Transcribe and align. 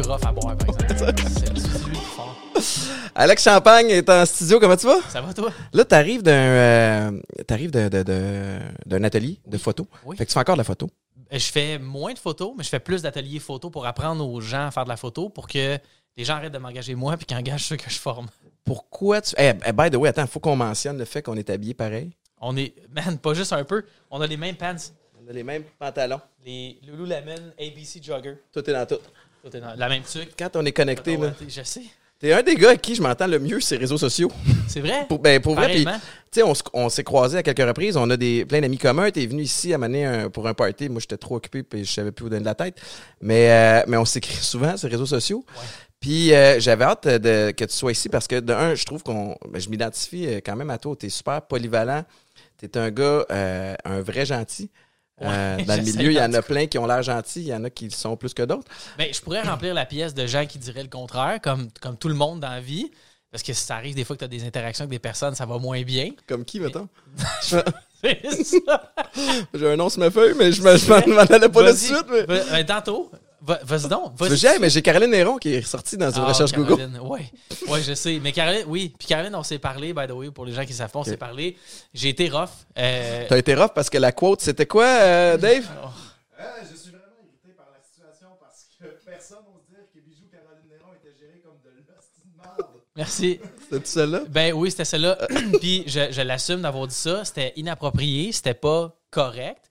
plus 0.00 0.10
rough 0.10 0.24
à 0.26 0.32
boire, 0.32 0.56
par 0.56 0.68
exemple. 0.90 1.22
c'est 1.28 1.88
le 1.88 1.94
fort. 1.94 2.34
Alex 3.14 3.44
Champagne 3.44 3.90
est 3.90 4.08
en 4.08 4.26
studio, 4.26 4.58
comment 4.58 4.76
tu 4.76 4.86
vas? 4.86 5.00
Ça 5.08 5.20
va, 5.20 5.32
toi? 5.32 5.52
Là, 5.72 5.84
t'arrives 5.84 6.22
d'un 6.22 6.32
euh, 6.32 7.20
t'arrives 7.46 7.70
de- 7.70 7.88
de- 7.88 8.02
de- 8.02 8.58
d'un 8.86 9.04
atelier 9.04 9.38
de 9.46 9.56
photo. 9.58 9.86
Oui. 10.04 10.16
Fait 10.16 10.24
que 10.24 10.30
tu 10.30 10.34
fais 10.34 10.40
encore 10.40 10.56
de 10.56 10.60
la 10.60 10.64
photo. 10.64 10.90
Euh, 11.32 11.38
Je 11.38 11.52
fais 11.52 11.78
moins 11.78 12.12
de 12.12 12.18
photos, 12.18 12.52
mais 12.56 12.64
je 12.64 12.68
fais 12.70 12.80
plus 12.80 13.02
d'ateliers 13.02 13.38
photo 13.38 13.70
pour 13.70 13.86
apprendre 13.86 14.28
aux 14.28 14.40
gens 14.40 14.66
à 14.66 14.70
faire 14.72 14.84
de 14.84 14.88
la 14.88 14.96
photo 14.96 15.28
pour 15.28 15.46
que 15.46 15.78
les 16.16 16.24
gens 16.24 16.34
arrêtent 16.34 16.52
de 16.52 16.58
m'engager 16.58 16.94
moi 16.96 17.16
puis 17.16 17.26
qu'ils 17.26 17.36
engagent 17.36 17.64
ceux 17.66 17.76
que 17.76 17.88
je 17.88 17.98
forme. 17.98 18.26
Pourquoi 18.64 19.20
tu. 19.20 19.34
Eh, 19.38 19.52
eh, 19.64 19.72
by 19.72 19.90
the 19.90 19.96
way, 19.96 20.08
attends, 20.08 20.26
faut 20.26 20.40
qu'on 20.40 20.56
mentionne 20.56 20.98
le 20.98 21.04
fait 21.04 21.22
qu'on 21.22 21.36
est 21.36 21.50
habillé 21.50 21.74
pareil. 21.74 22.10
On 22.40 22.56
est, 22.56 22.74
man, 22.90 23.16
pas 23.18 23.34
juste 23.34 23.52
un 23.52 23.62
peu, 23.62 23.84
on 24.10 24.20
a 24.20 24.26
les 24.26 24.36
mêmes 24.36 24.56
pants. 24.56 24.74
On 25.24 25.30
a 25.30 25.32
les 25.32 25.44
mêmes 25.44 25.62
pantalons. 25.78 26.20
Les 26.44 26.78
Lululemon 26.82 27.52
ABC 27.58 28.00
Jogger. 28.02 28.34
Tout 28.52 28.68
est 28.68 28.72
dans 28.72 28.84
tout. 28.86 28.98
Dans 29.52 29.74
la 29.76 29.88
même 29.88 30.02
truc. 30.02 30.30
Quand 30.38 30.56
on 30.56 30.64
est 30.64 30.72
connecté, 30.72 31.16
là, 31.16 31.32
Je 31.46 31.62
sais. 31.62 31.82
t'es 32.18 32.32
un 32.32 32.42
des 32.42 32.54
gars 32.54 32.70
à 32.70 32.76
qui 32.76 32.94
je 32.94 33.02
m'entends 33.02 33.26
le 33.26 33.38
mieux 33.38 33.58
les 33.70 33.76
réseaux 33.76 33.98
sociaux. 33.98 34.30
C'est 34.68 34.80
vrai? 34.80 35.04
Pour, 35.08 35.18
ben, 35.18 35.40
pour 35.40 35.54
vrai, 35.54 35.68
puis, 35.70 35.84
tu 35.84 35.90
sais, 36.32 36.42
on, 36.42 36.54
se- 36.54 36.62
on 36.72 36.88
s'est 36.88 37.04
croisés 37.04 37.38
à 37.38 37.42
quelques 37.42 37.58
reprises. 37.66 37.96
On 37.96 38.08
a 38.10 38.16
des, 38.16 38.44
plein 38.46 38.60
d'amis 38.60 38.78
communs. 38.78 39.10
T'es 39.10 39.26
venu 39.26 39.42
ici 39.42 39.74
à 39.74 39.78
mener 39.78 40.06
un- 40.06 40.30
pour 40.30 40.48
un 40.48 40.54
party. 40.54 40.88
Moi, 40.88 41.00
j'étais 41.00 41.18
trop 41.18 41.36
occupé 41.36 41.62
puis 41.62 41.84
je 41.84 41.92
savais 41.92 42.10
plus 42.12 42.24
où 42.26 42.28
donner 42.28 42.40
de 42.40 42.46
la 42.46 42.54
tête. 42.54 42.80
Mais, 43.20 43.50
euh, 43.50 43.84
mais 43.86 43.96
on 43.98 44.04
s'écrit 44.06 44.34
souvent 44.36 44.76
sur 44.76 44.88
les 44.88 44.94
réseaux 44.94 45.06
sociaux. 45.06 45.44
Ouais. 45.56 45.62
Puis 46.00 46.34
euh, 46.34 46.58
j'avais 46.60 46.84
hâte 46.84 47.06
de, 47.08 47.50
que 47.50 47.64
tu 47.64 47.74
sois 47.74 47.92
ici 47.92 48.08
parce 48.08 48.26
que, 48.26 48.40
de 48.40 48.52
un, 48.52 48.74
je 48.74 48.84
trouve 48.84 49.02
qu'on. 49.02 49.36
ben, 49.50 49.60
je 49.60 49.68
m'identifie 49.68 50.26
euh, 50.26 50.40
quand 50.44 50.56
même 50.56 50.70
à 50.70 50.78
toi. 50.78 50.94
T'es 50.98 51.08
super 51.08 51.42
polyvalent. 51.42 52.04
T'es 52.58 52.76
un 52.78 52.90
gars, 52.90 53.24
euh, 53.30 53.74
un 53.84 54.00
vrai 54.00 54.24
gentil. 54.26 54.70
Euh, 55.22 55.56
Ouais, 55.56 55.64
dans 55.64 55.76
le 55.76 55.82
milieu, 55.82 56.10
il 56.10 56.16
y 56.16 56.20
en 56.20 56.32
a 56.32 56.42
plein 56.42 56.66
qui 56.66 56.76
ont 56.78 56.86
l'air 56.86 57.02
gentils. 57.02 57.40
Il 57.42 57.46
y 57.48 57.54
en 57.54 57.62
a 57.64 57.70
qui 57.70 57.84
le 57.84 57.90
sont 57.92 58.16
plus 58.16 58.34
que 58.34 58.42
d'autres. 58.42 58.66
Ben, 58.98 59.08
je 59.12 59.20
pourrais 59.20 59.42
remplir 59.42 59.72
la 59.74 59.86
pièce 59.86 60.12
de 60.14 60.26
gens 60.26 60.44
qui 60.46 60.58
diraient 60.58 60.82
le 60.82 60.88
contraire, 60.88 61.38
comme, 61.42 61.68
comme 61.80 61.96
tout 61.96 62.08
le 62.08 62.14
monde 62.14 62.40
dans 62.40 62.50
la 62.50 62.60
vie. 62.60 62.90
Parce 63.30 63.42
que 63.42 63.52
ça 63.52 63.76
arrive 63.76 63.94
des 63.96 64.04
fois 64.04 64.14
que 64.16 64.20
tu 64.20 64.24
as 64.24 64.28
des 64.28 64.44
interactions 64.44 64.82
avec 64.84 64.90
des 64.90 64.98
personnes, 65.00 65.34
ça 65.34 65.44
va 65.46 65.58
moins 65.58 65.82
bien. 65.82 66.10
Comme 66.28 66.44
qui, 66.44 66.60
mettons? 66.60 66.88
C'est 67.40 68.44
ça. 68.44 68.92
J'ai 69.54 69.70
un 69.72 69.76
nom 69.76 69.88
sur 69.88 70.00
ma 70.00 70.10
feuille, 70.10 70.34
mais 70.38 70.52
je 70.52 70.62
me- 70.62 70.76
je 70.76 70.88
m'en 71.10 71.18
allais 71.22 71.48
pas 71.48 71.72
de 71.72 71.76
suite. 71.76 72.04
Mais... 72.10 72.24
Ben, 72.26 72.64
tantôt. 72.66 73.10
Va- 73.46 73.60
Vas-y 73.62 73.88
donc. 73.88 74.16
Tu 74.16 74.22
veux 74.22 74.28
Vas-y. 74.30 74.38
jamais, 74.38 74.58
mais 74.58 74.70
j'ai 74.70 74.80
Caroline 74.80 75.10
Néron 75.10 75.36
qui 75.36 75.52
est 75.54 75.60
ressortie 75.60 75.96
dans 75.98 76.10
une 76.10 76.22
Ah, 76.22 76.28
recherche 76.28 76.52
Google. 76.52 76.76
Caroline, 76.76 76.98
Ouais. 77.00 77.30
ouais, 77.68 77.82
je 77.82 77.92
sais. 77.94 78.18
Mais 78.22 78.32
Caroline, 78.32 78.64
oui. 78.68 78.94
Puis 78.98 79.06
Caroline, 79.06 79.34
on 79.34 79.42
s'est 79.42 79.58
parlé, 79.58 79.92
by 79.92 80.06
the 80.06 80.12
way, 80.12 80.30
pour 80.30 80.46
les 80.46 80.52
gens 80.52 80.64
qui 80.64 80.72
savent 80.72 80.90
pas, 80.90 81.00
on 81.00 81.04
s'est 81.04 81.16
parlé. 81.18 81.56
J'ai 81.92 82.08
été 82.08 82.28
rough. 82.28 82.48
Euh, 82.78 83.26
T'as 83.28 83.36
été 83.38 83.54
rough 83.54 83.72
parce 83.74 83.90
que 83.90 83.98
la 83.98 84.12
quote, 84.12 84.40
c'était 84.40 84.66
quoi, 84.66 84.86
euh, 84.86 85.36
Dave? 85.36 85.64
je 85.64 86.76
suis 86.76 86.90
vraiment 86.90 87.04
irrité 87.22 87.54
par 87.56 87.66
la 87.72 87.80
situation 87.84 88.28
parce 88.40 88.66
que 88.80 88.86
personne 89.08 89.38
n'ose 89.44 89.64
dire 89.68 89.84
que 89.92 90.00
Bijou 90.00 90.24
Caroline 90.30 90.68
Néron 90.70 90.92
était 91.02 91.14
géré 91.18 91.40
comme 91.44 91.58
de 91.64 91.70
l'hostie 91.76 92.22
de 92.24 92.42
merde. 92.42 92.70
merci. 92.96 93.40
C'était 93.70 93.84
celle-là? 93.86 94.20
Ben 94.28 94.52
oui, 94.54 94.70
c'était 94.70 94.84
celle-là. 94.84 95.18
Puis 95.60 95.84
je, 95.86 96.10
je 96.12 96.22
l'assume 96.22 96.62
d'avoir 96.62 96.86
dit 96.86 96.94
ça. 96.94 97.24
C'était 97.24 97.52
inapproprié. 97.56 98.32
C'était 98.32 98.54
pas 98.54 98.94
correct. 99.10 99.63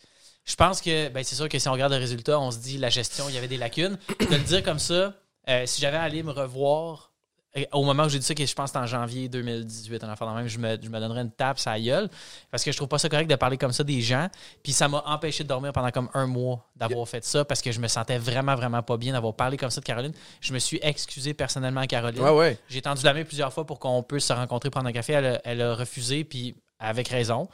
Je 0.45 0.55
pense 0.55 0.81
que, 0.81 1.09
ben 1.09 1.23
c'est 1.23 1.35
sûr 1.35 1.47
que 1.47 1.57
si 1.57 1.67
on 1.67 1.71
regarde 1.71 1.93
le 1.93 1.99
résultat, 1.99 2.39
on 2.39 2.51
se 2.51 2.59
dit 2.59 2.77
la 2.77 2.89
gestion, 2.89 3.29
il 3.29 3.35
y 3.35 3.37
avait 3.37 3.47
des 3.47 3.57
lacunes. 3.57 3.97
De 4.19 4.35
le 4.35 4.43
dire 4.43 4.63
comme 4.63 4.79
ça, 4.79 5.13
euh, 5.49 5.65
si 5.65 5.81
j'avais 5.81 5.97
à 5.97 6.01
aller 6.03 6.23
me 6.23 6.31
revoir 6.31 7.13
euh, 7.57 7.63
au 7.71 7.83
moment 7.83 8.05
où 8.05 8.09
j'ai 8.09 8.19
dit 8.19 8.25
ça, 8.25 8.33
que 8.33 8.45
je 8.45 8.53
pense 8.53 8.71
que 8.71 8.79
c'était 8.79 8.83
en 8.83 8.87
janvier 8.87 9.29
2018, 9.29 10.03
en 10.03 10.07
de 10.07 10.35
même, 10.35 10.47
je 10.47 10.57
me, 10.57 10.77
je 10.81 10.89
me 10.89 10.99
donnerais 10.99 11.21
une 11.21 11.31
tape 11.31 11.59
sur 11.59 11.71
la 11.71 11.79
gueule. 11.79 12.09
Parce 12.49 12.63
que 12.63 12.71
je 12.71 12.77
trouve 12.77 12.87
pas 12.87 12.97
ça 12.97 13.09
correct 13.09 13.29
de 13.29 13.35
parler 13.35 13.57
comme 13.57 13.71
ça 13.71 13.83
des 13.83 14.01
gens. 14.01 14.27
Puis 14.63 14.73
ça 14.73 14.87
m'a 14.87 15.03
empêché 15.05 15.43
de 15.43 15.49
dormir 15.49 15.71
pendant 15.71 15.91
comme 15.91 16.09
un 16.13 16.25
mois 16.25 16.67
d'avoir 16.75 17.07
fait 17.07 17.23
ça 17.23 17.45
parce 17.45 17.61
que 17.61 17.71
je 17.71 17.79
me 17.79 17.87
sentais 17.87 18.17
vraiment, 18.17 18.55
vraiment 18.55 18.81
pas 18.81 18.97
bien 18.97 19.13
d'avoir 19.13 19.35
parlé 19.35 19.57
comme 19.57 19.69
ça 19.69 19.81
de 19.81 19.85
Caroline. 19.85 20.13
Je 20.41 20.53
me 20.53 20.59
suis 20.59 20.79
excusé 20.81 21.33
personnellement 21.33 21.81
à 21.81 21.87
Caroline. 21.87 22.21
Ouais, 22.21 22.31
ouais. 22.31 22.57
J'ai 22.69 22.81
tendu 22.81 23.03
la 23.03 23.13
main 23.13 23.23
plusieurs 23.23 23.53
fois 23.53 23.65
pour 23.65 23.79
qu'on 23.79 24.01
puisse 24.01 24.25
se 24.25 24.33
rencontrer, 24.33 24.69
prendre 24.69 24.87
un 24.87 24.93
café. 24.93 25.13
Elle 25.13 25.25
a, 25.25 25.41
elle 25.43 25.61
a 25.61 25.75
refusé, 25.75 26.23
puis 26.23 26.55
avec 26.79 27.07
raison. 27.07 27.49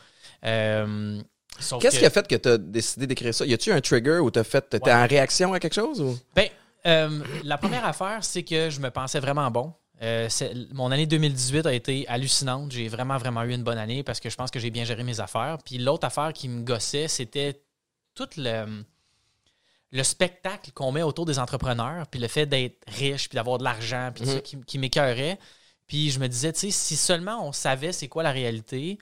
Euh, 0.46 1.22
Qu'est-ce 1.58 1.96
que- 1.96 2.00
qui 2.00 2.06
a 2.06 2.10
fait 2.10 2.28
que 2.28 2.36
t'as 2.36 2.58
décidé 2.58 3.08
d'écrire 3.08 3.34
ça? 3.34 3.46
Y 3.46 3.54
a-tu 3.54 3.72
un 3.72 3.82
trigger 3.82 4.20
ou 4.20 4.32
t'as 4.32 4.44
fait. 4.44 4.66
Ouais. 4.82 4.94
en 4.94 5.08
réaction 5.08 5.54
à 5.54 5.60
quelque 5.60 5.74
chose? 5.76 6.00
Ou? 6.02 6.18
Ben, 6.36 6.48
euh, 6.86 7.22
la 7.44 7.58
première 7.58 7.86
affaire, 7.86 8.20
c'est 8.24 8.44
que 8.44 8.70
je 8.70 8.80
me 8.80 8.90
pensais 8.92 9.20
vraiment 9.20 9.50
bon. 9.52 9.74
Euh, 10.02 10.30
mon 10.72 10.92
année 10.92 11.06
2018 11.06 11.66
a 11.66 11.74
été 11.74 12.08
hallucinante. 12.08 12.72
J'ai 12.72 12.88
vraiment, 12.88 13.18
vraiment 13.18 13.44
eu 13.44 13.54
une 13.54 13.64
bonne 13.64 13.78
année 13.78 14.02
parce 14.04 14.22
que 14.22 14.30
je 14.30 14.36
pense 14.38 14.50
que 14.50 14.60
j'ai 14.60 14.70
bien 14.70 14.86
géré 14.86 15.04
mes 15.04 15.20
affaires. 15.20 15.58
Puis 15.66 15.78
l'autre 15.78 16.06
affaire 16.08 16.32
qui 16.32 16.48
me 16.48 16.62
gossait, 16.64 17.10
c'était 17.10 17.62
tout 18.16 18.30
le, 18.38 18.84
le 19.92 20.04
spectacle 20.04 20.72
qu'on 20.72 20.94
met 20.94 21.02
autour 21.02 21.26
des 21.26 21.38
entrepreneurs, 21.40 22.08
puis 22.08 22.20
le 22.22 22.30
fait 22.30 22.46
d'être 22.46 22.78
riche, 22.88 23.28
puis 23.28 23.36
d'avoir 23.36 23.58
de 23.58 23.64
l'argent, 23.66 24.12
puis 24.16 24.26
ça 24.26 24.40
qui, 24.40 24.58
qui 24.66 24.78
m'écœurait. 24.78 25.38
Puis 25.88 26.12
je 26.12 26.20
me 26.20 26.28
disais, 26.28 26.54
tu 26.54 26.60
sais, 26.60 26.72
si 26.72 26.96
seulement 26.96 27.46
on 27.46 27.52
savait 27.52 27.92
c'est 27.92 28.08
quoi 28.08 28.24
la 28.24 28.32
réalité, 28.32 29.00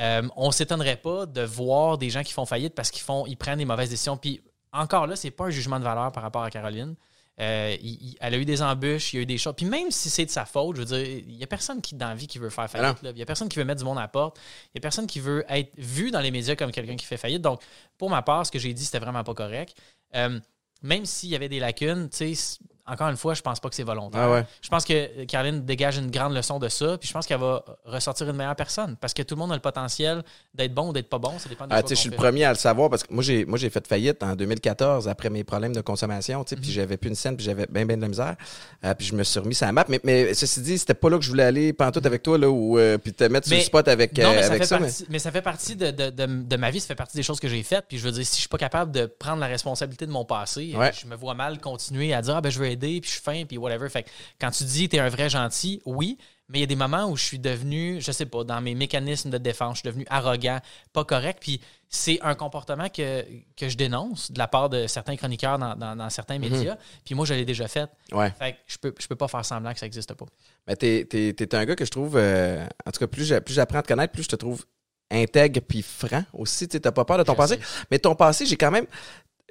euh, 0.00 0.22
on 0.36 0.50
s'étonnerait 0.50 0.96
pas 0.96 1.26
de 1.26 1.42
voir 1.42 1.98
des 1.98 2.10
gens 2.10 2.22
qui 2.22 2.32
font 2.32 2.46
faillite 2.46 2.74
parce 2.74 2.90
qu'ils 2.90 3.02
font, 3.02 3.26
ils 3.26 3.36
prennent 3.36 3.58
des 3.58 3.64
mauvaises 3.64 3.90
décisions. 3.90 4.16
Puis 4.16 4.40
encore 4.72 5.06
là, 5.06 5.14
c'est 5.16 5.30
pas 5.30 5.44
un 5.46 5.50
jugement 5.50 5.78
de 5.78 5.84
valeur 5.84 6.10
par 6.12 6.22
rapport 6.22 6.42
à 6.42 6.50
Caroline. 6.50 6.94
Euh, 7.40 7.74
il- 7.80 8.08
il- 8.10 8.16
elle 8.20 8.34
a 8.34 8.38
eu 8.38 8.44
des 8.44 8.60
embûches, 8.60 9.12
il 9.12 9.16
y 9.16 9.18
a 9.20 9.22
eu 9.22 9.26
des 9.26 9.38
choses. 9.38 9.54
Puis 9.56 9.64
même 9.64 9.90
si 9.90 10.10
c'est 10.10 10.26
de 10.26 10.30
sa 10.30 10.44
faute, 10.44 10.76
je 10.76 10.82
veux 10.82 10.86
dire, 10.86 11.22
il 11.26 11.36
y 11.36 11.42
a 11.42 11.46
personne 11.46 11.80
qui 11.80 11.94
dans 11.94 12.08
la 12.08 12.14
vie 12.14 12.26
qui 12.26 12.38
veut 12.38 12.50
faire 12.50 12.64
Ah 12.64 12.68
faillite. 12.68 12.98
Il 13.02 13.18
y 13.18 13.22
a 13.22 13.26
personne 13.26 13.48
qui 13.48 13.58
veut 13.58 13.64
mettre 13.64 13.78
du 13.78 13.84
monde 13.84 13.96
à 13.98 14.02
la 14.02 14.08
porte. 14.08 14.38
Il 14.66 14.70
y 14.74 14.78
a 14.78 14.82
personne 14.82 15.06
qui 15.06 15.20
veut 15.20 15.44
être 15.48 15.70
vu 15.78 16.10
dans 16.10 16.20
les 16.20 16.30
médias 16.30 16.54
comme 16.54 16.70
quelqu'un 16.70 16.96
qui 16.96 17.06
fait 17.06 17.16
faillite. 17.16 17.40
Donc, 17.40 17.62
pour 17.96 18.10
ma 18.10 18.20
part, 18.22 18.44
ce 18.46 18.50
que 18.52 18.58
j'ai 18.58 18.74
dit, 18.74 18.84
c'était 18.84 18.98
vraiment 18.98 19.24
pas 19.24 19.32
correct. 19.34 19.74
Euh, 20.14 20.38
même 20.82 21.06
s'il 21.06 21.30
y 21.30 21.34
avait 21.36 21.48
des 21.48 21.60
lacunes, 21.60 22.08
tu 22.10 22.34
sais, 22.34 22.58
encore 22.86 23.08
une 23.08 23.16
fois, 23.16 23.34
je 23.34 23.42
pense 23.42 23.60
pas 23.60 23.68
que 23.68 23.74
c'est 23.74 23.82
volontaire. 23.82 24.20
Ah 24.22 24.30
ouais. 24.32 24.44
Je 24.62 24.68
pense 24.68 24.84
que 24.84 25.24
Caroline 25.24 25.64
dégage 25.64 25.98
une 25.98 26.10
grande 26.10 26.34
leçon 26.34 26.58
de 26.58 26.68
ça, 26.68 26.96
puis 26.98 27.08
je 27.08 27.12
pense 27.12 27.26
qu'elle 27.26 27.40
va 27.40 27.64
ressortir 27.84 28.28
une 28.28 28.36
meilleure 28.36 28.56
personne 28.56 28.96
parce 29.00 29.14
que 29.14 29.22
tout 29.22 29.34
le 29.34 29.40
monde 29.40 29.52
a 29.52 29.54
le 29.54 29.60
potentiel 29.60 30.22
d'être 30.54 30.74
bon 30.74 30.88
ou 30.88 30.92
d'être 30.92 31.08
pas 31.08 31.18
bon, 31.18 31.38
ça 31.38 31.48
dépend 31.48 31.66
des 31.66 31.74
Ah, 31.74 31.82
je 31.88 31.94
suis 31.94 32.08
le 32.08 32.14
fait. 32.14 32.20
premier 32.22 32.44
à 32.44 32.50
le 32.50 32.56
savoir 32.58 32.90
parce 32.90 33.02
que 33.04 33.12
moi, 33.12 33.22
j'ai, 33.22 33.44
moi, 33.44 33.58
j'ai 33.58 33.70
fait 33.70 33.86
faillite 33.86 34.22
en 34.22 34.34
2014 34.34 35.08
après 35.08 35.30
mes 35.30 35.44
problèmes 35.44 35.72
de 35.74 35.80
consommation, 35.80 36.42
tu 36.44 36.50
sais, 36.50 36.56
Mhm. 36.56 36.62
puis 36.62 36.72
j'avais 36.72 36.96
plus 36.96 37.08
une 37.10 37.14
scène, 37.14 37.36
puis 37.36 37.44
j'avais 37.44 37.66
bien, 37.70 37.86
bien 37.86 37.96
de 37.96 38.02
la 38.02 38.08
misère. 38.08 38.36
Euh, 38.84 38.94
puis 38.94 39.06
je 39.06 39.14
me 39.14 39.22
suis 39.22 39.38
remis 39.40 39.54
sur 39.54 39.66
la 39.66 39.72
map. 39.72 39.84
Mais, 39.88 40.00
mais 40.04 40.34
ceci 40.34 40.60
dit, 40.60 40.78
c'était 40.78 40.94
pas 40.94 41.10
là 41.10 41.18
que 41.18 41.24
je 41.24 41.28
voulais 41.30 41.44
aller 41.44 41.72
pantoute 41.72 42.06
avec 42.06 42.22
toi, 42.22 42.38
là, 42.38 42.48
ou, 42.50 42.78
euh, 42.78 42.98
puis 42.98 43.12
te 43.12 43.24
mettre 43.24 43.46
sur 43.46 43.56
le 43.56 43.62
spot 43.62 43.86
avec, 43.88 44.16
Non, 44.18 44.24
euh, 44.30 44.32
mais 44.34 44.42
ça, 44.42 44.46
avec 44.48 44.62
fait 44.62 44.66
ça. 44.66 44.78
mais- 44.78 44.86
partie, 44.86 45.06
mais... 45.08 45.18
ça 45.18 45.30
fait 45.30 45.42
partie 45.42 45.76
de, 45.76 45.90
de- 45.90 46.10
de- 46.10 46.42
de 46.44 46.56
ma 46.56 46.70
vie, 46.70 46.80
ça 46.80 46.88
fait 46.88 46.94
partie 46.94 47.16
des 47.16 47.22
choses 47.22 47.40
que 47.40 47.48
j'ai 47.48 47.62
faites. 47.62 47.84
Puis 47.88 47.98
je 47.98 48.04
veux 48.04 48.12
dire, 48.12 48.24
si 48.26 48.34
je 48.36 48.40
suis 48.40 48.48
pas 48.48 48.58
capable 48.58 48.90
de 48.92 49.06
prendre 49.06 49.40
la 49.40 49.46
responsabilité 49.46 50.06
de 50.06 50.10
mon 50.12 50.24
passé, 50.24 50.72
Ouais. 50.76 50.90
je 50.98 51.06
me 51.06 51.14
vois 51.16 51.34
mal 51.34 51.58
continuer 51.60 52.12
à 52.14 52.22
dire 52.22 52.36
ah 52.36 52.40
ben 52.40 52.50
je 52.50 52.58
veux 52.58 52.66
aider, 52.66 52.79
puis 52.88 53.02
je 53.04 53.10
suis 53.14 53.20
fin, 53.22 53.44
puis 53.44 53.58
whatever. 53.58 53.88
Fait 53.88 54.02
que 54.04 54.08
quand 54.40 54.50
tu 54.50 54.64
dis 54.64 54.88
t'es 54.88 54.98
un 54.98 55.08
vrai 55.08 55.28
gentil, 55.30 55.80
oui, 55.84 56.18
mais 56.48 56.58
il 56.58 56.60
y 56.62 56.64
a 56.64 56.66
des 56.66 56.74
moments 56.76 57.06
où 57.08 57.16
je 57.16 57.22
suis 57.22 57.38
devenu, 57.38 58.00
je 58.00 58.10
sais 58.10 58.26
pas, 58.26 58.42
dans 58.42 58.60
mes 58.60 58.74
mécanismes 58.74 59.30
de 59.30 59.38
défense, 59.38 59.76
je 59.76 59.80
suis 59.80 59.86
devenu 59.88 60.04
arrogant, 60.10 60.58
pas 60.92 61.04
correct. 61.04 61.38
Puis 61.40 61.60
c'est 61.88 62.18
un 62.22 62.34
comportement 62.34 62.88
que, 62.88 63.24
que 63.56 63.68
je 63.68 63.76
dénonce 63.76 64.32
de 64.32 64.38
la 64.38 64.48
part 64.48 64.68
de 64.68 64.86
certains 64.88 65.14
chroniqueurs 65.16 65.58
dans, 65.58 65.76
dans- 65.76 65.94
dans 65.94 66.10
certains 66.10 66.38
Mhm. 66.40 66.50
médias. 66.50 66.76
Puis 67.04 67.14
moi, 67.14 67.24
je 67.24 67.34
l'ai 67.34 67.44
déjà 67.44 67.68
fait. 67.68 67.88
Ouais. 68.12 68.32
Fait 68.36 68.52
que 68.54 68.58
je 68.66 68.78
peux, 68.78 68.92
je 68.98 69.06
peux 69.06 69.14
pas 69.16 69.28
faire 69.28 69.44
semblant 69.44 69.72
que 69.72 69.78
ça 69.78 69.86
n'existe 69.86 70.12
pas. 70.14 70.26
Mais 70.66 70.74
t'es, 70.74 71.04
t'es, 71.08 71.32
t'es 71.34 71.54
un 71.54 71.64
gars 71.64 71.76
que 71.76 71.84
je 71.84 71.90
trouve, 71.90 72.16
euh, 72.16 72.64
en 72.84 72.90
tout 72.90 72.98
cas, 72.98 73.06
plus, 73.06 73.24
j'a- 73.24 73.40
plus 73.40 73.54
j'apprends 73.54 73.78
à 73.78 73.82
te 73.82 73.88
connaître, 73.88 74.12
plus 74.12 74.24
je 74.24 74.28
te 74.30 74.36
trouve 74.36 74.64
intègre 75.12 75.60
puis 75.60 75.82
franc 75.82 76.24
aussi. 76.32 76.68
Tu 76.68 76.80
t'as 76.80 76.92
pas 76.92 77.04
peur 77.04 77.18
de 77.18 77.22
ton 77.24 77.32
Je 77.32 77.36
passé. 77.36 77.54
sais. 77.56 77.60
Mais 77.90 77.98
ton 77.98 78.14
passé, 78.14 78.46
j'ai 78.46 78.56
quand 78.56 78.70
même. 78.70 78.86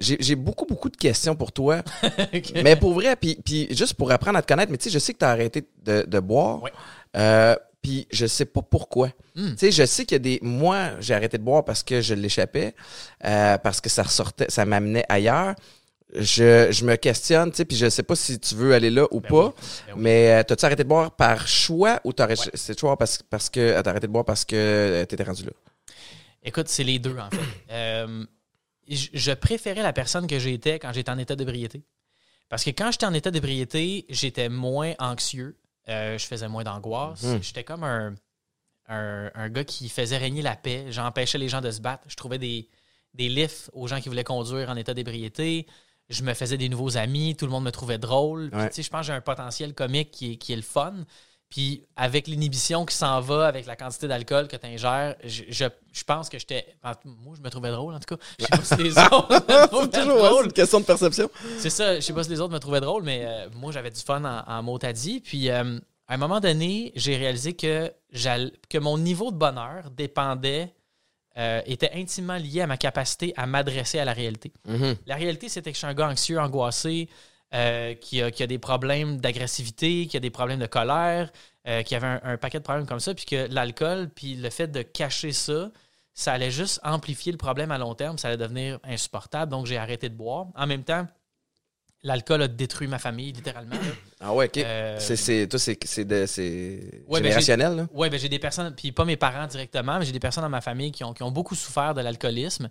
J'ai, 0.00 0.34
beaucoup, 0.34 0.64
beaucoup 0.64 0.88
de 0.88 0.96
questions 0.96 1.36
pour 1.36 1.52
toi. 1.52 1.82
Mais 2.54 2.74
pour 2.76 2.94
vrai, 2.94 3.16
puis, 3.16 3.38
puis 3.44 3.68
juste 3.70 3.94
pour 3.94 4.10
apprendre 4.10 4.38
à 4.38 4.42
te 4.42 4.48
connaître, 4.48 4.72
mais 4.72 4.78
tu 4.78 4.84
sais, 4.84 4.90
je 4.90 4.98
sais 4.98 5.12
que 5.12 5.18
tu 5.18 5.24
as 5.26 5.30
arrêté 5.30 5.64
de, 5.84 6.04
de 6.08 6.20
boire. 6.20 6.62
Ouais. 6.62 6.72
Euh, 7.16 7.54
puis 7.82 8.06
je 8.10 8.26
sais 8.26 8.46
pas 8.46 8.62
pourquoi. 8.62 9.08
Hmm. 9.34 9.50
Tu 9.50 9.58
sais, 9.58 9.72
je 9.72 9.84
sais 9.84 10.04
qu'il 10.04 10.14
y 10.14 10.16
a 10.16 10.18
des. 10.20 10.38
Moi, 10.42 10.90
j'ai 11.00 11.14
arrêté 11.14 11.38
de 11.38 11.42
boire 11.42 11.64
parce 11.64 11.82
que 11.82 12.00
je 12.00 12.14
l'échappais, 12.14 12.74
euh, 13.24 13.58
parce 13.58 13.80
que 13.80 13.88
ça 13.90 14.02
ressortait, 14.02 14.46
ça 14.48 14.64
m'amenait 14.64 15.04
ailleurs. 15.08 15.54
Je, 16.14 16.68
je 16.72 16.84
me 16.84 16.96
questionne, 16.96 17.50
tu 17.50 17.58
sais, 17.58 17.64
puis 17.64 17.76
je 17.76 17.88
sais 17.88 18.02
pas 18.02 18.16
si 18.16 18.38
tu 18.40 18.54
veux 18.56 18.74
aller 18.74 18.90
là 18.90 19.06
ou 19.12 19.20
Ben 19.20 19.28
pas. 19.28 19.46
oui, 19.46 19.52
ben 19.86 19.92
oui. 19.94 20.02
Mais 20.02 20.32
euh, 20.32 20.42
t'as-tu 20.42 20.64
arrêté 20.64 20.82
de 20.82 20.88
boire 20.88 21.12
par 21.14 21.46
choix 21.46 22.00
ou 22.04 22.12
t'as 22.12 22.24
arrêté, 22.24 22.50
c'est 22.54 22.78
choix 22.78 22.96
parce, 22.96 23.20
parce 23.22 23.48
que 23.48 23.80
t'as 23.80 23.90
arrêté 23.90 24.06
de 24.08 24.12
boire 24.12 24.24
parce 24.24 24.44
que 24.44 24.56
euh, 24.56 25.04
t'étais 25.04 25.22
rendu 25.22 25.44
là? 25.44 25.52
Écoute, 26.42 26.68
c'est 26.68 26.84
les 26.84 26.98
deux, 26.98 27.16
en 27.18 27.30
fait. 27.30 27.38
Euh, 27.72 28.24
je 28.96 29.08
je 29.12 29.32
préférais 29.32 29.82
la 29.82 29.92
personne 29.92 30.26
que 30.26 30.38
j'étais 30.38 30.78
quand 30.78 30.92
j'étais 30.92 31.10
en 31.10 31.18
état 31.18 31.36
d'ébriété. 31.36 31.82
Parce 32.48 32.64
que 32.64 32.70
quand 32.70 32.90
j'étais 32.90 33.06
en 33.06 33.14
état 33.14 33.30
d'ébriété, 33.30 34.06
j'étais 34.08 34.48
moins 34.48 34.94
anxieux, 34.98 35.56
euh, 35.88 36.18
je 36.18 36.26
faisais 36.26 36.48
moins 36.48 36.64
d'angoisse. 36.64 37.22
Mhm. 37.22 37.42
J'étais 37.42 37.62
comme 37.64 37.84
un, 37.84 38.14
un, 38.88 39.30
un 39.34 39.48
gars 39.48 39.64
qui 39.64 39.88
faisait 39.88 40.16
régner 40.18 40.42
la 40.42 40.56
paix. 40.56 40.86
J'empêchais 40.90 41.38
les 41.38 41.48
gens 41.48 41.60
de 41.60 41.70
se 41.70 41.80
battre. 41.80 42.04
Je 42.08 42.16
trouvais 42.16 42.38
des, 42.38 42.68
des 43.14 43.28
lifts 43.28 43.70
aux 43.72 43.86
gens 43.86 44.00
qui 44.00 44.08
voulaient 44.08 44.24
conduire 44.24 44.68
en 44.70 44.76
état 44.76 44.94
d'ébriété. 44.94 45.66
Je 46.08 46.24
me 46.24 46.34
faisais 46.34 46.56
des 46.58 46.68
nouveaux 46.68 46.96
amis. 46.96 47.36
Tout 47.36 47.44
le 47.46 47.52
monde 47.52 47.64
me 47.64 47.70
trouvait 47.70 47.98
drôle. 47.98 48.50
Puis, 48.50 48.60
Ouais. 48.60 48.70
je 48.76 48.88
pense 48.88 49.02
que 49.02 49.06
j'ai 49.06 49.12
un 49.12 49.20
potentiel 49.20 49.74
comique 49.74 50.10
qui 50.10 50.32
est, 50.32 50.36
qui 50.36 50.52
est 50.52 50.56
le 50.56 50.62
fun. 50.62 50.94
Puis 51.50 51.84
avec 51.96 52.28
l'inhibition 52.28 52.86
qui 52.86 52.94
s'en 52.94 53.20
va, 53.20 53.48
avec 53.48 53.66
la 53.66 53.74
quantité 53.74 54.06
d'alcool 54.06 54.46
que 54.46 54.56
tu 54.56 54.66
ingères, 54.66 55.16
je, 55.24 55.42
je, 55.48 55.64
je 55.92 56.04
pense 56.04 56.28
que 56.28 56.38
j'étais. 56.38 56.64
Moi, 57.04 57.34
je 57.36 57.42
me 57.42 57.50
trouvais 57.50 57.72
drôle, 57.72 57.92
en 57.92 57.98
tout 57.98 58.16
cas. 58.16 58.22
Je 58.38 58.44
sais 58.44 58.50
pas 58.50 58.76
si 58.76 58.82
les 58.82 58.98
autres 59.12 59.28
me 59.28 59.86
toujours 59.86 60.20
c'est 60.20 60.28
drôle. 60.28 60.44
une 60.46 60.52
question 60.52 60.80
de 60.80 60.84
perception. 60.84 61.28
C'est 61.58 61.70
ça, 61.70 61.96
je 61.96 62.00
sais 62.00 62.12
pas 62.12 62.22
si 62.22 62.30
les 62.30 62.40
autres 62.40 62.54
me 62.54 62.60
trouvaient 62.60 62.80
drôle, 62.80 63.02
mais 63.02 63.24
euh, 63.26 63.48
moi, 63.56 63.72
j'avais 63.72 63.90
du 63.90 64.00
fun 64.00 64.24
en, 64.24 64.48
en 64.48 64.62
mot 64.62 64.78
à 64.80 64.92
dit. 64.92 65.20
Puis 65.20 65.50
euh, 65.50 65.78
à 66.06 66.14
un 66.14 66.16
moment 66.16 66.40
donné, 66.40 66.92
j'ai 66.94 67.16
réalisé 67.16 67.54
que, 67.54 67.92
que 68.68 68.78
mon 68.78 68.96
niveau 68.98 69.32
de 69.32 69.36
bonheur 69.36 69.90
dépendait, 69.90 70.72
euh, 71.36 71.62
était 71.66 71.90
intimement 71.94 72.36
lié 72.36 72.62
à 72.62 72.66
ma 72.66 72.76
capacité 72.76 73.32
à 73.36 73.46
m'adresser 73.46 73.98
à 73.98 74.04
la 74.04 74.12
réalité. 74.12 74.52
Mhm. 74.66 74.96
La 75.06 75.14
réalité, 75.16 75.48
c'était 75.48 75.70
que 75.70 75.76
je 75.76 75.78
suis 75.78 75.86
un 75.86 75.94
gars 75.94 76.08
anxieux, 76.08 76.38
angoissé, 76.40 77.08
euh, 77.54 77.94
qui, 77.94 78.22
a, 78.22 78.30
qui 78.30 78.42
a 78.42 78.46
des 78.46 78.58
problèmes 78.58 79.18
d'agressivité, 79.20 80.06
qui 80.06 80.16
a 80.16 80.20
des 80.20 80.30
problèmes 80.30 80.60
de 80.60 80.66
colère, 80.66 81.32
euh, 81.68 81.82
qui 81.82 81.94
avait 81.94 82.06
un, 82.06 82.20
un 82.24 82.36
paquet 82.36 82.58
de 82.58 82.64
problèmes 82.64 82.86
comme 82.86 83.00
ça, 83.00 83.14
puis 83.14 83.24
que 83.26 83.48
l'alcool, 83.50 84.08
puis 84.14 84.36
le 84.36 84.50
fait 84.50 84.68
de 84.68 84.82
cacher 84.82 85.32
ça, 85.32 85.70
ça 86.14 86.32
allait 86.32 86.50
juste 86.50 86.80
amplifier 86.84 87.32
le 87.32 87.38
problème 87.38 87.70
à 87.70 87.78
long 87.78 87.94
terme, 87.94 88.18
ça 88.18 88.28
allait 88.28 88.36
devenir 88.36 88.78
insupportable. 88.84 89.50
Donc, 89.50 89.66
j'ai 89.66 89.78
arrêté 89.78 90.08
de 90.08 90.14
boire. 90.14 90.46
En 90.54 90.66
même 90.66 90.84
temps, 90.84 91.06
l'alcool 92.02 92.42
a 92.42 92.48
détruit 92.48 92.88
ma 92.88 92.98
famille, 92.98 93.32
littéralement. 93.32 93.74
là. 93.74 93.80
Ah 94.22 94.34
ouais, 94.34 94.46
ok. 94.46 94.58
Euh, 94.58 94.98
C'est, 95.00 95.16
c'est, 95.16 95.48
toi, 95.48 95.58
c'est, 95.58 95.78
c'est, 95.84 96.04
de- 96.04 96.26
c'est 96.26 97.02
Ouais, 97.08 97.20
ben, 97.20 97.24
générationnel, 97.24 97.76
là? 97.76 97.86
Oui, 97.94 98.10
ben 98.10 98.20
j'ai 98.20 98.28
des 98.28 98.38
personnes, 98.38 98.74
puis 98.74 98.92
pas 98.92 99.06
mes 99.06 99.16
parents 99.16 99.46
directement, 99.46 99.98
mais 99.98 100.04
j'ai 100.04 100.12
des 100.12 100.20
personnes 100.20 100.42
dans 100.44 100.50
ma 100.50 100.60
famille 100.60 100.92
qui 100.92 101.04
ont, 101.04 101.14
qui 101.14 101.22
ont 101.22 101.30
beaucoup 101.30 101.54
souffert 101.54 101.94
de 101.94 102.02
l'alcoolisme. 102.02 102.68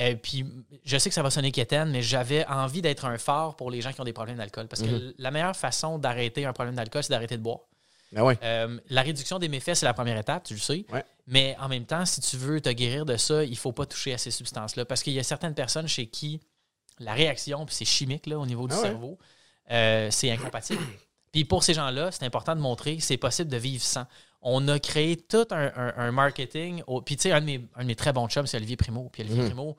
Et 0.00 0.14
puis, 0.14 0.44
je 0.84 0.96
sais 0.96 1.08
que 1.10 1.14
ça 1.14 1.22
va 1.24 1.30
sonner 1.30 1.50
quétaine, 1.50 1.90
mais 1.90 2.02
j'avais 2.02 2.46
envie 2.46 2.80
d'être 2.82 3.04
un 3.04 3.18
phare 3.18 3.56
pour 3.56 3.68
les 3.70 3.80
gens 3.80 3.92
qui 3.92 4.00
ont 4.00 4.04
des 4.04 4.12
problèmes 4.12 4.36
d'alcool. 4.36 4.68
Parce 4.68 4.80
que 4.80 4.86
Mhm. 4.86 5.14
la 5.18 5.30
meilleure 5.32 5.56
façon 5.56 5.98
d'arrêter 5.98 6.44
un 6.44 6.52
problème 6.52 6.76
d'alcool, 6.76 7.02
c'est 7.02 7.10
d'arrêter 7.10 7.36
de 7.36 7.42
boire. 7.42 7.60
Ouais. 8.12 8.38
Euh, 8.44 8.78
la 8.90 9.02
réduction 9.02 9.38
des 9.40 9.48
méfaits, 9.48 9.74
c'est 9.74 9.86
la 9.86 9.92
première 9.94 10.16
étape, 10.16 10.44
tu 10.44 10.54
le 10.54 10.60
sais. 10.60 10.86
Ouais. 10.92 11.04
Mais 11.26 11.56
en 11.60 11.68
même 11.68 11.84
temps, 11.84 12.06
si 12.06 12.20
tu 12.20 12.36
veux 12.36 12.60
te 12.60 12.68
guérir 12.70 13.04
de 13.06 13.16
ça, 13.16 13.42
il 13.44 13.56
faut 13.58 13.72
pas 13.72 13.86
toucher 13.86 14.14
à 14.14 14.18
ces 14.18 14.30
substances-là. 14.30 14.84
Parce 14.84 15.02
qu'il 15.02 15.12
y 15.14 15.18
a 15.18 15.22
certaines 15.24 15.54
personnes 15.54 15.88
chez 15.88 16.06
qui 16.06 16.40
la 17.00 17.12
réaction, 17.12 17.66
puis 17.66 17.74
c'est 17.74 17.84
chimique 17.84 18.26
là, 18.26 18.38
au 18.38 18.46
niveau 18.46 18.66
du 18.68 18.74
Ah 18.74 18.78
ouais. 18.80 18.88
cerveau, 18.88 19.18
euh, 19.72 20.08
c'est 20.12 20.30
incompatible. 20.30 20.82
puis 21.32 21.44
pour 21.44 21.62
ces 21.64 21.74
gens-là, 21.74 22.10
c'est 22.12 22.24
important 22.24 22.54
de 22.56 22.60
montrer 22.60 22.96
que 22.96 23.02
c'est 23.02 23.16
possible 23.18 23.50
de 23.50 23.56
vivre 23.58 23.82
sans. 23.84 24.06
On 24.40 24.68
a 24.68 24.78
créé 24.78 25.16
tout 25.16 25.46
un, 25.50 25.72
un- 25.76 25.94
un 25.96 26.12
marketing. 26.12 26.82
au- 26.86 27.02
Puis 27.02 27.16
tu 27.16 27.22
sais, 27.22 27.32
un, 27.32 27.40
de 27.40 27.46
mes- 27.46 27.66
un 27.76 27.82
de 27.82 27.86
mes 27.88 27.96
très 27.96 28.12
bons 28.12 28.28
chums, 28.28 28.46
c'est 28.46 28.56
Olivier 28.56 28.76
Primo. 28.76 29.08
Puis 29.12 29.22
Olivier 29.22 29.42
Mhm. 29.42 29.48
Primo 29.48 29.76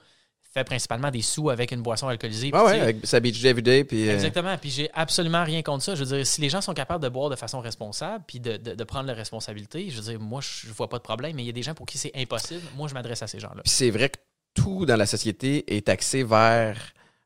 fait 0.51 0.63
principalement 0.63 1.11
des 1.11 1.21
sous 1.21 1.50
avec 1.51 1.71
une 1.71 1.81
boisson 1.83 2.07
alcoolisée. 2.07 2.50
Ah 2.53 2.65
ouais, 2.65 2.79
avec 2.79 3.06
sa 3.06 3.19
beach 3.19 3.44
everyday, 3.45 3.83
puis... 3.83 4.09
euh, 4.09 4.13
Exactement. 4.13 4.57
Puis 4.57 4.71
j'ai 4.71 4.89
absolument 4.94 5.44
rien 5.44 5.61
contre 5.61 5.83
ça. 5.83 5.94
Je 5.95 6.03
veux 6.03 6.17
dire, 6.17 6.25
si 6.27 6.41
les 6.41 6.50
gens 6.50 6.59
sont 6.59 6.73
capables 6.73 7.03
de 7.03 7.07
boire 7.09 7.29
de 7.29 7.35
façon 7.35 7.59
responsable, 7.61 8.23
puis 8.27 8.39
de, 8.39 8.57
de- 8.57 8.73
de 8.73 8.83
prendre 8.83 9.06
la 9.07 9.13
responsabilité, 9.13 9.89
je 9.91 10.01
veux 10.01 10.11
dire, 10.11 10.19
moi, 10.19 10.41
je 10.41 10.67
vois 10.73 10.89
pas 10.89 10.97
de 10.97 11.03
problème, 11.03 11.35
mais 11.35 11.44
il 11.44 11.45
y 11.45 11.50
a 11.50 11.53
des 11.53 11.62
gens 11.63 11.75
pour 11.75 11.85
qui 11.85 11.97
c'est 12.00 12.12
impossible. 12.15 12.63
Moi, 12.75 12.88
je 12.89 12.95
m'adresse 12.95 13.21
à 13.21 13.27
ces 13.27 13.39
gens-là. 13.39 13.62
Puis 13.63 13.71
c'est 13.71 13.91
vrai 13.91 14.09
que 14.09 14.17
tout 14.55 14.85
dans 14.88 14.95
la 14.97 15.05
société 15.05 15.75
est 15.77 15.88
axé 15.88 16.23
vers 16.23 16.75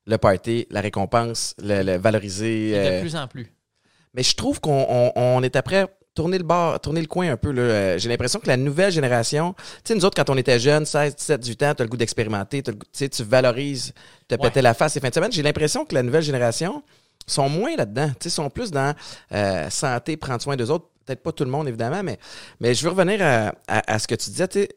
le 0.05 0.17
party, 0.17 0.67
la 0.69 0.81
récompense, 0.81 1.55
le, 1.59 1.81
le 1.81 1.95
valoriser. 1.97 2.71
Et 2.71 2.73
de 2.73 2.77
euh, 2.77 3.01
plus 3.01 3.15
en 3.15 3.27
plus. 3.29 3.51
Mais 4.13 4.21
je 4.23 4.35
trouve 4.35 4.59
qu'on 4.59 4.85
on, 4.89 5.11
on 5.15 5.41
est 5.43 5.55
après 5.55 5.87
tourner 6.15 6.37
le 6.37 6.43
bar, 6.43 6.79
tourner 6.79 7.01
le 7.01 7.07
coin 7.07 7.31
un 7.31 7.37
peu. 7.37 7.51
là. 7.51 7.61
Euh, 7.61 7.97
J'ai 7.97 8.09
l'impression 8.09 8.39
que 8.39 8.47
la 8.47 8.57
nouvelle 8.57 8.91
génération, 8.91 9.53
tu 9.53 9.63
sais, 9.85 9.95
nous 9.95 10.05
autres, 10.05 10.15
quand 10.21 10.31
on 10.31 10.37
était 10.37 10.59
jeunes, 10.59 10.85
16, 10.85 11.15
17, 11.15 11.39
18 11.41 11.63
ans, 11.63 11.73
tu 11.75 11.81
as 11.81 11.85
le 11.85 11.89
goût 11.89 11.97
d'expérimenter, 11.97 12.61
t'as 12.61 12.71
le 12.71 12.77
goût- 12.77 12.85
tu 12.85 12.89
sais, 12.99 13.09
tu 13.09 13.23
valorises, 13.23 13.93
te 14.27 14.35
Ouais. 14.35 14.41
péter 14.41 14.61
la 14.61 14.73
face 14.73 14.93
ces 14.93 14.99
fins 14.99 15.09
de 15.09 15.13
semaine. 15.13 15.31
J'ai 15.31 15.41
l'impression 15.43 15.85
que 15.85 15.95
la 15.95 16.03
nouvelle 16.03 16.21
génération 16.23 16.83
sont 17.25 17.49
moins 17.49 17.75
là-dedans. 17.75 18.09
Tu 18.19 18.23
sais, 18.23 18.29
sont 18.29 18.49
plus 18.49 18.69
dans 18.71 18.93
euh, 19.31 19.69
santé, 19.69 20.17
prendre 20.17 20.41
soin 20.41 20.55
d'eux 20.55 20.69
autres. 20.69 20.85
Peut-être 21.05 21.21
pas 21.23 21.31
tout 21.31 21.43
le 21.43 21.51
monde, 21.51 21.67
évidemment, 21.67 22.01
mais, 22.03 22.17
mais 22.61 22.73
je 22.73 22.83
veux 22.83 22.89
revenir 22.91 23.21
à, 23.21 23.53
à- 23.67 23.93
à 23.93 23.99
ce 23.99 24.07
que 24.07 24.15
tu 24.15 24.29
disais. 24.29 24.47
tu 24.47 24.59
sais, 24.61 24.69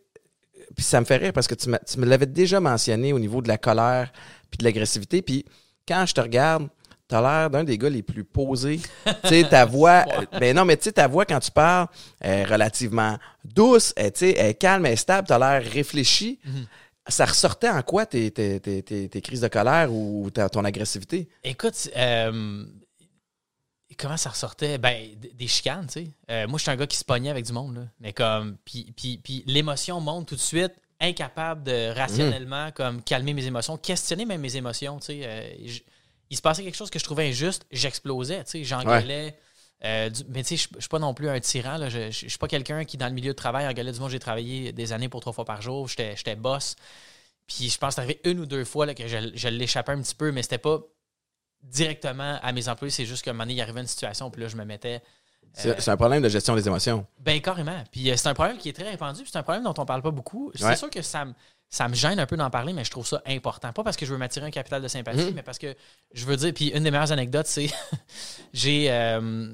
Puis 0.75 0.85
ça 0.85 1.01
me 1.01 1.05
fait 1.07 1.17
rire 1.17 1.33
parce 1.33 1.47
que 1.47 1.55
tu, 1.55 1.69
tu 1.87 1.99
me 2.01 2.07
l'avais 2.07 2.27
déjà 2.27 2.61
mentionné 2.61 3.13
au 3.13 3.19
niveau 3.19 3.41
de 3.43 3.49
la 3.49 3.59
colère 3.59 4.13
puis 4.51 4.59
de 4.59 4.65
l'agressivité. 4.65 5.23
Puis 5.23 5.45
quand 5.87 6.05
je 6.07 6.15
te 6.15 6.21
regarde, 6.21 6.69
t'as 7.09 7.21
l'air 7.21 7.51
d'un 7.51 7.65
des 7.65 7.79
gars 7.79 7.89
les 7.91 8.03
plus 8.03 8.25
posés. 8.25 8.81
tu 9.05 9.29
sais, 9.29 9.45
ta 9.49 9.65
voix. 9.65 10.05
Ben 10.41 10.55
non, 10.57 10.65
mais 10.65 10.77
tu 10.77 10.85
sais, 10.85 10.93
ta 10.93 11.07
voix 11.07 11.25
quand 11.25 11.41
tu 11.41 11.51
parles 11.51 11.87
est 12.21 12.45
relativement 12.45 13.19
douce, 13.45 13.93
elle, 13.97 14.13
elle 14.21 14.47
est 14.47 14.55
calme, 14.55 14.87
elle 14.87 14.93
est 14.95 14.97
stable, 14.97 15.27
t'as 15.29 15.39
l'air 15.39 15.71
réfléchi. 15.73 16.39
Mhm. 16.45 16.67
Ça 17.09 17.25
ressortait 17.25 17.71
en 17.71 17.83
quoi 17.83 18.05
tes, 18.05 18.31
tes, 18.33 18.59
tes, 18.59 18.83
tes- 18.83 19.21
crises 19.21 19.41
de 19.41 19.47
colère 19.49 19.93
ou 19.93 20.29
ta- 20.35 20.49
ton 20.49 20.65
agressivité? 20.65 21.29
Écoute, 21.45 21.89
euh, 21.97 22.65
comment 23.97 24.17
ça 24.17 24.31
ressortait? 24.31 24.77
Ben, 24.79 25.15
des 25.35 25.47
chicanes, 25.47 25.87
tu 25.87 26.05
sais. 26.05 26.11
Euh, 26.31 26.49
moi, 26.49 26.59
je 26.59 26.63
suis 26.63 26.71
un 26.73 26.77
gars 26.77 26.87
qui 26.89 26.97
se 26.97 27.05
pognait 27.05 27.31
avec 27.31 27.45
du 27.45 27.53
monde, 27.53 27.77
là. 27.77 27.83
Mais 28.01 28.13
comme, 28.13 28.57
puis, 28.65 28.93
puis, 28.97 29.21
puis 29.23 29.45
l'émotion 29.47 30.01
monte 30.01 30.27
tout 30.27 30.35
de 30.35 30.41
suite, 30.41 30.73
incapable 31.01 31.63
de 31.63 31.95
rationnellement, 31.95 32.71
comme, 32.73 33.01
calmer 33.03 33.35
mes 33.35 33.47
émotions, 33.47 33.77
questionner 33.77 34.25
même 34.25 34.41
mes 34.41 34.57
émotions, 34.57 34.99
tu 34.99 35.07
sais. 35.07 35.21
Euh, 35.25 35.49
il 36.31 36.37
se 36.37 36.43
passait 36.43 36.63
quelque 36.65 36.77
chose 36.77 36.91
que 36.91 36.99
je 36.99 37.05
trouvais 37.05 37.29
injuste, 37.29 37.67
j'explosais, 37.71 38.45
tu 38.45 38.51
sais. 38.51 38.65
J'engueulais. 38.65 39.39
euh, 39.85 40.09
du- 40.09 40.23
mais 40.31 40.43
tu 40.43 40.57
sais, 40.57 40.69
je 40.75 40.81
suis 40.81 40.89
pas 40.89 40.99
non 40.99 41.13
plus 41.15 41.29
un 41.29 41.39
tyran. 41.39 41.77
Là. 41.77 41.89
Je, 41.91 42.11
suis 42.11 42.39
pas 42.39 42.49
quelqu'un 42.49 42.85
qui, 42.85 42.97
dans 42.97 43.07
le 43.09 43.13
milieu 43.13 43.33
de 43.33 43.37
travail, 43.37 43.67
engueulait 43.69 43.93
du 43.93 44.01
monde. 44.01 44.11
J'ai 44.11 44.19
travaillé 44.19 44.73
des 44.73 44.93
années 44.93 45.09
pour 45.11 45.21
trois 45.21 45.33
fois 45.35 45.45
par 45.45 45.61
jour. 45.63 45.87
J'étais 45.89 46.35
boss. 46.37 46.77
Puis 47.47 47.69
je 47.71 47.79
pense 47.79 47.91
que 47.91 47.95
c'est 47.97 48.01
arrivé 48.01 48.21
une 48.25 48.41
ou 48.41 48.47
deux 48.47 48.65
fois 48.65 48.87
là, 48.87 48.95
que 48.95 49.07
je, 49.07 49.19
je 49.35 49.49
l'échappais 49.49 49.93
un 49.93 50.01
petit 50.01 50.15
peu, 50.15 50.33
mais 50.33 50.43
c'était 50.43 50.59
pas 50.59 50.81
directement 51.63 52.39
à 52.43 52.53
mes 52.53 52.69
employés. 52.69 52.91
C'est 52.91 53.07
juste 53.07 53.23
qu'à 53.25 53.31
un 53.31 53.35
moment 53.35 53.45
donné, 53.45 53.55
il 53.55 53.61
arrivait 53.61 53.81
une 53.81 53.87
situation, 53.87 54.31
puis 54.31 54.43
là, 54.43 54.49
je 54.49 54.57
me 54.57 54.65
mettais. 54.65 55.03
C'est 55.53 55.69
euh, 55.71 55.75
c'est 55.79 55.91
un 55.91 55.97
problème 55.97 56.23
de 56.23 56.29
gestion 56.29 56.55
des 56.55 56.67
émotions. 56.67 57.07
ben, 57.19 57.41
carrément. 57.41 57.83
Puis 57.91 58.11
euh, 58.11 58.17
c'est 58.17 58.29
un 58.29 58.35
problème 58.35 58.59
qui 58.59 58.69
est 58.69 58.73
très 58.73 58.89
répandu, 58.91 59.23
puis 59.23 59.31
c'est 59.33 59.39
un 59.39 59.43
problème 59.43 59.65
dont 59.65 59.75
on 59.79 59.87
parle 59.87 60.03
pas 60.03 60.11
beaucoup. 60.11 60.51
C'est 60.55 60.65
Ouais. 60.65 60.77
sûr 60.77 60.91
que 60.91 61.03
ça 61.03 61.25
me, 61.25 61.33
ça 61.69 61.89
me 61.89 61.95
gêne 61.95 62.19
un 62.21 62.27
peu 62.27 62.37
d'en 62.37 62.49
parler, 62.51 62.73
mais 62.73 62.85
je 62.85 62.91
trouve 62.91 63.07
ça 63.07 63.21
important. 63.27 63.73
Pas 63.73 63.83
parce 63.85 63.97
que 63.97 64.07
je 64.07 64.13
veux 64.13 64.19
m'attirer 64.19 64.47
un 64.47 64.51
capital 64.51 64.81
de 64.83 64.89
sympathie, 64.89 65.25
Mhm. 65.27 65.35
mais 65.35 65.43
parce 65.43 65.59
que 65.59 65.75
je 66.15 66.25
veux 66.25 66.37
dire. 66.37 66.53
Puis 66.55 66.69
une 66.69 66.85
des 66.85 66.91
meilleures 66.91 67.13
anecdotes, 67.13 67.47
c'est. 67.47 67.67
j'ai. 68.53 68.91
euh, 68.91 69.53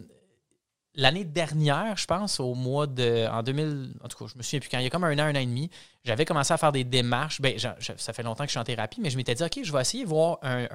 L'année 0.95 1.25
dernière, 1.25 1.97
je 1.97 2.05
pense, 2.05 2.39
au 2.39 2.53
mois 2.55 2.87
de. 2.87 3.27
En 3.31 3.43
2000. 3.43 3.95
En 4.05 4.09
tout 4.09 4.19
cas, 4.19 4.31
je 4.31 4.37
me 4.37 4.43
souviens 4.43 4.61
plus 4.61 4.69
quand. 4.69 4.77
Il 4.79 4.85
y 4.85 4.87
a 4.87 4.91
comme 4.91 5.05
un 5.05 5.19
an, 5.19 5.23
un 5.23 5.31
an 5.35 5.39
et 5.41 5.47
demi, 5.47 5.71
j'avais 6.05 6.27
commencé 6.27 6.53
à 6.53 6.59
faire 6.59 6.71
des 6.71 6.85
démarches. 6.85 7.41
Ben, 7.41 7.59
j'a- 7.59 7.77
j'a- 7.81 7.97
ça 7.97 8.13
fait 8.13 8.23
longtemps 8.23 8.45
que 8.45 8.49
je 8.49 8.53
suis 8.53 8.59
en 8.61 8.65
thérapie, 8.65 9.01
mais 9.01 9.09
je 9.09 9.17
m'étais 9.17 9.35
dit, 9.35 9.43
OK, 9.43 9.59
je 9.63 9.73
vais 9.73 9.81
essayer 9.81 10.05
de 10.05 10.09
voir 10.11 10.39
un, 10.43 10.67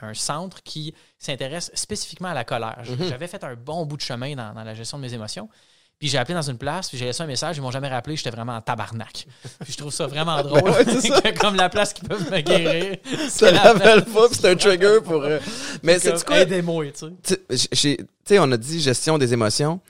un- 0.00 0.14
centre 0.14 0.62
qui 0.62 0.94
s'intéresse 1.18 1.70
spécifiquement 1.74 2.28
à 2.28 2.34
la 2.34 2.44
colère. 2.44 2.82
Mhm. 2.88 3.06
J'avais 3.10 3.26
fait 3.28 3.44
un 3.44 3.54
bon 3.54 3.84
bout 3.84 3.98
de 3.98 4.02
chemin 4.02 4.34
dans, 4.34 4.54
dans 4.54 4.64
la 4.64 4.72
gestion 4.72 4.96
de 4.96 5.02
mes 5.02 5.12
émotions. 5.12 5.50
Puis 5.98 6.08
j'ai 6.08 6.18
appelé 6.18 6.34
dans 6.34 6.42
une 6.42 6.58
place, 6.58 6.88
puis 6.90 6.98
j'ai 6.98 7.06
laissé 7.06 7.22
un 7.22 7.26
message, 7.26 7.56
ils 7.56 7.62
m'ont 7.62 7.70
jamais 7.70 7.88
rappelé, 7.88 8.16
j'étais 8.16 8.30
vraiment 8.30 8.54
en 8.54 8.60
tabarnak. 8.60 9.26
Puis 9.64 9.72
je 9.72 9.78
trouve 9.78 9.92
ça 9.92 10.06
vraiment 10.06 10.42
drôle, 10.42 10.62
Ben 10.84 10.94
ouais, 10.94 11.00
ça. 11.00 11.32
comme 11.32 11.56
la 11.56 11.70
place 11.70 11.94
qui 11.94 12.02
peut 12.02 12.18
me 12.18 12.40
guérir. 12.40 12.98
Ça 13.30 13.50
l'appelle 13.50 14.04
pas, 14.04 14.28
puis 14.28 14.38
c'est 14.38 14.48
un 14.50 14.56
trigger 14.56 14.98
pour. 15.02 15.22
euh, 15.22 15.38
Mais 15.82 15.98
c'est 15.98 16.22
quoi? 16.24 16.40
Aidez-moi, 16.40 16.86
tu 16.92 17.06
sais. 17.22 17.96
Tu 17.96 17.96
sais, 18.26 18.38
on 18.38 18.52
a 18.52 18.56
dit 18.58 18.80
gestion 18.80 19.16
des 19.16 19.32
émotions. 19.32 19.80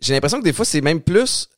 J'ai 0.00 0.14
l'impression 0.14 0.38
que 0.38 0.44
des 0.44 0.52
fois, 0.54 0.64
c'est 0.64 0.80
même 0.80 1.00
plus 1.02 1.48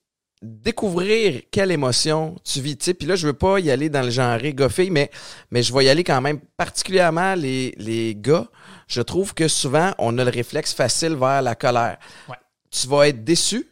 découvrir 0.42 1.42
quelle 1.50 1.70
émotion 1.70 2.37
tu 2.44 2.60
vis. 2.60 2.76
tu 2.76 2.87
sais. 2.87 2.94
Puis 2.94 3.06
là, 3.06 3.14
je 3.16 3.26
veux 3.26 3.32
pas 3.34 3.58
y 3.60 3.70
aller 3.70 3.88
dans 3.88 4.02
le 4.02 4.10
genre 4.10 4.38
goffé, 4.54 4.90
mais, 4.90 5.10
mais 5.50 5.62
je 5.62 5.72
vais 5.72 5.84
y 5.84 5.88
aller 5.88 6.04
quand 6.04 6.20
même. 6.20 6.40
Particulièrement 6.56 7.34
les, 7.34 7.75
les 7.78 8.14
gars, 8.16 8.46
je 8.88 9.00
trouve 9.00 9.32
que 9.34 9.49
souvent, 9.49 9.92
on 9.99 10.16
a 10.18 10.25
le 10.25 10.30
réflexe 10.30 10.72
facile 10.75 11.14
vers 11.14 11.42
la 11.42 11.54
colère. 11.54 11.99
Ouais. 12.28 12.37
Tu 12.70 12.87
vas 12.88 13.08
être 13.08 13.25
déçu, 13.25 13.66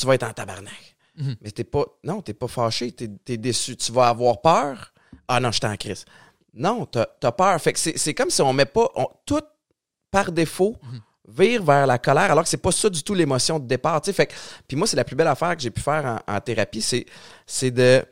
tu 0.00 0.06
vas 0.06 0.14
être 0.14 0.24
en 0.24 0.32
tabarnak. 0.32 0.96
Mhm. 1.16 1.36
Mais 1.42 1.50
t'es 1.50 1.64
pas. 1.64 1.84
Non, 2.04 2.22
t'es 2.22 2.34
pas 2.34 2.48
fâché, 2.48 2.92
t'es 2.92 3.10
es 3.28 3.36
déçu. 3.36 3.76
Tu 3.76 3.92
vas 3.92 4.08
avoir 4.08 4.40
peur. 4.40 4.92
Ah 5.28 5.40
non, 5.40 5.50
je 5.52 5.58
suis 5.58 5.66
en 5.66 5.76
crise. 5.76 6.04
Non, 6.54 6.86
t'as 6.86 7.06
as 7.22 7.32
peur. 7.32 7.60
Fait 7.60 7.72
que 7.72 7.78
c'est 7.78 8.14
comme 8.14 8.30
si 8.30 8.42
on 8.42 8.52
met 8.52 8.64
pas. 8.66 8.88
on- 8.96 9.08
tout 9.26 9.40
par 10.10 10.32
défaut 10.32 10.76
Mhm. 10.82 11.00
vire 11.28 11.62
vers 11.62 11.86
la 11.86 11.98
colère, 11.98 12.30
alors 12.32 12.42
que 12.42 12.48
c'est 12.50 12.56
pas 12.56 12.72
ça 12.72 12.88
du 12.90 13.02
tout 13.04 13.14
l'émotion 13.14 13.58
de 13.60 13.66
départ. 13.66 14.00
Fait 14.04 14.26
que, 14.26 14.32
puis 14.66 14.76
moi, 14.76 14.86
c'est 14.88 14.96
la 14.96 15.04
plus 15.04 15.14
belle 15.14 15.28
affaire 15.28 15.54
que 15.56 15.62
j'ai 15.62 15.70
pu 15.70 15.80
faire 15.80 16.04
en, 16.26 16.34
en 16.36 16.40
thérapie, 16.40 16.82
c'est 16.82 17.06
c'est 17.46 17.70
de 17.70 18.04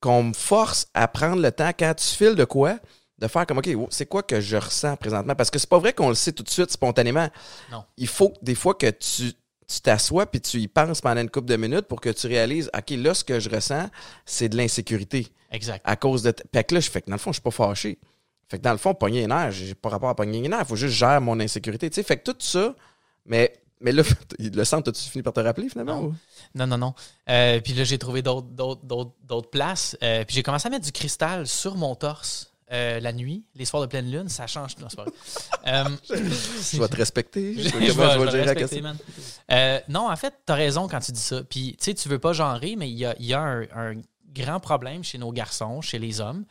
qu'on 0.00 0.22
me 0.24 0.32
force 0.32 0.86
à 0.94 1.08
prendre 1.08 1.42
le 1.42 1.50
temps 1.52 1.72
quand 1.78 1.92
tu 1.94 2.06
files 2.06 2.36
de 2.36 2.44
quoi, 2.44 2.78
de 3.18 3.26
faire 3.28 3.46
comme 3.46 3.58
OK, 3.58 3.68
c'est 3.90 4.06
quoi 4.06 4.22
que 4.22 4.40
je 4.40 4.56
ressens 4.56 4.96
présentement? 4.96 5.34
Parce 5.34 5.50
que 5.50 5.58
c'est 5.58 5.68
pas 5.68 5.78
vrai 5.78 5.92
qu'on 5.92 6.08
le 6.08 6.14
sait 6.14 6.32
tout 6.32 6.42
de 6.44 6.48
suite 6.50 6.70
spontanément. 6.70 7.28
Non. 7.72 7.84
Il 7.96 8.06
faut 8.08 8.32
des 8.40 8.54
fois 8.54 8.74
que 8.74 8.88
tu 8.90 9.32
tu 9.70 9.80
t'assois 9.80 10.26
puis 10.26 10.40
tu 10.40 10.58
y 10.58 10.68
penses 10.68 11.00
pendant 11.00 11.20
une 11.20 11.30
couple 11.30 11.48
de 11.48 11.56
minutes 11.56 11.86
pour 11.86 12.00
que 12.00 12.10
tu 12.10 12.26
réalises 12.26 12.70
OK, 12.76 12.90
là, 12.90 13.14
ce 13.14 13.22
que 13.22 13.38
je 13.38 13.48
ressens, 13.48 13.88
c'est 14.26 14.48
de 14.48 14.56
l'insécurité 14.56 15.28
Exact. 15.52 15.80
à 15.84 15.94
cause 15.96 16.22
de. 16.22 16.34
Fait 16.52 16.64
que 16.64 16.74
là, 16.74 16.80
je 16.80 16.90
fais 16.90 17.00
que 17.00 17.06
dans 17.06 17.14
le 17.14 17.20
fond, 17.20 17.30
je 17.30 17.36
suis 17.36 17.42
pas 17.42 17.50
fâché. 17.52 17.98
Fait 18.48 18.58
que 18.58 18.64
dans 18.64 18.72
le 18.72 18.78
fond, 18.78 18.94
pogner 18.94 19.20
les 19.20 19.26
nerfs, 19.28 19.52
j'ai 19.52 19.74
pas 19.74 19.90
rapport 19.90 20.08
à 20.08 20.16
pogner 20.16 20.40
les 20.40 20.48
nerfs. 20.48 20.66
Faut 20.66 20.74
juste 20.74 20.94
gérer 20.94 21.20
mon 21.20 21.38
insécurité. 21.38 21.88
Tu 21.88 21.94
sais, 21.94 22.02
fait 22.02 22.16
que 22.16 22.32
tout 22.32 22.36
ça, 22.40 22.74
mais, 23.24 23.52
mais 23.80 23.92
là, 23.92 24.02
le 24.40 24.64
centre, 24.64 24.90
as-tu 24.90 25.08
fini 25.08 25.22
par 25.22 25.32
te 25.32 25.40
rappeler 25.40 25.68
finalement? 25.68 26.00
Non. 26.00 26.06
ou? 26.08 26.14
Non, 26.56 26.66
non, 26.66 26.78
non. 26.78 26.94
Euh, 27.28 27.60
puis 27.60 27.74
là, 27.74 27.84
j'ai 27.84 27.98
trouvé 27.98 28.22
d'autres 28.22 29.50
places. 29.50 29.96
Euh, 30.02 30.24
puis 30.24 30.34
j'ai 30.34 30.42
commencé 30.42 30.66
à 30.66 30.70
mettre 30.70 30.84
du 30.84 30.92
cristal 30.92 31.46
sur 31.46 31.76
mon 31.76 31.94
torse. 31.94 32.49
Euh, 32.72 33.00
la 33.00 33.12
nuit, 33.12 33.44
les 33.54 33.64
soirs 33.64 33.82
de 33.82 33.86
pleine 33.88 34.10
lune, 34.10 34.28
ça 34.28 34.46
change. 34.46 34.76
Non, 34.78 34.88
c'est 34.88 34.96
pas 34.96 35.04
vrai. 35.04 35.12
Euh, 35.66 35.84
Je 36.10 36.80
vais 36.80 36.88
te 36.88 36.96
respecter. 36.96 37.54
Je 37.58 37.68
vais, 37.68 37.70
comment 37.70 37.84
je 37.84 37.92
vais 37.92 38.12
je 38.12 38.18
vais 38.18 38.30
gérer 38.30 38.44
la 38.46 38.52
respecter, 38.52 38.58
question. 38.58 38.82
man. 38.82 38.96
Euh, 39.50 39.80
non, 39.88 40.10
en 40.10 40.16
fait, 40.16 40.34
t'as 40.46 40.54
raison 40.54 40.88
quand 40.88 41.00
tu 41.00 41.12
dis 41.12 41.20
ça. 41.20 41.42
Puis, 41.44 41.76
tu 41.78 41.84
sais, 41.84 41.94
tu 41.94 42.08
veux 42.08 42.18
pas 42.18 42.32
genrer, 42.32 42.76
mais 42.76 42.88
il 42.90 42.96
y 42.96 43.04
a, 43.04 43.14
il 43.18 43.26
y 43.26 43.34
a 43.34 43.40
un, 43.40 43.62
un 43.74 43.94
grand 44.34 44.60
problème 44.60 45.04
chez 45.04 45.18
nos 45.18 45.32
garçons, 45.32 45.80
chez 45.82 45.98
les 45.98 46.20
hommes, 46.20 46.44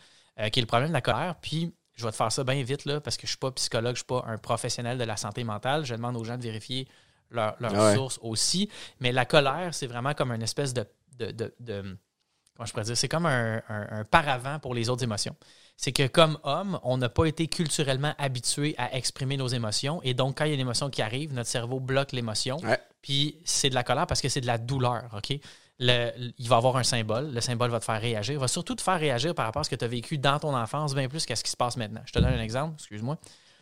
qui 0.51 0.59
est 0.59 0.61
le 0.61 0.67
problème 0.67 0.89
de 0.89 0.93
la 0.93 1.01
colère. 1.01 1.35
Puis, 1.41 1.73
je 1.95 2.05
vais 2.05 2.11
te 2.11 2.15
faire 2.15 2.31
ça 2.31 2.43
bien 2.43 2.61
vite, 2.63 2.85
là, 2.85 3.01
parce 3.01 3.17
que 3.17 3.23
je 3.23 3.31
suis 3.31 3.37
pas 3.37 3.51
psychologue, 3.51 3.95
je 3.95 3.99
suis 3.99 4.05
pas 4.05 4.23
un 4.27 4.37
professionnel 4.37 4.97
de 4.97 5.03
la 5.03 5.17
santé 5.17 5.43
mentale. 5.43 5.85
Je 5.85 5.95
demande 5.95 6.15
aux 6.17 6.23
gens 6.23 6.37
de 6.37 6.43
vérifier 6.43 6.87
leur- 7.31 7.55
leurs 7.59 7.73
ouais. 7.73 7.95
sources 7.95 8.19
aussi. 8.21 8.69
Mais 8.99 9.11
la 9.11 9.25
colère, 9.25 9.73
c'est 9.73 9.87
vraiment 9.87 10.13
comme 10.13 10.31
une 10.31 10.43
espèce 10.43 10.73
de. 10.73 10.85
de, 11.17 11.31
de- 11.31 11.53
de- 11.59 11.97
comment 12.55 12.65
je 12.65 12.71
pourrais 12.71 12.85
dire? 12.85 12.95
C'est 12.97 13.09
comme 13.09 13.25
un, 13.25 13.57
un- 13.67 13.87
un 13.99 14.03
paravent 14.05 14.59
pour 14.59 14.73
les 14.75 14.87
autres 14.89 15.03
émotions. 15.03 15.35
C'est 15.81 15.93
que 15.93 16.07
comme 16.07 16.37
homme, 16.43 16.77
on 16.83 16.97
n'a 16.97 17.07
pas 17.07 17.23
été 17.23 17.47
culturellement 17.47 18.13
habitué 18.17 18.75
à 18.77 18.97
exprimer 18.97 19.37
nos 19.37 19.47
émotions. 19.47 20.01
Et 20.03 20.13
donc, 20.13 20.37
quand 20.37 20.43
il 20.43 20.49
y 20.49 20.51
a 20.51 20.55
une 20.55 20.59
émotion 20.59 20.89
qui 20.89 21.01
arrive, 21.01 21.33
notre 21.33 21.49
cerveau 21.49 21.79
bloque 21.79 22.11
l'émotion. 22.11 22.57
Ouais. 22.57 22.77
Puis 23.01 23.37
c'est 23.45 23.69
de 23.69 23.75
la 23.75 23.85
colère 23.85 24.05
parce 24.05 24.19
que 24.19 24.27
c'est 24.27 24.41
de 24.41 24.45
la 24.45 24.57
douleur, 24.57 25.05
OK? 25.15 25.39
Le- 25.79 26.11
il 26.37 26.49
va 26.49 26.57
avoir 26.57 26.75
un 26.75 26.83
symbole. 26.83 27.31
Le 27.31 27.39
symbole 27.39 27.71
va 27.71 27.79
te 27.79 27.85
faire 27.85 28.01
réagir. 28.01 28.33
Il 28.33 28.39
va 28.39 28.49
surtout 28.49 28.75
te 28.75 28.81
faire 28.81 28.99
réagir 28.99 29.33
par 29.33 29.45
rapport 29.45 29.61
à 29.61 29.63
ce 29.63 29.69
que 29.69 29.77
tu 29.77 29.85
as 29.85 29.87
vécu 29.87 30.17
dans 30.17 30.37
ton 30.37 30.53
enfance, 30.53 30.93
bien 30.93 31.07
plus 31.07 31.25
qu'à 31.25 31.37
ce 31.37 31.45
qui 31.45 31.51
se 31.51 31.55
passe 31.55 31.77
maintenant. 31.77 32.01
Je 32.05 32.11
te 32.11 32.19
donne 32.19 32.33
un 32.33 32.41
exemple, 32.41 32.73
excuse-moi. 32.77 33.17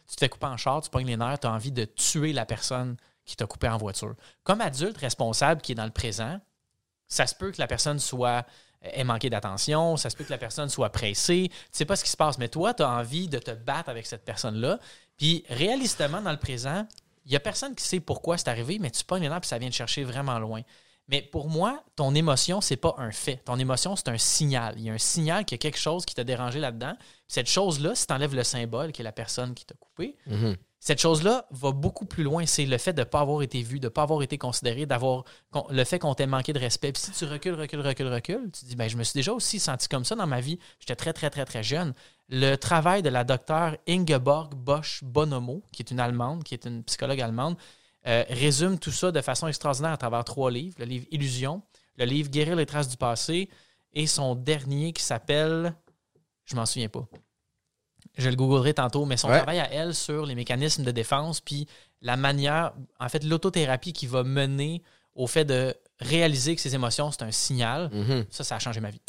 Tu 0.09 0.15
te 0.15 0.19
fais 0.19 0.29
couper 0.29 0.47
en 0.47 0.57
char, 0.57 0.81
tu 0.81 0.89
pognes 0.89 1.05
les 1.05 1.17
nerfs, 1.17 1.41
tu 1.41 1.45
as 1.45 1.51
envie 1.51 1.71
de 1.71 1.85
tuer 1.85 2.33
la 2.33 2.47
personne 2.47 2.97
qui 3.25 3.35
t'a 3.35 3.45
coupé 3.45 3.69
en 3.69 3.77
voiture. 3.77 4.15
Comme 4.43 4.61
adulte 4.61 4.97
responsable 4.97 5.61
qui 5.61 5.73
est 5.73 5.75
dans 5.75 5.85
le 5.85 5.91
présent, 5.91 6.39
ça 7.07 7.27
se 7.27 7.35
peut 7.35 7.51
que 7.51 7.61
la 7.61 7.67
personne 7.67 7.99
soit 7.99 8.43
ait 8.93 9.03
manqué 9.03 9.29
d'attention, 9.29 9.97
ça 9.97 10.09
se 10.09 10.15
peut 10.15 10.23
que 10.23 10.29
la 10.31 10.37
personne 10.37 10.69
soit 10.69 10.89
pressée, 10.89 11.49
tu 11.49 11.57
sais 11.71 11.85
pas 11.85 11.95
ce 11.95 12.03
qui 12.03 12.09
se 12.09 12.17
passe, 12.17 12.37
mais 12.37 12.49
toi, 12.49 12.73
tu 12.73 12.83
as 12.83 12.89
envie 12.89 13.27
de 13.27 13.39
te 13.39 13.51
battre 13.51 13.89
avec 13.89 14.05
cette 14.05 14.25
personne-là. 14.25 14.79
Puis 15.17 15.43
réalistement, 15.49 16.21
dans 16.21 16.31
le 16.31 16.37
présent, 16.37 16.87
il 17.25 17.31
y 17.31 17.35
a 17.35 17.39
personne 17.39 17.75
qui 17.75 17.83
sait 17.83 17.99
pourquoi 17.99 18.37
c'est 18.37 18.47
arrivé, 18.49 18.79
mais 18.79 18.91
tu 18.91 19.03
pognes 19.03 19.27
nerfs 19.27 19.41
puis 19.41 19.49
ça 19.49 19.57
vient 19.57 19.69
te 19.69 19.75
chercher 19.75 20.03
vraiment 20.03 20.39
loin. 20.39 20.61
Mais 21.09 21.21
pour 21.21 21.49
moi, 21.49 21.83
ton 21.95 22.13
émotion, 22.15 22.59
c'est 22.59 22.75
pas 22.75 22.93
un 22.97 23.11
fait. 23.11 23.37
Ton 23.45 23.57
émotion, 23.57 23.95
c'est 23.95 24.09
un 24.09 24.17
signal. 24.17 24.75
Il 24.77 24.83
y 24.83 24.89
a 24.89 24.93
un 24.93 24.97
signal 24.97 25.45
qu'il 25.45 25.55
y 25.55 25.59
a 25.59 25.61
quelque 25.61 25.79
chose 25.79 26.05
qui 26.05 26.13
t'a 26.13 26.25
dérangé 26.25 26.59
là-dedans. 26.59 26.97
Cette 27.29 27.47
chose-là, 27.47 27.95
si 27.95 28.05
tu 28.07 28.13
enlèves 28.13 28.35
le 28.35 28.43
symbole, 28.43 28.91
qui 28.91 29.01
est 29.01 29.05
la 29.05 29.13
personne 29.13 29.53
qui 29.53 29.65
t'a 29.65 29.75
coupé, 29.75 30.17
Mhm. 30.25 30.57
Cette 30.79 31.01
chose-là 31.01 31.45
va 31.51 31.71
beaucoup 31.71 32.05
plus 32.05 32.23
loin. 32.23 32.45
C'est 32.45 32.65
le 32.65 32.77
fait 32.77 32.93
de 32.93 32.99
ne 32.99 33.05
pas 33.05 33.21
avoir 33.21 33.41
été 33.41 33.61
vu, 33.61 33.79
de 33.79 33.85
ne 33.85 33.89
pas 33.89 34.03
avoir 34.03 34.21
été 34.21 34.37
considéré, 34.37 34.85
d'avoir 34.85 35.23
le 35.69 35.83
fait 35.83 35.99
qu'on 35.99 36.13
t'ait 36.13 36.27
manqué 36.27 36.53
de 36.53 36.59
respect. 36.59 36.91
Puis 36.91 37.01
si 37.01 37.11
tu 37.11 37.25
recules, 37.25 37.55
recules, 37.55 37.81
recules, 37.81 38.07
recules, 38.07 38.51
tu 38.51 38.65
dis, 38.65 38.75
ben, 38.75 38.87
je 38.87 38.95
me 38.95 39.03
suis 39.03 39.17
déjà 39.17 39.33
aussi 39.33 39.59
senti 39.59 39.87
comme 39.87 40.05
ça 40.05 40.15
dans 40.15 40.27
ma 40.27 40.39
vie. 40.39 40.59
J'étais 40.79 40.95
très, 40.95 41.13
très, 41.13 41.29
très, 41.29 41.45
très 41.45 41.63
jeune. 41.63 41.93
Le 42.29 42.55
travail 42.55 43.01
de 43.01 43.09
la 43.09 43.23
docteure 43.23 43.75
Ingeborg 43.87 44.53
Bosch-Bonomo, 44.53 45.63
qui 45.71 45.81
est 45.81 45.91
une 45.91 45.99
Allemande, 45.99 46.43
qui 46.43 46.53
est 46.53 46.65
une 46.65 46.83
psychologue 46.83 47.21
allemande, 47.21 47.57
euh, 48.05 48.23
résume 48.29 48.77
tout 48.77 48.91
ça 48.91 49.11
de 49.11 49.21
façon 49.21 49.47
extraordinaire 49.47 49.91
à 49.91 49.97
travers 49.97 50.23
trois 50.23 50.51
livres. 50.51 50.75
Le 50.79 50.85
livre 50.85 51.05
Illusion, 51.11 51.63
le 51.97 52.05
livre 52.05 52.29
Guérir 52.29 52.55
les 52.55 52.65
traces 52.65 52.87
du 52.87 52.97
passé 52.97 53.49
et 53.93 54.07
son 54.07 54.35
dernier 54.35 54.93
qui 54.93 55.03
s'appelle... 55.03 55.73
Je 56.45 56.55
m'en 56.55 56.65
souviens 56.65 56.87
pas. 56.87 57.05
Je 58.17 58.29
le 58.29 58.35
googlerai 58.35 58.73
tantôt, 58.73 59.05
mais 59.05 59.17
son 59.17 59.29
Ouais. 59.29 59.37
travail 59.37 59.59
à 59.59 59.71
elle 59.71 59.93
sur 59.93 60.25
les 60.25 60.35
mécanismes 60.35 60.83
de 60.83 60.91
défense, 60.91 61.39
puis 61.41 61.67
la 62.01 62.17
manière, 62.17 62.73
en 62.99 63.09
fait, 63.09 63.23
l'autothérapie 63.23 63.93
qui 63.93 64.07
va 64.07 64.23
mener 64.23 64.81
au 65.15 65.27
fait 65.27 65.45
de 65.45 65.73
réaliser 65.99 66.55
que 66.55 66.61
ses 66.61 66.75
émotions, 66.75 67.11
c'est 67.11 67.23
un 67.23 67.31
signal. 67.31 67.89
Mhm. 67.91 68.25
Ça, 68.29 68.43
ça 68.43 68.55
a 68.55 68.59
changé 68.59 68.79
ma 68.79 68.91
vie. 68.91 69.01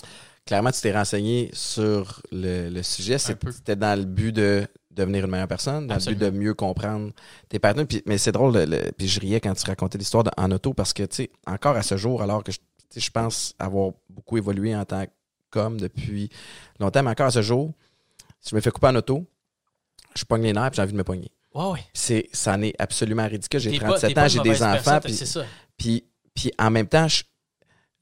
Clairement, 0.46 0.70
tu 0.72 0.80
t'es 0.80 0.92
renseigné 0.96 1.50
sur 1.52 2.22
le, 2.32 2.70
le 2.70 2.82
sujet. 2.82 3.18
C'était 3.18 3.76
dans 3.76 3.98
le 3.98 4.06
but 4.06 4.32
de 4.32 4.66
devenir 4.90 5.24
une 5.26 5.30
meilleure 5.30 5.46
personne, 5.48 5.86
dans 5.86 5.94
Absolument. 5.96 6.24
le 6.24 6.30
but 6.30 6.34
de 6.38 6.42
mieux 6.44 6.54
comprendre 6.54 7.12
tes 7.50 7.58
patrons. 7.58 7.84
Puis, 7.84 8.02
mais 8.06 8.16
c'est 8.18 8.32
drôle, 8.32 8.54
le- 8.54 8.64
le- 8.64 8.90
puis 8.96 9.06
je 9.06 9.20
riais 9.20 9.40
quand 9.40 9.52
tu 9.54 9.64
racontais 9.66 9.98
l'histoire 9.98 10.24
en 10.36 10.50
auto 10.50 10.72
parce 10.72 10.92
que, 10.94 11.02
tu 11.02 11.16
sais, 11.16 11.30
encore 11.46 11.76
à 11.76 11.82
ce 11.82 11.96
jour, 11.98 12.22
alors 12.22 12.42
que 12.42 12.50
je 12.96 13.10
pense 13.10 13.54
avoir 13.58 13.92
beaucoup 14.08 14.38
évolué 14.38 14.74
en 14.74 14.84
tant 14.86 15.04
qu'homme 15.50 15.78
depuis 15.78 16.30
longtemps, 16.80 17.02
mais 17.02 17.10
encore 17.10 17.26
à 17.26 17.30
ce 17.30 17.42
jour, 17.42 17.72
si 18.40 18.50
je 18.50 18.57
me 18.57 18.61
fais 18.61 18.71
couper 18.71 18.88
en 18.88 18.97
auto, 18.97 19.26
je 20.14 20.25
pogne 20.25 20.42
les 20.42 20.52
nerfs 20.52 20.73
j'ai 20.75 20.83
envie 20.83 20.92
de 20.92 20.99
me 20.99 21.04
pogner. 21.04 21.30
Ouais, 21.54 21.64
ouais. 21.73 21.85
C'est, 21.92 22.28
ça 22.33 22.54
en 22.54 22.62
est 22.62 22.75
absolument 22.78 23.26
ridicule. 23.26 23.61
J'ai 23.61 23.71
T'es 23.73 23.78
pas- 23.78 23.87
37 23.88 24.09
t'es 24.09 24.14
pas 24.14 24.25
ans, 24.25 24.28
j'ai 24.28 24.40
des 24.40 24.62
enfants, 24.62 25.00
puis 25.00 25.18
puis, 25.76 26.04
puis 26.35 26.52
en 26.59 26.71
même 26.71 26.87
temps, 26.88 27.09
je- 27.09 27.23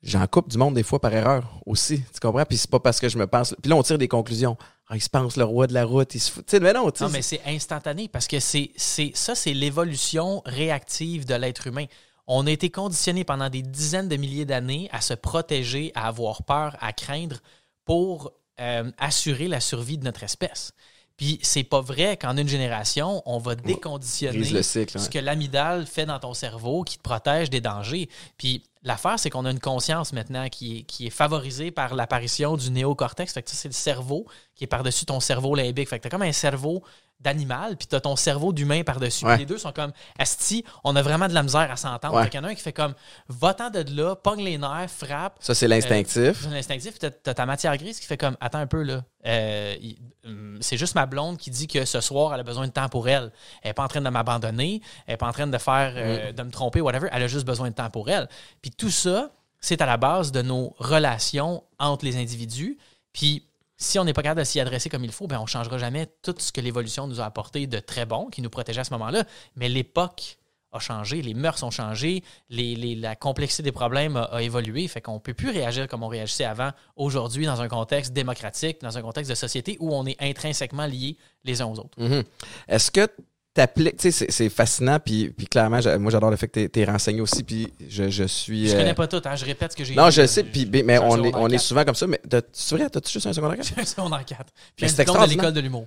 j'en 0.03 0.27
coupe 0.27 0.49
du 0.51 0.59
monde 0.59 0.75
des 0.75 0.83
fois 0.83 1.01
par 1.01 1.13
erreur 1.15 1.61
aussi. 1.67 2.03
Tu 2.13 2.21
comprends? 2.21 2.45
Puis 2.45 2.59
c'est 2.59 2.71
pas 2.71 2.81
parce 2.81 3.01
que 3.01 3.09
je 3.09 3.19
me 3.19 3.27
pense. 3.27 3.55
Puis 3.63 3.71
là, 3.71 3.77
on 3.77 3.83
tire 3.83 3.99
des 3.99 4.09
conclusions. 4.09 4.57
Ah, 4.89 4.97
il 4.97 5.03
se 5.03 5.09
pense 5.09 5.37
le 5.37 5.45
roi 5.45 5.67
de 5.67 5.75
la 5.75 5.85
route. 5.85 6.15
Il 6.15 6.21
se 6.21 6.31
fout. 6.31 6.47
Tu 6.47 6.53
sais, 6.53 6.61
mais 6.61 6.73
non, 6.73 6.91
tu 6.91 6.99
sais. 6.99 7.05
Non, 7.05 7.11
mais 7.11 7.23
c'est 7.23 7.41
instantané 7.47 8.09
parce 8.09 8.27
que 8.29 8.39
c'est, 8.41 8.71
c'est, 8.77 9.11
ça, 9.15 9.35
c'est 9.35 9.53
l'évolution 9.55 10.43
réactive 10.47 11.25
de 11.27 11.35
l'être 11.35 11.67
humain. 11.67 11.87
On 12.29 12.47
a 12.47 12.51
été 12.51 12.71
conditionné 12.71 13.25
pendant 13.25 13.49
des 13.49 13.63
dizaines 13.63 14.09
de 14.09 14.17
milliers 14.17 14.45
d'années 14.45 14.89
à 14.93 15.01
se 15.01 15.15
protéger, 15.15 15.93
à 15.95 16.09
avoir 16.09 16.43
peur, 16.45 16.77
à 16.81 16.93
craindre 16.93 17.39
pour 17.85 18.33
euh, 18.61 18.91
assurer 18.99 19.49
la 19.49 19.61
survie 19.61 19.99
de 19.99 20.05
notre 20.05 20.23
espèce. 20.23 20.73
Puis 21.17 21.39
c'est 21.43 21.65
pas 21.65 21.81
vrai 21.81 22.19
qu'en 22.19 22.37
une 22.37 22.49
génération, 22.49 23.23
on 23.25 23.39
va 23.39 23.55
déconditionner 23.55 24.51
le 24.51 24.63
cycle. 24.63 24.99
ce 24.99 25.09
que 25.09 25.19
l'amygdale 25.19 25.87
fait 25.87 26.05
dans 26.05 26.19
ton 26.19 26.35
cerveau 26.35 26.83
qui 26.83 26.99
te 26.99 27.03
protège 27.03 27.49
des 27.49 27.63
dangers. 27.63 28.11
Puis 28.37 28.65
l'affaire, 28.83 29.19
c'est 29.19 29.31
qu'on 29.31 29.47
a 29.47 29.51
une 29.51 29.61
conscience 29.61 30.13
maintenant 30.13 30.49
qui 30.51 30.79
est, 30.79 30.83
qui 30.83 31.07
est 31.07 31.11
favorisée 31.11 31.71
par 31.71 31.95
l'apparition 31.95 32.59
du 32.59 32.71
néocortex. 32.71 33.33
Fait 33.33 33.43
que 33.43 33.51
ça, 33.51 33.57
c'est 33.57 33.69
le 33.69 33.75
cerveau 33.75 34.27
qui 34.55 34.65
est 34.65 34.67
par-dessus 34.67 35.07
ton 35.07 35.21
cerveau 35.21 35.55
limbique. 35.55 35.89
Fait 35.89 35.99
que 35.99 36.03
t'as 36.03 36.11
comme 36.11 36.23
un 36.23 36.33
cerveau 36.33 36.83
d'animal, 37.21 37.77
puis 37.77 37.87
t'as 37.87 38.01
ton 38.01 38.15
cerveau 38.15 38.53
d'humain 38.53 38.83
par-dessus. 38.85 39.25
Ouais. 39.25 39.39
Les 39.39 39.47
deux 39.47 39.59
sont 39.59 39.73
comme 39.73 39.91
Asti, 40.19 40.65
on 40.85 40.95
a 40.97 41.03
vraiment 41.03 41.29
de 41.29 41.35
la 41.35 41.43
misère 41.43 41.71
à 41.71 41.77
s'entendre. 41.77 42.15
Ouais. 42.17 42.29
Qu'il 42.29 42.39
y 42.41 42.43
en 42.43 42.45
a 42.47 42.51
un 42.51 42.55
qui 42.55 42.63
fait 42.63 42.73
comme 42.73 42.95
Va-t'en 43.29 43.71
de 43.71 43.85
là, 43.97 44.15
pogne 44.15 44.43
les 44.45 44.59
nerfs, 44.59 44.91
frappe. 44.91 45.37
Ça, 45.41 45.55
c'est 45.55 45.67
l'instinctif. 45.67 46.43
C'est 46.43 46.51
l'instinctif, 46.51 46.91
puis 46.91 46.99
t'as, 47.01 47.11
t'as 47.11 47.35
ta 47.35 47.47
matière 47.47 47.77
grise 47.79 47.99
qui 47.99 48.07
fait 48.07 48.17
comme 48.19 48.37
Attends 48.41 48.59
un 48.59 48.67
peu 48.67 48.83
là. 48.83 49.03
Euh, 49.27 49.75
il- 49.81 49.99
hum, 50.25 50.59
c'est 50.61 50.77
juste 50.77 50.95
ma 50.95 51.07
blonde 51.07 51.37
qui 51.39 51.51
dit 51.51 51.67
que 51.67 51.85
ce 51.85 52.01
soir, 52.01 52.33
elle 52.35 52.41
a 52.41 52.45
besoin 52.45 52.67
de 52.67 52.73
temps 52.73 52.89
pour 52.89 53.09
elle. 53.09 53.33
Elle 53.63 53.71
n'est 53.71 53.75
pas 53.75 53.85
en 53.85 53.89
train 53.89 54.01
de 54.03 54.09
m'abandonner, 54.09 54.83
elle 55.07 55.15
n'est 55.15 55.17
pas 55.17 55.27
en 55.29 55.33
train 55.33 55.47
de 55.47 55.59
faire 55.59 55.95
euh, 55.97 56.33
de 56.33 56.43
me 56.43 56.51
tromper, 56.51 56.81
whatever. 56.81 57.09
Elle 57.13 57.23
a 57.23 57.29
juste 57.29 57.47
besoin 57.47 57.71
de 57.71 57.75
temps 57.75 57.91
pour 57.91 58.09
elle. 58.11 58.29
Puis 58.63 58.71
tout 58.71 58.91
ça, 58.91 59.31
c'est 59.61 59.81
à 59.83 59.87
la 59.87 59.97
base 59.97 60.31
de 60.33 60.43
nos 60.43 60.75
relations 60.79 61.65
entre 61.79 62.05
les 62.05 62.17
individus. 62.19 62.79
Puis 63.13 63.47
si 63.77 63.99
on 63.99 64.05
n'est 64.05 64.13
pas 64.13 64.23
capable 64.23 64.41
de 64.41 64.45
s'y 64.45 64.61
adresser 64.61 64.89
comme 64.89 65.05
il 65.05 65.13
faut, 65.13 65.27
ben 65.27 65.39
on 65.39 65.43
ne 65.43 65.49
changera 65.49 65.79
jamais 65.79 66.07
tout 66.23 66.35
ce 66.39 66.53
que 66.53 66.61
l'évolution 66.61 67.07
nous 67.07 67.21
a 67.21 67.25
apporté 67.25 67.67
de 67.67 67.79
très 67.79 68.07
bon, 68.07 68.27
qui 68.27 68.43
nous 68.43 68.51
protégeait 68.51 68.81
à 68.81 68.85
ce 68.85 68.93
moment-là. 68.93 69.25
Mais 69.57 69.69
l'époque 69.69 70.39
a 70.73 70.79
changé, 70.79 71.23
les 71.23 71.35
mœurs 71.35 71.63
ont 71.63 71.71
changé, 71.71 72.23
la 72.51 73.17
complexité 73.17 73.63
des 73.63 73.73
problèmes 73.73 74.17
a, 74.17 74.43
évolué. 74.43 74.89
Fait 74.89 75.01
qu'on 75.01 75.15
ne 75.15 75.19
peut 75.19 75.35
plus 75.35 75.51
réagir 75.51 75.89
comme 75.89 76.03
on 76.03 76.09
réagissait 76.09 76.45
avant, 76.45 76.71
aujourd'hui, 76.97 77.47
dans 77.47 77.61
un 77.61 77.69
contexte 77.69 78.13
démocratique, 78.13 78.81
dans 78.83 78.97
un 78.97 79.03
contexte 79.03 79.31
de 79.31 79.37
société 79.37 79.77
où 79.81 79.95
on 79.95 80.07
est 80.07 80.21
intrinsèquement 80.21 80.87
liés 80.87 81.17
les 81.45 81.61
uns 81.63 81.67
aux 81.67 81.79
autres. 81.79 81.99
Mhm. 81.99 82.25
Est-ce 82.69 82.91
que 82.91 83.09
t'appliques. 83.57 83.97
Tu 83.97 84.13
sais, 84.13 84.27
c'est- 84.31 84.49
fascinant. 84.49 84.99
Puis, 85.01 85.31
puis 85.31 85.47
clairement, 85.47 85.81
moi, 85.99 86.11
j'adore 86.11 86.31
le 86.31 86.37
fait 86.37 86.49
que 86.49 86.67
tu 86.67 86.81
es 86.81 86.85
renseigné 86.85 87.21
aussi. 87.21 87.43
Puis 87.43 87.73
je, 87.89 88.09
je 88.09 88.25
suis. 88.25 88.69
Je 88.69 88.75
euh, 88.75 88.79
connais 88.79 88.95
pas 88.95 89.07
tout, 89.09 89.21
hein, 89.25 89.35
je 89.37 89.45
répète 89.45 89.73
ce 89.73 89.77
que 89.77 89.85
j'ai 89.85 89.95
Non, 89.95 90.07
lu, 90.07 90.13
je 90.13 90.21
là. 90.23 90.27
sais. 90.27 90.45
Puis, 90.45 90.67
mais 90.85 90.99
on, 90.99 91.23
est, 91.25 91.35
on 91.35 91.49
est 91.49 91.59
souvent 91.59 91.85
comme 91.85 91.95
ça. 91.95 92.07
Mais 92.07 92.21
c'est 92.53 92.77
vrai, 92.77 92.89
t'as-tu 92.89 93.13
juste 93.13 93.27
un 93.27 93.33
secondaire 93.33 93.57
4? 93.59 93.69
J'ai 93.75 93.81
un 93.81 93.85
secondaire 93.85 94.25
4. 94.25 94.45
Puis 94.77 94.89
c'est 94.89 94.97
de 94.97 95.03
extraordinaire. 95.03 95.37
l'école 95.45 95.55
de 95.55 95.61
l'humour. 95.61 95.87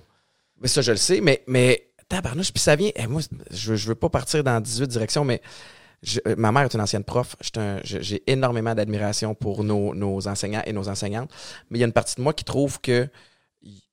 Mais 0.60 0.68
ça, 0.68 0.82
je 0.82 0.90
le 0.90 0.98
sais, 0.98 1.20
mais, 1.22 1.42
mais 1.46 1.86
tabarnouche, 2.08 2.52
puis 2.52 2.60
ça 2.62 2.76
vient. 2.76 2.90
eh, 2.94 3.06
moi, 3.06 3.22
je, 3.50 3.74
je 3.76 3.86
veux 3.88 3.94
pas 3.94 4.08
partir 4.10 4.44
dans 4.44 4.60
18 4.60 4.88
directions, 4.88 5.24
mais 5.24 5.40
je- 6.02 6.20
euh, 6.26 6.34
ma 6.36 6.52
mère 6.52 6.64
est 6.64 6.74
une 6.74 6.80
ancienne 6.80 7.04
prof. 7.04 7.36
J'ai 7.84 8.22
énormément 8.26 8.74
d'admiration 8.74 9.34
pour 9.34 9.64
nos, 9.64 9.94
nos 9.94 10.28
enseignants 10.28 10.62
et 10.66 10.72
nos 10.72 10.88
enseignantes. 10.88 11.30
Mais 11.70 11.78
il 11.78 11.80
y 11.80 11.84
a 11.84 11.86
une 11.86 11.92
partie 11.92 12.16
de 12.16 12.20
moi 12.22 12.32
qui 12.34 12.44
trouve 12.44 12.80
que 12.80 13.08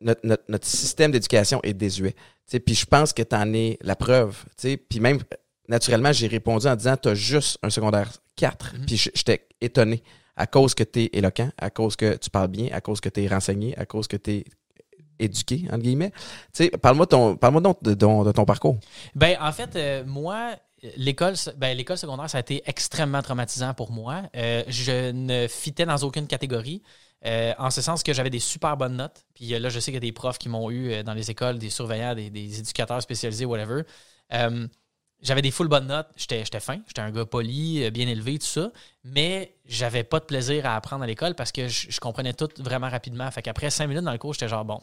notre, 0.02 0.22
notre- 0.26 0.44
notre 0.50 0.66
système 0.68 1.12
d'éducation 1.12 1.60
est 1.64 1.74
désuet. 1.74 2.16
Puis 2.50 2.76
je 2.76 2.86
pense 2.86 3.14
que 3.14 3.24
tu 3.24 3.36
en 3.36 3.54
es 3.54 3.78
la 3.82 3.96
preuve. 3.96 4.44
Puis 4.62 5.00
même, 5.00 5.20
naturellement, 5.68 6.12
j'ai 6.14 6.28
répondu 6.28 6.68
en 6.68 6.76
disant 6.76 6.96
Tu 6.98 7.10
as 7.10 7.16
juste 7.16 7.58
un 7.64 7.70
secondaire 7.70 8.12
4. 8.36 8.76
Mhm. 8.76 8.86
Puis 8.86 8.98
je- 8.98 9.10
j'étais 9.14 9.48
étonné 9.60 10.04
à 10.36 10.48
cause 10.48 10.74
que 10.74 10.84
tu 10.84 11.04
es 11.04 11.10
éloquent, 11.14 11.50
à 11.58 11.70
cause 11.70 11.96
que 11.96 12.16
tu 12.16 12.30
parles 12.30 12.50
bien, 12.50 12.70
à 12.72 12.80
cause 12.82 13.02
que 13.02 13.10
tu 13.10 13.24
es 13.24 13.28
renseigné, 13.28 13.76
à 13.78 13.86
cause 13.86 14.08
que 14.08 14.18
tu 14.18 14.32
es 14.32 14.46
éduqué, 15.20 15.66
entre 15.72 15.80
guillemets. 15.80 16.12
Parle-moi 16.82 17.08
parle-moi 17.08 17.62
donc 17.62 17.82
de, 17.84 17.94
de- 17.96 18.24
de 18.26 18.32
ton 18.32 18.46
parcours. 18.46 18.78
Ben, 19.16 19.36
en 19.42 19.52
fait, 19.52 19.76
euh, 19.76 20.04
moi, 20.06 20.56
l'école, 20.96 21.34
ben, 21.58 21.76
l'école 21.76 21.98
secondaire, 21.98 22.30
ça 22.30 22.38
a 22.38 22.42
été 22.42 22.62
extrêmement 22.68 23.22
traumatisant 23.24 23.74
pour 23.74 23.92
moi. 23.92 24.24
Euh, 24.36 24.64
je 24.68 25.12
ne 25.12 25.48
fitais 25.48 25.86
dans 25.86 25.98
aucune 25.98 26.28
catégorie. 26.28 26.84
Euh, 27.26 27.54
en 27.58 27.72
ce 27.72 27.82
sens 27.82 28.04
que 28.04 28.14
j'avais 28.14 28.30
des 28.30 28.40
super 28.40 28.78
bonnes 28.78 28.96
notes. 28.98 29.26
Puis 29.34 29.54
euh, 29.54 29.60
là, 29.60 29.70
je 29.70 29.80
sais 29.80 29.92
qu'il 29.92 29.96
y 29.96 29.98
a 29.98 30.00
des 30.00 30.12
profs 30.12 30.38
qui 30.38 30.50
m'ont 30.50 30.70
eu 30.70 30.92
euh, 30.92 31.04
dans 31.04 31.14
les 31.14 31.32
écoles, 31.32 31.58
des 31.58 31.70
surveillants, 31.70 32.16
des, 32.16 32.30
des 32.30 32.60
éducateurs 32.60 33.02
spécialisés, 33.02 33.46
whatever. 33.46 33.84
J'avais 35.24 35.42
des 35.42 35.50
full 35.50 35.68
bonnes 35.68 35.88
notes. 35.88 36.10
J'étais, 36.16 36.44
fin. 36.60 36.78
J'étais 36.86 37.02
un 37.02 37.10
gars 37.10 37.26
poli, 37.26 37.90
bien 37.90 38.08
élevé, 38.08 38.38
tout 38.38 38.46
ça. 38.46 38.72
Mais 39.04 39.56
j'avais 39.66 40.04
pas 40.04 40.20
de 40.20 40.26
plaisir 40.26 40.68
à 40.68 40.76
apprendre 40.76 41.04
à 41.04 41.08
l'école 41.08 41.34
parce 41.34 41.52
que 41.52 41.68
je, 41.68 41.90
je 41.90 42.00
comprenais 42.00 42.34
tout 42.34 42.50
vraiment 42.60 42.88
rapidement. 42.88 43.30
Fait 43.32 43.42
qu'après 43.42 43.72
cinq 43.72 43.88
minutes 43.88 44.04
dans 44.04 44.12
le 44.12 44.20
cours, 44.20 44.34
j'étais 44.34 44.48
genre, 44.48 44.64
bon, 44.64 44.80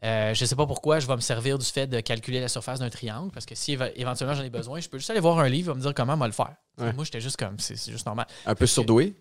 je 0.00 0.44
sais 0.44 0.54
pas 0.54 0.64
pourquoi 0.64 1.00
je 1.00 1.08
vais 1.08 1.16
me 1.16 1.20
servir 1.20 1.58
du 1.58 1.66
fait 1.66 1.88
de 1.88 1.98
calculer 1.98 2.38
la 2.38 2.46
surface 2.46 2.78
d'un 2.78 2.88
triangle, 2.88 3.32
parce 3.32 3.46
que 3.46 3.56
si 3.56 3.76
éve- 3.76 3.90
éventuellement 3.96 4.36
j'en 4.36 4.44
ai 4.44 4.50
besoin, 4.50 4.78
je 4.78 4.88
peux 4.88 4.98
juste 4.98 5.10
aller 5.10 5.18
voir 5.18 5.40
un 5.40 5.48
livre, 5.48 5.72
va 5.72 5.74
me 5.74 5.80
dire 5.80 5.92
comment 5.92 6.14
on 6.14 6.18
va 6.18 6.28
le 6.28 6.32
faire. 6.32 6.54
Ouais. 6.78 6.92
Moi, 6.92 7.02
j'étais 7.02 7.20
juste 7.20 7.36
comme, 7.36 7.58
c'est 7.58 7.90
juste 7.90 8.06
normal. 8.06 8.28
Un 8.46 8.54
peu 8.54 8.64
surdoué? 8.68 9.16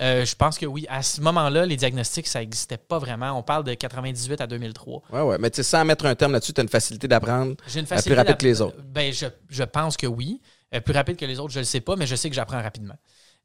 Euh, 0.00 0.24
je 0.24 0.34
pense 0.36 0.56
que 0.58 0.66
oui. 0.66 0.86
À 0.88 1.02
ce 1.02 1.20
moment-là, 1.20 1.66
les 1.66 1.76
diagnostics, 1.76 2.26
ça 2.26 2.38
n'existait 2.40 2.78
pas 2.78 2.98
vraiment. 2.98 3.32
On 3.38 3.42
parle 3.42 3.64
de 3.64 3.74
98 3.74 4.40
à 4.40 4.46
2003. 4.46 5.02
Ouais, 5.12 5.20
ouais. 5.22 5.38
Mais 5.38 5.50
tu 5.50 5.56
sais, 5.56 5.62
sans 5.62 5.84
mettre 5.84 6.06
un 6.06 6.14
terme 6.14 6.32
là-dessus, 6.32 6.52
tu 6.52 6.60
as 6.60 6.62
une 6.62 6.68
facilité 6.68 7.08
d'apprendre. 7.08 7.54
J'ai 7.66 7.80
une 7.80 7.84
Euh, 7.84 7.88
plus 7.88 7.96
facilité. 7.96 8.14
rapide 8.14 8.28
d'app- 8.30 8.40
que 8.40 8.46
les 8.46 8.60
autres. 8.60 8.76
Ben, 8.84 9.12
je, 9.12 9.26
je 9.48 9.64
pense 9.64 9.96
que 9.96 10.06
oui. 10.06 10.40
Euh, 10.74 10.80
plus 10.80 10.94
rapide 10.94 11.16
que 11.16 11.24
les 11.26 11.40
autres, 11.40 11.52
je 11.52 11.58
ne 11.58 11.62
le 11.64 11.66
sais 11.66 11.80
pas, 11.80 11.96
mais 11.96 12.06
je 12.06 12.14
sais 12.14 12.30
que 12.30 12.36
j'apprends 12.36 12.62
rapidement. 12.62 12.94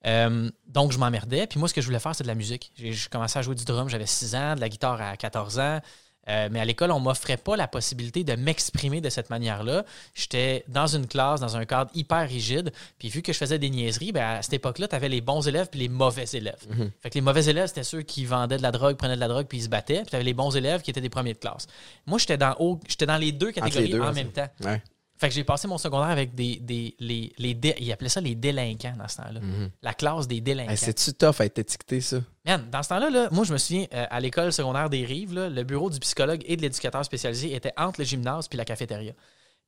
Euh, 0.05 0.49
donc, 0.67 0.91
je 0.91 0.99
m'emmerdais. 0.99 1.47
Puis 1.47 1.57
moi, 1.59 1.67
ce 1.67 1.73
que 1.73 1.81
je 1.81 1.87
voulais 1.87 1.99
faire, 1.99 2.13
c'est 2.15 2.23
de 2.23 2.27
la 2.27 2.35
musique. 2.35 2.71
J'ai 2.75 2.93
j'ai 2.93 3.09
commencé 3.09 3.39
à 3.39 3.41
jouer 3.41 3.55
du 3.55 3.65
drum, 3.65 3.89
j'avais 3.89 4.05
6 4.05 4.35
ans, 4.35 4.53
de 4.55 4.61
la 4.61 4.69
guitare 4.69 5.01
à 5.01 5.17
14 5.17 5.57
ans. 5.59 5.79
Euh, 6.27 6.50
mais 6.51 6.60
à 6.60 6.65
l'école, 6.65 6.91
on 6.91 7.00
m'offrait 7.00 7.38
pas 7.38 7.55
la 7.55 7.67
possibilité 7.67 8.24
de 8.24 8.34
m'exprimer 8.36 9.01
de 9.01 9.10
cette 9.10 9.29
manière-là. 9.29 9.86
J'étais 10.13 10.63
dans 10.67 10.88
une 10.88 11.08
classe, 11.08 11.39
dans 11.39 11.55
un 11.55 11.65
cadre 11.65 11.91
hyper 11.94 12.27
rigide. 12.27 12.72
Puis 12.98 13.10
vu 13.10 13.22
que 13.22 13.32
je 13.32 13.38
faisais 13.38 13.60
des 13.60 13.70
niaiseries, 13.70 14.12
ben 14.12 14.38
à 14.38 14.41
cette 14.41 14.53
époque-là, 14.53 14.88
tu 14.88 14.96
avais 14.96 15.10
les 15.10 15.22
bons 15.22 15.48
élèves 15.48 15.67
puis 15.70 15.79
les 15.79 15.89
mauvais 15.89 16.25
élèves. 16.34 16.65
Mhm. 16.70 16.91
Fait 17.01 17.10
que 17.10 17.15
les 17.15 17.22
mauvais 17.22 17.46
élèves, 17.46 17.67
c'était 17.67 17.84
ceux 17.84 18.01
qui 18.01 18.25
vendaient 18.25 18.58
de 18.58 18.63
la 18.63 18.72
drogue, 18.72 18.98
prenaient 18.98 19.15
de 19.15 19.20
la 19.20 19.27
drogue 19.27 19.46
puis 19.48 19.60
ils 19.60 19.63
se 19.63 19.70
battaient. 19.70 20.01
Puis 20.01 20.10
tu 20.12 20.15
avais 20.15 20.25
les 20.25 20.34
bons 20.34 20.55
élèves 20.55 20.82
qui 20.82 20.89
étaient 20.91 21.01
des 21.01 21.10
premiers 21.10 21.34
de 21.34 21.39
classe. 21.39 21.67
Moi, 22.05 22.17
j'étais 22.17 22.38
dans, 22.38 22.55
haut- 22.60 22.79
j'étais 22.88 23.05
dans 23.05 23.17
les 23.17 23.32
deux 23.32 23.51
catégories 23.51 23.89
deux, 23.89 24.01
en 24.01 24.05
hein, 24.05 24.12
même 24.13 24.32
temps. 24.32 24.48
Ouais. 24.63 24.82
Fait 25.17 25.29
que 25.29 25.34
j'ai 25.34 25.43
passé 25.45 25.67
mon 25.67 25.77
secondaire 25.77 26.10
avec 26.10 26.36
des. 26.36 26.57
des 26.57 26.95
les, 27.00 27.34
les 27.38 27.53
dé- 27.53 27.75
ils 27.79 27.91
appelaient 27.91 28.10
ça 28.10 28.19
les 28.19 28.36
délinquants 28.36 28.95
dans 28.98 29.07
ce 29.07 29.17
temps-là. 29.17 29.39
La 29.81 29.93
classe 29.93 30.27
des 30.27 30.41
délinquants. 30.41 30.72
Hey, 30.72 30.77
C'est-tu 30.77 31.13
tough 31.13 31.36
à 31.39 31.45
être 31.45 31.57
étiqueté, 31.60 32.01
ça? 32.01 32.17
Man, 32.45 32.69
dans 32.69 32.84
ce 32.84 32.89
temps-là, 32.89 33.10
là, 33.10 33.29
moi, 33.31 33.45
je 33.45 33.53
me 33.53 33.57
souviens, 33.57 33.86
euh, 33.93 34.05
à 34.10 34.19
l'école 34.19 34.51
secondaire 34.51 34.89
des 34.89 35.05
Rives, 35.05 35.34
là, 35.34 35.50
le 35.50 35.63
bureau 35.63 35.89
du 35.89 36.00
psychologue 36.00 36.41
et 36.45 36.57
de 36.57 36.62
l'éducateur 36.62 37.03
spécialisé 37.05 37.55
était 37.55 37.72
entre 37.77 38.01
le 38.01 38.05
gymnase 38.05 38.48
puis 38.50 38.57
la 38.57 38.65
cafétéria. 38.65 39.13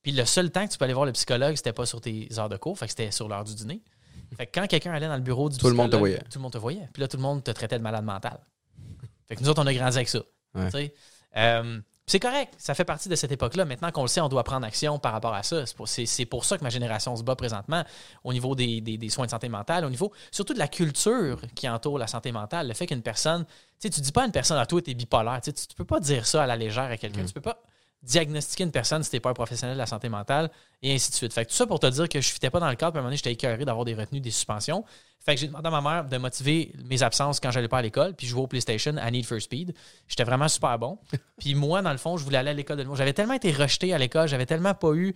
Puis 0.02 0.12
le 0.12 0.24
seul 0.26 0.50
temps 0.50 0.66
que 0.66 0.72
tu 0.72 0.78
peux 0.78 0.84
aller 0.84 0.94
voir 0.94 1.06
le 1.06 1.12
psychologue, 1.12 1.56
c'était 1.56 1.72
pas 1.72 1.86
sur 1.86 2.00
tes 2.00 2.28
heures 2.38 2.48
de 2.50 2.56
cours, 2.58 2.78
fait 2.78 2.84
que 2.86 2.90
c'était 2.92 3.10
sur 3.10 3.26
l'heure 3.28 3.44
du 3.44 3.54
dîner. 3.54 3.82
Fait 4.36 4.46
que 4.46 4.60
quand 4.60 4.66
quelqu'un 4.66 4.92
allait 4.92 5.08
dans 5.08 5.16
le 5.16 5.22
bureau 5.22 5.48
du 5.48 5.56
Tout 5.56 5.68
le 5.68 5.74
monde 5.74 5.90
te 5.90 5.96
voyait. 5.96 6.18
Tout 6.30 6.38
le 6.38 6.42
monde 6.42 6.52
te 6.52 6.58
voyait. 6.58 6.88
Puis 6.92 7.00
là, 7.00 7.08
tout 7.08 7.16
le 7.16 7.22
monde 7.22 7.42
te 7.42 7.50
traitait 7.50 7.78
de 7.78 7.82
malade 7.82 8.04
mental. 8.04 8.38
Fait 9.26 9.34
que 9.36 9.42
nous 9.42 9.48
autres, 9.48 9.62
on 9.62 9.66
a 9.66 9.72
grandi 9.72 9.96
avec 9.96 10.08
ça. 10.08 10.20
Ouais. 10.54 10.92
C'est 12.08 12.18
correct, 12.20 12.54
ça 12.58 12.74
fait 12.74 12.84
partie 12.86 13.08
de 13.10 13.14
cette 13.14 13.30
époque-là. 13.30 13.64
Maintenant 13.66 13.90
qu'on 13.92 14.00
le 14.02 14.08
sait, 14.08 14.20
on 14.22 14.28
doit 14.30 14.42
prendre 14.42 14.66
action 14.66 14.98
par 14.98 15.12
rapport 15.12 15.34
à 15.34 15.42
ça. 15.42 15.66
C'est 15.66 15.76
pour, 15.76 15.86
c'est- 15.86 16.06
c'est 16.06 16.24
pour 16.24 16.44
ça 16.44 16.56
que 16.58 16.64
ma 16.64 16.70
génération 16.70 17.14
se 17.14 17.22
bat 17.22 17.36
présentement 17.36 17.84
au 18.24 18.32
niveau 18.32 18.54
des, 18.54 18.80
des- 18.80 18.96
des 18.96 19.08
soins 19.10 19.26
de 19.26 19.30
santé 19.30 19.48
mentale, 19.48 19.84
au 19.84 19.90
niveau 19.90 20.10
surtout 20.32 20.54
de 20.54 20.58
la 20.58 20.68
culture 20.68 21.40
qui 21.54 21.68
entoure 21.68 21.98
la 21.98 22.06
santé 22.06 22.32
mentale. 22.32 22.66
Le 22.66 22.74
fait 22.74 22.86
qu'une 22.86 23.02
personne, 23.02 23.44
tu 23.44 23.52
sais, 23.80 23.90
tu 23.90 24.00
dis 24.00 24.10
pas 24.10 24.22
à 24.22 24.26
une 24.26 24.32
personne, 24.32 24.56
à 24.58 24.64
toi, 24.66 24.80
t'es 24.80 24.94
bipolaire. 24.94 25.40
Tu 25.42 25.52
tu 25.52 25.74
peux 25.76 25.84
pas 25.84 26.00
dire 26.00 26.26
ça 26.26 26.42
à 26.44 26.46
la 26.46 26.56
légère 26.56 26.84
à 26.90 26.96
quelqu'un. 26.96 27.20
Tu 27.26 27.34
peux 27.34 27.40
pas 27.42 27.58
diagnostiquer 28.02 28.64
une 28.64 28.70
personne 28.70 29.02
si 29.02 29.10
t'es 29.10 29.20
pas 29.20 29.30
un 29.30 29.34
professionnel 29.34 29.74
de 29.76 29.78
la 29.78 29.86
santé 29.86 30.08
mentale 30.08 30.50
et 30.82 30.94
ainsi 30.94 31.10
de 31.10 31.16
suite. 31.16 31.32
Fait 31.32 31.44
que 31.44 31.50
tout 31.50 31.56
ça 31.56 31.66
pour 31.66 31.80
te 31.80 31.86
dire 31.86 32.08
que 32.08 32.20
je 32.20 32.28
fitais 32.32 32.50
pas 32.50 32.60
dans 32.60 32.68
le 32.70 32.76
cadre, 32.76 32.92
puis 32.92 32.98
à 32.98 33.00
un 33.00 33.02
moment 33.02 33.08
donné, 33.08 33.16
j'étais 33.16 33.32
écœuré 33.32 33.64
d'avoir 33.64 33.84
des 33.84 33.94
retenues, 33.94 34.20
des 34.20 34.30
suspensions. 34.30 34.84
Fait 35.20 35.34
que 35.34 35.40
j'ai 35.40 35.48
demandé 35.48 35.66
à 35.66 35.70
ma 35.70 35.80
mère 35.80 36.04
de 36.04 36.16
motiver 36.16 36.72
mes 36.88 37.02
absences 37.02 37.40
quand 37.40 37.50
j'allais 37.50 37.68
pas 37.68 37.78
à 37.78 37.82
l'école, 37.82 38.14
puis 38.14 38.26
je 38.26 38.32
jouais 38.32 38.42
au 38.42 38.46
PlayStation 38.46 38.96
à 38.96 39.10
Need 39.10 39.26
for 39.26 39.40
Speed. 39.40 39.74
J'étais 40.06 40.24
vraiment 40.24 40.48
super 40.48 40.78
bon. 40.78 40.98
Puis 41.38 41.54
moi, 41.54 41.82
dans 41.82 41.90
le 41.92 41.98
fond, 41.98 42.16
je 42.16 42.24
voulais 42.24 42.38
aller 42.38 42.50
à 42.50 42.54
l'école 42.54 42.76
de 42.78 42.82
l'humour. 42.82 42.96
J'avais 42.96 43.12
tellement 43.12 43.34
été 43.34 43.50
rejeté 43.52 43.92
à 43.92 43.98
l'école, 43.98 44.28
j'avais 44.28 44.46
tellement 44.46 44.74
pas 44.74 44.92
eu 44.94 45.14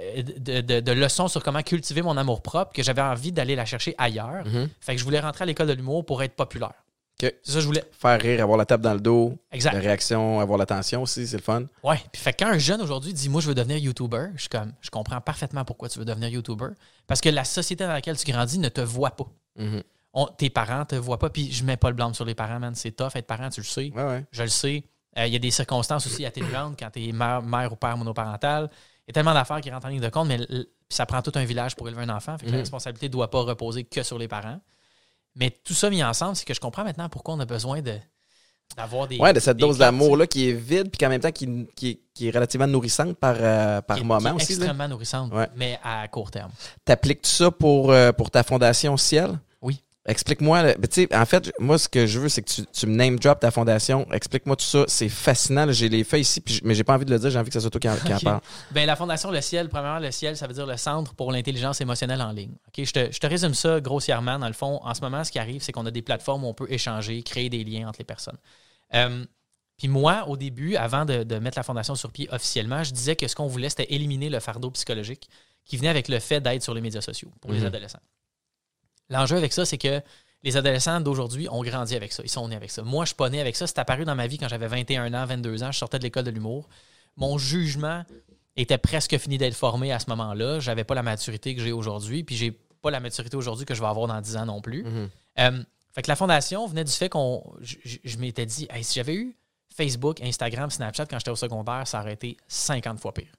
euh, 0.00 0.22
de, 0.22 0.60
de- 0.60 0.80
de 0.80 0.92
leçons 0.92 1.28
sur 1.28 1.42
comment 1.42 1.62
cultiver 1.62 2.02
mon 2.02 2.16
amour 2.18 2.42
propre 2.42 2.72
que 2.72 2.82
j'avais 2.82 3.00
envie 3.00 3.32
d'aller 3.32 3.54
la 3.56 3.64
chercher 3.64 3.94
ailleurs. 3.96 4.44
Mhm. 4.46 4.68
Fait 4.80 4.92
que 4.94 4.98
je 4.98 5.04
voulais 5.04 5.20
rentrer 5.20 5.44
à 5.44 5.46
l'école 5.46 5.68
de 5.68 5.72
l'humour 5.72 6.04
pour 6.04 6.22
être 6.22 6.34
populaire. 6.34 6.74
C'est 7.18 7.38
ça 7.42 7.54
que 7.54 7.60
je 7.60 7.66
voulais. 7.66 7.84
Faire 7.92 8.20
rire, 8.20 8.42
avoir 8.42 8.58
la 8.58 8.66
tape 8.66 8.82
dans 8.82 8.92
le 8.94 9.00
dos, 9.00 9.38
Exact. 9.52 9.72
la 9.72 9.80
réaction, 9.80 10.38
avoir 10.40 10.58
l'attention 10.58 11.02
aussi, 11.02 11.26
c'est 11.26 11.36
le 11.38 11.42
fun. 11.42 11.62
Ouais. 11.82 11.98
Puis 12.12 12.20
fait 12.20 12.42
un 12.42 12.58
jeune 12.58 12.80
aujourd'hui 12.82 13.12
dit 13.14 13.28
moi 13.28 13.40
je 13.40 13.48
veux 13.48 13.54
devenir 13.54 13.78
YouTuber, 13.78 14.28
je 14.34 14.40
suis 14.42 14.48
comme 14.50 14.72
je 14.82 14.90
comprends 14.90 15.20
parfaitement 15.20 15.64
pourquoi 15.64 15.88
tu 15.88 15.98
veux 15.98 16.04
devenir 16.04 16.28
YouTuber 16.28 16.68
parce 17.06 17.20
que 17.20 17.28
la 17.30 17.44
société 17.44 17.84
dans 17.84 17.92
laquelle 17.92 18.16
tu 18.18 18.30
grandis 18.30 18.58
ne 18.58 18.68
te 18.68 18.80
voit 18.82 19.12
pas. 19.16 19.26
Mhm. 19.58 19.82
On- 20.12 20.26
tes 20.26 20.50
parents 20.50 20.84
te 20.84 20.94
voient 20.96 21.18
pas 21.18 21.30
puis 21.30 21.50
je 21.52 21.64
mets 21.64 21.76
pas 21.76 21.88
le 21.88 21.94
blâme 21.96 22.12
sur 22.14 22.24
les 22.26 22.34
parents 22.34 22.58
man, 22.58 22.74
c'est 22.74 22.92
tough 22.92 23.12
être 23.14 23.26
parent, 23.26 23.48
tu 23.50 23.60
le 23.60 23.66
sais. 23.66 23.90
Ouais, 23.94 24.02
ouais. 24.04 24.24
Je 24.32 24.42
le 24.42 24.48
sais. 24.48 24.84
Euh, 25.18 25.26
Il 25.26 25.32
y 25.32 25.36
a 25.36 25.38
des 25.38 25.50
circonstances 25.50 26.06
aussi 26.06 26.26
atténuantes 26.26 26.78
quand 26.78 26.90
tu 26.90 27.08
es 27.08 27.12
mère, 27.12 27.40
mère 27.42 27.72
ou 27.72 27.76
père 27.76 27.96
monoparental. 27.96 28.68
Il 29.06 29.08
y 29.08 29.10
a 29.10 29.12
tellement 29.14 29.32
d'affaires 29.32 29.60
qui 29.62 29.70
rentrent 29.70 29.86
en 29.86 29.90
ligne 29.90 30.00
de 30.02 30.08
compte, 30.10 30.28
mais 30.28 30.38
ça 30.90 31.06
prend 31.06 31.22
tout 31.22 31.32
un 31.36 31.44
village 31.44 31.74
pour 31.76 31.88
élever 31.88 32.02
un 32.02 32.10
enfant. 32.10 32.36
Fait 32.36 32.44
que 32.46 32.50
la 32.50 32.56
Mhm. 32.58 32.62
responsabilité 32.64 33.06
ne 33.06 33.12
doit 33.12 33.30
pas 33.30 33.40
reposer 33.40 33.84
que 33.84 34.02
sur 34.02 34.18
les 34.18 34.28
parents. 34.28 34.60
Mais 35.36 35.50
tout 35.50 35.74
ça 35.74 35.90
mis 35.90 36.02
ensemble, 36.02 36.34
c'est 36.34 36.44
que 36.46 36.54
je 36.54 36.60
comprends 36.60 36.82
maintenant 36.84 37.08
pourquoi 37.08 37.34
on 37.34 37.40
a 37.40 37.44
besoin 37.46 37.80
de 37.82 37.94
d'avoir 38.76 39.06
des. 39.06 39.18
Ouais, 39.18 39.32
de 39.32 39.38
cette 39.38 39.58
dose 39.58 39.78
d'amour-là 39.78 40.26
qui 40.26 40.48
est 40.48 40.52
vide, 40.52 40.90
puis 40.90 40.98
qu'en 40.98 41.08
même 41.08 41.20
temps 41.20 41.30
qui, 41.30 41.68
qui, 41.76 41.88
est- 41.90 42.00
qui 42.12 42.26
est 42.28 42.30
relativement 42.30 42.66
nourrissante 42.66 43.16
par, 43.16 43.36
euh, 43.38 43.80
par 43.80 43.96
qui 43.96 44.02
est- 44.02 44.06
moment 44.06 44.18
qui 44.20 44.26
est 44.26 44.32
aussi. 44.34 44.52
là. 44.54 44.58
extrêmement 44.64 44.88
nourrissante, 44.88 45.32
Ouais. 45.32 45.48
mais 45.54 45.78
à 45.84 46.08
court 46.08 46.30
terme. 46.32 46.50
T'appliques-tu 46.84 47.30
ça 47.30 47.50
pour, 47.52 47.92
euh, 47.92 48.10
pour 48.12 48.30
ta 48.30 48.42
fondation 48.42 48.96
Ciel? 48.96 49.38
Explique-moi. 50.08 50.62
Ben, 50.62 50.76
tu 50.88 51.02
sais, 51.02 51.14
en 51.16 51.26
fait, 51.26 51.52
moi, 51.58 51.78
ce 51.78 51.88
que 51.88 52.06
je 52.06 52.20
veux, 52.20 52.28
c'est 52.28 52.40
que 52.42 52.50
tu, 52.50 52.64
tu 52.66 52.86
me 52.86 52.94
name 52.94 53.18
drop 53.18 53.40
ta 53.40 53.50
fondation. 53.50 54.06
Explique-moi 54.12 54.54
tout 54.56 54.64
ça. 54.64 54.84
C'est 54.86 55.08
fascinant. 55.08 55.66
J'ai 55.72 55.88
les 55.88 56.04
feuilles 56.04 56.20
ici, 56.22 56.40
puis 56.40 56.60
mais 56.64 56.74
j'ai 56.74 56.84
pas 56.84 56.94
envie 56.94 57.04
de 57.04 57.10
le 57.10 57.18
dire. 57.18 57.30
J'ai 57.30 57.38
envie 57.38 57.48
que 57.50 57.54
ça 57.54 57.60
soit 57.60 57.70
toi 57.70 57.80
qui 57.80 57.88
en, 57.88 57.96
qui 57.96 58.12
en 58.12 58.16
Ok. 58.16 58.22
parle. 58.24 58.40
Ben, 58.70 58.86
la 58.86 58.94
Fondation 58.96 59.30
Le 59.30 59.40
Ciel, 59.40 59.68
premièrement, 59.68 59.98
le 59.98 60.10
Ciel, 60.12 60.36
ça 60.36 60.46
veut 60.46 60.54
dire 60.54 60.66
le 60.66 60.76
Centre 60.76 61.14
pour 61.14 61.32
l'intelligence 61.32 61.80
émotionnelle 61.80 62.22
en 62.22 62.30
ligne. 62.32 62.52
Je, 62.76 62.90
te, 62.90 63.10
je 63.12 63.18
te 63.18 63.26
résume 63.26 63.54
ça 63.54 63.80
grossièrement. 63.80 64.38
Dans 64.38 64.46
le 64.48 64.52
fond, 64.52 64.80
en 64.84 64.94
ce 64.94 65.00
moment, 65.00 65.24
ce 65.24 65.32
qui 65.32 65.38
arrive, 65.38 65.60
c'est 65.62 65.72
qu'on 65.72 65.86
a 65.86 65.90
des 65.90 66.02
plateformes 66.02 66.44
où 66.44 66.48
on 66.48 66.54
peut 66.54 66.70
échanger, 66.70 67.22
créer 67.22 67.48
des 67.48 67.64
liens 67.64 67.88
entre 67.88 67.98
les 67.98 68.04
personnes. 68.04 68.38
Euh, 68.94 69.24
puis 69.76 69.88
moi, 69.88 70.24
au 70.28 70.36
début, 70.36 70.76
avant 70.76 71.04
de, 71.04 71.22
de 71.24 71.38
mettre 71.38 71.58
la 71.58 71.62
Fondation 71.62 71.94
sur 71.96 72.10
pied 72.12 72.28
officiellement, 72.30 72.82
je 72.84 72.92
disais 72.92 73.16
que 73.16 73.26
ce 73.28 73.34
qu'on 73.34 73.46
voulait, 73.46 73.68
c'était 73.68 73.92
éliminer 73.92 74.30
le 74.30 74.40
fardeau 74.40 74.70
psychologique 74.70 75.28
qui 75.64 75.76
venait 75.76 75.88
avec 75.88 76.06
le 76.08 76.20
fait 76.20 76.40
d'être 76.40 76.62
sur 76.62 76.72
les 76.74 76.80
médias 76.80 77.00
sociaux 77.00 77.30
pour 77.40 77.50
les 77.52 77.60
Mhm. 77.60 77.66
adolescents. 77.66 77.98
L'enjeu 79.10 79.36
avec 79.36 79.52
ça, 79.52 79.64
c'est 79.64 79.78
que 79.78 80.00
les 80.42 80.56
adolescents 80.56 81.00
d'aujourd'hui 81.00 81.48
ont 81.50 81.62
grandi 81.62 81.96
avec 81.96 82.12
ça. 82.12 82.22
Ils 82.24 82.30
sont 82.30 82.48
nés 82.48 82.56
avec 82.56 82.70
ça. 82.70 82.82
Moi, 82.82 83.04
je 83.04 83.08
suis 83.08 83.16
pas 83.16 83.28
né 83.30 83.40
avec 83.40 83.56
ça. 83.56 83.66
C'est 83.66 83.78
apparu 83.78 84.04
dans 84.04 84.14
ma 84.14 84.26
vie 84.26 84.38
quand 84.38 84.48
j'avais 84.48 84.68
21 84.68 85.12
ans, 85.14 85.26
22 85.26 85.62
ans. 85.62 85.72
Je 85.72 85.78
sortais 85.78 85.98
de 85.98 86.04
l'école 86.04 86.24
de 86.24 86.30
l'humour. 86.30 86.68
Mon 87.16 87.38
jugement 87.38 88.04
était 88.56 88.78
presque 88.78 89.16
fini 89.18 89.38
d'être 89.38 89.54
formé 89.54 89.92
à 89.92 89.98
ce 89.98 90.08
moment-là. 90.10 90.60
J'avais 90.60 90.84
pas 90.84 90.94
la 90.94 91.02
maturité 91.02 91.54
que 91.54 91.62
j'ai 91.62 91.72
aujourd'hui. 91.72 92.22
Puis 92.22 92.36
j'ai 92.36 92.52
pas 92.82 92.90
la 92.90 93.00
maturité 93.00 93.36
aujourd'hui 93.36 93.66
que 93.66 93.74
je 93.74 93.80
vais 93.80 93.88
avoir 93.88 94.06
dans 94.06 94.20
10 94.20 94.36
ans 94.36 94.46
non 94.46 94.60
plus. 94.60 94.84
Mhm. 94.84 95.08
Euh, 95.40 95.62
fait 95.92 96.02
que 96.02 96.08
la 96.08 96.16
fondation 96.16 96.66
venait 96.66 96.84
du 96.84 96.92
fait 96.92 97.08
qu'on. 97.08 97.42
Je, 97.60 98.18
m'étais 98.18 98.46
dit, 98.46 98.68
Hey, 98.70 98.84
si 98.84 98.94
j'avais 98.94 99.14
eu 99.14 99.36
Facebook, 99.74 100.20
Instagram, 100.22 100.70
Snapchat 100.70 101.06
quand 101.06 101.18
j'étais 101.18 101.30
au 101.30 101.36
secondaire, 101.36 101.86
ça 101.86 102.00
aurait 102.00 102.14
été 102.14 102.36
50 102.48 103.00
fois 103.00 103.12
pire. 103.12 103.32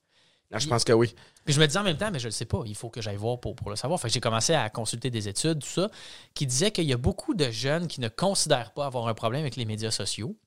Ah, 0.53 0.59
je 0.59 0.67
pense 0.67 0.83
que 0.85 0.93
oui. 0.93 1.13
Puis 1.43 1.53
je 1.53 1.59
me 1.59 1.65
disais 1.67 1.79
en 1.79 1.83
même 1.83 1.97
temps, 1.97 2.09
mais 2.11 2.19
je 2.19 2.27
le 2.27 2.31
sais 2.31 2.45
pas, 2.45 2.61
il 2.65 2.75
faut 2.75 2.89
que 2.89 3.01
j'aille 3.01 3.17
voir 3.17 3.39
pour, 3.39 3.55
pour 3.55 3.69
le 3.69 3.75
savoir. 3.75 3.99
Fait 3.99 4.07
que 4.07 4.13
j'ai 4.13 4.21
commencé 4.21 4.53
à 4.53 4.69
consulter 4.69 5.09
des 5.09 5.27
études, 5.27 5.59
tout 5.59 5.67
ça, 5.67 5.89
qui 6.33 6.45
disaient 6.47 6.71
qu'il 6.71 6.85
y 6.85 6.93
a 6.93 6.97
beaucoup 6.97 7.33
de 7.33 7.49
jeunes 7.51 7.87
qui 7.87 7.99
ne 7.99 8.07
considèrent 8.07 8.71
pas 8.71 8.85
avoir 8.85 9.07
un 9.07 9.13
problème 9.13 9.41
avec 9.41 9.55
les 9.57 9.65
médias 9.65 9.91
sociaux. 9.91 10.37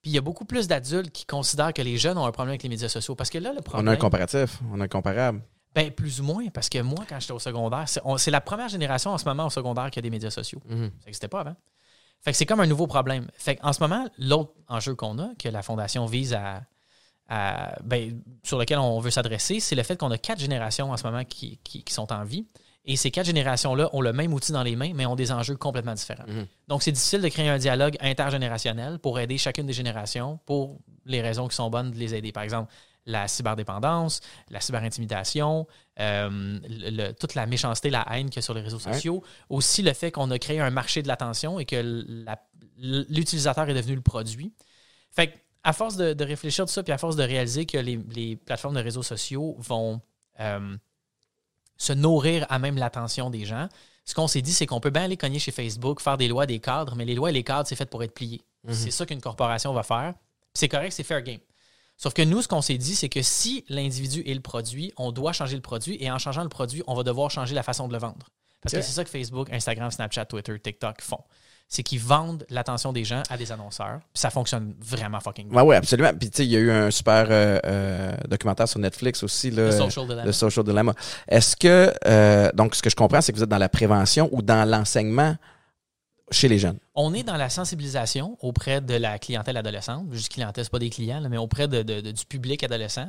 Puis 0.00 0.10
il 0.10 0.14
y 0.14 0.18
a 0.18 0.22
beaucoup 0.22 0.44
plus 0.46 0.66
d'adultes 0.68 1.10
qui 1.12 1.26
considèrent 1.26 1.72
que 1.72 1.82
les 1.82 1.96
jeunes 1.98 2.16
ont 2.18 2.24
un 2.24 2.32
problème 2.32 2.52
avec 2.52 2.62
les 2.62 2.68
médias 2.70 2.88
sociaux. 2.88 3.14
Parce 3.14 3.28
que 3.30 3.38
là, 3.38 3.52
le 3.52 3.58
On 3.58 3.62
problème. 3.62 3.88
a 3.88 3.92
un 3.92 3.96
comparatif. 3.96 4.58
On 4.72 4.80
a 4.80 4.84
un 4.84 4.88
comparable. 4.88 5.42
ben, 5.74 5.90
plus 5.90 6.20
ou 6.20 6.24
moins, 6.24 6.48
parce 6.48 6.68
que 6.68 6.78
moi, 6.82 7.04
quand 7.08 7.18
j'étais 7.20 7.32
au 7.32 7.38
secondaire, 7.38 7.84
c'est 7.88 8.00
on- 8.04 8.18
c'est 8.18 8.30
la 8.30 8.40
première 8.42 8.68
génération 8.68 9.10
en 9.10 9.16
ce 9.18 9.24
moment 9.26 9.46
au 9.46 9.50
secondaire 9.50 9.90
qui 9.90 9.98
a 9.98 10.02
des 10.02 10.10
médias 10.10 10.28
sociaux. 10.30 10.60
Mhm. 10.68 10.90
Ça 11.00 11.06
n'existait 11.06 11.28
pas 11.28 11.40
avant. 11.40 11.56
Fait 12.20 12.30
que 12.32 12.36
c'est 12.36 12.44
comme 12.46 12.60
un 12.60 12.66
nouveau 12.66 12.86
problème. 12.86 13.28
Fait 13.34 13.58
en 13.62 13.72
ce 13.72 13.80
moment, 13.82 14.06
l'autre 14.18 14.52
enjeu 14.68 14.94
qu'on 14.94 15.18
a, 15.18 15.30
que 15.38 15.48
la 15.48 15.62
Fondation 15.62 16.04
vise 16.06 16.34
à. 16.34 16.62
À- 17.34 17.78
ben, 17.82 18.20
sur 18.42 18.58
lequel 18.58 18.78
on 18.78 18.98
veut 19.00 19.10
s'adresser, 19.10 19.58
c'est 19.60 19.74
le 19.74 19.82
fait 19.82 19.96
qu'on 19.96 20.10
a 20.10 20.18
quatre 20.18 20.40
générations 20.40 20.90
en 20.90 20.96
ce 20.96 21.04
moment 21.04 21.24
qui, 21.24 21.58
qui- 21.64 21.82
qui 21.82 21.92
sont 21.94 22.12
en 22.12 22.24
vie. 22.24 22.46
Et 22.84 22.96
ces 22.96 23.10
quatre 23.12 23.26
générations-là 23.26 23.88
ont 23.92 24.00
le 24.00 24.12
même 24.12 24.32
outil 24.34 24.50
dans 24.52 24.64
les 24.64 24.74
mains, 24.76 24.92
mais 24.94 25.06
ont 25.06 25.14
des 25.14 25.30
enjeux 25.32 25.56
complètement 25.56 25.94
différents. 25.94 26.26
Mhm. 26.26 26.46
Donc, 26.68 26.82
c'est 26.82 26.90
difficile 26.92 27.20
de 27.22 27.28
créer 27.28 27.48
un 27.48 27.56
dialogue 27.58 27.96
intergénérationnel 28.00 28.98
pour 28.98 29.18
aider 29.20 29.38
chacune 29.38 29.66
des 29.66 29.72
générations 29.72 30.40
pour 30.46 30.78
les 31.06 31.22
raisons 31.22 31.46
qui 31.48 31.54
sont 31.54 31.70
bonnes 31.70 31.92
de 31.92 31.96
les 31.96 32.14
aider. 32.14 32.32
Par 32.32 32.42
exemple, 32.42 32.72
la 33.06 33.28
cyberdépendance, 33.28 34.20
la 34.50 34.60
cyberintimidation, 34.60 35.66
euh, 36.00 36.58
le- 36.68 36.90
le- 36.90 37.12
toute 37.12 37.34
la 37.34 37.46
méchanceté, 37.46 37.88
la 37.90 38.04
haine 38.10 38.26
qu'il 38.30 38.36
y 38.36 38.38
a 38.40 38.42
sur 38.42 38.54
les 38.54 38.60
réseaux 38.62 38.78
Ouais. 38.84 38.92
sociaux. 38.92 39.22
Aussi 39.48 39.82
le 39.82 39.92
fait 39.92 40.10
qu'on 40.10 40.30
a 40.32 40.38
créé 40.38 40.60
un 40.60 40.70
marché 40.70 41.02
de 41.02 41.08
l'attention 41.08 41.58
et 41.60 41.64
que 41.64 41.80
l'utilisateur 42.78 43.68
est 43.68 43.74
devenu 43.74 43.94
le 43.94 44.02
produit. 44.02 44.52
Fait 45.14 45.28
que, 45.28 45.36
à 45.64 45.72
force 45.72 45.96
de, 45.96 46.12
de 46.12 46.24
réfléchir 46.24 46.66
tout 46.66 46.72
ça, 46.72 46.82
puis 46.82 46.92
à 46.92 46.98
force 46.98 47.16
de 47.16 47.22
réaliser 47.22 47.66
que 47.66 47.78
les, 47.78 47.98
les 48.14 48.36
plateformes 48.36 48.74
de 48.74 48.80
réseaux 48.80 49.02
sociaux 49.02 49.56
vont 49.58 50.00
euh, 50.40 50.76
se 51.76 51.92
nourrir 51.92 52.46
à 52.48 52.58
même 52.58 52.76
l'attention 52.76 53.30
des 53.30 53.44
gens, 53.44 53.68
ce 54.04 54.14
qu'on 54.14 54.26
s'est 54.26 54.42
dit, 54.42 54.52
c'est 54.52 54.66
qu'on 54.66 54.80
peut 54.80 54.90
bien 54.90 55.04
aller 55.04 55.16
cogner 55.16 55.38
chez 55.38 55.52
Facebook, 55.52 56.00
faire 56.00 56.16
des 56.16 56.28
lois, 56.28 56.46
des 56.46 56.58
cadres, 56.58 56.96
mais 56.96 57.04
les 57.04 57.14
lois 57.14 57.30
et 57.30 57.32
les 57.32 57.44
cadres, 57.44 57.68
c'est 57.68 57.76
fait 57.76 57.88
pour 57.88 58.02
être 58.02 58.14
plié. 58.14 58.42
Mhm. 58.64 58.74
C'est 58.74 58.90
ça 58.90 59.06
qu'une 59.06 59.20
corporation 59.20 59.72
va 59.72 59.82
faire. 59.82 60.14
C'est 60.54 60.68
correct, 60.68 60.92
c'est 60.92 61.04
fair 61.04 61.22
game. 61.22 61.40
Sauf 61.96 62.14
que 62.14 62.22
nous, 62.22 62.42
ce 62.42 62.48
qu'on 62.48 62.62
s'est 62.62 62.78
dit, 62.78 62.96
c'est 62.96 63.08
que 63.08 63.22
si 63.22 63.64
l'individu 63.68 64.22
est 64.26 64.34
le 64.34 64.40
produit, 64.40 64.92
on 64.96 65.12
doit 65.12 65.32
changer 65.32 65.54
le 65.54 65.62
produit 65.62 65.96
et 66.00 66.10
en 66.10 66.18
changeant 66.18 66.42
le 66.42 66.48
produit, 66.48 66.82
on 66.88 66.94
va 66.94 67.04
devoir 67.04 67.30
changer 67.30 67.54
la 67.54 67.62
façon 67.62 67.86
de 67.86 67.92
le 67.92 67.98
vendre. 67.98 68.28
Parce 68.60 68.74
que 68.74 68.80
c'est 68.80 68.92
ça 68.92 69.04
que 69.04 69.10
Facebook, 69.10 69.52
Instagram, 69.52 69.90
Snapchat, 69.90 70.26
Twitter, 70.26 70.58
TikTok 70.58 71.00
font. 71.00 71.22
C'est 71.74 71.82
qu'ils 71.82 72.00
vendent 72.00 72.44
l'attention 72.50 72.92
des 72.92 73.02
gens 73.02 73.22
à 73.30 73.38
des 73.38 73.50
annonceurs. 73.50 74.00
Puis 74.12 74.20
ça 74.20 74.28
fonctionne 74.28 74.74
vraiment 74.78 75.20
fucking 75.20 75.48
bien. 75.48 75.56
Ouais, 75.62 75.66
ouais, 75.68 75.76
absolument. 75.76 76.10
Puis, 76.12 76.28
tu 76.28 76.36
sais, 76.36 76.44
il 76.44 76.50
y 76.50 76.56
a 76.56 76.58
eu 76.58 76.70
un 76.70 76.90
super 76.90 77.28
euh, 77.30 77.58
euh, 77.64 78.14
documentaire 78.28 78.68
sur 78.68 78.78
Netflix 78.78 79.22
aussi, 79.22 79.50
là, 79.50 79.64
Le 79.66 79.72
social 79.72 80.04
dilemma. 80.06 80.24
le 80.26 80.32
Social 80.32 80.64
Dilemma. 80.66 80.92
Est-ce 81.28 81.56
que, 81.56 81.90
euh, 82.06 82.50
donc, 82.52 82.74
ce 82.74 82.82
que 82.82 82.90
je 82.90 82.94
comprends, 82.94 83.22
c'est 83.22 83.32
que 83.32 83.38
vous 83.38 83.42
êtes 83.42 83.48
dans 83.48 83.56
la 83.56 83.70
prévention 83.70 84.28
ou 84.32 84.42
dans 84.42 84.68
l'enseignement 84.68 85.34
chez 86.30 86.46
les 86.48 86.58
jeunes? 86.58 86.78
On 86.94 87.14
est 87.14 87.22
dans 87.22 87.38
la 87.38 87.48
sensibilisation 87.48 88.36
auprès 88.42 88.82
de 88.82 88.94
la 88.94 89.18
clientèle 89.18 89.56
adolescente. 89.56 90.06
Juste 90.12 90.30
clientèle, 90.30 90.64
c'est 90.64 90.70
pas 90.70 90.78
des 90.78 90.90
clients, 90.90 91.20
là, 91.20 91.30
mais 91.30 91.38
auprès 91.38 91.68
de, 91.68 91.82
de- 91.82 92.02
de- 92.02 92.10
du 92.10 92.24
public 92.26 92.62
adolescent. 92.64 93.08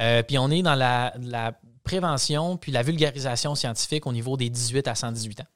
Euh, 0.00 0.22
puis 0.22 0.38
on 0.38 0.52
est 0.52 0.62
dans 0.62 0.76
la, 0.76 1.12
la 1.20 1.52
prévention 1.82 2.56
puis 2.56 2.70
la 2.70 2.82
vulgarisation 2.82 3.56
scientifique 3.56 4.06
au 4.06 4.12
niveau 4.12 4.36
des 4.36 4.50
18 4.50 4.86
à 4.86 4.94
118 4.94 5.40
ans. 5.40 5.46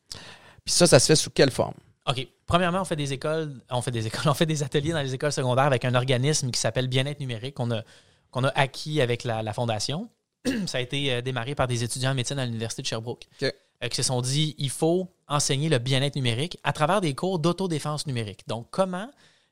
Puis 0.64 0.74
ça, 0.74 0.88
ça 0.88 0.98
se 0.98 1.06
fait 1.06 1.16
sous 1.16 1.30
quelle 1.30 1.52
forme? 1.52 1.74
OK. 2.08 2.26
Premièrement, 2.46 2.80
on 2.80 2.84
fait 2.84 2.96
des 2.96 3.12
écoles, 3.12 3.54
on 3.70 3.82
fait 3.82 3.90
des 3.90 4.06
écoles, 4.06 4.22
on 4.26 4.34
fait 4.34 4.46
des 4.46 4.62
ateliers 4.62 4.92
dans 4.92 5.02
les 5.02 5.14
écoles 5.14 5.32
secondaires 5.32 5.64
avec 5.64 5.84
un 5.84 5.94
organisme 5.94 6.50
qui 6.50 6.60
s'appelle 6.60 6.88
Bien-être 6.88 7.20
numérique 7.20 7.54
qu'on 7.54 7.70
a, 7.70 7.82
qu'on 8.30 8.44
a 8.44 8.48
acquis 8.50 9.00
avec 9.00 9.24
la, 9.24 9.42
la 9.42 9.52
fondation. 9.52 10.08
Ça 10.66 10.78
a 10.78 10.80
été 10.80 11.12
euh, 11.12 11.20
démarré 11.20 11.54
par 11.54 11.66
des 11.66 11.84
étudiants 11.84 12.12
en 12.12 12.14
médecine 12.14 12.38
à 12.38 12.46
l'Université 12.46 12.82
de 12.82 12.86
Sherbrooke. 12.86 13.24
OK. 13.42 13.52
euh, 13.84 13.88
qui 13.88 13.96
se 13.96 14.02
sont 14.02 14.20
dit 14.20 14.54
il 14.58 14.70
faut 14.70 15.08
enseigner 15.28 15.68
le 15.68 15.78
bien-être 15.78 16.16
numérique 16.16 16.58
à 16.64 16.72
travers 16.72 17.00
des 17.00 17.14
cours 17.14 17.38
d'autodéfense 17.38 18.06
numérique. 18.06 18.46
Donc, 18.48 18.68
comment 18.70 19.10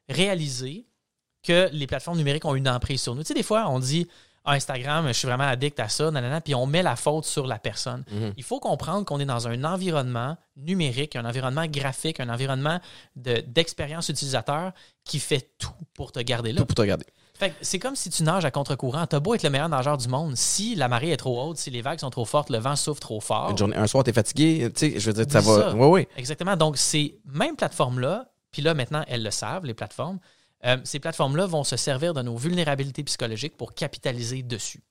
réaliser 0.09 0.87
que 1.43 1.69
les 1.73 1.87
plateformes 1.87 2.19
numériques 2.19 2.45
ont 2.45 2.55
une 2.55 2.69
emprise 2.69 3.03
sur 3.03 3.15
nous? 3.15 3.23
Tu 3.23 3.29
sais, 3.29 3.35
des 3.35 3.43
fois, 3.43 3.69
on 3.69 3.79
dit 3.79 4.09
Instagram, 4.53 5.07
je 5.09 5.13
suis 5.13 5.27
vraiment 5.29 5.45
addict 5.45 5.79
à 5.81 5.89
ça, 5.89 6.11
nanana, 6.11 6.41
puis 6.41 6.55
on 6.55 6.67
met 6.67 6.83
la 6.83 6.97
faute 6.97 7.25
sur 7.25 7.47
la 7.47 7.59
personne. 7.59 8.05
Mhm. 8.11 8.33
Il 8.37 8.43
faut 8.45 8.61
comprendre 8.61 9.05
qu'on 9.05 9.19
est 9.21 9.25
dans 9.25 9.49
un 9.49 9.65
environnement 9.65 10.37
numérique, 10.57 11.17
un 11.17 11.25
environnement 11.25 11.67
graphique, 11.67 12.21
un 12.21 12.29
environnement 12.29 12.81
de- 13.17 13.43
d'expérience 13.47 14.09
utilisateur 14.09 14.73
qui 15.05 15.19
fait 15.19 15.51
tout 15.59 15.71
pour 15.95 16.13
te 16.13 16.21
garder 16.21 16.53
là. 16.53 16.61
Tout 16.61 16.67
pour 16.67 16.75
te 16.77 16.83
que 17.39 17.51
c'est 17.61 17.79
comme 17.79 17.97
si 17.97 18.09
tu 18.09 18.23
nages 18.23 18.45
à 18.47 18.51
contre-courant. 18.51 19.07
T'as 19.07 19.21
beau 19.21 19.35
être 19.35 19.43
le 19.43 19.51
meilleur 19.51 19.69
nageur 19.69 19.99
du 19.99 20.09
monde. 20.09 20.37
Si 20.37 20.75
la 20.75 20.89
marée 20.89 21.11
est 21.13 21.17
trop 21.19 21.43
haute, 21.43 21.59
si 21.59 21.71
les 21.71 21.83
vagues 21.83 22.01
sont 22.01 22.09
trop 22.11 22.25
fortes, 22.25 22.49
le 22.51 22.57
vent 22.59 22.77
souffle 22.77 23.01
trop 23.01 23.21
fort. 23.21 23.51
Une 23.51 23.59
journée, 23.59 23.77
un 23.77 23.87
soir, 23.87 24.05
t'es 24.05 24.13
fatigué, 24.15 24.71
tu 24.75 24.93
sais, 24.93 24.99
je 24.99 25.11
veux 25.11 25.25
dire, 25.25 25.31
ça 25.31 25.41
va. 25.41 25.71
ça. 25.71 25.75
Oui, 25.77 25.87
oui. 25.87 26.09
Exactement. 26.17 26.57
Donc, 26.57 26.79
ces 26.79 27.19
mêmes 27.27 27.57
plateformes-là, 27.57 28.31
puis 28.53 28.63
là, 28.63 28.73
maintenant, 28.73 29.05
elles 29.07 29.23
le 29.23 29.31
savent, 29.31 29.67
les 29.67 29.75
plateformes, 29.75 30.19
euh, 30.67 30.77
ces 30.85 30.99
plateformes-là 30.99 31.47
vont 31.47 31.65
se 31.65 31.77
servir 31.77 32.15
de 32.15 32.23
nos 32.23 32.37
vulnérabilités 32.37 33.05
psychologiques 33.05 33.57
pour 33.57 33.75
capitaliser 33.75 34.43
dessus. 34.43 34.83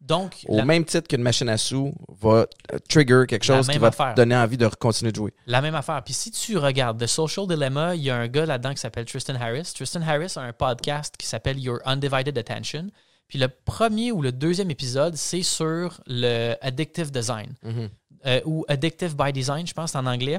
Donc, 0.00 0.44
Au 0.48 0.56
la, 0.56 0.64
même 0.66 0.84
titre 0.84 1.08
qu'une 1.08 1.22
machine 1.22 1.48
à 1.48 1.56
sous 1.56 1.94
va 2.20 2.46
euh, 2.72 2.78
trigger 2.90 3.24
quelque 3.26 3.44
chose 3.44 3.66
qui 3.68 3.78
va 3.78 3.86
affaire. 3.88 4.12
te 4.12 4.16
donner 4.16 4.36
envie 4.36 4.58
de 4.58 4.68
continuer 4.68 5.12
de 5.12 5.16
jouer. 5.16 5.32
la 5.46 5.62
même 5.62 5.74
affaire. 5.74 6.02
Puis 6.04 6.12
si 6.12 6.30
tu 6.30 6.58
regardes 6.58 7.00
The 7.00 7.06
Social 7.06 7.46
Dilemma, 7.46 7.94
il 7.94 8.02
y 8.02 8.10
a 8.10 8.16
un 8.16 8.28
gars 8.28 8.44
là-dedans 8.44 8.74
qui 8.74 8.80
s'appelle 8.80 9.06
Tristan 9.06 9.36
Harris. 9.36 9.72
Tristan 9.74 10.02
Harris 10.02 10.34
a 10.36 10.42
un 10.42 10.52
podcast 10.52 11.16
qui 11.16 11.26
s'appelle 11.26 11.58
Your 11.58 11.78
Undivided 11.86 12.36
Attention. 12.36 12.88
Puis 13.28 13.38
le 13.38 13.48
premier 13.48 14.12
ou 14.12 14.20
le 14.20 14.30
deuxième 14.32 14.70
épisode, 14.70 15.16
c'est 15.16 15.42
sur 15.42 16.02
le 16.06 16.54
addictive 16.60 17.10
design. 17.10 17.54
Mhm. 17.62 17.88
euh, 18.26 18.40
ou 18.44 18.64
Addictive 18.68 19.16
by 19.16 19.32
Design, 19.32 19.66
je 19.66 19.72
pense, 19.72 19.94
en 19.94 20.04
anglais. 20.04 20.38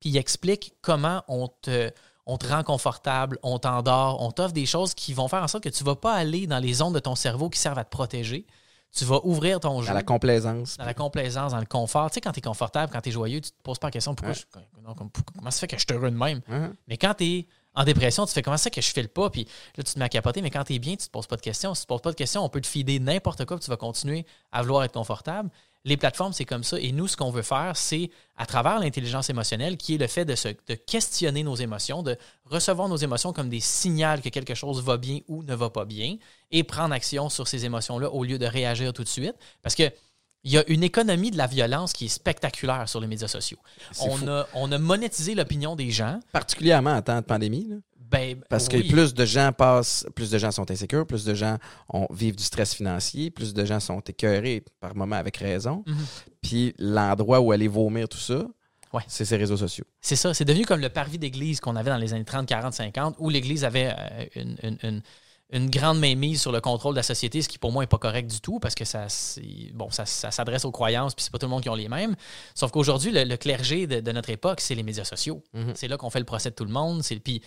Puis 0.00 0.10
il 0.10 0.16
explique 0.18 0.74
comment 0.82 1.22
on 1.28 1.48
te, 1.48 1.90
on 2.28 2.36
te 2.38 2.46
rend 2.46 2.62
confortable, 2.62 3.38
on 3.42 3.58
t'endort, 3.58 4.22
on 4.22 4.30
t'offre 4.30 4.52
des 4.54 4.66
choses 4.66 4.94
qui 4.94 5.12
vont 5.14 5.26
faire 5.28 5.42
en 5.42 5.48
sorte 5.48 5.64
que 5.64 5.68
tu 5.68 5.82
ne 5.82 5.88
vas 5.88 5.96
pas 5.96 6.14
aller 6.14 6.46
dans 6.46 6.58
les 6.60 6.74
zones 6.74 6.92
de 6.92 6.98
ton 7.00 7.14
cerveau 7.16 7.48
qui 7.50 7.58
servent 7.58 7.78
à 7.78 7.84
te 7.84 7.90
protéger. 7.90 8.46
Tu 8.96 9.04
vas 9.04 9.20
ouvrir 9.24 9.60
ton 9.60 9.82
jeu 9.82 9.88
Dans 9.88 9.94
la 9.94 10.02
complaisance. 10.02 10.76
dans 10.78 10.84
la 10.86 10.94
complaisance, 10.94 11.52
dans 11.52 11.58
le 11.60 11.66
confort. 11.66 12.10
Tu 12.10 12.14
sais, 12.14 12.20
quand 12.22 12.32
tu 12.32 12.38
es 12.38 12.42
confortable, 12.42 12.90
quand 12.92 13.00
tu 13.02 13.10
es 13.10 13.12
joyeux, 13.12 13.40
tu 13.40 13.50
te 13.50 13.62
poses 13.62 13.78
pas 13.78 13.88
la 13.88 13.90
question 13.92 14.14
pourquoi 14.14 14.34
Ouais. 14.34 14.40
je- 14.76 14.80
non, 14.86 14.94
comme- 14.94 15.10
pourquoi- 15.10 15.34
comment 15.38 15.50
ça 15.50 15.60
fait 15.60 15.66
que 15.66 15.76
je 15.76 15.84
suis 15.86 15.92
heureux 15.94 16.10
de 16.10 16.16
même? 16.16 16.40
Mais 16.86 16.96
quand 16.96 17.12
tu 17.14 17.24
es 17.24 17.46
en 17.74 17.84
dépression, 17.84 18.24
tu 18.26 18.32
fais 18.32 18.42
comment 18.42 18.56
ça 18.56 18.70
que 18.70 18.80
je 18.80 18.90
fais 18.90 19.02
le 19.02 19.08
pas, 19.08 19.28
puis 19.30 19.44
là, 19.76 19.84
tu 19.84 19.92
te 19.92 19.98
mets 19.98 20.06
à 20.06 20.08
capoter, 20.08 20.40
mais 20.42 20.50
quand 20.50 20.64
tu 20.64 20.74
es 20.74 20.78
bien, 20.78 20.96
tu 20.96 21.06
te 21.06 21.10
poses 21.10 21.26
pas 21.26 21.36
de 21.36 21.42
questions. 21.42 21.74
Si 21.74 21.82
tu 21.82 21.86
te 21.86 21.88
poses 21.92 22.00
pas 22.00 22.10
de 22.10 22.16
questions, 22.16 22.42
on 22.44 22.48
peut 22.48 22.60
te 22.62 22.66
fider 22.66 22.98
n'importe 22.98 23.44
quoi, 23.44 23.56
puis 23.58 23.64
tu 23.64 23.70
vas 23.70 23.76
continuer 23.76 24.24
à 24.52 24.62
vouloir 24.62 24.82
être 24.84 24.92
confortable. 24.94 25.50
Les 25.88 25.96
plateformes, 25.96 26.34
c'est 26.34 26.44
comme 26.44 26.64
ça. 26.64 26.78
Et 26.78 26.92
nous, 26.92 27.08
ce 27.08 27.16
qu'on 27.16 27.30
veut 27.30 27.40
faire, 27.40 27.72
c'est, 27.74 28.10
à 28.36 28.44
travers 28.44 28.78
l'intelligence 28.78 29.30
émotionnelle, 29.30 29.78
qui 29.78 29.94
est 29.94 29.98
le 29.98 30.06
fait 30.06 30.26
de, 30.26 30.34
se, 30.34 30.48
questionner 30.76 31.42
nos 31.42 31.54
émotions, 31.54 32.02
de 32.02 32.18
recevoir 32.44 32.90
nos 32.90 32.98
émotions 32.98 33.32
comme 33.32 33.48
des 33.48 33.60
signaux 33.60 34.20
que 34.22 34.28
quelque 34.28 34.54
chose 34.54 34.82
va 34.82 34.98
bien 34.98 35.20
ou 35.28 35.42
ne 35.44 35.54
va 35.54 35.70
pas 35.70 35.86
bien, 35.86 36.16
et 36.50 36.62
prendre 36.62 36.92
action 36.92 37.30
sur 37.30 37.48
ces 37.48 37.64
émotions-là 37.64 38.10
au 38.10 38.22
lieu 38.22 38.38
de 38.38 38.44
réagir 38.44 38.92
tout 38.92 39.02
de 39.02 39.08
suite. 39.08 39.34
Parce 39.62 39.74
que 39.74 39.90
il 40.48 40.52
y 40.54 40.58
a 40.58 40.64
une 40.68 40.82
économie 40.82 41.30
de 41.30 41.36
la 41.36 41.46
violence 41.46 41.92
qui 41.92 42.06
est 42.06 42.08
spectaculaire 42.08 42.88
sur 42.88 43.00
les 43.00 43.06
médias 43.06 43.28
sociaux. 43.28 43.58
On 44.00 44.16
fou. 44.16 44.28
a, 44.30 44.46
on 44.54 44.72
a 44.72 44.78
monétisé 44.78 45.34
l'opinion 45.34 45.76
des 45.76 45.90
gens. 45.90 46.20
Particulièrement 46.32 46.92
en 46.92 47.02
temps 47.02 47.16
de 47.20 47.24
pandémie. 47.26 47.66
là. 47.68 47.76
Ben, 48.10 48.40
Parce 48.48 48.68
oui. 48.72 48.82
que 48.84 48.88
plus 48.90 49.12
de 49.12 49.24
gens 49.26 49.52
passent, 49.52 50.06
plus 50.14 50.30
de 50.30 50.38
gens 50.38 50.50
sont 50.50 50.70
insécures, 50.70 51.06
plus 51.06 51.24
de 51.26 51.34
gens 51.34 51.58
ont, 51.92 52.06
vivent 52.10 52.36
du 52.36 52.42
stress 52.44 52.74
financier, 52.74 53.30
plus 53.30 53.52
de 53.52 53.64
gens 53.66 53.80
sont 53.80 54.00
écœurés 54.00 54.64
par 54.80 54.96
moments 54.96 55.16
avec 55.16 55.36
raison. 55.36 55.84
Mhm. 55.86 55.96
Puis 56.40 56.74
l'endroit 56.78 57.40
où 57.40 57.52
aller 57.52 57.68
vomir 57.68 58.08
tout 58.08 58.16
ça, 58.16 58.46
Ouais. 58.94 59.02
c'est 59.08 59.26
ces 59.26 59.36
réseaux 59.36 59.58
sociaux. 59.58 59.84
C'est 60.00 60.16
ça, 60.16 60.32
c'est 60.32 60.46
devenu 60.46 60.64
comme 60.64 60.80
le 60.80 60.88
parvis 60.88 61.18
d'église 61.18 61.60
qu'on 61.60 61.76
avait 61.76 61.90
dans 61.90 61.98
les 61.98 62.14
années 62.14 62.24
30, 62.24 62.46
40, 62.46 62.72
50, 62.72 63.16
où 63.18 63.28
l'église 63.28 63.62
avait 63.66 63.92
euh, 63.94 64.24
une, 64.36 64.56
une- 64.62 64.78
une- 64.82 65.02
une 65.50 65.70
grande 65.70 65.98
mainmise 65.98 66.40
sur 66.42 66.52
le 66.52 66.60
contrôle 66.60 66.94
de 66.94 66.98
la 66.98 67.02
société, 67.02 67.40
ce 67.40 67.48
qui 67.48 67.58
pour 67.58 67.72
moi 67.72 67.82
n'est 67.82 67.88
pas 67.88 67.98
correct 67.98 68.30
du 68.30 68.40
tout, 68.40 68.58
parce 68.58 68.74
que 68.74 68.84
ça, 68.84 69.06
bon, 69.72 69.90
ça, 69.90 70.04
ça 70.04 70.30
s'adresse 70.30 70.64
aux 70.64 70.72
croyances, 70.72 71.14
puis 71.14 71.24
c'est 71.24 71.32
pas 71.32 71.38
tout 71.38 71.46
le 71.46 71.50
monde 71.50 71.62
qui 71.62 71.70
ont 71.70 71.74
les 71.74 71.88
mêmes. 71.88 72.16
Sauf 72.54 72.70
qu'aujourd'hui, 72.70 73.10
le, 73.12 73.24
le 73.24 73.36
clergé 73.36 73.86
de, 73.86 74.00
de 74.00 74.12
notre 74.12 74.30
époque, 74.30 74.60
c'est 74.60 74.74
les 74.74 74.82
médias 74.82 75.04
sociaux. 75.04 75.42
Mhm. 75.54 75.72
C'est 75.74 75.88
là 75.88 75.96
qu'on 75.96 76.10
fait 76.10 76.18
le 76.18 76.26
procès 76.26 76.50
de 76.50 76.54
tout 76.54 76.66
le 76.66 76.72
monde. 76.72 77.02
Puis 77.24 77.42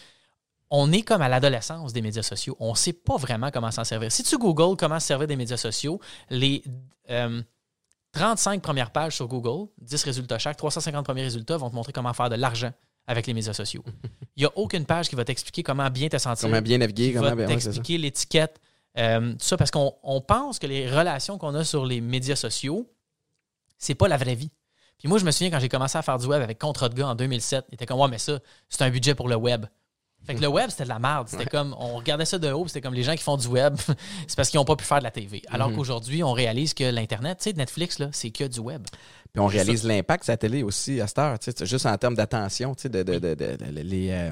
on 0.71 0.91
est 0.91 1.03
comme 1.03 1.21
à 1.21 1.29
l'adolescence 1.29 1.93
des 1.93 2.01
médias 2.01 2.23
sociaux. 2.23 2.55
On 2.59 2.71
ne 2.71 2.75
sait 2.75 2.93
pas 2.93 3.17
vraiment 3.17 3.51
comment 3.51 3.71
s'en 3.71 3.83
servir. 3.83 4.11
Si 4.11 4.23
tu 4.23 4.37
googles 4.37 4.77
comment 4.77 4.99
se 4.99 5.07
servir 5.07 5.27
des 5.27 5.35
médias 5.35 5.57
sociaux, 5.57 5.99
les 6.29 6.63
euh, 7.11 7.43
35 8.13 8.61
premières 8.61 8.91
pages 8.91 9.15
sur 9.15 9.27
Google, 9.27 9.69
10 9.79 10.03
résultats 10.03 10.39
chaque, 10.39 10.57
350 10.57 11.05
premiers 11.05 11.23
résultats 11.23 11.57
vont 11.57 11.69
te 11.69 11.75
montrer 11.75 11.93
comment 11.93 12.13
faire 12.13 12.29
de 12.29 12.35
l'argent 12.35 12.71
avec 13.07 13.27
les 13.27 13.33
médias 13.33 13.53
sociaux. 13.53 13.83
Il 14.37 14.41
n'y 14.41 14.45
a 14.45 14.51
aucune 14.57 14.85
page 14.85 15.09
qui 15.09 15.15
va 15.15 15.25
t'expliquer 15.25 15.63
comment 15.63 15.89
bien 15.89 16.07
te 16.07 16.17
sentir, 16.17 16.47
Comment 16.49 16.61
bien 16.61 16.77
naviguer, 16.77 17.09
qui 17.09 17.13
comment 17.15 17.29
va 17.29 17.35
ouais, 17.35 17.45
t'expliquer 17.47 17.97
l'étiquette, 17.97 18.59
euh, 18.97 19.31
tout 19.33 19.37
ça, 19.45 19.57
parce 19.57 19.71
qu'on 19.71 19.93
on 20.03 20.21
pense 20.21 20.59
que 20.59 20.67
les 20.67 20.89
relations 20.89 21.37
qu'on 21.37 21.53
a 21.55 21.63
sur 21.63 21.85
les 21.85 22.01
médias 22.01 22.35
sociaux, 22.35 22.89
c'est 23.77 23.95
pas 23.95 24.07
la 24.07 24.17
vraie 24.17 24.35
vie. 24.35 24.51
Puis 24.99 25.07
moi, 25.07 25.17
je 25.17 25.25
me 25.25 25.31
souviens 25.31 25.49
quand 25.49 25.59
j'ai 25.59 25.69
commencé 25.69 25.97
à 25.97 26.01
faire 26.03 26.19
du 26.19 26.27
web 26.27 26.41
avec 26.41 26.59
Contre 26.59 26.87
de 26.87 26.93
gars 26.95 27.07
en 27.07 27.15
2007, 27.15 27.65
il 27.69 27.75
était 27.75 27.85
comme, 27.85 27.99
ouais, 27.99 28.07
mais 28.07 28.19
ça, 28.19 28.39
c'est 28.69 28.83
un 28.83 28.89
budget 28.89 29.15
pour 29.15 29.27
le 29.27 29.35
web. 29.35 29.65
Fait 30.23 30.35
que 30.35 30.41
le 30.41 30.47
web, 30.47 30.69
c'était 30.69 30.83
de 30.83 30.89
la 30.89 30.99
merde. 30.99 31.27
C'était 31.27 31.45
Ouais. 31.45 31.49
comme, 31.49 31.75
on 31.79 31.95
regardait 31.95 32.25
ça 32.25 32.37
de 32.37 32.51
haut, 32.51 32.67
c'était 32.67 32.81
comme 32.81 32.93
les 32.93 33.01
gens 33.01 33.15
qui 33.15 33.23
font 33.23 33.37
du 33.37 33.47
web, 33.47 33.75
c'est 34.27 34.35
parce 34.35 34.49
qu'ils 34.51 34.59
n'ont 34.59 34.65
pas 34.65 34.75
pu 34.75 34.83
faire 34.85 34.99
de 34.99 35.03
la 35.03 35.09
TV. 35.09 35.41
Alors 35.49 35.69
Mhm. 35.69 35.77
qu'aujourd'hui, 35.77 36.23
on 36.23 36.31
réalise 36.33 36.75
que 36.75 36.83
l'Internet, 36.83 37.39
tu 37.39 37.45
sais, 37.45 37.53
Netflix, 37.53 37.97
là, 37.97 38.09
c'est 38.11 38.29
que 38.29 38.43
du 38.43 38.59
web. 38.59 38.85
Puis 39.33 39.39
on 39.39 39.47
réalise 39.47 39.83
l'impact 39.85 40.27
de 40.27 40.31
la 40.31 40.37
télé 40.37 40.63
aussi 40.63 40.99
à 41.01 41.07
cette 41.07 41.19
heure, 41.19 41.39
tu 41.39 41.51
sais, 41.55 41.65
juste 41.65 41.85
en 41.85 41.97
termes 41.97 42.15
d'attention, 42.15 42.75
tu 42.75 42.83
sais, 42.83 42.89
de, 42.89 43.01
de- 43.03 43.19
de- 43.19 43.57
les, 43.81 44.09
euh, 44.11 44.31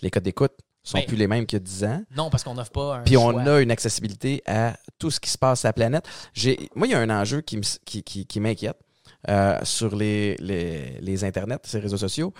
les 0.00 0.10
codes 0.10 0.22
d'écoute 0.22 0.52
sont 0.82 0.96
Ben, 0.98 1.04
plus 1.06 1.16
les 1.16 1.26
mêmes 1.26 1.44
qu'il 1.44 1.56
y 1.58 1.60
a 1.60 1.64
10 1.64 1.84
ans. 1.84 2.02
Non, 2.16 2.30
parce 2.30 2.42
qu'on 2.42 2.54
n'offre 2.54 2.70
pas 2.72 2.96
un 2.96 3.02
Puis 3.02 3.16
on 3.18 3.36
a 3.36 3.60
une 3.60 3.70
accessibilité 3.70 4.42
à 4.46 4.74
tout 4.98 5.10
ce 5.10 5.20
qui 5.20 5.28
se 5.28 5.36
passe 5.36 5.60
sur 5.60 5.68
la 5.68 5.74
planète. 5.74 6.06
J'ai, 6.32 6.70
moi, 6.74 6.86
il 6.86 6.90
y 6.90 6.94
a 6.94 7.00
un 7.00 7.10
enjeu 7.10 7.42
qui, 7.42 7.58
me- 7.58 7.84
qui, 7.84 8.02
qui, 8.02 8.24
qui 8.24 8.40
m'inquiète 8.40 8.78
euh, 9.28 9.58
sur 9.62 9.94
les, 9.94 10.36
les, 10.38 10.98
les 11.02 11.24
internets, 11.24 11.58
ces 11.64 11.78
réseaux 11.80 11.98
sociaux. 11.98 12.32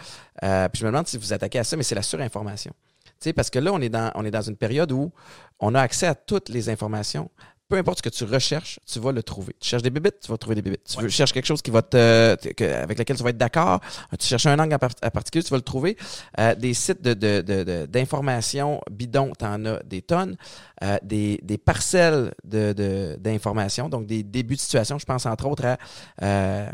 Euh, 0.42 0.70
puis 0.70 0.80
je 0.80 0.86
me 0.86 0.90
demande 0.90 1.06
si 1.06 1.18
vous 1.18 1.34
attaquez 1.34 1.58
à 1.58 1.64
ça, 1.64 1.76
mais 1.76 1.82
c'est 1.82 1.94
la 1.94 2.02
surinformation. 2.02 2.72
Tu 3.04 3.10
sais, 3.28 3.32
parce 3.34 3.50
que 3.50 3.58
là, 3.58 3.74
on 3.74 3.80
est, 3.82 3.90
dans, 3.90 4.10
on 4.14 4.24
est 4.24 4.30
dans 4.30 4.40
une 4.40 4.56
période 4.56 4.90
où 4.90 5.12
on 5.58 5.74
a 5.74 5.80
accès 5.82 6.06
à 6.06 6.14
toutes 6.14 6.48
les 6.48 6.70
informations. 6.70 7.30
Peu 7.70 7.76
importe 7.76 7.98
ce 7.98 8.02
que 8.02 8.08
tu 8.08 8.24
recherches, 8.24 8.80
tu 8.84 8.98
vas 8.98 9.12
le 9.12 9.22
trouver. 9.22 9.54
Tu 9.60 9.68
cherches 9.68 9.82
des 9.84 9.90
bébites, 9.90 10.16
tu 10.24 10.30
vas 10.30 10.36
trouver 10.36 10.56
des 10.56 10.62
bébites. 10.62 10.82
Tu 10.84 10.96
Ouais. 10.96 11.04
veux, 11.04 11.08
cherches 11.08 11.32
quelque 11.32 11.46
chose 11.46 11.62
qui 11.62 11.70
va 11.70 11.82
te, 11.82 12.34
que- 12.52 12.64
avec 12.64 12.98
lequel 12.98 13.16
tu 13.16 13.22
vas 13.22 13.30
être 13.30 13.38
d'accord. 13.38 13.80
Tu 14.18 14.26
cherches 14.26 14.46
un 14.46 14.58
angle 14.58 14.74
en, 14.74 14.78
par- 14.78 14.90
en 15.02 15.10
particulier, 15.10 15.44
tu 15.44 15.50
vas 15.50 15.56
le 15.56 15.62
trouver. 15.62 15.96
Euh, 16.40 16.54
des 16.56 16.74
sites 16.74 17.00
de, 17.00 17.14
de, 17.14 17.40
de, 17.42 17.62
de- 17.62 17.86
d'informations 17.86 18.80
bidons, 18.90 19.32
tu 19.38 19.44
en 19.44 19.64
as 19.66 19.82
des 19.84 20.02
tonnes. 20.02 20.36
Euh, 20.82 20.98
des, 21.02 21.38
des 21.44 21.58
parcelles 21.58 22.32
de, 22.44 22.72
de- 22.72 23.16
d'informations, 23.20 23.88
donc 23.88 24.06
des 24.06 24.22
débuts 24.24 24.56
de 24.56 24.60
situation. 24.60 24.98
Je 24.98 25.04
pense 25.04 25.24
entre 25.26 25.46
autres 25.46 25.64
à 25.64 25.78
euh, 26.22 26.68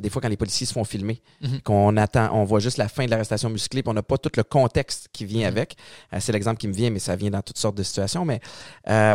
des 0.00 0.10
fois 0.10 0.20
quand 0.20 0.28
les 0.28 0.36
policiers 0.36 0.66
se 0.66 0.72
font 0.72 0.84
filmer, 0.84 1.22
Mhm. 1.42 1.60
qu'on 1.62 1.96
attend, 1.96 2.28
on 2.34 2.44
voit 2.44 2.58
juste 2.60 2.76
la 2.76 2.88
fin 2.88 3.04
de 3.06 3.10
l'arrestation 3.10 3.48
musclée, 3.50 3.82
puis 3.82 3.90
on 3.90 3.94
n'a 3.94 4.02
pas 4.02 4.18
tout 4.18 4.30
le 4.36 4.42
contexte 4.42 5.08
qui 5.12 5.24
vient 5.24 5.42
Mhm. 5.48 5.56
avec. 5.56 5.76
Euh, 6.12 6.18
c'est 6.20 6.32
l'exemple 6.32 6.58
qui 6.58 6.66
me 6.68 6.72
vient, 6.74 6.90
mais 6.90 6.98
ça 6.98 7.14
vient 7.16 7.30
dans 7.30 7.42
toutes 7.42 7.58
sortes 7.58 7.76
de 7.76 7.82
situations. 7.84 8.24
Mais 8.24 8.40
euh, 8.88 9.14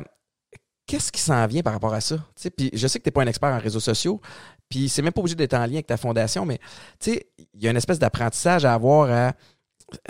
qu'est-ce 0.88 1.12
qui 1.12 1.22
s'en 1.22 1.46
vient 1.46 1.62
par 1.62 1.74
rapport 1.74 1.94
à 1.94 2.02
ça? 2.02 2.18
Puis 2.56 2.72
je 2.74 2.88
sais 2.88 3.00
que 3.00 3.04
tu 3.04 3.10
n'es 3.10 3.12
pas 3.12 3.22
un 3.22 3.28
expert 3.28 3.50
en 3.50 3.60
réseaux 3.60 3.80
sociaux, 3.80 4.20
puis 4.70 4.90
c'est 4.90 5.02
même 5.02 5.14
pas 5.14 5.22
obligé 5.22 5.36
d'être 5.36 5.54
en 5.54 5.66
lien 5.66 5.74
avec 5.74 5.88
ta 5.88 5.98
fondation, 5.98 6.46
mais 6.46 6.60
il 7.06 7.22
y 7.56 7.68
a 7.68 7.72
une 7.72 7.78
espèce 7.78 8.00
d'apprentissage 8.00 8.66
à 8.66 8.74
avoir 8.74 9.12
à 9.12 9.34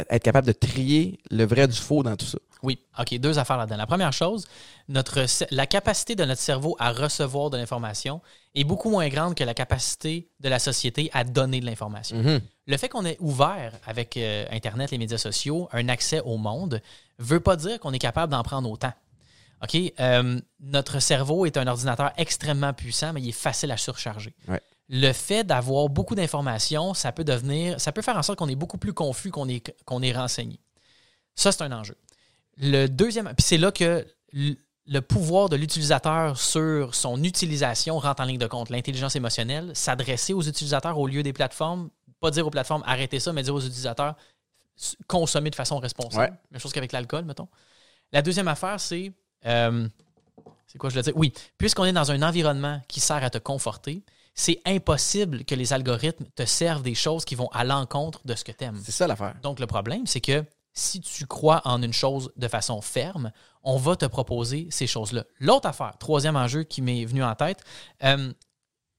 être 0.09 0.23
capable 0.23 0.47
de 0.47 0.53
trier 0.53 1.19
le 1.29 1.45
vrai 1.45 1.67
du 1.67 1.77
faux 1.77 2.01
dans 2.03 2.15
tout 2.15 2.25
ça. 2.25 2.39
Oui, 2.63 2.79
OK, 2.99 3.17
deux 3.19 3.37
affaires 3.37 3.57
là-dedans. 3.57 3.77
La 3.77 3.85
première 3.85 4.13
chose, 4.13 4.47
notre, 4.87 5.25
la 5.51 5.67
capacité 5.67 6.15
de 6.15 6.25
notre 6.25 6.41
cerveau 6.41 6.75
à 6.79 6.91
recevoir 6.91 7.51
de 7.51 7.57
l'information 7.57 8.21
est 8.55 8.63
beaucoup 8.63 8.89
moins 8.89 9.07
grande 9.09 9.35
que 9.35 9.43
la 9.43 9.53
capacité 9.53 10.29
de 10.39 10.49
la 10.49 10.57
société 10.57 11.11
à 11.13 11.23
donner 11.23 11.59
de 11.59 11.65
l'information. 11.65 12.17
Mhm. 12.17 12.41
Le 12.65 12.77
fait 12.77 12.89
qu'on 12.89 13.05
ait 13.05 13.17
ouvert 13.19 13.73
avec 13.85 14.17
euh, 14.17 14.45
Internet, 14.51 14.89
les 14.89 14.97
médias 14.97 15.19
sociaux, 15.19 15.69
un 15.71 15.87
accès 15.89 16.21
au 16.21 16.37
monde, 16.37 16.81
veut 17.19 17.39
pas 17.39 17.55
dire 17.55 17.79
qu'on 17.79 17.93
est 17.93 17.99
capable 17.99 18.31
d'en 18.31 18.41
prendre 18.41 18.69
autant. 18.69 18.93
OK? 19.63 19.75
Euh, 19.99 20.39
notre 20.59 20.99
cerveau 20.99 21.45
est 21.45 21.57
un 21.57 21.67
ordinateur 21.67 22.11
extrêmement 22.17 22.73
puissant, 22.73 23.13
mais 23.13 23.21
il 23.21 23.29
est 23.29 23.31
facile 23.31 23.71
à 23.71 23.77
surcharger. 23.77 24.35
Ouais. 24.47 24.61
Le 24.89 25.11
fait 25.11 25.43
d'avoir 25.43 25.89
beaucoup 25.89 26.15
d'informations, 26.15 26.93
ça 26.93 27.11
peut 27.11 27.23
devenir, 27.23 27.79
ça 27.81 27.91
peut 27.91 28.01
faire 28.01 28.17
en 28.17 28.23
sorte 28.23 28.39
qu'on 28.39 28.47
est 28.47 28.55
beaucoup 28.55 28.77
plus 28.77 28.93
confus 28.93 29.31
qu'on 29.31 29.49
est, 29.49 29.75
qu'on 29.85 30.01
est 30.01 30.13
renseigné. 30.13 30.59
Ça, 31.35 31.51
c'est 31.51 31.63
un 31.63 31.71
enjeu. 31.71 31.97
Le 32.57 32.87
deuxième, 32.87 33.25
puis 33.25 33.43
c'est 33.43 33.57
là 33.57 33.71
que 33.71 34.05
le 34.31 35.01
pouvoir 35.01 35.49
de 35.49 35.55
l'utilisateur 35.55 36.39
sur 36.39 36.95
son 36.95 37.23
utilisation 37.23 37.99
rentre 37.99 38.21
en 38.21 38.25
ligne 38.25 38.37
de 38.37 38.47
compte. 38.47 38.69
L'intelligence 38.69 39.15
émotionnelle, 39.15 39.71
s'adresser 39.75 40.33
aux 40.33 40.41
utilisateurs 40.41 40.97
au 40.97 41.07
lieu 41.07 41.23
des 41.23 41.33
plateformes, 41.33 41.89
pas 42.19 42.31
dire 42.31 42.47
aux 42.47 42.51
plateformes 42.51 42.83
arrêtez 42.85 43.19
ça, 43.19 43.33
mais 43.33 43.43
dire 43.43 43.53
aux 43.53 43.61
utilisateurs 43.61 44.15
consommer 45.07 45.49
de 45.49 45.55
façon 45.55 45.79
responsable. 45.79 46.31
Ouais. 46.31 46.39
Même 46.51 46.61
chose 46.61 46.71
qu'avec 46.71 46.91
l'alcool, 46.91 47.25
mettons. 47.25 47.47
La 48.11 48.21
deuxième 48.21 48.47
affaire, 48.47 48.79
c'est. 48.79 49.11
Euh, 49.45 49.87
c'est 50.67 50.77
quoi 50.77 50.89
je 50.89 50.95
le 50.95 51.01
dis? 51.01 51.11
Oui, 51.15 51.33
puisqu'on 51.57 51.85
est 51.85 51.93
dans 51.93 52.11
un 52.11 52.21
environnement 52.21 52.81
qui 52.87 52.99
sert 52.99 53.23
à 53.23 53.29
te 53.29 53.37
conforter, 53.37 54.03
c'est 54.33 54.61
impossible 54.65 55.45
que 55.45 55.55
les 55.55 55.73
algorithmes 55.73 56.25
te 56.35 56.45
servent 56.45 56.83
des 56.83 56.95
choses 56.95 57.25
qui 57.25 57.35
vont 57.35 57.47
à 57.49 57.63
l'encontre 57.63 58.21
de 58.25 58.35
ce 58.35 58.43
que 58.43 58.51
tu 58.51 58.63
aimes. 58.65 58.79
C'est 58.83 58.91
ça 58.91 59.07
l'affaire. 59.07 59.35
Donc, 59.41 59.59
le 59.59 59.65
problème, 59.67 60.05
c'est 60.05 60.21
que 60.21 60.43
si 60.73 61.01
tu 61.01 61.25
crois 61.25 61.61
en 61.65 61.81
une 61.81 61.93
chose 61.93 62.31
de 62.37 62.47
façon 62.47 62.81
ferme, 62.81 63.31
on 63.63 63.77
va 63.77 63.95
te 63.95 64.05
proposer 64.05 64.67
ces 64.69 64.85
choses-là. 64.85 65.23
L'autre 65.39 65.67
affaire, 65.67 65.97
troisième 65.97 66.35
enjeu 66.35 66.63
qui 66.63 66.83
m'est 66.83 67.03
venu 67.05 67.23
en 67.23 67.33
tête, 67.33 67.63
euh, 68.03 68.31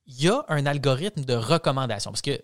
il 0.07 0.23
y 0.23 0.29
a 0.29 0.45
un 0.49 0.67
algorithme 0.67 1.25
de 1.25 1.35
recommandation. 1.35 2.11
Parce 2.11 2.23
que 2.23 2.43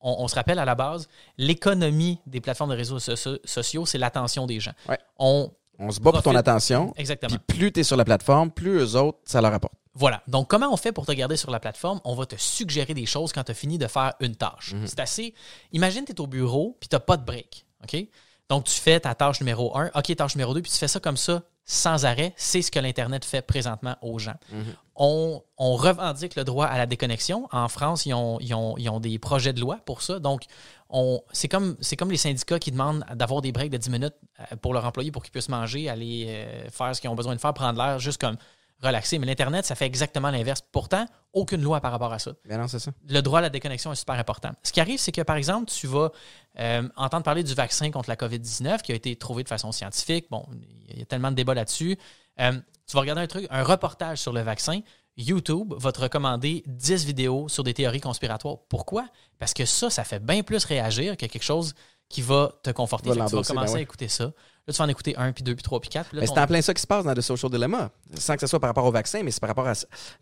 on, 0.00 0.16
on 0.20 0.28
se 0.28 0.36
rappelle 0.36 0.60
à 0.60 0.64
la 0.64 0.76
base, 0.76 1.08
l'économie 1.38 2.20
des 2.26 2.40
plateformes 2.40 2.70
de 2.70 2.76
réseaux 2.76 3.00
so- 3.00 3.16
so- 3.16 3.38
sociaux, 3.44 3.86
c'est 3.86 3.98
l'attention 3.98 4.46
des 4.46 4.60
gens. 4.60 4.74
Ouais. 4.88 4.98
On, 5.18 5.50
On 5.78 5.90
se 5.90 6.00
bat 6.00 6.12
pour 6.12 6.22
ton 6.22 6.34
attention. 6.34 6.92
exactement. 6.96 7.36
Puis 7.46 7.56
plus 7.56 7.72
tu 7.72 7.80
es 7.80 7.82
sur 7.84 7.96
la 7.96 8.04
plateforme, 8.04 8.50
plus 8.50 8.78
eux 8.80 8.96
autres, 8.96 9.18
ça 9.24 9.40
leur 9.40 9.52
apporte. 9.52 9.74
Voilà. 9.94 10.22
Donc, 10.28 10.48
comment 10.48 10.70
on 10.72 10.76
fait 10.76 10.92
pour 10.92 11.06
te 11.06 11.12
garder 11.12 11.36
sur 11.36 11.50
la 11.50 11.58
plateforme? 11.60 12.00
On 12.04 12.14
va 12.14 12.26
te 12.26 12.36
suggérer 12.36 12.92
des 12.94 13.06
choses 13.06 13.32
quand 13.32 13.44
tu 13.44 13.52
as 13.52 13.54
fini 13.54 13.78
de 13.78 13.86
faire 13.86 14.12
une 14.20 14.36
tâche. 14.36 14.74
Mhm. 14.74 14.86
C'est 14.86 15.00
assez. 15.00 15.34
Imagine, 15.72 16.04
tu 16.04 16.12
es 16.12 16.20
au 16.20 16.26
bureau 16.26 16.76
puis 16.80 16.88
tu 16.88 16.94
n'as 16.96 17.00
pas 17.00 17.16
de 17.16 17.24
break. 17.24 17.64
OK? 17.84 17.96
Donc, 18.48 18.64
tu 18.64 18.74
fais 18.78 19.00
ta 19.00 19.14
tâche 19.14 19.40
numéro 19.40 19.76
1, 19.76 19.90
OK, 19.94 20.14
tâche 20.16 20.34
numéro 20.36 20.54
2, 20.54 20.62
puis 20.62 20.70
tu 20.70 20.78
fais 20.78 20.86
ça 20.88 21.00
comme 21.00 21.16
ça, 21.16 21.42
sans 21.64 22.04
arrêt. 22.04 22.32
C'est 22.36 22.62
ce 22.62 22.70
que 22.70 22.78
l'Internet 22.78 23.24
fait 23.24 23.42
présentement 23.42 23.96
aux 24.02 24.18
gens. 24.18 24.36
Mhm. 24.52 24.64
On, 24.96 25.42
on 25.58 25.74
revendique 25.76 26.36
le 26.36 26.44
droit 26.44 26.66
à 26.66 26.78
la 26.78 26.86
déconnexion. 26.86 27.48
En 27.52 27.68
France, 27.68 28.06
ils 28.06 28.14
ont, 28.14 28.38
ils 28.40 28.54
ont- 28.54 28.76
ils 28.78 28.88
ont 28.88 29.00
des 29.00 29.18
projets 29.18 29.52
de 29.52 29.60
loi 29.60 29.78
pour 29.84 30.00
ça. 30.02 30.20
Donc, 30.20 30.42
on- 30.42 30.44
c'est 31.32 31.48
comme, 31.48 31.76
les 32.10 32.16
syndicats 32.16 32.58
qui 32.58 32.70
demandent 32.70 33.04
d'avoir 33.14 33.42
des 33.42 33.52
breaks 33.52 33.70
de 33.70 33.76
10 33.76 33.90
minutes 33.90 34.14
euh, 34.40 34.56
pour 34.56 34.72
leurs 34.72 34.84
employés 34.84 35.10
pour 35.10 35.22
qu'ils 35.22 35.32
puissent 35.32 35.48
manger, 35.48 35.88
aller 35.88 36.26
euh, 36.28 36.70
faire 36.70 36.94
ce 36.94 37.00
qu'ils 37.00 37.10
ont 37.10 37.14
besoin 37.14 37.34
de 37.34 37.40
faire, 37.40 37.54
prendre 37.54 37.78
l'air, 37.78 37.98
juste 37.98 38.20
comme 38.20 38.36
relaxer. 38.82 39.18
Mais 39.18 39.26
l'Internet, 39.26 39.64
ça 39.64 39.74
fait 39.74 39.86
exactement 39.86 40.30
l'inverse. 40.30 40.62
Pourtant, 40.72 41.06
aucune 41.32 41.62
loi 41.62 41.80
par 41.80 41.92
rapport 41.92 42.12
à 42.12 42.18
ça. 42.18 42.32
Ben 42.48 42.58
non, 42.58 42.68
c'est 42.68 42.78
ça. 42.78 42.90
Le 43.08 43.20
droit 43.20 43.38
à 43.38 43.42
la 43.42 43.50
déconnexion 43.50 43.92
est 43.92 43.96
super 43.96 44.16
important. 44.16 44.50
Ce 44.62 44.72
qui 44.72 44.80
arrive, 44.80 44.98
c'est 44.98 45.12
que, 45.12 45.22
par 45.22 45.36
exemple, 45.36 45.70
tu 45.70 45.86
vas 45.86 46.10
euh, 46.58 46.88
entendre 46.96 47.24
parler 47.24 47.42
du 47.42 47.54
vaccin 47.54 47.90
contre 47.90 48.08
la 48.08 48.16
COVID-19 48.16 48.82
qui 48.82 48.92
a 48.92 48.94
été 48.94 49.16
trouvé 49.16 49.42
de 49.42 49.48
façon 49.48 49.72
scientifique. 49.72 50.26
Bon, 50.30 50.46
il 50.88 50.98
y 50.98 51.02
a 51.02 51.06
tellement 51.06 51.30
de 51.30 51.36
débats 51.36 51.54
là-dessus. 51.54 51.98
Euh, 52.40 52.52
tu 52.86 52.94
vas 52.94 53.00
regarder 53.00 53.22
un 53.22 53.26
truc, 53.26 53.46
un 53.50 53.62
reportage 53.62 54.18
sur 54.18 54.32
le 54.32 54.42
vaccin. 54.42 54.80
YouTube 55.16 55.72
va 55.78 55.92
te 55.92 56.00
recommander 56.00 56.62
10 56.66 57.04
vidéos 57.04 57.48
sur 57.48 57.64
des 57.64 57.74
théories 57.74 58.00
conspiratoires. 58.00 58.56
Pourquoi? 58.68 59.06
Parce 59.38 59.54
que 59.54 59.64
ça, 59.64 59.90
ça 59.90 60.04
fait 60.04 60.18
bien 60.24 60.42
plus 60.42 60.64
réagir 60.64 61.16
que 61.16 61.26
quelque 61.26 61.42
chose 61.44 61.74
qui 62.08 62.22
va 62.22 62.52
te 62.62 62.70
conforter. 62.70 63.08
Va 63.08 63.14
Fait 63.14 63.20
que 63.20 63.24
tu 63.26 63.30
vas 63.30 63.36
l'endosser, 63.36 63.52
commencer 63.54 63.72
ben 63.74 63.78
à 63.78 63.82
écouter 63.82 64.08
ça. 64.08 64.24
Là, 64.24 64.72
tu 64.72 64.78
vas 64.78 64.84
en 64.84 64.88
écouter 64.88 65.16
un, 65.16 65.32
puis 65.32 65.42
deux, 65.44 65.54
puis 65.54 65.62
trois, 65.62 65.80
puis 65.80 65.88
quatre. 65.90 66.08
puis 66.08 66.16
là, 66.16 66.20
Mais 66.22 66.26
ton- 66.26 66.34
c'est 66.34 66.40
en 66.40 66.46
plein 66.46 66.60
ça 66.62 66.74
qui 66.74 66.82
se 66.82 66.86
passe 66.86 67.04
dans 67.04 67.14
The 67.14 67.20
Social 67.20 67.50
Dilemma. 67.50 67.90
Sans 68.14 68.34
que 68.34 68.40
ce 68.40 68.46
soit 68.48 68.58
par 68.60 68.68
rapport 68.70 68.84
au 68.84 68.90
vaccin, 68.92 69.22
mais 69.24 69.30
c'est 69.30 69.40
par 69.40 69.48
rapport 69.48 69.66
à. 69.66 69.72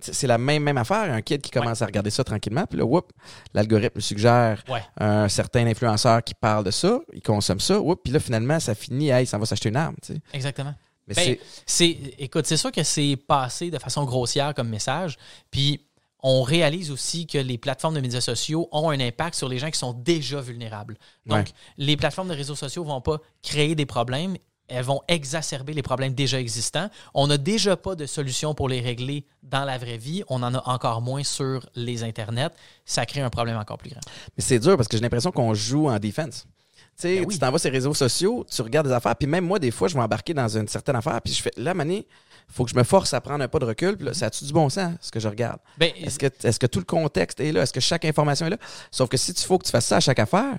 C'est 0.00 0.26
la 0.26 0.38
même, 0.38 0.62
même 0.62 0.76
affaire. 0.78 1.12
Un 1.12 1.20
kid 1.22 1.40
qui 1.42 1.50
commence 1.50 1.82
à 1.82 1.86
regarder 1.86 2.10
ça 2.10 2.24
tranquillement, 2.24 2.66
puis 2.66 2.78
là, 2.78 2.84
whoop, 2.84 3.10
l'algorithme 3.52 4.00
suggère 4.00 4.62
Ouais. 4.68 4.82
un 4.98 5.28
certain 5.28 5.66
influenceur 5.66 6.22
qui 6.22 6.34
parle 6.34 6.64
de 6.64 6.70
ça, 6.70 7.00
il 7.12 7.22
consomme 7.22 7.60
ça, 7.60 7.78
whoop, 7.80 8.00
puis 8.04 8.12
là, 8.12 8.20
finalement, 8.20 8.60
ça 8.60 8.74
finit, 8.74 9.08
hey, 9.10 9.26
ça 9.26 9.36
va 9.38 9.44
s'acheter 9.46 9.68
une 9.70 9.76
arme. 9.76 9.96
Tu 10.02 10.14
sais. 10.14 10.20
Exactement. 10.32 10.74
Mais 11.06 11.14
Ben, 11.14 11.36
c'est. 11.66 11.98
écoute, 12.18 12.46
c'est 12.46 12.56
sûr 12.56 12.72
que 12.72 12.82
c'est 12.82 13.16
passé 13.16 13.70
de 13.70 13.78
façon 13.78 14.04
grossière 14.04 14.54
comme 14.54 14.68
message. 14.68 15.16
Puis 15.50 15.80
on 16.22 16.42
réalise 16.42 16.90
aussi 16.90 17.26
que 17.26 17.36
les 17.36 17.58
plateformes 17.58 17.94
de 17.96 18.00
médias 18.00 18.22
sociaux 18.22 18.68
ont 18.72 18.88
un 18.88 18.98
impact 19.00 19.34
sur 19.34 19.48
les 19.48 19.58
gens 19.58 19.70
qui 19.70 19.78
sont 19.78 19.92
déjà 19.92 20.40
vulnérables. 20.40 20.96
Donc, 21.26 21.38
Ouais. 21.38 21.44
les 21.76 21.96
plateformes 21.98 22.28
de 22.28 22.34
réseaux 22.34 22.54
sociaux 22.54 22.82
vont 22.84 23.02
pas 23.02 23.18
créer 23.42 23.74
des 23.74 23.84
problèmes, 23.84 24.36
elles 24.66 24.84
vont 24.86 25.02
exacerber 25.08 25.74
les 25.74 25.82
problèmes 25.82 26.14
déjà 26.14 26.40
existants. 26.40 26.88
On 27.12 27.26
n'a 27.26 27.36
déjà 27.36 27.76
pas 27.76 27.94
de 27.94 28.06
solution 28.06 28.54
pour 28.54 28.70
les 28.70 28.80
régler 28.80 29.26
dans 29.42 29.66
la 29.66 29.76
vraie 29.76 29.98
vie. 29.98 30.22
On 30.30 30.42
en 30.42 30.54
a 30.54 30.66
encore 30.66 31.02
moins 31.02 31.22
sur 31.22 31.68
les 31.74 32.02
internets. 32.02 32.48
Ça 32.86 33.04
crée 33.04 33.20
un 33.20 33.28
problème 33.28 33.58
encore 33.58 33.76
plus 33.76 33.90
grand. 33.90 34.00
Mais 34.38 34.42
c'est 34.42 34.58
dur 34.58 34.78
parce 34.78 34.88
que 34.88 34.96
j'ai 34.96 35.02
l'impression 35.02 35.30
qu'on 35.32 35.52
joue 35.52 35.90
en 35.90 35.98
défense. 35.98 36.46
Tu 36.96 37.02
sais, 37.02 37.16
Ben 37.20 37.24
oui. 37.26 37.34
tu 37.34 37.40
t'en 37.40 37.50
vas 37.50 37.58
sur 37.58 37.70
les 37.70 37.76
réseaux 37.78 37.94
sociaux, 37.94 38.46
tu 38.48 38.62
regardes 38.62 38.86
des 38.86 38.92
affaires, 38.92 39.16
puis 39.16 39.26
même 39.26 39.44
moi, 39.44 39.58
des 39.58 39.70
fois, 39.72 39.88
je 39.88 39.94
vais 39.94 40.00
embarquer 40.00 40.32
dans 40.32 40.48
une 40.48 40.68
certaine 40.68 40.94
affaire, 40.96 41.20
puis 41.22 41.32
je 41.32 41.42
fais, 41.42 41.50
là, 41.56 41.74
Mané, 41.74 42.06
faut 42.48 42.64
que 42.64 42.70
je 42.70 42.76
me 42.76 42.84
force 42.84 43.12
à 43.14 43.20
prendre 43.20 43.42
un 43.42 43.48
pas 43.48 43.58
de 43.58 43.64
recul, 43.64 43.96
puis 43.96 44.06
là, 44.06 44.14
ça 44.14 44.26
a-tu 44.26 44.44
du 44.44 44.52
bon 44.52 44.68
sens, 44.68 44.94
ce 45.00 45.10
que 45.10 45.18
je 45.18 45.26
regarde? 45.28 45.58
Ben, 45.78 45.90
Est-ce 45.96 46.18
que, 46.18 46.26
est 46.26 46.58
que 46.58 46.66
tout 46.66 46.78
le 46.78 46.84
contexte 46.84 47.40
est 47.40 47.50
là? 47.52 47.62
Est-ce 47.62 47.72
que 47.72 47.80
chaque 47.80 48.04
information 48.04 48.46
est 48.46 48.50
là? 48.50 48.58
Sauf 48.92 49.08
que 49.08 49.16
si 49.16 49.34
tu 49.34 49.42
faut 49.44 49.58
que 49.58 49.64
tu 49.64 49.72
fasses 49.72 49.86
ça 49.86 49.96
à 49.96 50.00
chaque 50.00 50.18
affaire, 50.20 50.58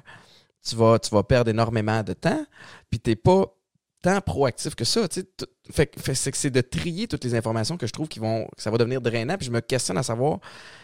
tu 0.68 0.76
vas, 0.76 1.00
tu 1.00 1.10
vas 1.12 1.24
perdre 1.24 1.50
énormément 1.52 2.04
de 2.04 2.14
temps, 2.14 2.46
puis 2.90 3.00
tu 3.00 3.12
n'es 3.12 3.16
pas 3.16 3.46
tant 4.02 4.20
proactif 4.20 4.76
que 4.76 4.84
ça. 4.84 5.08
tu 5.08 5.22
sais. 5.22 5.28
Tout- 5.38 5.46
Fait, 5.72 5.88
que- 5.88 6.00
fait- 6.00 6.14
c'est 6.16 6.32
que 6.32 6.38
c'est 6.38 6.52
de 6.52 6.62
trier 6.62 7.08
toutes 7.08 7.24
les 7.24 7.34
informations 7.34 7.76
que 7.78 7.88
je 7.88 7.92
trouve 7.94 8.08
qui 8.08 8.20
vont, 8.20 8.46
que 8.56 8.62
ça 8.62 8.70
va 8.70 8.78
devenir 8.78 9.00
drainant, 9.02 9.36
puis 9.38 9.48
je 9.48 9.52
me 9.52 9.62
questionne 9.62 9.98
à 9.98 10.04
savoir 10.04 10.40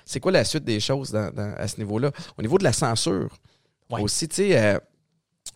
c'est 0.05 0.19
quoi 0.19 0.31
la 0.31 0.43
suite 0.43 0.63
des 0.63 0.79
choses 0.79 1.11
dans- 1.11 1.29
dans- 1.31 1.53
à 1.57 1.67
ce 1.67 1.77
niveau-là? 1.77 2.11
Au 2.37 2.41
niveau 2.41 2.57
de 2.57 2.63
la 2.63 2.73
censure, 2.73 3.37
Ouais. 3.91 4.01
aussi, 4.01 4.27
tu 4.27 4.37
sais, 4.37 4.57
euh, 4.57 4.79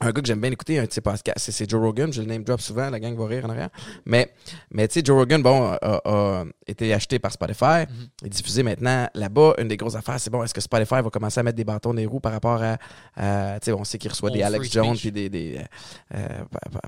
un 0.02 0.12
gars 0.12 0.22
que 0.22 0.28
j'aime 0.28 0.42
bien 0.42 0.52
écouter, 0.52 0.78
un 0.80 0.86
de 0.86 0.92
ses 0.92 1.02
podcasts, 1.02 1.52
c'est- 1.52 1.70
Joe 1.70 1.82
Rogan, 1.82 2.12
je 2.12 2.22
le 2.22 2.28
name 2.28 2.44
drop 2.44 2.60
souvent, 2.62 2.90
la 2.90 3.00
gang 3.00 3.16
va 3.18 3.26
rire 3.28 3.46
en 3.46 3.50
arrière. 3.50 3.70
Mais, 4.06 4.32
mais 4.72 4.88
tu 4.88 4.96
sais, 5.00 5.06
Joe 5.06 5.18
Rogan, 5.18 5.42
bon, 5.42 5.64
a, 5.82 6.02
a 6.04 6.44
été 6.68 6.94
acheté 6.94 7.18
par 7.18 7.32
Spotify, 7.32 7.86
Mhm. 7.90 8.08
est 8.26 8.30
diffusé 8.30 8.62
maintenant 8.64 9.08
là-bas. 9.14 9.54
Une 9.58 9.68
des 9.70 9.78
grosses 9.78 9.96
affaires, 9.96 10.20
c'est 10.20 10.30
bon, 10.30 10.44
est-ce 10.44 10.54
que 10.54 10.62
Spotify 10.62 10.96
va 10.96 11.10
commencer 11.10 11.40
à 11.40 11.44
mettre 11.44 11.56
des 11.58 11.64
bâtons 11.64 11.94
les 11.94 12.06
roues 12.06 12.20
par 12.20 12.34
rapport 12.34 12.62
à, 12.62 12.78
à, 13.16 13.60
tu 13.60 13.66
sais, 13.66 13.72
on 13.72 13.84
sait 13.86 13.98
qu'il 13.98 14.12
reçoit 14.12 14.32
des 14.32 14.42
Alex 14.44 14.70
Jones, 14.72 14.98
puis 14.98 15.12
des, 15.12 15.30
des 15.30 15.58
euh, 15.58 16.18
euh, 16.18 16.28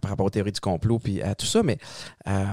par, 0.02 0.10
rapport 0.12 0.26
aux 0.26 0.30
théories 0.30 0.52
du 0.52 0.60
complot, 0.60 1.00
puis 1.00 1.22
à 1.22 1.34
tout 1.34 1.46
ça, 1.46 1.64
mais 1.64 1.78
euh, 2.28 2.46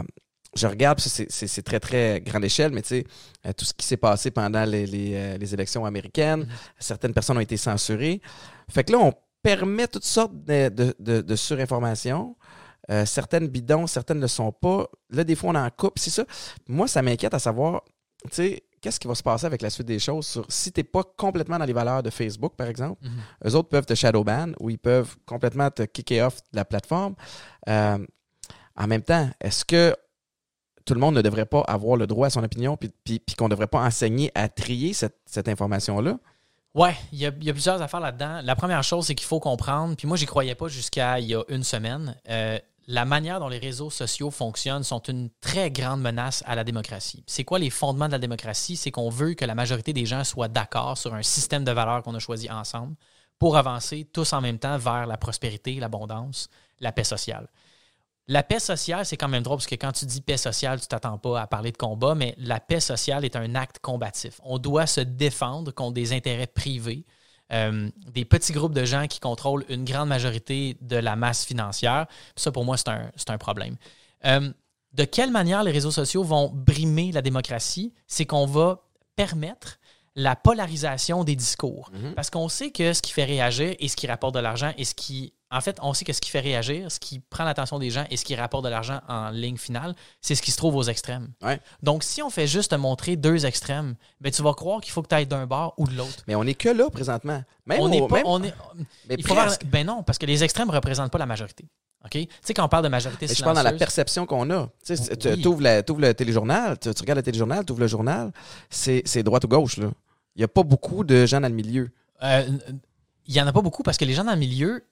je 0.56 0.68
regarde, 0.68 1.00
c'est- 1.00 1.62
très, 1.62 1.80
très 1.80 2.20
grande 2.20 2.44
échelle, 2.44 2.70
mais 2.72 2.82
tu 2.82 2.88
sais, 2.90 3.04
euh, 3.44 3.52
tout 3.52 3.64
ce 3.64 3.74
qui 3.74 3.84
s'est 3.84 3.96
passé 3.96 4.30
pendant 4.30 4.64
les, 4.64 4.86
les, 4.86 5.12
euh, 5.16 5.36
les 5.36 5.52
élections 5.52 5.84
américaines, 5.84 6.40
Mhm. 6.42 6.48
certaines 6.78 7.12
personnes 7.12 7.36
ont 7.38 7.40
été 7.40 7.56
censurées. 7.56 8.20
Fait 8.70 8.84
que 8.84 8.92
là, 8.92 8.98
on 8.98 9.12
permet 9.44 9.86
toutes 9.86 10.04
sortes 10.06 10.34
de, 10.44 10.68
de, 10.70 10.94
de- 10.98 11.20
de 11.20 11.36
surinformations. 11.36 12.34
Euh, 12.90 13.06
certaines 13.06 13.46
bidons, 13.48 13.86
certaines 13.86 14.16
ne 14.18 14.22
le 14.22 14.28
sont 14.28 14.50
pas. 14.52 14.86
Là, 15.10 15.22
des 15.24 15.36
fois, 15.36 15.50
on 15.50 15.54
en 15.54 15.70
coupe. 15.70 15.98
C'est 15.98 16.10
ça. 16.10 16.24
Moi, 16.68 16.88
ça 16.88 17.00
m'inquiète 17.02 17.34
à 17.34 17.38
savoir, 17.38 17.82
tu 18.24 18.28
sais, 18.32 18.62
qu'est-ce 18.80 18.98
qui 19.00 19.06
va 19.08 19.14
se 19.14 19.22
passer 19.22 19.46
avec 19.46 19.62
la 19.62 19.70
suite 19.70 19.86
des 19.86 19.98
choses 19.98 20.26
sur 20.26 20.44
si 20.50 20.72
tu 20.72 20.80
n'es 20.80 20.84
pas 20.84 21.02
complètement 21.16 21.58
dans 21.58 21.64
les 21.64 21.72
valeurs 21.72 22.02
de 22.02 22.10
Facebook, 22.10 22.54
par 22.56 22.66
exemple. 22.68 22.98
Mhm. 23.02 23.12
Eux 23.46 23.54
autres 23.54 23.68
peuvent 23.68 23.86
te 23.86 23.94
shadowban 23.94 24.52
ou 24.60 24.68
ils 24.70 24.78
peuvent 24.78 25.16
complètement 25.26 25.70
te 25.70 25.82
kicker 25.84 26.22
off 26.26 26.36
de 26.52 26.56
la 26.56 26.64
plateforme. 26.64 27.14
Euh, 27.68 27.98
en 28.76 28.86
même 28.86 29.02
temps, 29.02 29.30
est-ce 29.40 29.64
que 29.64 29.94
tout 30.84 30.92
le 30.94 31.00
monde 31.00 31.14
ne 31.14 31.22
devrait 31.22 31.46
pas 31.46 31.60
avoir 31.60 31.96
le 31.96 32.06
droit 32.06 32.26
à 32.26 32.30
son 32.30 32.44
opinion 32.44 32.76
puis, 32.76 32.90
puis, 33.04 33.18
puis 33.18 33.36
qu'on 33.36 33.44
ne 33.46 33.50
devrait 33.50 33.68
pas 33.68 33.80
enseigner 33.82 34.30
à 34.34 34.48
trier 34.48 34.92
cette, 34.92 35.16
cette 35.26 35.48
information-là? 35.48 36.18
Ouais, 36.74 36.96
il 37.12 37.20
y, 37.20 37.26
a, 37.26 37.30
plusieurs 37.30 37.80
affaires 37.80 38.00
là-dedans. 38.00 38.40
La 38.42 38.56
première 38.56 38.82
chose, 38.82 39.06
c'est 39.06 39.14
qu'il 39.14 39.28
faut 39.28 39.38
comprendre, 39.38 39.94
puis 39.96 40.08
moi, 40.08 40.16
j'y 40.16 40.26
croyais 40.26 40.56
pas 40.56 40.66
jusqu'à 40.66 41.20
il 41.20 41.26
y 41.26 41.34
a 41.34 41.42
une 41.48 41.62
semaine. 41.62 42.16
euh, 42.28 42.58
la 42.86 43.04
manière 43.04 43.40
dont 43.40 43.48
les 43.48 43.58
réseaux 43.58 43.88
sociaux 43.88 44.30
fonctionnent 44.30 44.82
sont 44.82 45.00
une 45.04 45.30
très 45.40 45.70
grande 45.70 46.02
menace 46.02 46.42
à 46.46 46.54
la 46.54 46.64
démocratie. 46.64 47.24
C'est 47.26 47.44
quoi 47.44 47.58
les 47.58 47.70
fondements 47.70 48.08
de 48.08 48.12
la 48.12 48.18
démocratie? 48.18 48.76
C'est 48.76 48.90
qu'on 48.90 49.08
veut 49.08 49.32
que 49.34 49.46
la 49.46 49.54
majorité 49.54 49.94
des 49.94 50.04
gens 50.04 50.22
soient 50.22 50.48
d'accord 50.48 50.98
sur 50.98 51.14
un 51.14 51.22
système 51.22 51.64
de 51.64 51.72
valeurs 51.72 52.02
qu'on 52.02 52.14
a 52.14 52.18
choisi 52.18 52.50
ensemble 52.50 52.94
pour 53.38 53.56
avancer 53.56 54.06
tous 54.12 54.32
en 54.32 54.40
même 54.40 54.58
temps 54.58 54.76
vers 54.76 55.06
la 55.06 55.16
prospérité, 55.16 55.76
l'abondance, 55.76 56.48
la 56.80 56.92
paix 56.92 57.04
sociale. 57.04 57.48
La 58.26 58.42
paix 58.42 58.58
sociale, 58.58 59.04
c'est 59.04 59.18
quand 59.18 59.28
même 59.28 59.42
drôle 59.42 59.58
parce 59.58 59.66
que 59.66 59.74
quand 59.74 59.92
tu 59.92 60.06
dis 60.06 60.22
paix 60.22 60.38
sociale, 60.38 60.80
tu 60.80 60.86
t'attends 60.86 61.18
pas 61.18 61.42
à 61.42 61.46
parler 61.46 61.72
de 61.72 61.76
combat, 61.76 62.14
mais 62.14 62.34
la 62.38 62.58
paix 62.58 62.80
sociale 62.80 63.24
est 63.24 63.36
un 63.36 63.54
acte 63.54 63.80
combatif. 63.80 64.40
On 64.44 64.58
doit 64.58 64.86
se 64.86 65.02
défendre 65.02 65.72
contre 65.72 65.94
des 65.94 66.12
intérêts 66.12 66.46
privés. 66.46 67.04
euh, 67.52 67.90
des 68.10 68.24
petits 68.24 68.54
groupes 68.54 68.72
de 68.72 68.86
gens 68.86 69.06
qui 69.06 69.20
contrôlent 69.20 69.66
une 69.68 69.84
grande 69.84 70.08
majorité 70.08 70.78
de 70.80 70.96
la 70.96 71.14
masse 71.14 71.44
financière. 71.44 72.06
Ça, 72.36 72.50
pour 72.50 72.64
moi, 72.64 72.78
c'est 72.78 72.88
un, 72.88 73.38
problème. 73.38 73.76
Euh, 74.24 74.50
de 74.94 75.04
quelle 75.04 75.30
manière 75.30 75.62
les 75.62 75.70
réseaux 75.70 75.90
sociaux 75.90 76.24
vont 76.24 76.50
brimer 76.54 77.12
la 77.12 77.20
démocratie? 77.20 77.92
C'est 78.06 78.24
qu'on 78.24 78.46
va 78.46 78.80
permettre 79.14 79.78
la 80.16 80.36
polarisation 80.36 81.22
des 81.22 81.36
discours. 81.36 81.90
Mhm. 81.92 82.14
Parce 82.14 82.30
qu'on 82.30 82.48
sait 82.48 82.70
que 82.70 82.94
ce 82.94 83.02
qui 83.02 83.12
fait 83.12 83.24
réagir 83.24 83.74
et 83.78 83.88
ce 83.88 83.96
qui 83.96 84.06
rapporte 84.06 84.34
de 84.34 84.40
l'argent 84.40 84.72
et 84.78 84.84
ce 84.84 84.94
qui. 84.94 85.34
En 85.56 85.60
fait, 85.60 85.78
on 85.82 85.94
sait 85.94 86.04
que 86.04 86.12
ce 86.12 86.20
qui 86.20 86.30
fait 86.30 86.40
réagir, 86.40 86.90
ce 86.90 86.98
qui 86.98 87.20
prend 87.20 87.44
l'attention 87.44 87.78
des 87.78 87.90
gens 87.90 88.04
et 88.10 88.16
ce 88.16 88.24
qui 88.24 88.34
rapporte 88.34 88.64
de 88.64 88.68
l'argent 88.68 89.00
en 89.08 89.30
ligne 89.30 89.56
finale, 89.56 89.94
c'est 90.20 90.34
ce 90.34 90.42
qui 90.42 90.50
se 90.50 90.56
trouve 90.56 90.74
aux 90.74 90.82
extrêmes. 90.82 91.28
Ouais. 91.42 91.60
Donc, 91.82 92.02
si 92.02 92.22
on 92.22 92.30
fait 92.30 92.46
juste 92.46 92.72
te 92.72 92.76
montrer 92.76 93.16
deux 93.16 93.46
extrêmes, 93.46 93.94
ben, 94.20 94.32
tu 94.32 94.42
vas 94.42 94.52
croire 94.54 94.80
qu'il 94.80 94.92
faut 94.92 95.02
que 95.02 95.08
tu 95.08 95.14
ailles 95.14 95.26
d'un 95.26 95.46
bord 95.46 95.74
ou 95.78 95.86
de 95.86 95.94
l'autre. 95.96 96.24
Mais 96.26 96.34
on 96.34 96.42
est 96.44 96.54
que 96.54 96.68
là 96.68 96.90
présentement. 96.90 97.42
Même 97.66 97.80
On 97.80 97.88
n'est 97.88 98.06
pas. 98.06 98.16
même- 98.16 98.26
On 98.26 98.42
est, 98.42 98.54
mais 99.08 99.14
il 99.18 99.26
faut 99.26 99.34
ben 99.66 99.86
non, 99.86 100.02
parce 100.02 100.18
que 100.18 100.26
les 100.26 100.42
extrêmes 100.42 100.68
ne 100.68 100.72
représentent 100.72 101.12
pas 101.12 101.18
la 101.18 101.26
majorité. 101.26 101.64
OK? 102.04 102.10
Tu 102.10 102.28
sais, 102.42 102.52
quand 102.52 102.64
on 102.64 102.68
parle 102.68 102.84
de 102.84 102.88
majorité 102.88 103.26
Mais 103.28 103.34
je 103.34 103.42
parle 103.42 103.56
dans 103.56 103.62
la 103.62 103.72
perception 103.72 104.26
qu'on 104.26 104.50
a. 104.50 104.68
Tu 104.84 104.96
sais, 104.96 105.16
tu 105.16 105.28
Oui. 105.28 105.46
ouvres 105.46 105.62
le 106.02 106.12
téléjournal, 106.12 106.78
tu, 106.78 106.92
tu 106.92 107.00
regardes 107.00 107.18
le 107.18 107.22
téléjournal, 107.22 107.64
tu 107.64 107.72
ouvres 107.72 107.80
le 107.80 107.86
journal, 107.86 108.30
c'est 108.68 109.02
c'est 109.06 109.22
droite 109.22 109.44
ou 109.44 109.48
gauche. 109.48 109.76
là. 109.78 109.86
Il 110.36 110.40
n'y 110.40 110.44
a 110.44 110.48
pas 110.48 110.64
beaucoup 110.64 111.04
de 111.04 111.24
gens 111.26 111.40
dans 111.40 111.48
le 111.48 111.54
milieu. 111.54 111.90
Euh, 112.22 112.44
il 113.26 113.34
y 113.34 113.40
en 113.40 113.46
a 113.46 113.52
pas 113.52 113.62
beaucoup 113.62 113.82
parce 113.82 113.96
que 113.96 114.04
les 114.04 114.12
gens 114.14 114.24
dans 114.24 114.32
le 114.32 114.38
milieu, 114.38 114.84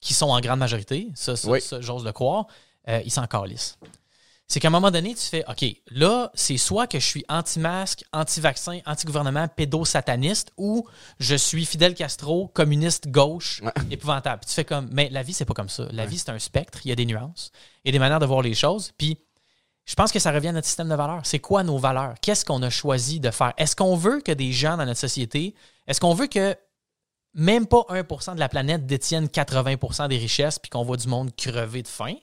qui 0.00 0.14
sont 0.14 0.28
en 0.30 0.40
grande 0.40 0.58
majorité, 0.58 1.08
ça, 1.14 1.36
ça, 1.36 1.48
Oui. 1.48 1.60
ça, 1.60 1.80
j'ose 1.80 2.04
le 2.04 2.12
croire, 2.12 2.46
euh, 2.88 3.00
ils 3.04 3.10
s'en 3.10 3.26
calissent. 3.26 3.78
C'est 4.48 4.58
qu'à 4.58 4.66
un 4.66 4.72
moment 4.72 4.90
donné, 4.90 5.14
tu 5.14 5.24
fais 5.26 5.44
OK, 5.48 5.64
là, 5.92 6.28
c'est 6.34 6.56
soit 6.56 6.88
que 6.88 6.98
je 6.98 7.04
suis 7.06 7.24
anti-masque, 7.28 8.02
anti-vaccin, 8.12 8.80
anti-gouvernement, 8.84 9.46
pédosataniste, 9.46 10.50
ou 10.56 10.86
je 11.20 11.36
suis 11.36 11.64
Fidel 11.64 11.94
Castro, 11.94 12.48
communiste 12.48 13.08
gauche, 13.08 13.60
Ouais. 13.62 13.70
épouvantable. 13.92 14.40
Puis 14.40 14.48
tu 14.48 14.54
fais 14.54 14.64
comme, 14.64 14.88
mais 14.92 15.08
la 15.10 15.22
vie, 15.22 15.32
c'est 15.34 15.44
pas 15.44 15.54
comme 15.54 15.68
ça. 15.68 15.86
La 15.92 16.04
vie, 16.04 16.18
c'est 16.18 16.30
un 16.30 16.38
spectre, 16.40 16.80
il 16.84 16.88
y 16.88 16.92
a 16.92 16.96
des 16.96 17.06
nuances, 17.06 17.52
a 17.86 17.90
des 17.92 17.98
manières 18.00 18.18
de 18.18 18.26
voir 18.26 18.42
les 18.42 18.54
choses. 18.54 18.90
Puis 18.98 19.18
je 19.86 19.94
pense 19.94 20.10
que 20.10 20.18
ça 20.18 20.32
revient 20.32 20.48
à 20.48 20.52
notre 20.52 20.66
système 20.66 20.88
de 20.88 20.94
valeurs. 20.96 21.20
C'est 21.24 21.38
quoi 21.38 21.62
nos 21.62 21.78
valeurs? 21.78 22.14
Qu'est-ce 22.20 22.44
qu'on 22.44 22.62
a 22.62 22.70
choisi 22.70 23.20
de 23.20 23.30
faire? 23.30 23.52
Est-ce 23.56 23.76
qu'on 23.76 23.94
veut 23.94 24.20
que 24.20 24.32
des 24.32 24.50
gens 24.52 24.76
dans 24.76 24.84
notre 24.86 24.98
société, 25.00 25.54
est-ce 25.86 26.00
qu'on 26.00 26.14
veut 26.14 26.26
que 26.26 26.56
même 27.34 27.66
pas 27.66 27.84
1% 27.90 28.34
de 28.34 28.40
la 28.40 28.48
planète 28.48 28.86
détienne 28.86 29.26
80% 29.26 30.08
des 30.08 30.18
richesses 30.18 30.58
puis 30.58 30.70
qu'on 30.70 30.82
voit 30.82 30.96
du 30.96 31.08
monde 31.08 31.34
crever 31.36 31.82
de 31.82 31.88
faim? 31.88 32.14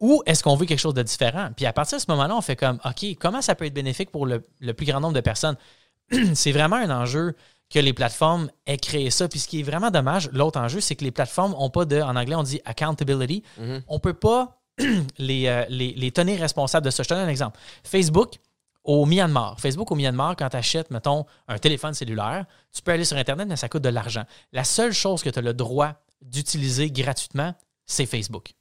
Ou 0.00 0.22
est-ce 0.26 0.44
qu'on 0.44 0.54
veut 0.54 0.66
quelque 0.66 0.78
chose 0.78 0.94
de 0.94 1.02
différent? 1.02 1.50
Puis 1.56 1.66
à 1.66 1.72
partir 1.72 1.98
de 1.98 2.02
ce 2.02 2.10
moment-là, 2.10 2.36
on 2.36 2.40
fait 2.40 2.56
comme, 2.56 2.78
OK, 2.84 3.04
comment 3.18 3.42
ça 3.42 3.54
peut 3.54 3.64
être 3.64 3.74
bénéfique 3.74 4.10
pour 4.10 4.26
le, 4.26 4.46
le 4.60 4.74
plus 4.74 4.86
grand 4.86 5.00
nombre 5.00 5.14
de 5.14 5.20
personnes? 5.20 5.56
c'est 6.34 6.52
vraiment 6.52 6.76
un 6.76 6.90
enjeu 6.90 7.34
que 7.70 7.78
les 7.78 7.92
plateformes 7.92 8.50
aient 8.66 8.78
créé 8.78 9.10
ça. 9.10 9.28
Puis 9.28 9.40
ce 9.40 9.48
qui 9.48 9.60
est 9.60 9.62
vraiment 9.62 9.90
dommage, 9.90 10.30
l'autre 10.32 10.58
enjeu, 10.58 10.80
c'est 10.80 10.96
que 10.96 11.04
les 11.04 11.10
plateformes 11.10 11.52
n'ont 11.52 11.70
pas 11.70 11.84
de, 11.84 12.00
en 12.00 12.16
anglais, 12.16 12.34
on 12.34 12.42
dit 12.42 12.60
accountability. 12.64 13.42
Mhm. 13.58 13.82
On 13.88 13.98
peut 13.98 14.14
pas 14.14 14.60
les, 15.18 15.48
euh, 15.48 15.64
les, 15.68 15.92
les 15.92 16.10
tenir 16.12 16.40
responsables 16.40 16.86
de 16.86 16.90
ça. 16.90 17.02
Je 17.02 17.08
te 17.08 17.14
donne 17.14 17.24
un 17.24 17.28
exemple. 17.28 17.58
Facebook, 17.82 18.36
au 18.88 19.04
Myanmar. 19.04 19.60
Facebook 19.60 19.92
au 19.92 19.94
Myanmar, 19.94 20.34
quand 20.34 20.48
tu 20.48 20.56
achètes, 20.56 20.90
mettons, 20.90 21.26
un 21.46 21.58
téléphone 21.58 21.92
cellulaire, 21.92 22.46
tu 22.72 22.80
peux 22.80 22.90
aller 22.90 23.04
sur 23.04 23.18
Internet, 23.18 23.46
mais 23.46 23.56
ça 23.56 23.68
coûte 23.68 23.82
de 23.82 23.90
l'argent. 23.90 24.24
La 24.52 24.64
seule 24.64 24.92
chose 24.92 25.22
que 25.22 25.28
tu 25.28 25.38
as 25.38 25.42
le 25.42 25.52
droit 25.52 25.92
d'utiliser 26.22 26.90
gratuitement, 26.90 27.54
c'est 27.84 28.06
Facebook. 28.06 28.54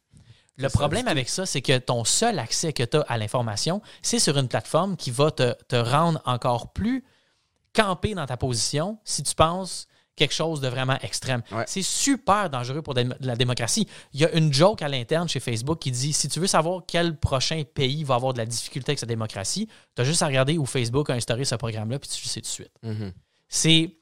Le 0.58 0.68
ça, 0.68 0.78
problème 0.78 1.08
avec 1.08 1.30
ça, 1.30 1.46
c'est 1.46 1.62
que 1.62 1.78
ton 1.78 2.04
seul 2.04 2.40
accès 2.40 2.74
que 2.74 2.84
tu 2.84 2.98
as 2.98 3.02
à 3.08 3.18
l'information, 3.18 3.82
c'est 4.02 4.20
sur 4.20 4.38
une 4.38 4.50
plateforme 4.50 4.98
qui 4.98 5.12
va 5.12 5.32
te, 5.32 5.54
te 5.70 5.78
rendre 5.78 6.22
encore 6.26 6.74
plus 6.74 7.06
campé 7.72 8.14
dans 8.14 8.26
ta 8.26 8.36
position 8.36 8.98
si 9.06 9.24
tu 9.24 9.34
penses 9.34 9.88
quelque 10.18 10.34
chose 10.34 10.60
de 10.60 10.68
vraiment 10.68 10.98
extrême. 11.02 11.42
Ouais. 11.52 11.64
C'est 11.68 11.82
super 11.84 12.50
dangereux 12.50 12.82
pour 12.82 12.94
la 12.94 13.36
démocratie. 13.38 13.88
Il 14.14 14.20
y 14.20 14.26
a 14.26 14.32
une 14.34 14.52
joke 14.52 14.82
à 14.82 14.90
l'interne 14.90 15.30
chez 15.30 15.40
Facebook 15.40 15.80
qui 15.80 15.92
dit 15.92 16.12
si 16.12 16.28
tu 16.28 16.40
veux 16.42 16.48
savoir 16.48 16.82
quel 16.86 17.16
prochain 17.16 17.64
pays 17.74 18.04
va 18.04 18.16
avoir 18.16 18.34
de 18.34 18.40
la 18.40 18.46
difficulté 18.46 18.90
avec 18.92 19.00
sa 19.00 19.06
démocratie, 19.06 19.70
tu 19.96 20.02
as 20.02 20.06
juste 20.06 20.22
à 20.24 20.28
regarder 20.28 20.58
où 20.58 20.66
Facebook 20.66 21.10
a 21.10 21.14
instauré 21.14 21.46
ce 21.46 21.56
programme-là, 21.56 22.00
puis 22.00 22.10
tu 22.10 22.22
le 22.26 22.28
sais 22.30 22.42
tout 22.42 22.48
de 22.48 22.52
suite. 22.52 22.72
Mhm. 22.84 23.14
C'est. 23.48 23.96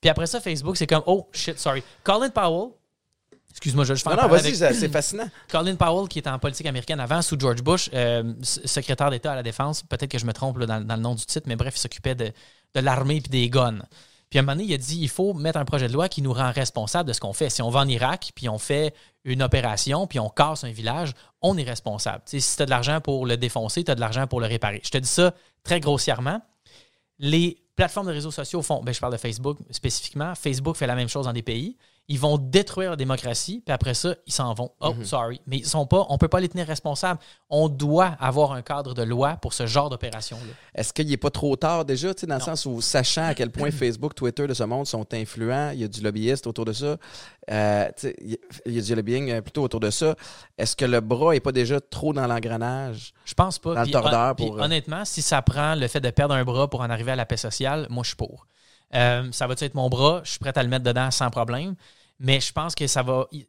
Puis 0.00 0.08
après 0.10 0.26
ça, 0.26 0.40
Facebook, 0.40 0.76
c'est 0.76 0.86
comme 0.86 1.02
oh 1.06 1.28
shit, 1.32 1.58
sorry. 1.58 1.82
Colin 2.02 2.30
Powell, 2.30 2.70
excuse-moi, 3.50 3.84
je 3.84 3.88
vais 3.88 3.94
juste 3.96 4.06
faire 4.08 4.16
Non, 4.16 4.22
non, 4.22 4.28
vas-y, 4.28 4.62
avec- 4.62 4.76
c'est 4.76 4.88
fascinant. 4.88 5.28
Colin 5.50 5.74
Powell, 5.76 6.08
qui 6.08 6.18
était 6.20 6.30
en 6.30 6.38
politique 6.38 6.66
américaine 6.66 7.00
avant, 7.00 7.20
sous 7.20 7.38
George 7.38 7.62
Bush, 7.62 7.90
euh, 7.92 8.32
secrétaire 8.42 9.10
d'État 9.10 9.32
à 9.32 9.36
la 9.36 9.42
Défense, 9.42 9.82
peut-être 9.82 10.10
que 10.10 10.18
je 10.18 10.24
me 10.26 10.32
trompe 10.32 10.58
là, 10.58 10.66
dans, 10.66 10.80
dans 10.86 10.96
le 10.96 11.02
nom 11.02 11.14
du 11.14 11.24
titre, 11.26 11.46
mais 11.48 11.56
bref, 11.56 11.74
il 11.76 11.80
s'occupait 11.80 12.14
de, 12.14 12.26
de 12.74 12.80
l'armée 12.80 13.16
et 13.16 13.20
des 13.20 13.50
guns. 13.50 13.80
Puis 14.30 14.38
à 14.38 14.42
un 14.42 14.44
moment 14.44 14.56
donné, 14.56 14.68
il 14.68 14.74
a 14.74 14.78
dit 14.78 14.98
il 14.98 15.08
faut 15.08 15.32
mettre 15.32 15.58
un 15.58 15.64
projet 15.64 15.88
de 15.88 15.92
loi 15.92 16.08
qui 16.08 16.22
nous 16.22 16.32
rend 16.32 16.52
responsable 16.52 17.08
de 17.08 17.12
ce 17.12 17.20
qu'on 17.20 17.32
fait. 17.32 17.50
Si 17.50 17.62
on 17.62 17.70
va 17.70 17.80
en 17.80 17.88
Irak, 17.88 18.32
puis 18.34 18.48
on 18.48 18.58
fait 18.58 18.94
une 19.24 19.42
opération, 19.42 20.06
puis 20.06 20.20
on 20.20 20.28
casse 20.28 20.64
un 20.64 20.70
village, 20.70 21.12
on 21.40 21.56
est 21.56 21.64
responsable. 21.64 22.22
Si 22.26 22.56
tu 22.56 22.62
as 22.62 22.66
de 22.66 22.70
l'argent 22.70 23.00
pour 23.00 23.26
le 23.26 23.36
défoncer, 23.36 23.84
tu 23.84 23.90
as 23.90 23.94
de 23.94 24.00
l'argent 24.00 24.26
pour 24.26 24.40
le 24.40 24.46
réparer. 24.46 24.80
Je 24.84 24.90
te 24.90 24.98
dis 24.98 25.08
ça 25.08 25.34
très 25.62 25.80
grossièrement. 25.80 26.40
Les 27.18 27.58
plateformes 27.76 28.08
de 28.08 28.12
réseaux 28.12 28.30
sociaux 28.30 28.62
font, 28.62 28.82
ben, 28.82 28.92
je 28.92 29.00
parle 29.00 29.12
de 29.12 29.18
Facebook 29.18 29.58
spécifiquement, 29.70 30.34
Facebook 30.34 30.76
fait 30.76 30.86
la 30.86 30.94
même 30.94 31.08
chose 31.08 31.26
dans 31.26 31.32
des 31.32 31.42
pays. 31.42 31.76
Ils 32.10 32.18
vont 32.18 32.38
détruire 32.38 32.90
la 32.90 32.96
démocratie, 32.96 33.62
puis 33.66 33.72
après 33.72 33.92
ça, 33.92 34.14
ils 34.26 34.32
s'en 34.32 34.54
vont. 34.54 34.70
Oh, 34.80 34.94
Mhm. 34.94 35.04
sorry. 35.04 35.40
Mais 35.46 35.58
ils 35.58 35.66
sont 35.66 35.84
pas, 35.86 36.06
on 36.08 36.14
ne 36.14 36.18
peut 36.18 36.28
pas 36.28 36.40
les 36.40 36.48
tenir 36.48 36.66
responsables. 36.66 37.20
On 37.50 37.68
doit 37.68 38.16
avoir 38.18 38.52
un 38.52 38.62
cadre 38.62 38.94
de 38.94 39.02
loi 39.02 39.36
pour 39.42 39.52
ce 39.52 39.66
genre 39.66 39.90
d'opération-là. 39.90 40.52
Est-ce 40.74 40.94
qu'il 40.94 41.06
n'est 41.08 41.18
pas 41.18 41.28
trop 41.30 41.54
tard 41.56 41.84
déjà, 41.84 42.14
dans 42.14 42.36
le 42.36 42.40
sens 42.40 42.64
où, 42.64 42.80
sachant 42.80 43.26
à 43.26 43.34
quel 43.34 43.50
point 43.50 43.70
Facebook, 43.70 44.14
Twitter 44.14 44.46
de 44.46 44.54
ce 44.54 44.62
monde 44.62 44.86
sont 44.86 45.06
influents, 45.12 45.70
il 45.74 45.80
y 45.80 45.84
a 45.84 45.88
du 45.88 46.00
lobbyiste 46.00 46.46
autour 46.46 46.64
de 46.64 46.72
ça, 46.72 46.96
euh, 47.50 47.88
il 48.24 48.38
y 48.74 48.78
a- 48.78 48.82
du 48.82 48.94
lobbying 48.94 49.30
euh, 49.30 49.40
plutôt 49.42 49.62
autour 49.62 49.80
de 49.80 49.90
ça, 49.90 50.14
est-ce 50.56 50.74
que 50.76 50.86
le 50.86 51.00
bras 51.00 51.32
n'est 51.34 51.40
pas 51.40 51.52
déjà 51.52 51.78
trop 51.78 52.14
dans 52.14 52.26
l'engrenage? 52.26 53.12
Je 53.26 53.34
pense 53.34 53.58
pas. 53.58 53.74
Dans 53.74 53.82
le 53.82 53.90
tordeur 53.90 54.34
pour, 54.34 54.58
euh, 54.58 54.62
honnêtement, 54.64 55.04
si 55.04 55.20
ça 55.20 55.42
prend 55.42 55.74
le 55.74 55.86
fait 55.88 56.00
de 56.00 56.08
perdre 56.10 56.34
un 56.34 56.44
bras 56.44 56.68
pour 56.70 56.80
en 56.80 56.88
arriver 56.88 57.12
à 57.12 57.16
la 57.16 57.26
paix 57.26 57.36
sociale, 57.36 57.86
moi, 57.90 58.02
je 58.02 58.08
suis 58.08 58.16
pour. 58.16 58.46
Euh, 58.94 59.28
ça 59.32 59.46
va 59.46 59.54
être 59.58 59.74
mon 59.74 59.90
bras? 59.90 60.22
Je 60.24 60.30
suis 60.30 60.38
prêt 60.38 60.56
à 60.56 60.62
le 60.62 60.70
mettre 60.70 60.84
dedans 60.84 61.10
sans 61.10 61.28
problème. 61.28 61.74
Mais 62.20 62.40
je 62.40 62.52
pense 62.52 62.74
que 62.74 62.86
ça 62.86 63.02
va. 63.02 63.26
il- 63.32 63.46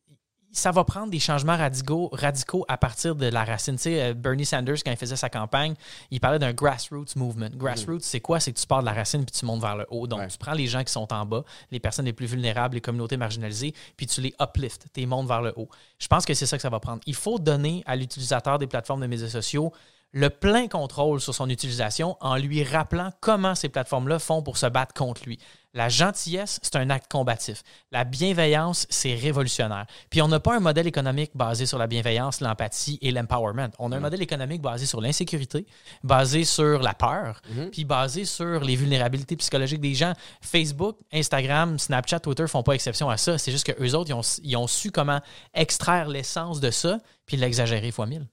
Ça 0.52 0.72
va 0.72 0.84
prendre 0.84 1.12
des 1.12 1.20
changements 1.20 1.56
radicaux, 1.56 2.10
radicaux 2.12 2.66
à 2.68 2.76
partir 2.76 3.14
de 3.14 3.28
la 3.28 3.44
racine. 3.46 3.76
Tu 3.76 3.84
sais, 3.84 4.02
euh, 4.02 4.14
Bernie 4.16 4.48
Sanders, 4.48 4.78
quand 4.84 4.90
il 4.90 4.98
faisait 4.98 5.16
sa 5.16 5.30
campagne, 5.30 5.76
il 6.10 6.20
parlait 6.20 6.40
d'un 6.40 6.54
grassroots 6.54 7.16
movement. 7.16 7.50
Grassroots, 7.54 8.02
c'est 8.02 8.20
quoi? 8.20 8.40
C'est 8.40 8.52
que 8.52 8.58
tu 8.60 8.66
pars 8.66 8.80
de 8.80 8.88
la 8.88 8.94
racine 8.94 9.24
puis 9.26 9.32
tu 9.40 9.46
montes 9.46 9.62
vers 9.62 9.76
le 9.76 9.86
haut. 9.92 10.08
Donc, 10.08 10.22
Ouais. 10.22 10.28
tu 10.28 10.40
prends 10.40 10.54
les 10.54 10.66
gens 10.66 10.84
qui 10.84 10.92
sont 10.92 11.14
en 11.14 11.24
bas, 11.24 11.44
les 11.70 11.80
personnes 11.80 12.06
les 12.06 12.14
plus 12.14 12.26
vulnérables, 12.26 12.74
les 12.74 12.82
communautés 12.82 13.16
marginalisées, 13.16 13.76
puis 13.96 14.08
tu 14.08 14.22
les 14.22 14.34
uplifts, 14.42 14.88
tu 14.92 15.02
les 15.02 15.06
montes 15.06 15.28
vers 15.28 15.44
le 15.44 15.54
haut. 15.56 15.70
Je 16.00 16.08
pense 16.08 16.26
que 16.26 16.34
c'est 16.34 16.48
ça 16.48 16.58
que 16.58 16.64
ça 16.64 16.70
va 16.72 16.80
prendre. 16.80 17.02
Il 17.06 17.14
faut 17.16 17.38
donner 17.38 17.84
à 17.86 17.96
l'utilisateur 17.96 18.58
des 18.58 18.66
plateformes 18.66 19.02
de 19.02 19.08
médias 19.08 19.30
sociaux 19.30 19.72
le 20.12 20.30
plein 20.30 20.68
contrôle 20.68 21.22
sur 21.22 21.36
son 21.36 21.50
utilisation 21.50 22.18
en 22.20 22.36
lui 22.36 22.64
rappelant 22.64 23.12
comment 23.20 23.56
ces 23.56 23.70
plateformes-là 23.70 24.20
font 24.20 24.42
pour 24.42 24.58
se 24.58 24.66
battre 24.66 24.94
contre 24.94 25.24
lui. 25.26 25.40
La 25.76 25.88
gentillesse, 25.88 26.60
c'est 26.64 26.78
un 26.78 26.90
acte 26.90 27.12
combatif. 27.12 27.62
La 27.92 28.04
bienveillance, 28.04 28.88
c'est 28.90 29.14
révolutionnaire. 29.14 29.86
Puis 30.10 30.20
on 30.24 30.28
n'a 30.28 30.40
pas 30.40 30.56
un 30.56 30.60
modèle 30.60 30.88
économique 30.88 31.30
basé 31.36 31.68
sur 31.68 31.78
la 31.78 31.86
bienveillance, 31.86 32.42
l'empathie 32.42 32.98
et 33.04 33.12
l'empowerment. 33.12 33.70
On 33.78 33.92
a 33.92 33.98
un 33.98 34.00
modèle 34.00 34.24
économique 34.24 34.64
basé 34.64 34.88
sur 34.88 35.00
l'insécurité, 35.00 35.68
basé 36.04 36.44
sur 36.44 36.82
la 36.82 36.96
peur, 36.96 37.42
puis 37.72 37.86
basé 37.86 38.26
sur 38.26 38.62
les 38.62 38.76
vulnérabilités 38.76 39.36
psychologiques 39.36 39.82
des 39.82 39.94
gens. 39.94 40.14
Facebook, 40.42 40.98
Instagram, 41.14 41.78
Snapchat, 41.78 42.22
Twitter 42.22 42.48
font 42.48 42.64
pas 42.64 42.74
exception 42.74 43.08
à 43.08 43.18
ça. 43.18 43.38
C'est 43.38 43.52
juste 43.52 43.72
qu'eux 43.72 43.94
autres, 43.94 44.10
ils 44.10 44.14
ont, 44.14 44.40
ils 44.42 44.58
ont 44.58 44.68
su 44.68 44.90
comment 44.90 45.22
extraire 45.54 46.08
l'essence 46.08 46.60
de 46.62 46.72
ça, 46.72 46.98
puis 47.30 47.38
l'exagérer 47.38 47.92
fois 47.92 48.08
mille. 48.08 48.26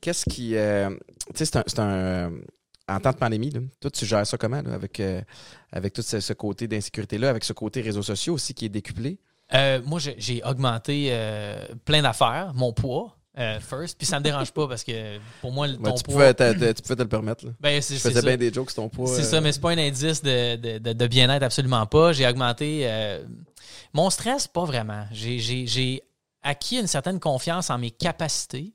Qu'est-ce 0.00 0.24
qui. 0.24 0.54
euh, 0.56 0.88
tu 1.34 1.44
sais, 1.44 1.46
c'est 1.46 1.56
un. 1.56 1.64
c'est 1.66 1.80
un, 1.80 1.88
euh, 1.88 2.30
en 2.88 3.00
temps 3.00 3.10
de 3.10 3.16
pandémie, 3.16 3.50
là, 3.50 3.58
toi, 3.80 3.90
tu 3.90 4.06
gères 4.06 4.24
ça 4.24 4.38
comment, 4.38 4.62
là, 4.62 4.72
avec, 4.74 5.00
euh, 5.00 5.20
avec 5.72 5.92
tout 5.92 6.02
ce, 6.02 6.20
ce 6.20 6.32
côté 6.32 6.68
d'insécurité-là, 6.68 7.28
avec 7.30 7.42
ce 7.42 7.52
côté 7.52 7.80
réseaux 7.80 8.02
sociaux 8.04 8.34
aussi 8.34 8.54
qui 8.54 8.64
est 8.66 8.68
décuplé? 8.68 9.18
Euh, 9.54 9.80
moi, 9.84 9.98
j'ai- 9.98 10.44
augmenté 10.44 11.08
euh, 11.10 11.56
plein 11.84 12.00
d'affaires, 12.02 12.52
mon 12.54 12.72
poids, 12.72 13.16
first. 13.60 13.98
Puis 13.98 14.06
ça 14.06 14.18
me 14.20 14.24
dérange 14.24 14.52
pas 14.52 14.68
parce 14.68 14.84
que 14.84 15.18
pour 15.40 15.50
moi, 15.52 15.66
Ouais, 15.66 15.74
ton 15.82 15.94
tu, 15.94 16.04
poids. 16.04 16.14
pouvais 16.14 16.34
tu 16.74 16.82
pouvais 16.82 16.94
te 16.96 17.02
le 17.02 17.08
permettre. 17.08 17.44
Là. 17.46 17.52
ben, 17.60 17.74
Je 17.82 17.94
faisais 17.94 18.12
ça. 18.12 18.22
bien 18.22 18.36
des 18.36 18.52
jokes 18.52 18.70
sur 18.70 18.82
ton 18.84 18.88
poids. 18.88 19.08
C'est 19.08 19.24
ça, 19.24 19.40
mais 19.40 19.50
c'est 19.52 19.60
pas 19.60 19.72
un 19.72 19.78
indice 19.78 20.22
de, 20.22 20.54
de- 20.56 20.78
de- 20.78 20.92
de 20.92 21.06
bien-être, 21.08 21.42
absolument 21.42 21.86
pas. 21.86 22.12
J'ai 22.12 22.26
augmenté. 22.28 22.88
mon 23.92 24.10
stress, 24.10 24.46
pas 24.46 24.64
vraiment. 24.64 25.06
J'ai 25.10 26.02
acquis 26.46 26.78
une 26.78 26.86
certaine 26.86 27.20
confiance 27.20 27.68
en 27.70 27.78
mes 27.78 27.90
capacités 27.90 28.72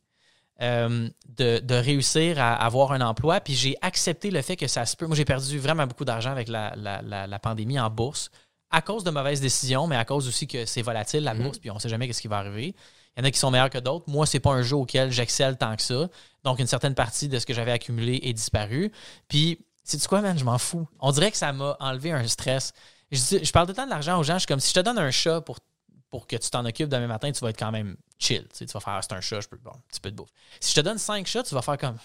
euh, 0.62 1.10
de, 1.30 1.60
de 1.60 1.76
réussir 1.76 2.40
à 2.40 2.54
avoir 2.64 2.92
un 2.92 3.02
emploi. 3.02 3.40
Puis 3.40 3.56
j'ai 3.56 3.76
accepté 3.82 4.30
le 4.30 4.42
fait 4.44 4.56
que 4.56 4.68
ça 4.68 4.86
se 4.86 4.96
peut. 4.96 5.08
Moi, 5.08 5.16
j'ai 5.16 5.26
perdu 5.26 5.58
vraiment 5.58 5.88
beaucoup 5.88 6.06
d'argent 6.06 6.32
avec 6.32 6.48
la, 6.48 6.74
la- 6.76 7.02
la- 7.02 7.26
la 7.26 7.40
pandémie 7.40 7.80
en 7.80 7.90
bourse 7.90 8.30
à 8.70 8.82
cause 8.82 9.04
de 9.04 9.10
mauvaises 9.12 9.42
décisions, 9.42 9.88
mais 9.88 9.96
à 9.98 10.06
cause 10.06 10.28
aussi 10.28 10.48
que 10.48 10.66
c'est 10.66 10.82
volatile, 10.82 11.24
la 11.24 11.34
Mhm. 11.34 11.44
bourse, 11.44 11.58
puis 11.60 11.72
on 11.72 11.80
sait 11.80 11.90
jamais 11.90 12.12
ce 12.14 12.22
qui 12.22 12.28
va 12.28 12.38
arriver. 12.38 12.76
Il 13.18 13.20
y 13.20 13.22
en 13.22 13.28
a 13.28 13.32
qui 13.32 13.40
sont 13.40 13.52
meilleurs 13.52 13.70
que 13.70 13.80
d'autres. 13.80 14.06
Moi, 14.10 14.26
c'est 14.26 14.40
pas 14.40 14.52
un 14.52 14.62
jeu 14.62 14.76
auquel 14.78 15.12
j'excelle 15.12 15.58
tant 15.58 15.76
que 15.76 15.82
ça. 15.82 16.08
Donc, 16.44 16.60
une 16.60 16.68
certaine 16.68 16.96
partie 16.96 17.28
de 17.28 17.38
ce 17.40 17.46
que 17.46 17.54
j'avais 17.54 17.72
accumulé 17.74 18.20
est 18.24 18.32
disparue. 18.34 18.92
Puis, 19.28 19.60
sais-tu 19.84 20.08
quoi, 20.08 20.22
man? 20.22 20.38
Je 20.38 20.46
m'en 20.46 20.58
fous. 20.58 20.88
On 21.00 21.12
dirait 21.12 21.32
que 21.32 21.38
ça 21.38 21.52
m'a 21.52 21.76
enlevé 21.82 22.12
un 22.12 22.26
stress. 22.28 22.72
Je, 23.12 23.18
dis- 23.20 23.44
je 23.44 23.52
parle 23.52 23.66
tout 23.66 23.72
le 23.72 23.76
temps 23.76 23.86
de 23.86 23.90
l'argent 23.90 24.18
aux 24.18 24.24
gens. 24.24 24.36
Je 24.36 24.40
suis 24.40 24.48
comme 24.48 24.62
si 24.62 24.70
je 24.70 24.76
te 24.76 24.80
donne 24.80 24.98
un 25.00 25.12
chat 25.12 25.42
pour, 25.42 25.58
pour 26.12 26.28
que 26.28 26.36
tu 26.36 26.50
t'en 26.50 26.66
occupes 26.66 26.90
demain 26.90 27.08
matin, 27.08 27.32
tu 27.32 27.40
vas 27.40 27.50
être 27.50 27.60
quand 27.60 27.72
même 27.72 27.98
chill. 28.20 28.44
Tu, 28.44 28.58
sais, 28.58 28.66
tu 28.68 28.74
vas 28.74 28.80
faire, 28.80 29.00
c'est 29.02 29.14
un 29.14 29.22
chat, 29.22 29.42
je 29.42 29.48
peux, 29.48 29.58
bon, 29.58 29.72
un 29.72 29.82
petit 29.90 30.00
peu 30.00 30.12
de 30.12 30.16
bouffe. 30.16 30.30
Si 30.60 30.72
je 30.72 30.76
te 30.76 30.82
donne 30.82 31.00
5 31.00 31.26
chats, 31.26 31.44
tu 31.44 31.56
vas 31.56 31.64
faire 31.64 31.78
comme, 31.78 31.98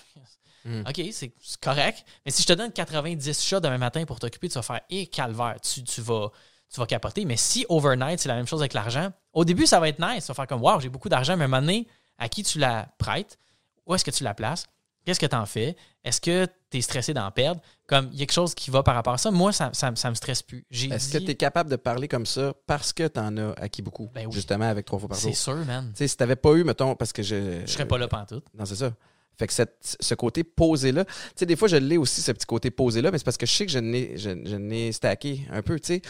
Mm. 0.67 0.81
OK, 0.81 1.01
c'est 1.13 1.33
correct. 1.61 2.05
Mais 2.25 2.33
si 2.33 2.43
je 2.43 2.49
te 2.49 2.53
donne 2.53 2.73
90 2.73 3.41
chats 3.41 3.61
demain 3.61 3.79
matin 3.79 4.05
pour 4.05 4.19
t'occuper, 4.19 4.49
tu 4.49 4.55
vas 4.55 4.63
faire, 4.63 4.81
et 4.91 5.07
calvaire, 5.07 5.57
tu, 5.63 5.83
tu 5.85 6.01
vas. 6.03 6.31
Tu 6.69 6.81
vas 6.81 6.87
capoter. 6.87 7.25
Mais 7.25 7.37
si 7.37 7.65
overnight, 7.69 8.19
c'est 8.19 8.29
la 8.29 8.35
même 8.35 8.49
chose 8.49 8.61
avec 8.61 8.75
l'argent, 8.75 9.13
au 9.33 9.45
début, 9.45 9.67
ça 9.67 9.79
va 9.79 9.89
être 9.89 10.01
nice. 10.01 10.25
Tu 10.25 10.29
vas 10.29 10.35
faire 10.35 10.49
comme, 10.49 10.63
wow, 10.63 10.81
j'ai 10.81 10.89
beaucoup 10.89 11.09
d'argent, 11.09 11.37
mais 11.37 11.43
à 11.43 11.45
un 11.45 11.49
moment 11.49 11.61
donné, 11.61 11.87
à 12.19 12.29
qui 12.29 12.43
tu 12.43 12.59
la 12.59 12.89
prêtes? 12.99 13.39
Où 13.87 13.95
est-ce 13.95 14.05
que 14.05 14.11
tu 14.11 14.25
la 14.25 14.35
places? 14.35 14.67
Qu'est-ce 15.07 15.21
que 15.21 15.27
tu 15.27 15.37
en 15.37 15.47
fais? 15.47 15.77
Est-ce 16.05 16.21
que 16.21 16.47
tu 16.71 16.79
es 16.79 16.81
stressé 16.83 17.15
d'en 17.15 17.31
perdre? 17.31 17.61
Comme, 17.87 18.09
il 18.13 18.19
y 18.19 18.23
a 18.23 18.27
quelque 18.27 18.33
chose 18.33 18.55
qui 18.55 18.71
va 18.73 18.83
par 18.83 18.95
rapport 18.97 19.15
à 19.15 19.19
ça. 19.19 19.31
Moi, 19.31 19.53
ça, 19.53 19.71
ça, 19.73 19.93
ça 19.95 20.11
me 20.11 20.15
stresse 20.17 20.43
plus. 20.43 20.67
Est-ce 20.71 21.13
que 21.13 21.19
tu 21.19 21.31
es 21.31 21.35
capable 21.37 21.71
de 21.71 21.77
parler 21.77 22.09
comme 22.09 22.27
ça 22.27 22.53
parce 22.67 22.93
que 22.93 23.07
tu 23.07 23.19
en 23.21 23.37
as 23.39 23.53
acquis 23.53 23.83
beaucoup, 23.83 24.11
Ben 24.13 24.27
oui. 24.27 24.33
justement, 24.33 24.65
avec 24.69 24.85
trois 24.85 24.99
fois 24.99 25.09
par 25.09 25.17
C'est 25.17 25.29
jour? 25.29 25.37
sûr, 25.37 25.65
man. 25.65 25.93
Si 25.95 26.17
tu 26.17 26.37
pas 26.37 26.53
eu, 26.55 26.65
mettons, 26.65 26.95
parce 26.97 27.13
que 27.13 27.23
je. 27.23 27.63
Je 27.65 27.71
serais 27.71 27.87
pas 27.87 27.97
là 27.99 28.09
pantoute. 28.09 28.45
Non, 28.59 28.65
c'est 28.67 28.77
ça. 28.77 28.93
Fait 29.39 29.47
que 29.47 29.53
cette- 29.53 29.97
ce 30.01 30.15
côté 30.15 30.43
posé-là, 30.45 31.05
tu 31.05 31.13
sais, 31.37 31.47
des 31.47 31.57
fois, 31.57 31.69
je 31.69 31.77
l'ai 31.77 31.99
aussi, 31.99 32.21
ce 32.23 32.33
petit 32.33 32.47
côté 32.47 32.71
posé-là, 32.71 33.11
mais 33.11 33.19
c'est 33.19 33.25
parce 33.25 33.37
que 33.37 33.47
je 33.47 33.53
sais 33.53 33.67
que 33.67 33.73
je 33.73 33.79
n'ai, 33.79 34.17
je, 34.17 34.31
je 34.31 34.91
stacké 34.93 35.47
un 35.53 35.63
peu, 35.63 35.79
tu 35.79 35.95
sais. 35.95 36.03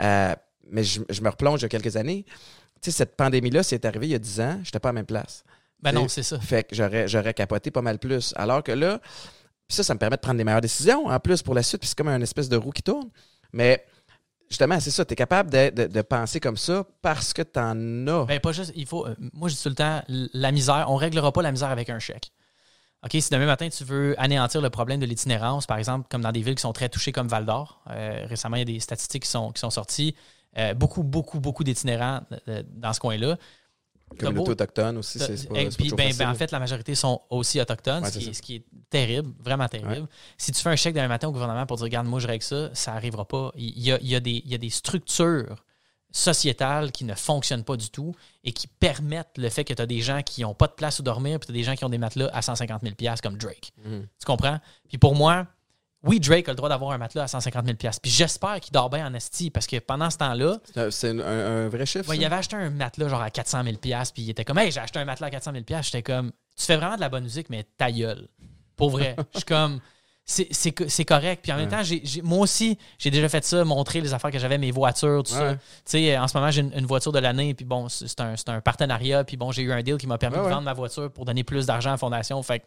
Euh, 0.00 0.34
mais 0.70 0.82
je, 0.82 1.00
je 1.08 1.20
me 1.20 1.28
replonge 1.28 1.60
il 1.60 1.62
y 1.62 1.66
a 1.66 1.68
quelques 1.68 1.96
années. 1.96 2.24
Tu 2.80 2.90
sais, 2.90 2.96
cette 2.96 3.16
pandémie-là, 3.16 3.62
c'est 3.62 3.84
arrivé 3.84 4.06
il 4.08 4.10
y 4.12 4.14
a 4.14 4.18
10 4.18 4.40
ans, 4.40 4.54
je 4.62 4.68
n'étais 4.68 4.80
pas 4.80 4.88
à 4.88 4.92
la 4.92 4.94
même 4.94 5.06
place. 5.06 5.44
Ben 5.82 5.92
non, 5.92 6.08
c'est 6.08 6.22
ça. 6.22 6.38
Fait 6.40 6.64
que 6.64 6.74
j'aurais, 6.76 7.08
j'aurais 7.08 7.34
capoté 7.34 7.70
pas 7.70 7.82
mal 7.82 7.98
plus. 7.98 8.32
Alors 8.36 8.62
que 8.62 8.72
là, 8.72 9.00
ça, 9.68 9.82
ça 9.82 9.94
me 9.94 9.98
permet 9.98 10.16
de 10.16 10.20
prendre 10.20 10.38
des 10.38 10.44
meilleures 10.44 10.60
décisions 10.60 11.06
en 11.06 11.18
plus 11.20 11.42
pour 11.42 11.54
la 11.54 11.62
suite, 11.62 11.80
puis 11.80 11.88
c'est 11.88 11.96
comme 11.96 12.08
un 12.08 12.20
espèce 12.20 12.48
de 12.48 12.56
roue 12.56 12.70
qui 12.72 12.82
tourne. 12.82 13.08
Mais 13.52 13.84
justement, 14.48 14.78
c'est 14.80 14.90
ça, 14.90 15.04
tu 15.04 15.12
es 15.12 15.16
capable 15.16 15.50
de, 15.50 15.70
de- 15.70 15.86
de 15.86 16.02
penser 16.02 16.40
comme 16.40 16.56
ça 16.56 16.84
parce 17.02 17.32
que 17.32 17.42
tu 17.42 17.58
en 17.58 18.06
as. 18.08 18.24
Ben, 18.26 18.40
pas 18.40 18.52
juste, 18.52 18.72
il 18.74 18.86
faut. 18.86 19.06
euh, 19.06 19.14
moi, 19.32 19.48
je 19.48 19.54
dis 19.54 19.62
tout 19.62 19.68
le 19.68 19.74
temps, 19.74 20.02
la 20.08 20.52
misère, 20.52 20.86
on 20.88 20.96
réglera 20.96 21.32
pas 21.32 21.42
la 21.42 21.52
misère 21.52 21.70
avec 21.70 21.88
un 21.90 21.98
chèque. 21.98 22.30
OK, 23.02 23.12
si 23.18 23.30
demain 23.30 23.46
matin, 23.46 23.66
tu 23.70 23.82
veux 23.84 24.14
anéantir 24.20 24.60
le 24.60 24.68
problème 24.68 25.00
de 25.00 25.06
l'itinérance, 25.06 25.66
par 25.66 25.78
exemple, 25.78 26.06
comme 26.10 26.20
dans 26.20 26.32
des 26.32 26.42
villes 26.42 26.56
qui 26.56 26.60
sont 26.60 26.74
très 26.74 26.90
touchées 26.90 27.12
comme 27.12 27.28
Val 27.28 27.46
d'Or, 27.46 27.82
euh, 27.90 28.26
récemment, 28.28 28.56
il 28.56 28.58
y 28.58 28.62
a 28.62 28.64
des 28.66 28.80
statistiques 28.80 29.22
qui 29.22 29.30
sont, 29.30 29.52
qui 29.52 29.60
sont 29.60 29.70
sorties. 29.70 30.14
euh, 30.58 30.74
beaucoup, 30.74 31.02
beaucoup, 31.02 31.40
beaucoup 31.40 31.64
d'itinérants 31.64 32.20
dans 32.74 32.92
ce 32.92 33.00
coin-là. 33.00 33.38
Communauté 34.18 34.50
autochtone 34.50 34.98
aussi, 34.98 35.18
c'est, 35.18 35.48
pas, 35.48 35.54
puis, 35.76 35.90
ben, 35.90 36.12
ben, 36.16 36.30
en 36.30 36.34
fait, 36.34 36.50
la 36.50 36.58
majorité 36.58 36.94
sont 36.94 37.22
aussi 37.30 37.60
autochtones, 37.60 38.02
Ouais, 38.02 38.10
ce, 38.10 38.18
qui 38.18 38.24
est, 38.24 38.26
ça. 38.28 38.34
ce 38.34 38.42
qui 38.42 38.54
est 38.56 38.64
terrible, 38.90 39.32
vraiment 39.38 39.68
terrible. 39.68 40.08
Si 40.36 40.52
tu 40.52 40.60
fais 40.60 40.70
un 40.70 40.76
chèque 40.76 40.94
demain 40.94 41.08
matin 41.08 41.28
au 41.28 41.32
gouvernement 41.32 41.64
pour 41.66 41.76
dire, 41.76 41.84
regarde, 41.84 42.06
moi, 42.06 42.20
je 42.20 42.26
règle 42.26 42.44
ça, 42.44 42.70
ça 42.74 42.92
n'arrivera 42.92 43.26
pas. 43.26 43.52
Il 43.56 43.78
y 43.78 43.92
a, 43.92 43.98
il 44.00 44.08
y 44.08 44.14
a 44.14 44.20
des, 44.20 44.42
il 44.44 44.50
y 44.50 44.54
a 44.54 44.58
des 44.58 44.70
structures 44.70 45.64
sociétales 46.12 46.90
qui 46.92 47.04
ne 47.04 47.14
fonctionnent 47.14 47.64
pas 47.64 47.76
du 47.76 47.90
tout 47.90 48.14
et 48.44 48.52
qui 48.52 48.66
permettent 48.66 49.38
le 49.38 49.48
fait 49.48 49.64
que 49.64 49.72
tu 49.72 49.80
as 49.80 49.86
des 49.86 50.00
gens 50.00 50.22
qui 50.22 50.42
n'ont 50.42 50.54
pas 50.54 50.66
de 50.66 50.72
place 50.72 50.98
où 50.98 51.02
dormir, 51.02 51.38
puis 51.38 51.46
tu 51.46 51.52
as 51.52 51.54
des 51.54 51.62
gens 51.62 51.76
qui 51.76 51.84
ont 51.84 51.88
des 51.88 51.98
matelas 51.98 52.30
à 52.32 52.42
150 52.42 52.82
000 52.82 53.14
comme 53.22 53.36
Drake. 53.36 53.72
Mhm. 53.84 54.06
Tu 54.18 54.26
comprends? 54.26 54.58
Puis 54.88 54.98
pour 54.98 55.14
moi, 55.14 55.46
oui, 56.02 56.18
Drake 56.20 56.48
a 56.48 56.52
le 56.52 56.56
droit 56.56 56.68
d'avoir 56.68 56.92
un 56.92 56.98
matelas 56.98 57.24
à 57.24 57.28
150 57.28 57.66
000 57.66 57.76
Puis 58.00 58.10
j'espère 58.10 58.58
qu'il 58.60 58.72
dort 58.72 58.88
bien 58.88 59.06
en 59.06 59.12
esti 59.14 59.50
parce 59.50 59.66
que 59.66 59.78
pendant 59.78 60.08
ce 60.10 60.16
temps-là, 60.18 60.58
C'est 60.90 61.10
un- 61.20 61.68
vrai 61.68 61.84
chiffre. 61.86 62.08
Ouais, 62.08 62.16
ça? 62.16 62.22
il 62.22 62.24
avait 62.24 62.36
acheté 62.36 62.56
un 62.56 62.70
matelas 62.70 63.08
genre 63.08 63.20
à 63.22 63.30
400 63.30 63.62
000 63.64 63.76
puis 63.76 63.92
il 64.22 64.30
était 64.30 64.44
comme, 64.44 64.58
hey, 64.58 64.70
j'ai 64.70 64.80
acheté 64.80 64.98
un 64.98 65.04
matelas 65.04 65.26
à 65.26 65.30
400 65.30 65.52
000 65.52 65.82
J'étais 65.82 66.02
comme, 66.02 66.32
tu 66.56 66.64
fais 66.64 66.76
vraiment 66.76 66.96
de 66.96 67.00
la 67.00 67.08
bonne 67.08 67.24
musique, 67.24 67.50
mais 67.50 67.64
ta 67.76 67.90
gueule. 67.92 68.28
Pour 68.76 68.90
vrai. 68.90 69.14
Je 69.34 69.38
suis 69.40 69.44
comme, 69.46 69.80
c'est- 70.24 70.48
c'est 70.52 70.72
co- 70.72 70.88
c'est 70.88 71.04
correct. 71.04 71.40
Puis 71.42 71.52
en 71.52 71.56
même 71.56 71.68
temps, 71.68 71.82
moi 72.22 72.38
aussi, 72.38 72.78
j'ai 72.98 73.10
déjà 73.10 73.28
fait 73.28 73.44
ça, 73.44 73.64
montrer 73.64 74.00
les 74.00 74.14
affaires 74.14 74.30
que 74.30 74.38
j'avais, 74.38 74.56
mes 74.58 74.70
voitures, 74.70 75.22
tout 75.22 75.32
ça. 75.32 75.50
Ouais. 75.50 75.54
Tu 75.56 75.60
sais, 75.84 76.16
en 76.18 76.28
ce 76.28 76.36
moment, 76.36 76.50
j'ai 76.50 76.60
une, 76.62 76.72
une 76.78 76.86
voiture 76.86 77.12
de 77.12 77.18
l'année, 77.18 77.52
puis 77.52 77.64
bon, 77.66 77.88
c'est 77.90 78.20
un, 78.20 78.60
partenariat, 78.62 79.24
puis 79.24 79.36
bon, 79.36 79.50
j'ai 79.52 79.62
eu 79.62 79.72
un 79.72 79.82
deal 79.82 79.96
qui 79.98 80.06
m'a 80.06 80.16
permis 80.18 80.36
Ouais, 80.38 80.44
de 80.44 80.48
vendre 80.48 80.62
ma 80.62 80.72
voiture 80.72 81.10
pour 81.12 81.24
donner 81.26 81.44
plus 81.44 81.66
d'argent 81.66 81.90
à 81.90 81.94
la 81.94 81.98
fondation. 81.98 82.42
Fait 82.42 82.60
que, 82.60 82.64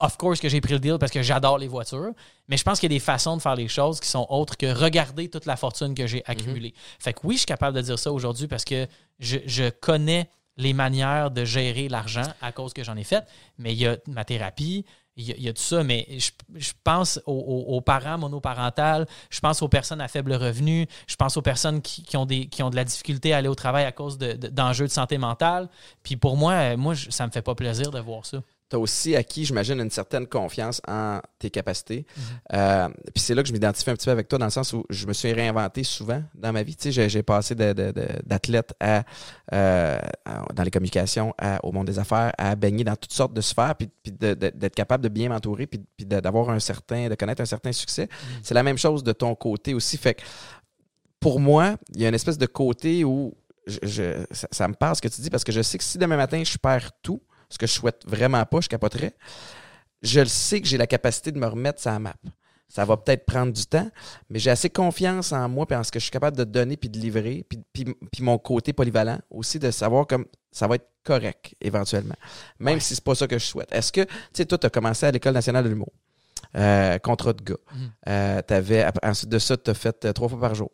of 0.00 0.16
course 0.18 0.40
que 0.40 0.48
j'ai 0.48 0.60
pris 0.60 0.72
le 0.74 0.78
deal 0.78 0.98
parce 0.98 1.10
que 1.12 1.22
j'adore 1.22 1.58
les 1.58 1.68
voitures, 1.68 2.12
mais 2.48 2.56
je 2.56 2.62
pense 2.64 2.78
qu'il 2.80 2.90
y 2.92 2.94
a 2.94 2.96
des 2.98 3.02
façons 3.04 3.36
de 3.36 3.42
faire 3.42 3.54
les 3.56 3.68
choses 3.68 3.98
qui 4.00 4.08
sont 4.08 4.26
autres 4.28 4.56
que 4.56 4.66
regarder 4.72 5.28
toute 5.30 5.46
la 5.46 5.56
fortune 5.56 5.94
que 5.94 6.06
j'ai 6.06 6.22
accumulée. 6.26 6.74
Fait 6.98 7.12
que 7.14 7.20
oui, 7.24 7.34
je 7.34 7.38
suis 7.40 7.46
capable 7.46 7.76
de 7.76 7.82
dire 7.82 7.98
ça 7.98 8.12
aujourd'hui 8.12 8.46
parce 8.46 8.64
que 8.64 8.86
je, 9.18 9.38
je 9.46 9.70
connais 9.70 10.28
les 10.58 10.72
manières 10.72 11.30
de 11.30 11.44
gérer 11.44 11.88
l'argent 11.88 12.22
à 12.40 12.52
cause 12.52 12.72
que 12.72 12.82
j'en 12.84 12.96
ai 12.96 13.04
fait, 13.04 13.24
mais 13.58 13.72
il 13.72 13.78
y 13.78 13.86
a 13.86 13.96
ma 14.06 14.24
thérapie, 14.24 14.84
il 15.18 15.24
y 15.24 15.32
a, 15.32 15.36
il 15.36 15.42
y 15.42 15.48
a 15.48 15.52
tout 15.54 15.62
ça, 15.62 15.82
mais 15.82 16.06
je, 16.18 16.30
je 16.56 16.72
pense 16.84 17.18
aux, 17.26 17.32
aux- 17.32 17.74
aux 17.76 17.80
parents 17.80 18.18
monoparentales, 18.18 19.06
je 19.30 19.40
pense 19.40 19.62
aux 19.62 19.68
personnes 19.68 20.00
à 20.02 20.08
faible 20.08 20.34
revenu, 20.34 20.86
je 21.06 21.16
pense 21.16 21.36
aux 21.38 21.42
personnes 21.42 21.80
qui, 21.82 22.02
qui 22.02 22.16
ont, 22.18 22.26
des, 22.26 22.46
qui 22.48 22.62
ont 22.62 22.68
de 22.70 22.76
la 22.76 22.84
difficulté 22.84 23.32
à 23.32 23.38
aller 23.38 23.48
au 23.48 23.54
travail 23.54 23.84
à 23.84 23.92
cause 23.92 24.18
de- 24.18 24.32
de- 24.34 24.48
d'enjeux 24.48 24.86
de, 24.86 24.92
santé 24.92 25.16
mentale. 25.18 25.68
Puis 26.02 26.16
pour 26.16 26.36
moi, 26.36 26.76
moi 26.76 26.92
je- 26.94 27.10
ça 27.10 27.26
me 27.26 27.32
fait 27.32 27.42
pas 27.42 27.54
plaisir 27.54 27.90
de 27.90 27.98
voir 28.00 28.24
ça. 28.26 28.42
Tu 28.68 28.76
as 28.76 28.78
aussi 28.78 29.14
acquis, 29.14 29.44
j'imagine, 29.44 29.80
une 29.80 29.90
certaine 29.90 30.26
confiance 30.26 30.80
en 30.88 31.20
tes 31.38 31.50
capacités. 31.50 32.04
Mhm. 32.16 32.22
Euh, 32.54 32.88
puis 33.14 33.22
c'est 33.22 33.34
là 33.34 33.42
que 33.42 33.48
je 33.48 33.52
m'identifie 33.52 33.90
un 33.90 33.94
petit 33.94 34.06
peu 34.06 34.10
avec 34.10 34.26
toi, 34.28 34.38
dans 34.38 34.46
le 34.46 34.50
sens 34.50 34.72
où 34.72 34.84
je 34.90 35.06
me 35.06 35.12
suis 35.12 35.32
réinventé 35.32 35.84
souvent 35.84 36.22
dans 36.34 36.52
ma 36.52 36.62
vie. 36.62 36.74
Tu 36.74 36.92
sais, 36.92 37.08
j'ai, 37.08 37.22
passé 37.22 37.54
d'athlète 37.54 38.74
à, 38.80 39.04
euh, 39.52 39.98
à- 40.24 40.44
dans 40.54 40.62
les 40.62 40.70
communications, 40.70 41.32
à- 41.38 41.64
au 41.64 41.72
monde 41.72 41.86
des 41.86 41.98
affaires, 41.98 42.32
à 42.38 42.54
baigner 42.56 42.84
dans 42.84 42.96
toutes 42.96 43.12
sortes 43.12 43.34
de 43.34 43.40
sphères, 43.40 43.74
puis, 43.76 43.88
d'être 44.10 44.74
capable 44.74 45.04
de 45.04 45.08
bien 45.08 45.28
m'entourer, 45.28 45.66
puis, 45.66 45.80
d'avoir 46.04 46.50
un 46.50 46.58
certain, 46.58 47.08
de 47.08 47.14
connaître 47.14 47.42
un 47.42 47.46
certain 47.46 47.72
succès. 47.72 48.08
C'est 48.42 48.54
la 48.54 48.62
même 48.62 48.78
chose 48.78 49.04
de 49.04 49.12
ton 49.12 49.34
côté 49.34 49.74
aussi. 49.74 49.96
Fait 49.96 50.14
que 50.14 50.22
pour 51.20 51.40
moi, 51.40 51.76
il 51.94 52.02
y 52.02 52.04
a 52.04 52.08
une 52.08 52.14
espèce 52.14 52.38
de 52.38 52.46
côté 52.46 53.04
où 53.04 53.34
je, 53.66 53.78
je- 53.82 54.24
ça, 54.30 54.46
ça 54.50 54.68
me 54.68 54.74
parle 54.74 54.94
ce 54.96 55.02
que 55.02 55.08
tu 55.08 55.20
dis, 55.20 55.30
parce 55.30 55.44
que 55.44 55.52
je 55.52 55.60
sais 55.62 55.78
que 55.78 55.84
si 55.84 55.98
demain 55.98 56.16
matin 56.16 56.42
je 56.44 56.56
perds 56.58 56.90
tout, 57.02 57.20
ce 57.48 57.58
que 57.58 57.66
je 57.66 57.72
souhaite 57.72 58.02
vraiment 58.06 58.44
pas, 58.44 58.60
je 58.60 58.68
capoterais, 58.68 59.14
je 60.02 60.20
le 60.20 60.26
sais 60.26 60.60
que 60.60 60.66
j'ai 60.66 60.78
la 60.78 60.86
capacité 60.86 61.32
de 61.32 61.38
me 61.38 61.46
remettre 61.46 61.80
sur 61.80 61.90
la 61.90 61.98
map. 61.98 62.14
Ça 62.68 62.84
va 62.84 62.96
peut-être 62.96 63.24
prendre 63.24 63.52
du 63.52 63.64
temps, 63.64 63.88
mais 64.28 64.40
j'ai 64.40 64.50
assez 64.50 64.68
confiance 64.68 65.32
en 65.32 65.48
moi 65.48 65.66
et 65.70 65.74
en 65.76 65.84
ce 65.84 65.92
que 65.92 66.00
je 66.00 66.04
suis 66.04 66.10
capable 66.10 66.36
de 66.36 66.42
donner 66.44 66.76
puis 66.76 66.88
de 66.88 66.98
livrer, 66.98 67.44
puis, 67.48 67.60
puis, 67.72 67.84
puis 67.84 68.22
mon 68.22 68.38
côté 68.38 68.72
polyvalent 68.72 69.20
aussi, 69.30 69.58
de 69.60 69.70
savoir 69.70 70.06
comme 70.06 70.26
ça 70.50 70.66
va 70.66 70.74
être 70.74 70.88
correct 71.04 71.54
éventuellement, 71.60 72.16
même 72.58 72.74
Ouais. 72.74 72.80
si 72.80 72.96
c'est 72.96 73.04
pas 73.04 73.14
ça 73.14 73.28
que 73.28 73.38
je 73.38 73.44
souhaite. 73.44 73.68
Est-ce 73.72 73.92
que, 73.92 74.00
tu 74.02 74.10
sais, 74.32 74.46
toi, 74.46 74.58
tu 74.58 74.66
as 74.66 74.70
commencé 74.70 75.06
à 75.06 75.12
l'École 75.12 75.34
nationale 75.34 75.62
de 75.64 75.68
l'humour, 75.68 75.92
euh, 76.56 76.98
contrat 76.98 77.32
de 77.34 77.42
gars. 77.42 77.54
Mhm. 77.72 77.90
Euh, 78.08 78.90
ensuite 79.04 79.30
de 79.30 79.38
ça, 79.38 79.56
tu 79.56 79.70
as 79.70 79.74
fait 79.74 80.04
euh, 80.04 80.12
trois 80.12 80.28
fois 80.28 80.40
par 80.40 80.54
jour. 80.56 80.72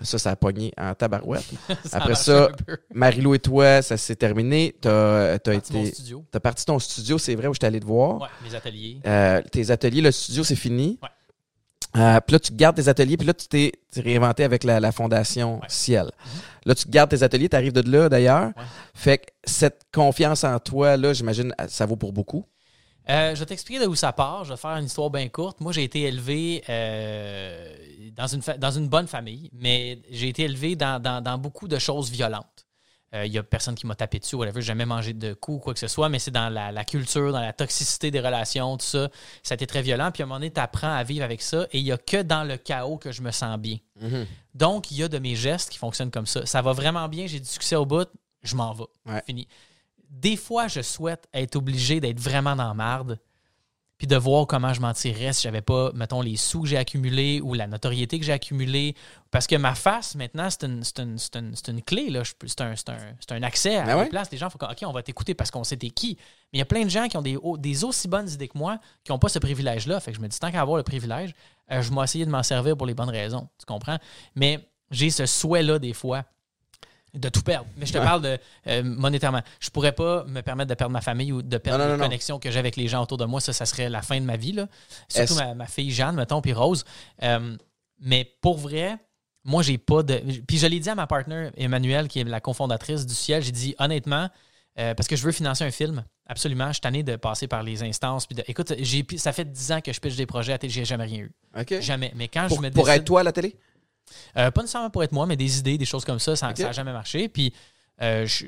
Ça, 0.00 0.18
ça 0.18 0.30
a 0.30 0.36
pogné 0.36 0.72
en 0.76 0.94
tabarouette. 0.94 1.44
Ça 1.84 1.98
Après 1.98 2.14
ça. 2.16 2.48
Marie-Lou 2.92 3.34
et 3.34 3.38
toi, 3.38 3.82
ça 3.82 3.96
s'est 3.96 4.16
terminé. 4.16 4.74
Tu 4.80 4.88
as, 4.88 5.38
Parti 5.38 5.78
été. 5.78 5.92
studio. 5.92 6.24
T'as 6.30 6.40
parti 6.40 6.64
ton 6.64 6.78
studio, 6.78 7.18
c'est 7.18 7.34
vrai, 7.34 7.46
où 7.46 7.54
je 7.54 7.64
allé 7.64 7.78
te 7.78 7.84
voir. 7.86 8.20
Ouais, 8.20 8.28
mes 8.48 8.54
ateliers. 8.54 8.98
Euh, 9.06 9.40
tes 9.52 9.70
ateliers, 9.70 10.00
le 10.00 10.10
studio, 10.10 10.42
c'est 10.42 10.56
fini. 10.56 10.98
Ouais. 11.02 11.08
Euh, 11.94 12.20
puis 12.26 12.32
là, 12.32 12.40
tu 12.40 12.52
gardes 12.54 12.76
tes 12.76 12.88
ateliers, 12.88 13.16
puis 13.18 13.26
là, 13.26 13.34
tu 13.34 13.46
t'es 13.48 13.72
réinventé 13.96 14.44
avec 14.44 14.64
la, 14.64 14.80
la 14.80 14.92
fondation 14.92 15.56
Ouais. 15.56 15.66
Ciel. 15.68 16.10
Là, 16.64 16.74
tu 16.74 16.88
gardes 16.88 17.10
tes 17.10 17.22
ateliers, 17.22 17.48
tu 17.50 17.56
arrives 17.56 17.72
de 17.74 17.88
là 17.88 18.08
d'ailleurs. 18.08 18.46
Ouais. 18.46 18.62
Fait 18.94 19.18
que 19.18 19.24
cette 19.44 19.82
confiance 19.92 20.42
en 20.42 20.58
toi, 20.58 20.96
là, 20.96 21.12
j'imagine, 21.12 21.54
ça 21.68 21.84
vaut 21.86 21.96
pour 21.96 22.12
beaucoup. 22.12 22.46
Euh, 23.10 23.34
je 23.34 23.40
vais 23.40 23.46
t'expliquer 23.46 23.84
d'où 23.84 23.94
ça 23.94 24.12
part. 24.12 24.44
Je 24.44 24.50
vais 24.52 24.56
faire 24.56 24.76
une 24.76 24.86
histoire 24.86 25.10
bien 25.10 25.28
courte. 25.28 25.60
Moi, 25.60 25.72
j'ai 25.72 25.82
été 25.84 26.02
élevé 26.02 26.62
euh, 26.68 27.76
dans, 28.16 28.26
une 28.26 28.40
dans 28.58 28.70
une 28.70 28.88
bonne 28.88 29.06
famille, 29.08 29.50
mais 29.52 30.00
j'ai 30.10 30.28
été 30.28 30.42
élevé 30.42 30.76
dans, 30.76 31.00
dans- 31.02 31.20
dans 31.20 31.38
beaucoup 31.38 31.68
de 31.68 31.78
choses 31.78 32.10
violentes. 32.10 32.66
Euh, 33.14 33.26
Il 33.26 33.32
y 33.32 33.38
a 33.38 33.42
personne 33.42 33.74
qui 33.74 33.86
m'a 33.86 33.94
tapé 33.94 34.18
dessus, 34.20 34.36
whatever. 34.36 34.60
J'ai 34.62 34.68
jamais 34.68 34.86
mangé 34.86 35.12
de 35.12 35.34
coups, 35.34 35.62
quoi 35.62 35.74
que 35.74 35.80
ce 35.80 35.88
soit, 35.88 36.08
mais 36.08 36.18
c'est 36.18 36.30
dans 36.30 36.48
la, 36.48 36.72
la 36.72 36.84
culture, 36.84 37.30
dans 37.32 37.40
la 37.40 37.52
toxicité 37.52 38.10
des 38.10 38.20
relations, 38.20 38.76
tout 38.78 38.86
ça. 38.86 39.10
Ça 39.42 39.52
a 39.52 39.56
été 39.56 39.66
très 39.66 39.82
violent. 39.82 40.10
Puis 40.12 40.22
à 40.22 40.24
un 40.24 40.28
moment 40.28 40.38
donné, 40.38 40.50
tu 40.52 40.60
apprends 40.60 40.94
à 40.94 41.02
vivre 41.02 41.24
avec 41.24 41.42
ça 41.42 41.66
et 41.72 41.78
il 41.78 41.84
n'y 41.84 41.92
a 41.92 41.98
que 41.98 42.22
dans 42.22 42.44
le 42.44 42.56
chaos 42.56 42.96
que 42.96 43.12
je 43.12 43.20
me 43.20 43.30
sens 43.30 43.58
bien. 43.58 43.76
Donc, 44.54 44.90
il 44.90 44.96
y 44.98 45.02
a 45.02 45.08
de 45.08 45.18
mes 45.18 45.34
gestes 45.36 45.68
qui 45.70 45.78
fonctionnent 45.78 46.10
comme 46.10 46.26
ça. 46.26 46.46
Ça 46.46 46.62
va 46.62 46.72
vraiment 46.72 47.06
bien, 47.08 47.26
j'ai 47.26 47.40
du 47.40 47.46
succès 47.48 47.76
au 47.76 47.84
bout, 47.84 48.08
je 48.42 48.54
m'en 48.56 48.72
vais. 48.72 48.84
Ouais. 49.06 49.22
Fini. 49.26 49.46
Des 50.12 50.36
fois, 50.36 50.68
je 50.68 50.82
souhaite 50.82 51.26
être 51.32 51.56
obligé 51.56 51.98
d'être 51.98 52.20
vraiment 52.20 52.54
dans 52.54 52.68
la 52.68 52.74
marde, 52.74 53.18
puis 53.98 54.06
de 54.06 54.16
voir 54.16 54.46
comment 54.48 54.74
je 54.74 54.80
m'en 54.80 54.92
tirerais 54.92 55.32
si 55.32 55.42
j'avais 55.44 55.60
pas, 55.62 55.90
mettons, 55.94 56.20
les 56.20 56.36
sous 56.36 56.62
que 56.62 56.68
j'ai 56.68 56.76
accumulés 56.76 57.40
ou 57.40 57.54
la 57.54 57.66
notoriété 57.68 58.18
que 58.18 58.24
j'ai 58.26 58.32
accumulée. 58.32 58.94
Parce 59.30 59.46
que 59.46 59.54
ma 59.54 59.74
face, 59.76 60.16
maintenant, 60.16 60.48
c'est 60.50 60.64
une, 60.64 60.82
une- 60.98 61.16
une- 61.36 61.54
une 61.68 61.82
clé, 61.82 62.10
là. 62.10 62.22
C'est 62.44 62.60
un, 62.60 63.42
accès 63.44 63.76
à 63.76 63.82
Ben 63.82 63.86
la 63.86 63.98
ouais. 63.98 64.08
place. 64.08 64.28
Les 64.32 64.38
gens 64.38 64.50
font 64.50 64.58
comme, 64.58 64.70
OK, 64.72 64.78
on 64.84 64.92
va 64.92 65.02
t'écouter 65.04 65.34
parce 65.34 65.50
qu'on 65.52 65.62
sait 65.62 65.76
t'es 65.76 65.90
qui. 65.90 66.16
Mais 66.52 66.56
il 66.56 66.58
y 66.58 66.62
a 66.62 66.66
plein 66.66 66.82
de 66.84 66.90
gens 66.90 67.06
qui 67.08 67.16
ont 67.16 67.22
des 67.22 67.84
aussi 67.84 68.08
bonnes 68.08 68.28
idées 68.28 68.48
que 68.48 68.58
moi 68.58 68.78
qui 69.04 69.12
n'ont 69.12 69.18
pas 69.20 69.28
ce 69.28 69.38
privilège-là. 69.38 70.00
Fait 70.00 70.10
que 70.10 70.16
je 70.18 70.22
me 70.22 70.26
dis, 70.28 70.38
tant 70.38 70.50
qu'à 70.50 70.60
avoir 70.60 70.76
le 70.78 70.82
privilège, 70.82 71.32
euh, 71.70 71.80
je 71.80 71.94
vais 71.94 72.02
essayer 72.02 72.26
de 72.26 72.30
m'en 72.30 72.42
servir 72.42 72.76
pour 72.76 72.88
les 72.88 72.94
bonnes 72.94 73.08
raisons. 73.10 73.48
Tu 73.58 73.66
comprends? 73.66 73.98
Mais 74.34 74.68
j'ai 74.90 75.10
ce 75.10 75.26
souhait-là, 75.26 75.78
des 75.78 75.92
fois, 75.94 76.24
de 77.14 77.28
tout 77.28 77.42
perdre. 77.42 77.66
Mais 77.76 77.84
je 77.86 77.92
te 77.92 77.98
Ouais. 77.98 78.04
parle 78.04 78.22
de 78.22 78.38
euh, 78.68 78.82
monétairement. 78.82 79.42
Je 79.60 79.68
pourrais 79.70 79.92
pas 79.92 80.24
me 80.24 80.40
permettre 80.40 80.70
de 80.70 80.74
perdre 80.74 80.92
ma 80.92 81.00
famille 81.02 81.30
ou 81.32 81.42
de 81.42 81.58
perdre 81.58 81.78
Non, 81.80 81.84
les 81.84 81.90
non, 81.92 81.98
non. 81.98 82.04
connexions 82.04 82.38
que 82.38 82.50
j'ai 82.50 82.58
avec 82.58 82.76
les 82.76 82.88
gens 82.88 83.02
autour 83.02 83.18
de 83.18 83.24
moi. 83.26 83.40
Ça, 83.40 83.52
ça 83.52 83.66
serait 83.66 83.88
la 83.90 84.00
fin 84.02 84.18
de 84.20 84.24
ma 84.24 84.36
vie. 84.36 84.52
Là. 84.52 84.66
Surtout 85.08 85.34
ma, 85.34 85.54
ma 85.54 85.66
fille 85.66 85.90
Jeanne, 85.90 86.16
mettons, 86.16 86.40
puis 86.40 86.52
Rose. 86.54 86.84
Euh, 87.22 87.56
mais 88.00 88.24
pour 88.40 88.56
vrai, 88.58 88.96
moi, 89.44 89.62
j'ai 89.62 89.76
pas 89.78 90.02
de. 90.02 90.22
Puis 90.46 90.56
je 90.58 90.66
l'ai 90.66 90.80
dit 90.80 90.88
à 90.88 90.94
ma 90.94 91.06
partner, 91.06 91.50
Emmanuel, 91.56 92.08
qui 92.08 92.20
est 92.20 92.24
la 92.24 92.40
cofondatrice 92.40 93.04
du 93.06 93.14
Ciel, 93.14 93.42
j'ai 93.42 93.52
dit 93.52 93.74
honnêtement, 93.78 94.30
euh, 94.78 94.94
parce 94.94 95.06
que 95.08 95.16
je 95.16 95.22
veux 95.24 95.32
financer 95.32 95.64
un 95.64 95.70
film, 95.70 96.04
absolument. 96.26 96.68
Je 96.68 96.72
suis 96.74 96.80
tanné 96.80 97.02
de 97.02 97.16
passer 97.16 97.46
par 97.46 97.62
les 97.62 97.82
instances. 97.82 98.26
Puis 98.26 98.36
de- 98.36 98.44
écoute, 98.46 98.72
ça 99.18 99.32
fait 99.32 99.44
10 99.44 99.72
ans 99.72 99.80
que 99.82 99.92
je 99.92 100.00
pitch 100.00 100.16
des 100.16 100.24
projets 100.26 100.54
à 100.54 100.58
télé, 100.58 100.72
j'ai 100.72 100.84
jamais 100.86 101.04
rien 101.04 101.18
eu. 101.18 101.32
OK. 101.60 101.80
Jamais. 101.80 102.10
Mais 102.16 102.28
quand 102.28 102.46
Pour, 102.48 102.56
je 102.56 102.62
me 102.62 102.70
pour 102.70 102.84
décide- 102.86 103.00
être 103.00 103.04
toi 103.04 103.20
à 103.20 103.24
la 103.24 103.32
télé? 103.32 103.54
Euh, 104.36 104.50
pas 104.50 104.60
nécessairement 104.62 104.90
pour 104.90 105.02
être 105.02 105.12
moi, 105.12 105.26
mais 105.26 105.36
des 105.36 105.58
idées, 105.58 105.78
des 105.78 105.84
choses 105.84 106.04
comme 106.04 106.18
ça, 106.18 106.36
ça 106.36 106.52
n'a 106.52 106.72
jamais 106.72 106.92
marché. 106.92 107.28
Puis, 107.28 107.52
euh, 108.00 108.26
je- 108.26 108.46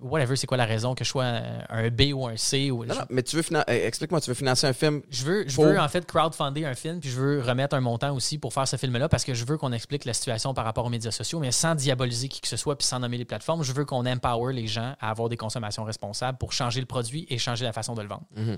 whatever, 0.00 0.36
c'est 0.36 0.46
quoi 0.46 0.56
la 0.56 0.64
raison 0.64 0.94
que 0.94 1.04
je 1.04 1.10
sois 1.10 1.24
un, 1.24 1.64
un 1.68 1.90
B 1.90 2.12
ou 2.14 2.26
un 2.26 2.36
C 2.36 2.70
ou 2.70 2.84
Non, 2.84 2.94
non, 2.94 3.00
mais 3.10 3.22
tu 3.22 3.36
veux 3.36 3.42
finan- 3.42 3.64
euh, 3.68 3.86
explique-moi, 3.86 4.20
tu 4.20 4.30
veux 4.30 4.34
financer 4.34 4.66
un 4.66 4.72
film. 4.72 5.02
je 5.10 5.24
veux, 5.24 5.44
je 5.48 5.54
Pour- 5.54 5.64
veux 5.66 5.78
en 5.78 5.88
fait 5.88 6.06
crowdfunder 6.06 6.64
un 6.64 6.74
film, 6.74 7.00
puis 7.00 7.10
je 7.10 7.20
veux 7.20 7.42
remettre 7.42 7.76
un 7.76 7.80
montant 7.80 8.14
aussi 8.14 8.38
pour 8.38 8.54
faire 8.54 8.66
ce 8.66 8.76
film-là 8.76 9.08
parce 9.08 9.24
que 9.24 9.34
je 9.34 9.44
veux 9.44 9.58
qu'on 9.58 9.72
explique 9.72 10.04
la 10.06 10.14
situation 10.14 10.54
par 10.54 10.64
rapport 10.64 10.86
aux 10.86 10.90
médias 10.90 11.10
sociaux, 11.10 11.40
mais 11.40 11.52
sans 11.52 11.74
diaboliser 11.74 12.28
qui 12.28 12.40
que 12.40 12.48
ce 12.48 12.56
soit 12.56 12.78
puis 12.78 12.86
sans 12.86 13.00
nommer 13.00 13.18
les 13.18 13.24
plateformes. 13.26 13.62
Je 13.64 13.72
veux 13.72 13.84
qu'on 13.84 14.06
empower 14.06 14.54
les 14.54 14.66
gens 14.66 14.94
à 15.00 15.10
avoir 15.10 15.28
des 15.28 15.36
consommations 15.36 15.84
responsables 15.84 16.38
pour 16.38 16.52
changer 16.52 16.80
le 16.80 16.86
produit 16.86 17.26
et 17.28 17.38
changer 17.38 17.64
la 17.64 17.72
façon 17.72 17.94
de 17.94 18.02
le 18.02 18.08
vendre. 18.08 18.24
Mhm. 18.36 18.56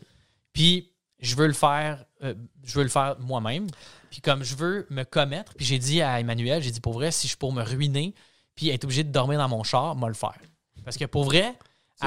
Puis 0.53 0.93
je 1.20 1.34
veux 1.36 1.46
le 1.46 1.52
faire, 1.52 2.04
euh, 2.22 2.34
je 2.64 2.74
veux 2.74 2.82
le 2.84 2.88
faire 2.90 3.16
moi-même. 3.20 3.66
Puis 4.10 4.20
comme 4.20 4.42
je 4.42 4.54
veux 4.54 4.86
me 4.90 5.02
commettre, 5.04 5.54
puis 5.54 5.66
j'ai 5.66 5.78
dit 5.78 6.00
à 6.02 6.18
Emmanuel, 6.20 6.62
j'ai 6.62 6.70
dit 6.70 6.80
pour 6.80 6.94
vrai, 6.94 7.10
si 7.10 7.22
je 7.26 7.28
suis 7.32 7.36
pour 7.36 7.52
me 7.52 7.62
ruiner, 7.62 8.14
puis 8.54 8.70
être 8.70 8.84
obligé 8.84 9.04
de 9.04 9.10
dormir 9.12 9.38
dans 9.38 9.48
mon 9.48 9.62
char, 9.62 9.94
moi 9.96 10.08
le 10.08 10.14
faire. 10.14 10.38
Parce 10.84 10.96
que 10.96 11.04
pour 11.04 11.24
vrai, 11.24 11.54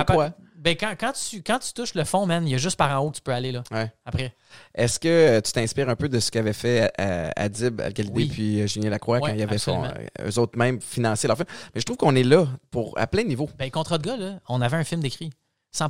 quoi? 0.07 0.31
Ben 0.57 0.75
quand, 0.75 0.93
quand, 0.99 1.11
tu, 1.13 1.41
quand 1.41 1.57
tu 1.57 1.73
touches 1.73 1.95
le 1.95 2.03
fond, 2.03 2.25
man, 2.27 2.47
il 2.47 2.51
y 2.51 2.55
a 2.55 2.57
juste 2.59 2.77
par 2.77 2.91
en 2.99 3.03
haut 3.03 3.09
que 3.09 3.15
tu 3.15 3.21
peux 3.23 3.33
aller 3.33 3.51
là. 3.51 3.63
Ouais. 3.71 3.91
Après. 4.05 4.35
Est-ce 4.75 4.99
que 4.99 5.39
tu 5.39 5.51
t'inspires 5.51 5.89
un 5.89 5.95
peu 5.95 6.07
de 6.07 6.19
ce 6.19 6.29
qu'avait 6.29 6.53
fait 6.53 6.91
euh, 6.99 7.29
Adib 7.35 7.81
Al-Khalidi 7.81 8.13
Oui. 8.13 8.27
puis 8.31 8.61
euh, 8.61 8.67
Julien 8.67 8.91
Lacroix 8.91 9.19
Ouais, 9.19 9.31
quand 9.31 9.35
ils 9.35 9.41
avaient 9.41 9.57
son, 9.57 9.81
absolument. 9.83 10.07
euh, 10.19 10.29
eux 10.29 10.39
autres 10.39 10.57
même 10.59 10.79
financé 10.79 11.27
leur 11.27 11.35
film? 11.35 11.47
Mais 11.73 11.81
je 11.81 11.85
trouve 11.85 11.97
qu'on 11.97 12.15
est 12.15 12.23
là 12.23 12.47
pour 12.69 12.97
à 12.99 13.07
plein 13.07 13.23
niveau. 13.23 13.49
Ben, 13.57 13.71
contrat 13.71 13.97
de 13.97 14.03
gars, 14.07 14.17
là, 14.17 14.39
on 14.49 14.61
avait 14.61 14.77
un 14.77 14.83
film 14.83 15.01
d'écrit, 15.01 15.31
100 15.71 15.89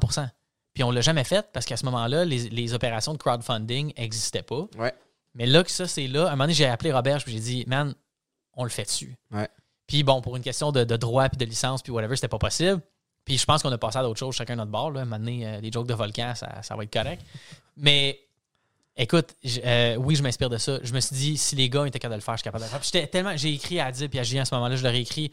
Puis 0.74 0.84
on 0.84 0.91
l'a 0.91 1.01
jamais 1.01 1.24
fait 1.24 1.45
parce 1.53 1.65
qu'à 1.65 1.78
ce 1.78 1.86
moment-là, 1.86 2.26
les, 2.26 2.49
les 2.49 2.74
opérations 2.74 3.13
de 3.13 3.17
crowdfunding 3.17 3.93
n'existaient 3.97 4.43
pas. 4.43 4.67
Ouais. 4.78 4.93
Mais 5.34 5.45
là 5.45 5.63
que 5.63 5.72
ça, 5.72 5.88
c'est 5.88 6.07
là, 6.07 6.26
à 6.26 6.28
un 6.28 6.32
moment 6.32 6.45
donné, 6.45 6.53
j'ai 6.53 6.65
appelé 6.65 6.91
Robert 6.91 7.24
puis 7.24 7.34
j'ai 7.34 7.39
dit, 7.39 7.63
man, 7.67 7.93
on 8.53 8.63
le 8.63 8.69
fait 8.69 8.84
dessus. 8.84 9.15
Ouais. 9.32 9.49
Puis 9.88 10.03
bon, 10.03 10.22
pour 10.22 10.38
une 10.38 10.43
question 10.43 10.72
de, 10.72 10.84
de 10.84 10.97
droit 10.97 11.28
puis 11.30 11.38
de 11.38 11.45
licence 11.45 11.82
puis 11.82 11.91
whatever, 11.91 12.15
c'était 12.15 12.28
pas 12.28 12.39
possible. 12.39 12.82
Puis 13.26 13.38
je 13.38 13.45
pense 13.45 13.61
qu'on 13.61 13.72
a 13.72 13.78
passé 13.78 13.97
à 13.97 14.01
d'autres 14.01 14.19
choses, 14.19 14.36
chacun 14.36 14.55
notre 14.55 14.72
bord. 14.72 14.91
Là. 14.91 15.01
À 15.01 15.03
un 15.03 15.05
moment 15.05 15.19
donné, 15.19 15.45
euh, 15.45 15.59
les 15.61 15.72
jokes 15.72 15.88
de 15.88 15.93
volcan, 15.93 16.34
ça, 16.36 16.61
ça 16.61 16.76
va 16.76 16.84
être 16.84 16.93
correct. 16.93 17.22
Mais 17.78 18.19
écoute, 18.95 19.36
euh, 19.63 19.95
oui, 19.95 20.15
je 20.15 20.24
m'inspire 20.24 20.49
de 20.49 20.57
ça. 20.57 20.80
Je 20.84 20.93
me 20.93 20.99
suis 20.99 21.15
dit, 21.15 21.38
si 21.38 21.55
les 21.55 21.69
gars 21.69 21.86
étaient 21.86 21.99
capables 21.99 22.15
de 22.15 22.22
le 22.22 22.26
faire, 22.26 22.36
je 22.36 22.39
suis 22.39 22.43
capable 22.45 22.63
de 22.63 22.67
le 22.67 22.72
faire. 22.72 22.80
Puis 22.80 22.89
j'étais 22.93 23.07
tellement, 23.07 23.36
j'ai 23.36 23.53
écrit 23.53 23.80
à 23.80 23.88
Adib 23.88 24.13
et 24.15 24.19
à 24.19 24.24
Julien 24.24 24.41
à 24.41 24.45
ce 24.45 24.55
moment-là, 24.55 24.76
je 24.76 24.84
leur 24.84 24.93
ai 24.93 24.99
écrit. 25.01 25.32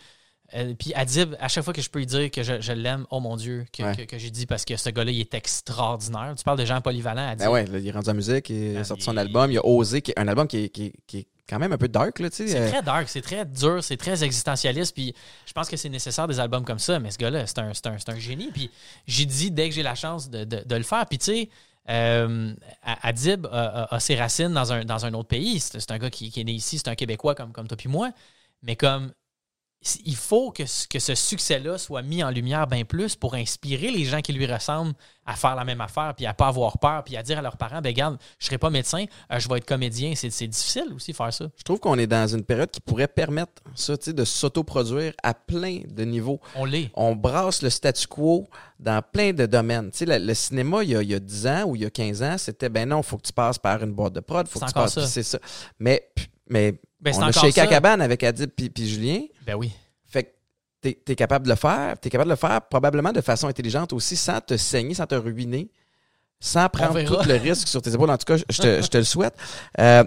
Euh, 0.55 0.75
puis 0.79 0.95
Adib, 0.95 1.35
à 1.41 1.49
chaque 1.49 1.65
fois 1.65 1.73
que 1.75 1.83
je 1.83 1.91
peux 1.91 1.99
lui 1.99 2.07
dire 2.07 2.31
que 2.31 2.43
je, 2.43 2.61
je 2.61 2.73
l'aime, 2.73 3.07
oh 3.11 3.21
mon 3.21 3.37
Dieu, 3.37 3.67
que, 3.73 3.83
Ouais. 3.83 3.97
que- 3.97 4.03
que 4.03 4.19
j'ai 4.19 4.31
dit 4.31 4.47
parce 4.47 4.65
que 4.65 4.77
ce 4.77 4.91
gars-là, 4.91 5.11
il 5.11 5.21
est 5.21 5.35
extraordinaire. 5.35 6.35
Tu 6.37 6.45
parles 6.45 6.59
de 6.59 6.65
gens 6.65 6.81
polyvalents, 6.81 7.29
Adib? 7.29 7.45
Ben 7.47 7.51
ouais, 7.53 7.67
là, 7.67 7.79
il 7.79 7.87
est 7.87 7.91
rendu 7.91 8.09
en 8.11 8.15
musique, 8.15 8.49
il 8.51 8.77
a 8.77 8.81
Ah, 8.81 8.85
sorti 8.85 9.03
il- 9.03 9.05
son 9.05 9.17
album, 9.17 9.51
il 9.51 9.59
a 9.59 9.65
osé, 9.67 10.03
un 10.17 10.29
album 10.29 10.47
qui 10.49 10.65
est, 10.65 10.69
qui 10.71 10.93
qui 11.07 11.19
est 11.19 11.27
quand 11.49 11.59
même 11.59 11.73
un 11.73 11.79
peu 11.79 11.89
dark, 11.89 12.19
là. 12.19 12.29
C'est 12.31 12.55
euh, 12.57 12.69
très 12.71 12.83
dark, 12.83 13.09
c'est 13.09 13.23
très 13.23 13.45
dur, 13.47 13.83
c'est 13.83 13.97
très 13.97 14.23
existentialiste. 14.25 14.95
Puis 14.95 15.15
je 15.47 15.53
pense 15.53 15.69
que 15.69 15.77
c'est 15.77 15.89
nécessaire 15.89 16.27
des 16.29 16.39
albums 16.41 16.65
comme 16.65 16.79
ça. 16.79 16.99
Mais 16.99 17.11
ce 17.11 17.19
gars-là, 17.19 17.47
c'est 17.47 17.59
un, 17.59 17.71
un, 17.71 17.97
un 18.15 18.19
génie. 18.19 18.51
Puis 18.53 18.71
j'ai 19.07 19.25
dit 19.25 19.51
dès 19.51 19.69
que 19.69 19.75
j'ai 19.75 19.83
la 19.83 19.95
chance 19.95 20.29
de, 20.29 20.45
de- 20.45 20.63
de 20.65 20.75
le 20.77 20.83
faire. 20.83 21.07
Puis 21.07 21.19
tu 21.19 21.25
sais, 21.25 21.49
euh, 21.89 22.53
Adib 22.83 23.47
a, 23.47 23.85
a- 23.85 23.95
a 23.95 24.01
ses 24.01 24.15
racines 24.17 24.53
dans 24.53 24.73
un, 24.75 24.85
dans 24.85 25.07
un 25.07 25.15
autre 25.15 25.29
pays. 25.29 25.59
C'est 25.61 25.81
c'est 25.81 25.91
un 25.91 25.99
gars 25.99 26.11
qui, 26.11 26.31
qui 26.31 26.41
est 26.41 26.45
né 26.45 26.53
ici, 26.53 26.77
c'est 26.79 26.89
un 26.89 26.95
Québécois 26.95 27.35
comme, 27.35 27.53
comme 27.53 27.67
toi 27.67 27.77
puis 27.79 27.89
moi. 27.89 28.11
Mais 28.63 28.77
comme 28.77 29.13
il 30.05 30.17
faut 30.17 30.51
que, 30.51 30.67
ce- 30.67 30.89
que 30.89 30.99
ce 30.99 31.15
succès-là 31.15 31.79
soit 31.79 32.03
mis 32.03 32.23
en 32.25 32.31
lumière 32.31 32.67
bien 32.67 32.85
plus 32.85 33.15
pour 33.15 33.35
inspirer 33.35 33.91
les 33.93 34.05
gens 34.05 34.21
qui 34.21 34.33
lui 34.33 34.45
ressemblent 34.45 34.93
à 35.25 35.37
faire 35.37 35.55
la 35.55 35.65
même 35.65 35.81
affaire, 35.81 36.15
puis 36.17 36.27
à 36.27 36.35
pas 36.35 36.49
avoir 36.49 36.79
peur, 36.79 37.05
puis 37.05 37.17
à 37.17 37.23
dire 37.23 37.39
à 37.39 37.43
leurs 37.43 37.57
parents, 37.57 37.81
ben 37.81 37.91
regarde, 37.91 38.19
je 38.41 38.47
serai 38.47 38.59
pas 38.59 38.71
médecin, 38.71 39.05
euh, 39.33 39.39
je 39.39 39.49
vais 39.49 39.59
être 39.59 39.67
comédien. 39.67 40.15
C'est 40.17 40.31
c'est 40.31 40.49
difficile 40.49 40.93
aussi 40.95 41.13
faire 41.13 41.33
ça. 41.33 41.47
Je 41.57 41.63
trouve 41.63 41.79
qu'on 41.81 41.97
est 41.99 42.07
dans 42.09 42.27
une 42.27 42.43
période 42.45 42.71
qui 42.71 42.81
pourrait 42.81 43.07
permettre 43.09 43.53
ça, 43.75 43.97
tu 43.97 44.07
sais, 44.07 44.13
de 44.13 44.25
s'autoproduire 44.25 45.13
à 45.23 45.33
plein 45.35 45.81
de 45.89 46.05
niveaux. 46.05 46.41
On 46.57 46.65
l'est. 46.65 46.91
On 46.95 47.15
brasse 47.15 47.63
le 47.63 47.71
statu 47.71 48.07
quo 48.09 48.49
dans 48.81 49.01
plein 49.03 49.33
de 49.33 49.47
domaines. 49.47 49.91
Tu 49.93 50.07
sais, 50.07 50.19
le, 50.19 50.35
cinéma, 50.35 50.83
il 50.83 50.91
y, 50.91 50.97
a, 50.97 51.03
il 51.03 51.11
y 51.11 51.15
a 51.15 51.21
10 51.21 51.47
ans 51.47 51.65
ou 51.67 51.77
il 51.77 51.83
y 51.83 51.87
a 51.87 51.91
15 51.91 52.23
ans, 52.23 52.37
c'était, 52.39 52.69
ben 52.69 52.89
non, 52.89 52.99
il 53.01 53.05
faut 53.05 53.17
que 53.19 53.27
tu 53.27 53.33
passes 53.33 53.59
par 53.59 53.83
une 53.85 53.93
boîte 53.93 54.15
de 54.15 54.21
prod, 54.21 54.49
faut 54.49 54.59
C'est 54.59 54.65
que 54.67 54.71
tu 54.71 54.75
passes, 54.75 54.95
ça. 54.95 55.07
c'est 55.07 55.23
ça. 55.23 55.39
Mais, 55.79 56.09
mais 56.49 56.81
Ben, 57.01 57.13
on 57.17 57.23
a 57.23 57.33
ça. 57.33 57.67
cabane 57.67 58.01
avec 58.01 58.23
Adib 58.25 58.51
puis, 58.51 58.71
puis 58.71 58.89
Julien. 58.89 59.21
Ben 59.47 59.55
oui. 59.55 59.73
Fait 60.07 60.25
que 60.25 60.29
t'es 60.81 60.99
es 61.07 61.15
capable 61.17 61.45
de 61.47 61.51
le 61.51 61.57
faire. 61.57 61.99
T'es 62.01 62.11
capable 62.11 62.29
de 62.29 62.33
le 62.33 62.37
faire 62.37 62.61
probablement 62.63 63.13
de 63.13 63.21
façon 63.21 63.47
intelligente 63.49 63.93
aussi, 63.93 64.17
sans 64.17 64.41
te 64.41 64.57
saigner, 64.57 64.95
sans 64.95 65.07
te 65.07 65.15
ruiner, 65.15 65.71
sans 66.41 66.69
prendre 66.69 67.01
tout 67.05 67.29
le 67.29 67.35
risque 67.37 67.69
sur 67.69 67.83
tes 67.83 67.93
épaules. 67.95 68.11
En 68.11 68.19
tout 68.19 68.25
cas, 68.25 68.37
je 68.37 68.61
te, 68.63 68.83
je 68.83 68.89
te 68.89 68.99
le 68.99 69.05
souhaite. 69.05 69.35
Euh, 69.79 70.05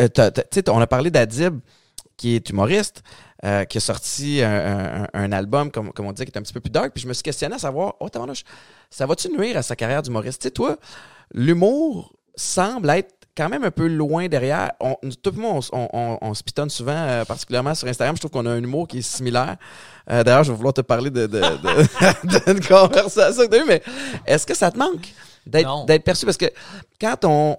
euh, 0.00 0.08
tu 0.08 0.22
sais, 0.52 0.70
on 0.70 0.80
a 0.80 0.86
parlé 0.86 1.10
d'Adib, 1.10 1.58
qui 2.16 2.34
est 2.34 2.48
humoriste, 2.50 3.02
euh, 3.44 3.64
qui 3.64 3.78
a 3.78 3.80
sorti 3.80 4.42
un, 4.42 5.02
un- 5.04 5.08
un 5.12 5.32
album, 5.32 5.70
comme, 5.70 5.92
comme 5.92 6.06
on 6.06 6.12
dit, 6.12 6.24
qui 6.24 6.30
est 6.32 6.38
un 6.38 6.42
petit 6.42 6.52
peu 6.54 6.60
plus 6.60 6.70
dark. 6.70 6.92
Puis 6.94 7.02
je 7.02 7.08
me 7.08 7.12
suis 7.12 7.22
questionné 7.22 7.54
à 7.54 7.58
savoir, 7.58 7.94
oh, 8.00 8.08
ça 8.90 9.06
va-tu 9.06 9.28
nuire 9.30 9.56
à 9.58 9.62
sa 9.62 9.76
carrière 9.76 10.02
d'humoriste? 10.02 10.40
Tu 10.42 10.46
sais, 10.48 10.50
toi, 10.50 10.76
l'humour 11.34 12.14
semble 12.34 12.90
être 12.90 13.14
quand 13.36 13.48
même 13.48 13.64
un 13.64 13.70
peu 13.70 13.86
loin 13.86 14.28
derrière. 14.28 14.72
On, 14.80 14.96
tout 15.22 15.30
le 15.34 15.40
monde, 15.42 15.62
on, 15.72 15.88
on, 15.92 16.18
on 16.20 16.34
se 16.34 16.42
pitonne 16.42 16.70
souvent, 16.70 16.92
euh, 16.96 17.24
particulièrement 17.24 17.74
sur 17.74 17.86
Instagram. 17.88 18.16
Je 18.16 18.20
trouve 18.20 18.30
qu'on 18.30 18.46
a 18.46 18.50
un 18.50 18.62
humour 18.62 18.88
qui 18.88 18.98
est 18.98 19.02
similaire. 19.02 19.56
Euh, 20.10 20.22
D'ailleurs, 20.24 20.44
je 20.44 20.52
vais 20.52 20.56
vouloir 20.56 20.74
te 20.74 20.80
parler 20.80 21.10
de, 21.10 21.26
de, 21.26 21.38
de- 21.40 22.52
d'une 22.54 22.64
conversation 22.64 23.46
que 23.46 23.66
mais 23.66 23.82
est-ce 24.26 24.46
que 24.46 24.54
ça 24.54 24.70
te 24.70 24.78
manque 24.78 25.08
d'être 25.46 26.02
perçu? 26.04 26.24
Parce 26.24 26.36
que 26.38 26.46
quand 27.00 27.24
on. 27.24 27.56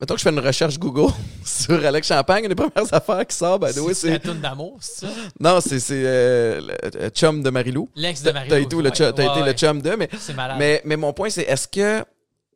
Mettons 0.00 0.14
que 0.14 0.18
je 0.20 0.24
fais 0.24 0.30
une 0.30 0.40
recherche 0.40 0.78
Google 0.80 1.12
sur 1.44 1.84
Alex 1.84 2.08
Champagne, 2.08 2.42
une 2.42 2.48
des 2.48 2.56
premières 2.56 2.92
affaires 2.92 3.24
qui 3.24 3.36
sort, 3.36 3.60
ben, 3.60 3.72
oui, 3.78 3.94
c'est 3.94 4.10
la 4.10 4.18
toune 4.18 4.40
d'amour, 4.40 4.76
c'est 4.80 5.06
ça? 5.06 5.12
Non, 5.38 5.60
c'est 5.60 5.78
c'est, 5.78 6.02
euh, 6.04 6.60
le, 6.60 6.98
le 7.04 7.08
chum 7.10 7.40
de 7.40 7.50
Marilou. 7.50 7.88
L'ex 7.94 8.20
de 8.22 8.32
Marie. 8.32 8.48
t'as 8.48 8.58
été, 8.58 8.74
le, 8.74 8.90
chum- 8.90 9.12
t'as 9.12 9.30
été 9.32 9.44
le 9.46 9.52
chum 9.52 9.80
de, 9.80 9.90
mais 9.90 10.08
C'est 10.18 10.34
malade. 10.34 10.56
mais, 10.58 10.82
mais 10.84 10.96
mon 10.96 11.12
point, 11.12 11.30
c'est 11.30 11.42
est-ce 11.42 11.68
que 11.68 12.04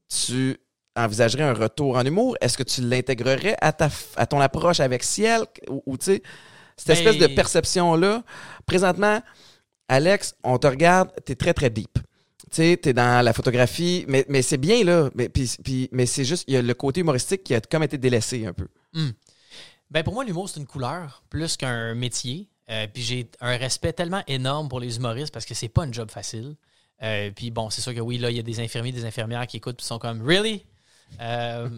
tu 0.09 0.59
envisagerais 0.97 1.45
un 1.45 1.53
retour 1.55 1.97
en 1.97 2.05
humour? 2.05 2.37
Est-ce 2.41 2.57
que 2.59 2.63
tu 2.63 2.81
l'intégrerais 2.83 3.57
à, 3.61 3.73
ta, 3.73 3.89
à 4.17 4.27
ton 4.27 4.41
approche 4.41 4.81
avec 4.81 5.03
Ciel? 5.05 5.43
Ou, 5.69 5.83
ou, 5.87 5.97
tu 5.99 6.07
sais, 6.07 6.23
cette 6.77 6.89
Ben- 6.89 6.97
espèce 6.97 7.19
de 7.19 7.35
perception-là. 7.35 8.23
Présentement, 8.67 9.21
Alex, 9.89 10.35
on 10.43 10.59
te 10.59 10.67
regarde, 10.67 11.11
t'es 11.25 11.35
très, 11.35 11.55
très 11.55 11.71
deep. 11.71 11.95
Tu 12.51 12.63
sais, 12.63 12.77
t'es 12.77 12.93
dans 12.93 13.25
la 13.25 13.33
photographie, 13.33 14.05
mais, 14.09 14.25
mais 14.29 14.43
c'est 14.43 14.57
bien, 14.57 14.85
là. 14.85 15.11
Mais, 15.15 15.29
puis- 15.29 15.51
puis- 15.63 15.89
mais 15.93 16.07
c'est 16.07 16.25
juste, 16.25 16.45
il 16.49 16.55
y 16.55 16.57
a 16.57 16.63
le 16.63 16.75
côté 16.75 17.01
humoristique 17.01 17.43
qui 17.45 17.55
a 17.55 17.61
comme 17.61 17.83
été 17.83 17.99
délaissé 17.99 18.47
un 18.47 18.53
peu. 18.53 18.67
Ben 19.91 20.03
pour 20.03 20.15
moi, 20.15 20.25
l'humour, 20.25 20.49
c'est 20.49 20.59
une 20.59 20.67
couleur 20.67 21.23
plus 21.31 21.57
qu'un 21.57 21.95
métier. 21.95 22.49
Euh, 22.69 22.89
puis 22.93 23.03
j'ai 23.03 23.31
un 23.41 23.57
respect 23.57 23.93
tellement 23.93 24.23
énorme 24.27 24.69
pour 24.69 24.81
les 24.81 24.97
humoristes 24.97 25.33
parce 25.33 25.45
que 25.47 25.55
c'est 25.55 25.69
pas 25.69 25.85
un 25.85 25.93
job 25.93 26.11
facile. 26.11 26.57
Euh, 27.03 27.31
puis 27.31 27.51
bon, 27.53 27.71
c'est 27.71 27.81
sûr 27.81 27.95
que 27.95 28.01
oui, 28.01 28.19
là, 28.19 28.31
il 28.31 28.37
y 28.37 28.41
a 28.41 28.43
des 28.43 28.59
infirmiers, 28.59 28.91
des 28.91 29.05
infirmières 29.05 29.47
qui 29.47 29.59
écoutent 29.59 29.81
et 29.81 29.85
sont 29.85 29.99
comme 30.01 30.27
Really? 30.27 30.65
Euh, 31.21 31.69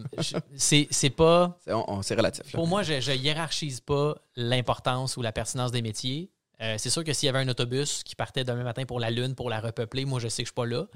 c'est 0.55 1.09
pas. 1.09 1.57
C'est 1.63 1.73
on- 1.73 1.89
on- 1.89 2.01
c'est 2.01 2.15
relatif. 2.15 2.43
là. 2.45 2.51
Pour 2.51 2.67
moi, 2.67 2.83
je, 2.83 2.99
je 2.99 3.11
hiérarchise 3.11 3.79
pas 3.79 4.15
l'importance 4.35 5.17
ou 5.17 5.21
la 5.21 5.31
pertinence 5.31 5.71
des 5.71 5.81
métiers. 5.81 6.31
Euh, 6.61 6.75
c'est 6.77 6.89
sûr 6.89 7.05
que 7.05 7.13
s'il 7.13 7.27
y 7.27 7.29
avait 7.29 7.39
un 7.39 7.47
autobus 7.47 8.03
qui 8.03 8.15
partait 8.15 8.43
demain 8.43 8.63
matin 8.63 8.83
pour 8.85 8.99
la 8.99 9.11
Lune, 9.11 9.33
pour 9.33 9.49
la 9.49 9.61
repeupler, 9.61 10.03
moi, 10.03 10.19
je 10.19 10.27
sais 10.27 10.43
que 10.43 10.47
je 10.47 10.51
suis 10.51 10.55
pas 10.55 10.65
là. 10.65 10.87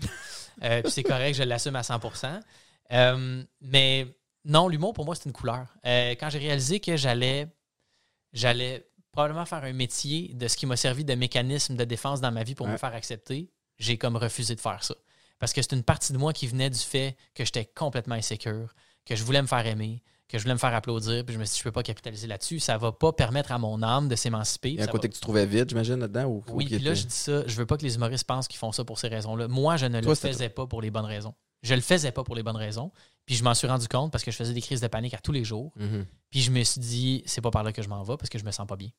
Euh, 0.64 0.82
puis 0.82 0.92
c'est 0.92 1.04
correct, 1.04 1.36
je 1.36 1.44
l'assume 1.44 1.76
à 1.78 1.82
100% 1.84 2.40
Euh, 2.92 3.44
Mais 3.62 4.08
non, 4.44 4.68
l'humour, 4.68 4.94
pour 4.94 5.06
moi, 5.06 5.16
c'est 5.16 5.26
une 5.26 5.32
couleur. 5.32 5.66
Quand 5.86 6.30
j'ai 6.30 6.40
réalisé 6.40 6.80
que 6.82 6.98
j'allais 6.98 7.48
j'allais 8.34 8.86
probablement 9.12 9.46
faire 9.46 9.64
un 9.64 9.74
métier 9.74 10.32
de 10.34 10.48
ce 10.48 10.58
qui 10.58 10.66
m'a 10.66 10.76
servi 10.76 11.06
de 11.06 11.14
mécanisme 11.16 11.76
de 11.76 11.84
défense 11.84 12.20
dans 12.20 12.32
ma 12.32 12.44
vie 12.44 12.56
pour 12.56 12.68
me 12.68 12.78
faire 12.78 12.94
accepter, 12.94 13.52
j'ai 13.78 13.98
comme 13.98 14.16
refusé 14.18 14.56
de 14.56 14.60
faire 14.60 14.84
ça. 14.84 14.96
Parce 15.44 15.52
que 15.52 15.62
c'est 15.62 15.74
une 15.76 15.84
partie 15.84 16.14
de 16.14 16.18
moi 16.18 16.32
qui 16.32 16.48
venait 16.48 16.70
du 16.70 16.80
fait 16.80 17.18
que 17.36 17.44
j'étais 17.44 17.66
complètement 17.66 18.16
insécure, 18.16 18.74
que 19.06 19.14
je 19.14 19.26
voulais 19.26 19.42
me 19.42 19.48
faire 19.48 19.68
aimer, 19.68 20.02
que 20.30 20.38
je 20.38 20.44
voulais 20.44 20.54
me 20.54 20.58
faire 20.58 20.74
applaudir, 20.74 21.26
puis 21.26 21.34
je 21.34 21.38
me 21.38 21.44
suis 21.44 21.56
dit, 21.56 21.58
je 21.60 21.64
peux 21.66 21.74
pas 21.74 21.84
capitaliser 21.84 22.28
là-dessus. 22.28 22.62
Ça 22.62 22.78
va 22.78 22.94
pas 22.94 23.12
permettre 23.12 23.52
à 23.52 23.58
mon 23.58 23.84
âme 23.84 24.08
de 24.08 24.16
s'émanciper. 24.16 24.70
Il 24.70 24.76
y 24.76 24.80
a 24.80 24.86
un 24.86 24.88
côté 24.88 25.10
va- 25.10 25.12
que 25.12 25.16
tu 25.16 25.20
trouvais 25.20 25.46
vide, 25.46 25.68
j'imagine, 25.68 25.96
là-dedans? 25.96 26.28
Ou, 26.28 26.38
ou 26.38 26.44
Oui, 26.54 26.68
puis 26.68 26.80
là, 26.80 26.94
je 26.94 27.04
dis 27.04 27.14
ça, 27.14 27.46
je 27.46 27.56
veux 27.58 27.66
pas 27.66 27.76
que 27.76 27.84
les 27.84 27.96
humoristes 27.96 28.24
pensent 28.24 28.48
qu'ils 28.48 28.58
font 28.58 28.72
ça 28.72 28.86
pour 28.86 28.98
ces 28.98 29.10
raisons-là. 29.10 29.50
Moi, 29.50 29.76
je 29.76 29.86
ne 29.88 30.00
Toi, 30.00 30.12
le 30.12 30.16
faisais 30.16 30.48
pas 30.48 30.66
pour 30.66 30.82
les 30.82 30.92
bonnes 30.92 31.04
raisons. 31.04 31.36
Je 31.62 31.74
le 31.74 31.82
faisais 31.82 32.14
pas 32.14 32.24
pour 32.24 32.36
les 32.36 32.44
bonnes 32.44 32.56
raisons. 32.56 32.94
Puis 33.26 33.36
je 33.36 33.44
m'en 33.44 33.54
suis 33.54 33.68
rendu 33.68 33.90
compte 33.90 34.14
parce 34.14 34.24
que 34.24 34.32
je 34.32 34.38
faisais 34.38 34.54
des 34.54 34.62
crises 34.62 34.80
de 34.80 34.88
panique 34.88 35.14
à 35.14 35.20
tous 35.20 35.34
les 35.34 35.44
jours. 35.44 35.74
Mhm. 35.76 36.06
Puis 36.30 36.40
je 36.40 36.52
me 36.52 36.64
suis 36.64 36.80
dit, 36.80 37.22
c'est 37.26 37.42
pas 37.42 37.52
par 37.52 37.64
là 37.64 37.74
que 37.74 37.82
je 37.82 37.90
m'en 37.90 38.02
vais 38.04 38.16
parce 38.16 38.30
que 38.30 38.40
je 38.40 38.46
me 38.46 38.52
sens 38.52 38.66
pas 38.66 38.78
bien. 38.78 38.92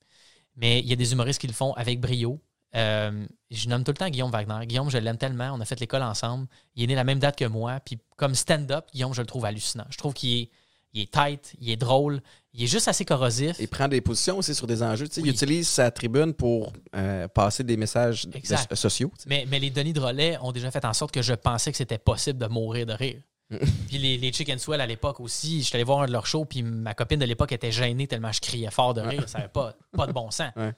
Mais 0.56 0.80
il 0.80 0.86
y 0.86 0.92
a 0.92 0.96
des 0.96 1.10
humoristes 1.12 1.40
qui 1.40 1.46
le 1.46 1.54
font 1.54 1.72
avec 1.72 2.02
brio. 2.02 2.38
Euh, 2.76 3.26
je 3.50 3.68
nomme 3.68 3.84
tout 3.84 3.92
le 3.92 3.96
temps 3.96 4.08
Guillaume 4.08 4.30
Wagner. 4.30 4.66
Guillaume, 4.66 4.90
je 4.90 4.98
l'aime 4.98 5.16
tellement. 5.18 5.52
On 5.54 5.60
a 5.60 5.64
fait 5.64 5.78
l'école 5.80 6.02
ensemble. 6.02 6.46
Il 6.74 6.84
est 6.84 6.86
né 6.88 6.94
la 6.94 7.04
même 7.04 7.18
date 7.18 7.36
que 7.36 7.44
moi. 7.44 7.78
Puis 7.84 7.98
comme 8.16 8.34
stand-up, 8.34 8.86
Guillaume, 8.92 9.14
je 9.14 9.20
le 9.20 9.26
trouve 9.26 9.44
hallucinant. 9.44 9.84
Je 9.90 9.96
trouve 9.96 10.12
qu'il 10.14 10.42
est, 10.42 10.50
il 10.92 11.02
est 11.02 11.12
tight, 11.12 11.54
il 11.60 11.70
est 11.70 11.76
drôle, 11.76 12.20
il 12.52 12.62
est 12.64 12.66
juste 12.68 12.86
assez 12.88 13.04
corrosif. 13.04 13.56
Il 13.58 13.68
prend 13.68 13.88
des 13.88 14.00
positions 14.00 14.38
aussi 14.38 14.54
sur 14.54 14.66
des 14.66 14.82
enjeux. 14.82 15.06
Oui. 15.16 15.22
Il 15.24 15.28
utilise 15.30 15.68
sa 15.68 15.90
tribune 15.90 16.32
pour 16.34 16.72
euh, 16.96 17.26
passer 17.28 17.64
des 17.64 17.76
messages 17.76 18.26
de- 18.26 18.74
sociaux. 18.76 19.10
Mais, 19.26 19.44
mais 19.48 19.58
les 19.58 19.70
Denis 19.70 19.92
de 19.92 20.00
relais 20.00 20.38
ont 20.40 20.52
déjà 20.52 20.70
fait 20.70 20.84
en 20.84 20.92
sorte 20.92 21.12
que 21.12 21.22
je 21.22 21.34
pensais 21.34 21.70
que 21.72 21.76
c'était 21.78 21.98
possible 21.98 22.38
de 22.38 22.46
mourir 22.46 22.86
de 22.86 22.92
rire. 22.92 23.20
Puis 23.88 23.98
les, 23.98 24.16
les 24.16 24.32
Chicken 24.32 24.58
Swell 24.58 24.80
à 24.80 24.86
l'époque 24.86 25.20
aussi, 25.20 25.60
je 25.62 25.66
suis 25.66 25.76
allé 25.76 25.84
voir 25.84 26.00
un 26.00 26.06
de 26.06 26.12
leurs 26.12 26.26
shows, 26.26 26.44
puis 26.46 26.62
ma 26.62 26.94
copine 26.94 27.20
de 27.20 27.26
l'époque 27.26 27.52
était 27.52 27.70
gênée 27.70 28.06
tellement 28.06 28.32
je 28.32 28.40
criais 28.40 28.70
fort 28.70 28.94
de 28.94 29.00
rire. 29.02 29.28
Ça 29.28 29.38
n'avait 29.38 29.50
pas, 29.50 29.74
pas 29.92 30.06
de 30.06 30.12
bon 30.12 30.30
sens. 30.30 30.50
Ouais. 30.56 30.72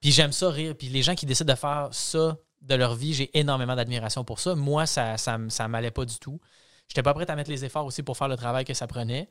Puis 0.00 0.12
j'aime 0.12 0.32
ça 0.32 0.50
rire. 0.50 0.74
Puis 0.78 0.88
les 0.88 1.02
gens 1.02 1.14
qui 1.14 1.26
décident 1.26 1.52
de 1.52 1.58
faire 1.58 1.88
ça 1.92 2.36
de 2.62 2.74
leur 2.74 2.94
vie, 2.94 3.14
j'ai 3.14 3.30
énormément 3.38 3.76
d'admiration 3.76 4.24
pour 4.24 4.40
ça. 4.40 4.54
Moi, 4.54 4.86
ça 4.86 5.16
ça, 5.16 5.34
m- 5.34 5.50
ça 5.50 5.68
m'allait 5.68 5.90
pas 5.90 6.04
du 6.04 6.18
tout. 6.18 6.40
J'étais 6.88 7.02
pas 7.02 7.14
prêt 7.14 7.30
à 7.30 7.36
mettre 7.36 7.50
les 7.50 7.64
efforts 7.64 7.84
aussi 7.86 8.02
pour 8.02 8.16
faire 8.16 8.28
le 8.28 8.36
travail 8.36 8.64
que 8.64 8.74
ça 8.74 8.86
prenait. 8.86 9.28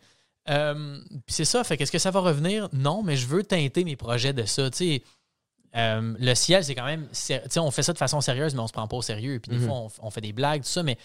Euh, 0.49 0.99
puis 1.26 1.34
c'est 1.36 1.45
ça. 1.45 1.63
Fait 1.63 1.76
qu'est-ce 1.78 1.91
que 1.91 1.99
ça 1.99 2.11
va 2.11 2.20
revenir? 2.22 2.70
Non, 2.72 3.03
mais 3.03 3.18
je 3.18 3.28
veux 3.28 3.43
teinter 3.43 3.84
mes 3.84 3.95
projets 3.95 4.32
de 4.34 4.45
ça. 4.45 4.70
Tu 4.70 5.01
euh, 5.76 6.15
le 6.18 6.34
ciel, 6.36 6.63
c'est 6.63 6.74
quand 6.76 6.86
même. 6.86 7.07
on 7.57 7.72
fait 7.72 7.84
ça 7.84 7.93
de 7.93 7.97
façon 7.97 8.22
sérieuse, 8.22 8.55
mais 8.55 8.61
on 8.61 8.68
se 8.68 8.74
prend 8.74 8.88
pas 8.88 8.95
au 8.97 9.01
sérieux. 9.01 9.39
Puis 9.39 9.51
des 9.51 9.57
Mhm. 9.57 9.68
fois, 9.68 9.88
on 10.01 10.09
fait 10.09 10.22
des 10.22 10.32
blagues, 10.34 10.61
tout 10.63 10.70
ça, 10.70 10.82
mais 10.84 10.97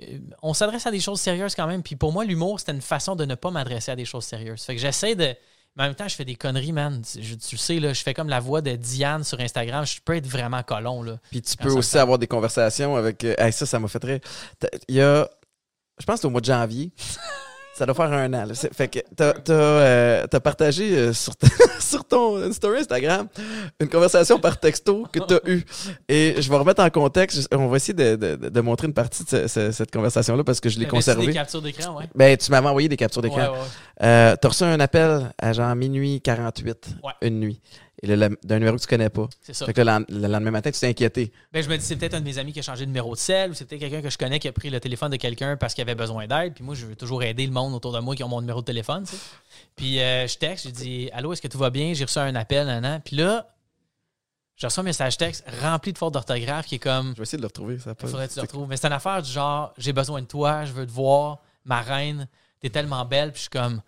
euh, 0.00 0.18
on 0.42 0.54
s'adresse 0.54 0.86
à 0.86 0.90
des 0.90 1.00
choses 1.00 1.20
sérieuses 1.20 1.54
quand 1.54 1.66
même. 1.66 1.82
Puis 1.82 1.96
pour 1.96 2.12
moi, 2.12 2.24
l'humour, 2.24 2.58
c'était 2.58 2.72
une 2.72 2.80
façon 2.80 3.14
de 3.16 3.24
ne 3.26 3.34
pas 3.34 3.50
m'adresser 3.50 3.90
à 3.92 3.96
des 3.96 4.04
choses 4.06 4.24
sérieuses. 4.24 4.62
Fait 4.62 4.74
que 4.74 4.80
j'essaie 4.80 5.14
de. 5.14 5.34
Mais 5.76 5.82
en 5.84 5.86
même 5.88 5.94
temps, 5.94 6.08
je 6.08 6.14
fais 6.14 6.24
des 6.24 6.36
conneries, 6.36 6.72
man. 6.72 7.02
Je- 7.04 7.34
tu 7.34 7.54
le 7.54 7.58
sais, 7.58 7.78
là, 7.78 7.92
je 7.92 8.02
fais 8.02 8.14
comme 8.14 8.28
la 8.30 8.40
voix 8.40 8.62
de 8.62 8.74
Diane 8.76 9.22
sur 9.24 9.38
Instagram. 9.40 9.84
Je 9.84 10.00
peux 10.04 10.16
être 10.16 10.26
vraiment 10.26 10.62
colon, 10.62 11.02
là. 11.02 11.18
Puis 11.30 11.42
tu 11.42 11.56
peux 11.56 11.68
aussi 11.78 11.98
avoir 11.98 12.18
des 12.18 12.26
conversations 12.26 12.96
avec. 12.96 13.22
euh, 13.24 13.34
hey, 13.38 13.52
ça, 13.52 13.66
ça 13.66 13.78
m'a 13.78 13.88
fait 13.88 13.98
très. 14.00 14.20
Il 14.88 14.94
y 14.94 15.00
a. 15.02 15.28
Je 15.98 16.04
pense 16.06 16.16
que 16.16 16.20
c'est 16.22 16.26
au 16.26 16.30
mois 16.30 16.40
de 16.40 16.46
janvier. 16.46 16.92
ça 17.76 17.86
doit 17.86 17.94
faire 17.94 18.12
un 18.12 18.32
an. 18.34 18.44
là. 18.46 18.54
Fait 18.54 18.88
que 18.88 19.00
t'as 19.14 19.32
t'as, 19.34 19.52
euh, 19.52 20.26
t'as 20.30 20.40
partagé 20.40 20.96
euh, 20.96 21.12
sur, 21.12 21.34
sur 21.80 22.04
ton 22.04 22.50
story 22.52 22.78
Instagram 22.80 23.28
une 23.80 23.88
conversation 23.88 24.38
par 24.38 24.58
texto 24.58 25.04
que 25.12 25.18
t'as 25.20 25.40
eue. 25.46 25.64
Et 26.08 26.34
je 26.40 26.48
vais 26.50 26.56
remettre 26.56 26.82
en 26.82 26.90
contexte. 26.90 27.48
On 27.54 27.68
va 27.68 27.76
essayer 27.76 27.94
de, 27.94 28.16
de- 28.16 28.48
de 28.48 28.60
montrer 28.60 28.86
une 28.86 28.94
partie 28.94 29.24
de 29.24 29.28
ce- 29.28 29.46
ce- 29.48 29.72
cette 29.72 29.90
conversation-là 29.92 30.42
parce 30.44 30.60
que 30.60 30.68
je 30.68 30.78
l'ai 30.78 30.86
T'avais-tu 30.86 31.06
des 31.10 31.14
conservée. 31.14 31.32
captures 31.32 31.62
d'écran, 31.62 31.98
ouais? 31.98 32.08
Ben, 32.14 32.36
tu 32.36 32.50
m'avais 32.50 32.68
envoyé 32.68 32.88
des 32.88 32.96
captures 32.96 33.22
d'écran. 33.22 33.38
Ouais, 33.38 33.48
ouais. 33.50 33.56
Euh, 34.02 34.36
T'as 34.40 34.48
reçu 34.48 34.64
un 34.64 34.80
appel 34.80 35.32
à 35.40 35.52
genre 35.52 35.74
minuit 35.74 36.20
48, 36.20 36.88
Ouais. 37.02 37.12
une 37.22 37.40
nuit. 37.40 37.60
Et 38.02 38.08
d'un 38.14 38.58
numéro 38.58 38.76
que 38.76 38.82
tu 38.82 38.86
connais 38.88 39.08
pas. 39.08 39.26
C'est 39.40 39.54
ça. 39.54 39.64
Fait 39.64 39.72
que 39.72 39.80
le, 39.80 39.86
lend- 39.86 40.04
le 40.10 40.28
lendemain 40.28 40.50
matin, 40.50 40.70
tu 40.70 40.78
t'es 40.78 40.88
inquiété. 40.88 41.32
Ben, 41.50 41.62
je 41.62 41.68
me 41.70 41.78
dis, 41.78 41.82
c'est 41.84 41.96
peut-être 41.96 42.12
un 42.12 42.20
de 42.20 42.26
mes 42.26 42.36
amis 42.36 42.52
qui 42.52 42.58
a 42.58 42.62
changé 42.62 42.82
de 42.84 42.90
numéro 42.90 43.14
de 43.14 43.18
sel 43.18 43.50
ou 43.50 43.54
c'est 43.54 43.64
peut-être 43.64 43.80
quelqu'un 43.80 44.02
que 44.02 44.10
je 44.10 44.18
connais 44.18 44.38
qui 44.38 44.48
a 44.48 44.52
pris 44.52 44.68
le 44.68 44.78
téléphone 44.80 45.10
de 45.10 45.16
quelqu'un 45.16 45.56
parce 45.56 45.72
qu'il 45.72 45.80
avait 45.80 45.94
besoin 45.94 46.26
d'aide. 46.26 46.52
Puis 46.52 46.62
moi, 46.62 46.74
je 46.74 46.84
veux 46.84 46.94
toujours 46.94 47.22
aider 47.22 47.46
le 47.46 47.52
monde 47.52 47.72
autour 47.74 47.92
de 47.92 48.00
moi 48.00 48.14
qui 48.14 48.22
ont 48.22 48.28
mon 48.28 48.42
numéro 48.42 48.60
de 48.60 48.66
téléphone. 48.66 49.04
tu 49.04 49.12
sais. 49.16 49.22
Puis 49.76 50.00
euh, 50.00 50.26
je 50.28 50.36
texte, 50.36 50.66
je 50.66 50.70
dis 50.72 51.08
Allô, 51.14 51.32
est-ce 51.32 51.40
que 51.40 51.48
tout 51.48 51.56
va 51.58 51.70
bien? 51.70 51.94
J'ai 51.94 52.04
reçu 52.04 52.18
un 52.18 52.34
appel, 52.34 52.66
nan, 52.66 52.82
nan. 52.82 53.00
Puis 53.02 53.16
là, 53.16 53.48
j'ai 54.56 54.66
reçu 54.66 54.80
un 54.80 54.82
message 54.82 55.16
texte 55.16 55.44
rempli 55.62 55.92
de 55.94 55.98
fautes 55.98 56.12
d'orthographe 56.12 56.66
qui 56.66 56.74
est 56.74 56.78
comme 56.78 57.12
Je 57.12 57.16
vais 57.16 57.22
essayer 57.22 57.38
de 57.38 57.42
le 57.42 57.48
retrouver. 57.48 57.78
Ça 57.78 57.94
Il 57.98 58.08
faudrait 58.08 58.28
que 58.28 58.32
tu 58.34 58.38
le 58.38 58.42
retrouves. 58.42 58.68
Mais 58.68 58.76
c'est 58.76 58.86
une 58.88 58.92
affaire 58.92 59.22
du 59.22 59.30
genre 59.30 59.72
J'ai 59.78 59.94
besoin 59.94 60.20
de 60.20 60.26
toi, 60.26 60.66
je 60.66 60.72
veux 60.72 60.86
te 60.86 60.92
voir, 60.92 61.38
ma 61.64 61.80
reine, 61.80 62.28
t'es 62.60 62.68
tellement 62.68 63.06
belle. 63.06 63.32
Puis 63.32 63.38
je 63.38 63.42
suis 63.42 63.50
comme 63.50 63.80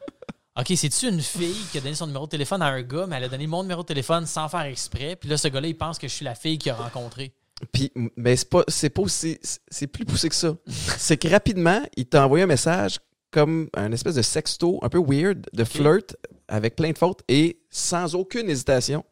OK, 0.58 0.72
c'est-tu 0.74 1.08
une 1.08 1.20
fille 1.20 1.54
qui 1.70 1.78
a 1.78 1.80
donné 1.80 1.94
son 1.94 2.08
numéro 2.08 2.24
de 2.26 2.30
téléphone 2.30 2.62
à 2.62 2.66
un 2.66 2.82
gars, 2.82 3.06
mais 3.06 3.16
elle 3.16 3.24
a 3.24 3.28
donné 3.28 3.46
mon 3.46 3.62
numéro 3.62 3.82
de 3.82 3.86
téléphone 3.86 4.26
sans 4.26 4.48
faire 4.48 4.62
exprès. 4.62 5.14
Puis 5.14 5.30
là, 5.30 5.36
ce 5.36 5.46
gars-là, 5.46 5.68
il 5.68 5.76
pense 5.76 5.98
que 5.98 6.08
je 6.08 6.12
suis 6.12 6.24
la 6.24 6.34
fille 6.34 6.58
qu'il 6.58 6.72
a 6.72 6.74
rencontrée? 6.74 7.32
Puis, 7.72 7.92
mais 8.16 8.34
c'est 8.34 8.48
pas, 8.48 8.64
c'est 8.66 8.90
pas 8.90 9.02
aussi, 9.02 9.38
c'est 9.68 9.86
plus 9.86 10.04
poussé 10.04 10.28
que 10.28 10.34
ça. 10.34 10.56
c'est 10.66 11.16
que 11.16 11.28
rapidement, 11.28 11.80
il 11.96 12.06
t'a 12.06 12.24
envoyé 12.24 12.42
un 12.42 12.48
message 12.48 12.98
comme 13.30 13.68
un 13.74 13.92
espèce 13.92 14.16
de 14.16 14.22
sexto 14.22 14.80
un 14.82 14.88
peu 14.88 14.98
weird, 14.98 15.46
de 15.52 15.62
flirt, 15.64 16.16
avec 16.48 16.74
plein 16.74 16.90
de 16.90 16.98
fautes, 16.98 17.22
et 17.28 17.60
sans 17.70 18.16
aucune 18.16 18.50
hésitation, 18.50 19.04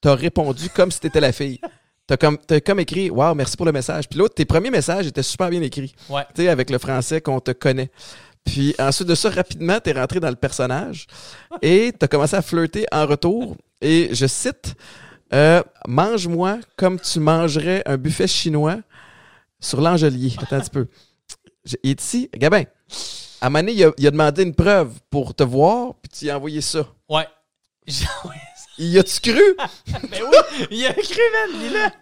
t'as 0.00 0.14
répondu 0.14 0.70
comme 0.70 0.90
si 0.90 1.00
t'étais 1.00 1.20
la 1.20 1.32
fille. 1.32 1.60
T'as 2.06 2.16
comme, 2.16 2.38
t'as 2.38 2.60
comme 2.60 2.80
écrit, 2.80 3.10
wow, 3.10 3.34
merci 3.34 3.54
pour 3.54 3.66
le 3.66 3.72
message. 3.72 4.08
Puis 4.08 4.18
l'autre, 4.18 4.34
tes 4.34 4.46
premiers 4.46 4.70
messages 4.70 5.06
étaient 5.06 5.22
super 5.22 5.50
bien 5.50 5.60
écrits. 5.60 5.94
Ouais. 6.08 6.22
Tu 6.34 6.42
sais, 6.42 6.48
avec 6.48 6.70
le 6.70 6.78
français 6.78 7.20
qu'on 7.20 7.40
te 7.40 7.50
connaît. 7.50 7.90
Puis 8.48 8.74
ensuite 8.78 9.06
de 9.06 9.14
ça, 9.14 9.28
rapidement, 9.28 9.78
t'es 9.78 9.92
rentré 9.92 10.20
dans 10.20 10.30
le 10.30 10.36
personnage 10.36 11.06
et 11.60 11.92
t'as 11.96 12.08
commencé 12.08 12.34
à 12.34 12.40
flirter 12.40 12.86
en 12.90 13.06
retour. 13.06 13.56
Et 13.82 14.08
je 14.12 14.26
cite, 14.26 14.74
euh, 15.34 15.62
mange-moi 15.86 16.58
comme 16.76 16.98
tu 16.98 17.20
mangerais 17.20 17.82
un 17.84 17.98
buffet 17.98 18.26
chinois 18.26 18.78
sur 19.60 19.82
l'Angelier. 19.82 20.34
Attends 20.40 20.56
un 20.56 20.60
petit 20.60 20.70
peu. 20.70 20.86
Il 21.82 21.90
est 21.90 22.02
ici, 22.02 22.30
Gabin. 22.34 22.64
À 23.42 23.46
un 23.46 23.50
moment 23.50 23.60
donné, 23.60 23.72
il 23.72 23.84
a, 23.84 23.92
il 23.98 24.06
a 24.06 24.10
demandé 24.10 24.42
une 24.44 24.54
preuve 24.54 24.92
pour 25.10 25.34
te 25.34 25.42
voir, 25.42 25.94
puis 26.00 26.08
tu 26.08 26.24
lui 26.24 26.30
as 26.30 26.36
envoyé 26.38 26.62
ça. 26.62 26.86
Ouais. 27.10 27.28
J'ai 27.86 28.06
envoyé 28.22 28.40
ça. 28.56 28.64
Il 28.78 28.98
a-tu 28.98 29.20
cru? 29.20 29.56
Ben 30.10 30.22
oui, 30.22 30.66
il 30.70 30.86
a 30.86 30.94
cru, 30.94 31.02
man. 31.04 31.60
Il 31.62 31.72
là. 31.74 31.92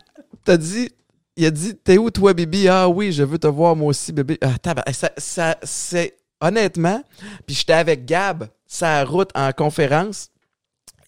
T'as 0.44 0.56
dit, 0.56 0.90
il 1.36 1.44
a 1.44 1.50
dit, 1.50 1.74
t'es 1.74 1.98
où 1.98 2.08
toi, 2.08 2.32
bébé? 2.34 2.68
Ah 2.68 2.88
oui, 2.88 3.10
je 3.10 3.24
veux 3.24 3.38
te 3.38 3.48
voir 3.48 3.74
moi 3.74 3.88
aussi, 3.88 4.12
bébé. 4.12 4.38
Ah, 4.40 4.92
ça, 4.92 5.10
ça, 5.18 5.56
c'est 5.64 6.16
honnêtement, 6.40 7.02
puis 7.46 7.54
j'étais 7.56 7.72
avec 7.72 8.04
Gab, 8.04 8.48
sa 8.66 9.04
route 9.04 9.30
en 9.34 9.52
conférence, 9.52 10.28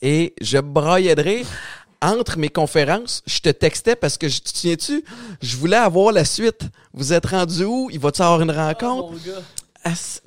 et 0.03 0.35
je 0.41 0.59
broyais 0.59 1.15
de 1.15 1.23
rire. 1.23 1.47
Entre 2.01 2.39
mes 2.39 2.49
conférences, 2.49 3.23
je 3.27 3.41
te 3.41 3.49
textais 3.49 3.97
parce 3.97 4.17
que, 4.17 4.29
je- 4.29 4.37
tu 4.37 4.53
te 4.53 4.57
souviens-tu, 4.59 5.05
je 5.43 5.57
voulais 5.57 5.77
avoir 5.77 6.13
la 6.13 6.25
suite. 6.25 6.61
Vous 6.95 7.13
êtes 7.13 7.27
rendu 7.27 7.65
où? 7.65 7.89
Il 7.91 7.99
va-tu 7.99 8.23
avoir 8.23 8.41
une 8.41 8.53
rencontre? 8.53 9.13
Oh, 9.13 9.31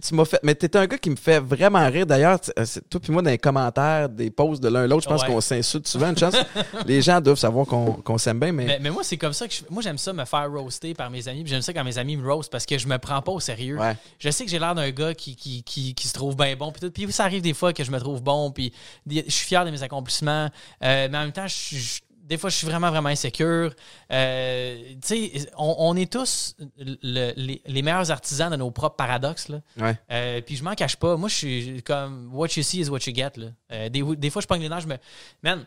tu 0.01 0.15
m'as 0.15 0.25
fait. 0.25 0.39
Mais 0.43 0.55
t'es 0.55 0.75
un 0.77 0.85
gars 0.87 0.97
qui 0.97 1.09
me 1.09 1.15
fait 1.15 1.39
vraiment 1.39 1.85
rire. 1.89 2.05
D'ailleurs, 2.05 2.39
euh, 2.57 2.65
toi 2.89 2.99
puis 3.01 3.11
moi, 3.11 3.21
dans 3.21 3.29
les 3.29 3.37
commentaires 3.37 4.09
des 4.09 4.29
posts 4.29 4.61
de 4.61 4.67
l'un 4.69 4.87
l'autre, 4.87 5.03
je 5.03 5.09
pense 5.09 5.21
Ouais. 5.23 5.27
qu'on 5.27 5.41
s'insulte 5.41 5.87
souvent. 5.87 6.09
Une 6.09 6.17
chance. 6.17 6.35
les 6.85 7.01
gens 7.01 7.19
doivent 7.21 7.37
savoir 7.37 7.65
qu'on 7.65 8.17
s'aime 8.17 8.39
bien, 8.39 8.51
mais. 8.51 8.65
Mais, 8.65 8.79
mais 8.79 8.89
moi, 8.89 9.03
c'est 9.03 9.17
comme 9.17 9.33
ça 9.33 9.47
que 9.47 9.53
je, 9.53 9.61
moi 9.69 9.81
j'aime 9.81 9.97
ça 9.97 10.13
me 10.13 10.25
faire 10.25 10.49
roaster 10.51 10.93
par 10.93 11.09
mes 11.09 11.27
amis. 11.27 11.43
J'aime 11.45 11.61
ça 11.61 11.73
quand 11.73 11.83
mes 11.83 11.97
amis 11.97 12.17
me 12.17 12.27
roast 12.31 12.51
parce 12.51 12.65
que 12.65 12.77
je 12.77 12.87
me 12.87 12.97
prends 12.97 13.21
pas 13.21 13.31
au 13.31 13.39
sérieux. 13.39 13.77
Ouais. 13.77 13.95
Je 14.19 14.29
sais 14.29 14.45
que 14.45 14.51
j'ai 14.51 14.59
l'air 14.59 14.75
d'un 14.75 14.89
gars 14.91 15.13
qui, 15.13 15.35
qui, 15.35 15.63
qui, 15.63 15.93
qui 15.93 16.07
se 16.07 16.13
trouve 16.13 16.35
bien 16.35 16.55
bon. 16.55 16.71
Puis, 16.71 16.81
tout. 16.81 16.91
Puis 16.91 17.11
ça 17.11 17.23
arrive 17.25 17.41
des 17.41 17.53
fois 17.53 17.73
que 17.73 17.83
je 17.83 17.91
me 17.91 17.99
trouve 17.99 18.21
bon. 18.21 18.51
Puis 18.51 18.71
je 19.09 19.21
suis 19.29 19.45
fier 19.47 19.65
de 19.65 19.71
mes 19.71 19.83
accomplissements. 19.83 20.49
Euh, 20.83 21.07
mais 21.11 21.17
en 21.17 21.21
même 21.21 21.31
temps, 21.31 21.47
je 21.47 21.53
suis- 21.55 21.77
je- 21.77 22.01
des 22.31 22.37
fois, 22.37 22.49
je 22.49 22.55
suis 22.55 22.65
vraiment, 22.65 22.89
vraiment 22.89 23.09
insécure. 23.09 23.73
Euh, 24.09 24.77
tu 25.05 25.31
sais, 25.31 25.49
on, 25.57 25.75
on 25.79 25.95
est 25.97 26.09
tous 26.09 26.55
le- 26.79 27.33
les, 27.35 27.61
les 27.65 27.81
meilleurs 27.81 28.09
artisans 28.09 28.49
de 28.49 28.55
nos 28.55 28.71
propres 28.71 28.95
paradoxes. 28.95 29.49
Là. 29.49 29.59
Ouais. 29.77 29.99
Euh, 30.11 30.39
puis 30.41 30.55
je 30.55 30.63
m'en 30.63 30.73
cache 30.73 30.95
pas. 30.95 31.17
Moi, 31.17 31.27
je 31.27 31.35
suis 31.35 31.83
comme 31.83 32.33
what 32.33 32.47
you 32.55 32.63
see 32.63 32.79
is 32.79 32.89
what 32.89 32.99
you 33.05 33.13
get. 33.13 33.31
Là. 33.35 33.47
Euh, 33.73 33.89
des, 33.89 34.01
des 34.15 34.29
fois, 34.29 34.41
je 34.41 34.47
pogne 34.47 34.61
les 34.61 34.69
nerfs, 34.69 34.79
je 34.79 34.87
me. 34.87 34.95
Man, 35.43 35.65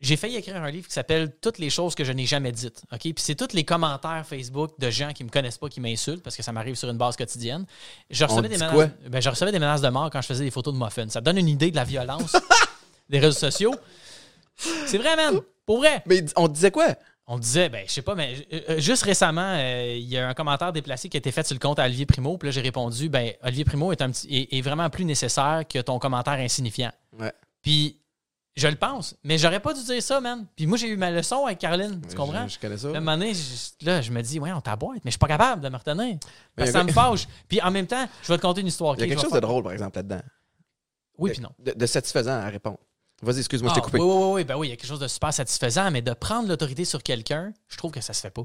j'ai 0.00 0.16
failli 0.16 0.36
écrire 0.36 0.56
un 0.56 0.70
livre 0.70 0.88
qui 0.88 0.94
s'appelle 0.94 1.30
Toutes 1.42 1.58
les 1.58 1.68
choses 1.68 1.94
que 1.94 2.04
je 2.04 2.12
n'ai 2.12 2.24
jamais 2.26 2.52
dites. 2.52 2.82
OK? 2.90 3.00
Puis 3.00 3.14
c'est 3.18 3.34
tous 3.34 3.52
les 3.54 3.62
commentaires 3.64 4.24
Facebook 4.26 4.72
de 4.78 4.88
gens 4.90 5.12
qui 5.12 5.24
me 5.24 5.28
connaissent 5.28 5.58
pas 5.58 5.68
qui 5.68 5.80
m'insultent 5.80 6.22
parce 6.22 6.34
que 6.36 6.42
ça 6.42 6.52
m'arrive 6.52 6.74
sur 6.74 6.88
une 6.88 6.96
base 6.96 7.16
quotidienne. 7.16 7.66
Je 8.10 8.24
recevais, 8.24 8.48
des 8.48 8.56
menaces, 8.56 8.90
ben, 9.08 9.20
je 9.20 9.28
recevais 9.28 9.52
des 9.52 9.58
menaces 9.60 9.82
de 9.82 9.88
mort 9.90 10.08
quand 10.10 10.22
je 10.22 10.26
faisais 10.26 10.44
des 10.44 10.50
photos 10.50 10.72
de 10.74 10.78
muffins. 10.82 11.08
Ça 11.10 11.20
te 11.20 11.26
donne 11.26 11.38
une 11.38 11.48
idée 11.48 11.70
de 11.70 11.76
la 11.76 11.84
violence 11.84 12.34
des 13.10 13.18
réseaux 13.20 13.38
sociaux. 13.38 13.74
C'est 14.86 14.98
vrai, 14.98 15.16
man. 15.16 15.40
Pour 15.66 15.78
vrai. 15.78 16.02
Mais 16.06 16.24
on 16.36 16.48
te 16.48 16.54
disait 16.54 16.70
quoi? 16.70 16.94
On 17.26 17.38
disait, 17.38 17.68
ben, 17.68 17.84
je 17.86 17.92
sais 17.92 18.02
pas, 18.02 18.16
mais 18.16 18.34
euh, 18.52 18.80
juste 18.80 19.04
récemment, 19.04 19.54
euh, 19.56 19.94
il 19.96 20.08
y 20.08 20.18
a 20.18 20.28
un 20.28 20.34
commentaire 20.34 20.72
déplacé 20.72 21.08
qui 21.08 21.16
a 21.16 21.18
été 21.18 21.30
fait 21.30 21.46
sur 21.46 21.54
le 21.54 21.60
compte 21.60 21.78
à 21.78 21.84
Olivier 21.84 22.04
Primo. 22.04 22.36
Puis 22.36 22.48
là, 22.48 22.50
j'ai 22.50 22.60
répondu, 22.60 23.08
ben, 23.08 23.32
Olivier 23.42 23.64
Primo 23.64 23.92
est, 23.92 24.02
un 24.02 24.10
petit, 24.10 24.26
est, 24.36 24.58
est 24.58 24.60
vraiment 24.60 24.90
plus 24.90 25.04
nécessaire 25.04 25.62
que 25.68 25.78
ton 25.78 25.98
commentaire 26.00 26.34
insignifiant. 26.34 26.90
Ouais. 27.18 27.32
Puis, 27.62 28.00
je 28.56 28.68
le 28.68 28.74
pense, 28.74 29.16
mais 29.22 29.38
j'aurais 29.38 29.60
pas 29.60 29.72
dû 29.72 29.82
dire 29.82 30.02
ça, 30.02 30.20
man. 30.20 30.46
Puis 30.56 30.66
moi, 30.66 30.76
j'ai 30.76 30.88
eu 30.88 30.96
ma 30.96 31.10
leçon 31.10 31.46
avec 31.46 31.58
Caroline, 31.58 32.02
tu 32.06 32.14
comprends? 32.14 32.46
Je, 32.48 32.54
je 32.54 32.58
connais 32.58 32.76
ça. 32.76 32.88
Là, 32.88 32.94
à 32.94 32.96
un 32.98 33.00
moment 33.00 33.16
donné, 33.16 33.32
je, 33.32 33.86
là, 33.86 34.02
je 34.02 34.10
me 34.10 34.20
dis, 34.20 34.38
ouais, 34.40 34.52
on 34.52 34.60
t'aboite, 34.60 34.98
mais 35.04 35.10
je 35.10 35.12
suis 35.12 35.18
pas 35.18 35.28
capable 35.28 35.62
de 35.62 35.68
me 35.70 35.76
retenir. 35.76 36.18
Parce 36.56 36.70
que 36.70 36.72
ça 36.76 36.84
me 36.84 36.92
fâche. 36.92 37.26
Puis 37.48 37.62
en 37.62 37.70
même 37.70 37.86
temps, 37.86 38.06
je 38.22 38.28
vais 38.28 38.36
te 38.36 38.42
conter 38.42 38.60
une 38.60 38.66
histoire. 38.66 38.94
Il 38.96 39.00
y 39.00 39.04
a 39.04 39.06
quelque 39.06 39.22
chose 39.22 39.32
de 39.32 39.40
drôle, 39.40 39.62
par 39.62 39.72
exemple, 39.72 39.96
là-dedans. 39.96 40.20
Oui, 41.16 41.30
puis 41.30 41.40
non. 41.40 41.50
De, 41.60 41.72
de 41.72 41.86
satisfaisant 41.86 42.32
à 42.32 42.48
répondre. 42.48 42.78
Vas-y, 43.22 43.38
excuse-moi, 43.38 43.70
je 43.72 43.78
Ah, 43.78 43.80
t'ai 43.80 43.84
coupé. 43.84 43.98
Oui, 43.98 44.04
oui, 44.06 44.14
oui, 44.16 44.32
oui, 44.34 44.44
ben 44.44 44.56
oui, 44.56 44.66
il 44.66 44.70
y 44.70 44.72
a 44.72 44.76
quelque 44.76 44.88
chose 44.88 44.98
de 45.00 45.08
super 45.08 45.32
satisfaisant, 45.32 45.90
mais 45.90 46.02
de 46.02 46.12
prendre 46.12 46.48
l'autorité 46.48 46.84
sur 46.84 47.02
quelqu'un, 47.02 47.52
je 47.68 47.76
trouve 47.76 47.92
que 47.92 48.00
ça 48.00 48.12
se 48.12 48.20
fait 48.20 48.30
pas. 48.30 48.42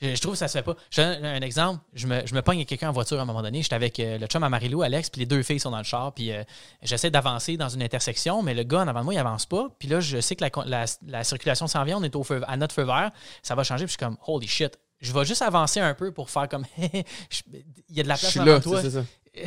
Je, 0.00 0.16
je 0.16 0.20
trouve 0.20 0.32
que 0.32 0.38
ça 0.38 0.48
se 0.48 0.58
fait 0.58 0.64
pas. 0.64 0.74
Donne 0.96 1.24
un, 1.24 1.34
un 1.36 1.40
exemple. 1.42 1.80
Je 1.92 2.08
me, 2.08 2.26
je 2.26 2.34
me 2.34 2.42
pogne 2.42 2.56
avec 2.58 2.68
quelqu'un 2.68 2.88
en 2.88 2.92
voiture 2.92 3.20
à 3.20 3.22
un 3.22 3.24
moment 3.24 3.42
donné. 3.42 3.62
J'étais 3.62 3.76
avec 3.76 4.00
euh, 4.00 4.18
le 4.18 4.26
chum 4.26 4.42
à 4.42 4.48
Marilou, 4.48 4.82
Alex, 4.82 5.10
puis 5.10 5.20
les 5.20 5.26
deux 5.26 5.44
filles 5.44 5.60
sont 5.60 5.70
dans 5.70 5.78
le 5.78 5.84
char. 5.84 6.12
Puis 6.12 6.32
euh, 6.32 6.42
j'essaie 6.82 7.12
d'avancer 7.12 7.56
dans 7.56 7.68
une 7.68 7.84
intersection, 7.84 8.42
mais 8.42 8.52
le 8.54 8.64
gars 8.64 8.80
en 8.80 8.88
avant 8.88 8.98
de 9.00 9.04
moi, 9.04 9.14
il 9.14 9.18
avance 9.18 9.46
pas. 9.46 9.68
Puis 9.78 9.86
là, 9.86 10.00
je 10.00 10.20
sais 10.20 10.34
que 10.34 10.42
la, 10.44 10.50
la- 10.66 10.84
la 11.06 11.22
circulation 11.22 11.68
s'en 11.68 11.84
vient. 11.84 11.98
On 11.98 12.02
est 12.02 12.16
au 12.16 12.24
feu, 12.24 12.42
à 12.48 12.56
notre 12.56 12.74
feu 12.74 12.82
vert. 12.82 13.12
Ça 13.44 13.54
va 13.54 13.62
changer. 13.62 13.84
Puis 13.84 13.92
je 13.92 13.98
suis 13.98 14.04
comme, 14.04 14.16
holy 14.26 14.48
shit. 14.48 14.76
Je 15.00 15.12
vais 15.12 15.24
juste 15.24 15.42
avancer 15.42 15.78
un 15.78 15.94
peu 15.94 16.10
pour 16.12 16.30
faire 16.30 16.48
comme, 16.48 16.64
il 16.78 17.04
y 17.90 18.00
a 18.00 18.02
de 18.02 18.08
la 18.08 18.16
place 18.16 18.32
devant 18.44 18.60
toi. 18.60 18.80
Ça. 19.34 19.40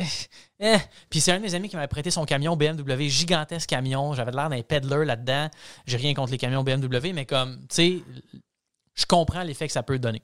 Eh. 0.58 0.76
Puis 1.10 1.20
c'est 1.20 1.32
un 1.32 1.36
de 1.36 1.42
mes 1.42 1.54
amis 1.54 1.68
qui 1.68 1.76
m'avait 1.76 1.88
prêté 1.88 2.10
son 2.10 2.24
camion 2.24 2.56
BMW, 2.56 3.08
gigantesque 3.08 3.68
camion. 3.68 4.14
J'avais 4.14 4.32
l'air 4.32 4.48
d'un 4.48 4.62
peddler 4.62 5.04
là-dedans. 5.04 5.48
J'ai 5.86 5.98
rien 5.98 6.14
contre 6.14 6.32
les 6.32 6.38
camions 6.38 6.64
BMW, 6.64 7.12
mais 7.12 7.26
comme, 7.26 7.58
tu 7.60 7.66
sais, 7.68 7.98
je 8.94 9.06
comprends 9.06 9.42
l'effet 9.42 9.66
que 9.66 9.72
ça 9.72 9.82
peut 9.82 9.98
donner. 9.98 10.22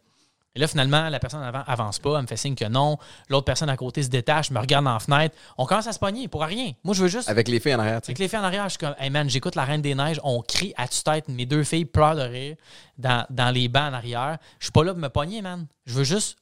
Et 0.55 0.61
là, 0.61 0.67
finalement, 0.67 1.09
la 1.09 1.19
personne 1.19 1.41
en 1.41 1.47
avant 1.47 1.63
avance 1.67 1.99
pas, 1.99 2.17
elle 2.17 2.23
me 2.23 2.27
fait 2.27 2.37
signe 2.37 2.55
que 2.55 2.67
non. 2.67 2.99
L'autre 3.31 3.47
personne 3.47 3.71
à 3.71 3.77
côté 3.77 4.03
se 4.03 4.09
détache, 4.09 4.51
me 4.51 4.59
regarde 4.59 4.85
dans 4.85 4.93
la 4.93 4.99
fenêtre. 4.99 5.35
On 5.57 5.65
commence 5.65 5.87
à 5.87 5.93
se 5.93 5.99
pogner 5.99 6.29
pour 6.29 6.43
rien. 6.43 6.73
Moi, 6.85 6.95
je 6.95 7.03
veux 7.03 7.09
juste. 7.09 7.29
Avec 7.31 7.49
les 7.49 7.59
filles 7.59 7.75
en 7.75 7.79
arrière, 7.79 8.03
tu 8.03 8.07
sais. 8.07 8.11
Avec 8.11 8.19
les 8.19 8.29
filles 8.29 8.39
en 8.39 8.45
arrière, 8.45 8.65
je 8.65 8.71
suis 8.71 8.79
comme, 8.79 8.95
hey 8.99 9.09
man, 9.09 9.31
j'écoute 9.31 9.55
La 9.55 9.65
Reine 9.65 9.81
des 9.81 9.95
Neiges, 9.95 10.21
on 10.25 10.43
crie 10.43 10.75
à 10.77 10.89
tue-tête, 10.89 11.29
mes 11.29 11.47
deux 11.47 11.65
filles 11.65 11.87
pleurent 11.87 12.17
de 12.17 12.23
rire 12.23 12.57
dans, 12.99 13.25
dans 13.31 13.51
les 13.51 13.69
bancs 13.69 13.93
en 13.93 13.95
arrière. 13.95 14.39
Je 14.59 14.67
suis 14.67 14.73
pas 14.73 14.85
là 14.85 14.93
pour 14.93 15.01
me 15.01 15.09
pogner, 15.09 15.41
man. 15.41 15.67
Je 15.87 15.95
veux 15.95 16.05
juste 16.05 16.37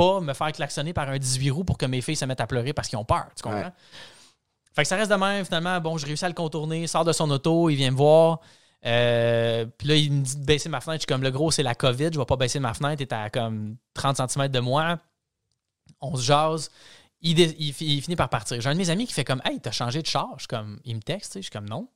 pas 0.00 0.20
me 0.20 0.32
faire 0.32 0.52
klaxonner 0.52 0.94
par 0.94 1.10
un 1.10 1.18
18 1.18 1.50
roues 1.50 1.64
pour 1.64 1.76
que 1.76 1.84
mes 1.84 2.00
filles 2.00 2.16
se 2.16 2.24
mettent 2.24 2.40
à 2.40 2.46
pleurer 2.46 2.72
parce 2.72 2.88
qu'ils 2.88 2.98
ont 2.98 3.04
peur. 3.04 3.26
Tu 3.36 3.42
comprends? 3.42 3.58
Ouais. 3.60 3.72
Fait 4.74 4.82
que 4.82 4.88
ça 4.88 4.96
reste 4.96 5.10
de 5.10 5.16
même, 5.16 5.44
finalement. 5.44 5.78
Bon, 5.80 5.98
je 5.98 6.06
réussis 6.06 6.24
à 6.24 6.28
le 6.28 6.34
contourner, 6.34 6.82
il 6.82 6.88
sort 6.88 7.04
de 7.04 7.12
son 7.12 7.30
auto, 7.30 7.68
il 7.68 7.76
vient 7.76 7.90
me 7.90 7.96
voir. 7.96 8.40
Euh, 8.86 9.66
puis 9.76 9.88
là, 9.88 9.96
il 9.96 10.10
me 10.10 10.22
dit 10.22 10.36
de 10.36 10.44
baisser 10.44 10.70
ma 10.70 10.80
fenêtre. 10.80 11.02
Je 11.02 11.06
suis 11.06 11.14
comme, 11.14 11.22
le 11.22 11.30
gros, 11.30 11.50
c'est 11.50 11.62
la 11.62 11.74
COVID, 11.74 12.10
je 12.14 12.18
vais 12.18 12.24
pas 12.24 12.36
baisser 12.36 12.60
ma 12.60 12.72
fenêtre, 12.72 13.02
il 13.02 13.02
est 13.02 13.12
à 13.12 13.28
comme 13.28 13.76
30 13.92 14.30
cm 14.30 14.48
de 14.48 14.60
moi. 14.60 14.98
On 16.00 16.16
se 16.16 16.22
jase. 16.22 16.70
Il, 17.20 17.38
il 17.38 17.74
il 17.80 18.00
finit 18.02 18.16
par 18.16 18.30
partir. 18.30 18.58
J'ai 18.58 18.68
un 18.70 18.72
de 18.72 18.78
mes 18.78 18.88
amis 18.88 19.06
qui 19.06 19.12
fait 19.12 19.24
comme, 19.24 19.42
hey, 19.44 19.60
t'as 19.60 19.72
changé 19.72 20.00
de 20.00 20.06
char? 20.06 20.30
Je 20.36 20.42
suis 20.42 20.48
comme, 20.48 20.80
il 20.84 20.96
me 20.96 21.02
texte, 21.02 21.34
je 21.36 21.42
suis 21.42 21.50
comme, 21.50 21.68
non. 21.68 21.88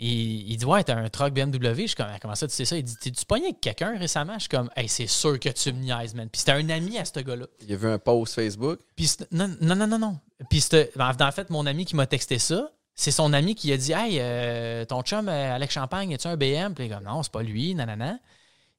Il, 0.00 0.52
il 0.52 0.56
dit, 0.56 0.64
ouais, 0.64 0.84
t'as 0.84 0.96
un 0.96 1.08
truck 1.08 1.32
BMW. 1.34 1.82
Je 1.82 1.86
suis 1.88 1.94
comme, 1.96 2.06
Ah, 2.08 2.18
comment 2.20 2.34
ça, 2.36 2.46
tu 2.46 2.54
sais 2.54 2.64
ça? 2.64 2.76
Il 2.76 2.84
dit, 2.84 2.94
t'es-tu 2.96 3.24
pogné 3.24 3.46
avec 3.46 3.60
quelqu'un 3.60 3.98
récemment? 3.98 4.34
Je 4.34 4.40
suis 4.40 4.48
comme, 4.48 4.70
hey, 4.76 4.88
c'est 4.88 5.06
sûr 5.08 5.38
que 5.40 5.48
tu 5.48 5.72
me 5.72 5.80
niaises, 5.82 6.14
man. 6.14 6.28
Puis 6.30 6.40
c'était 6.40 6.52
un 6.52 6.68
ami 6.70 6.98
à 6.98 7.04
ce 7.04 7.18
gars-là. 7.18 7.46
Il 7.66 7.72
a 7.72 7.76
vu 7.76 7.88
un 7.88 7.98
post 7.98 8.34
Facebook? 8.34 8.78
Puis 8.94 9.10
non, 9.32 9.54
non, 9.60 9.74
non, 9.74 9.86
non, 9.88 9.98
non. 9.98 10.18
Puis 10.50 10.60
c'était- 10.60 10.92
en 10.98 11.32
fait, 11.32 11.50
mon 11.50 11.66
ami 11.66 11.84
qui 11.84 11.96
m'a 11.96 12.06
texté 12.06 12.38
ça, 12.38 12.70
c'est 12.94 13.10
son 13.10 13.32
ami 13.32 13.54
qui 13.56 13.72
a 13.72 13.76
dit 13.76 13.92
Hey, 13.92 14.18
euh, 14.20 14.84
ton 14.84 15.02
chum 15.02 15.28
euh, 15.28 15.54
Alex 15.54 15.74
Champagne, 15.74 16.14
as-tu 16.14 16.28
un 16.28 16.36
BM? 16.36 16.74
Puis 16.74 16.84
il 16.84 16.92
est 16.92 16.94
comme 16.94 17.04
non, 17.04 17.22
c'est 17.24 17.32
pas 17.32 17.42
lui, 17.42 17.74
nanana. 17.74 18.18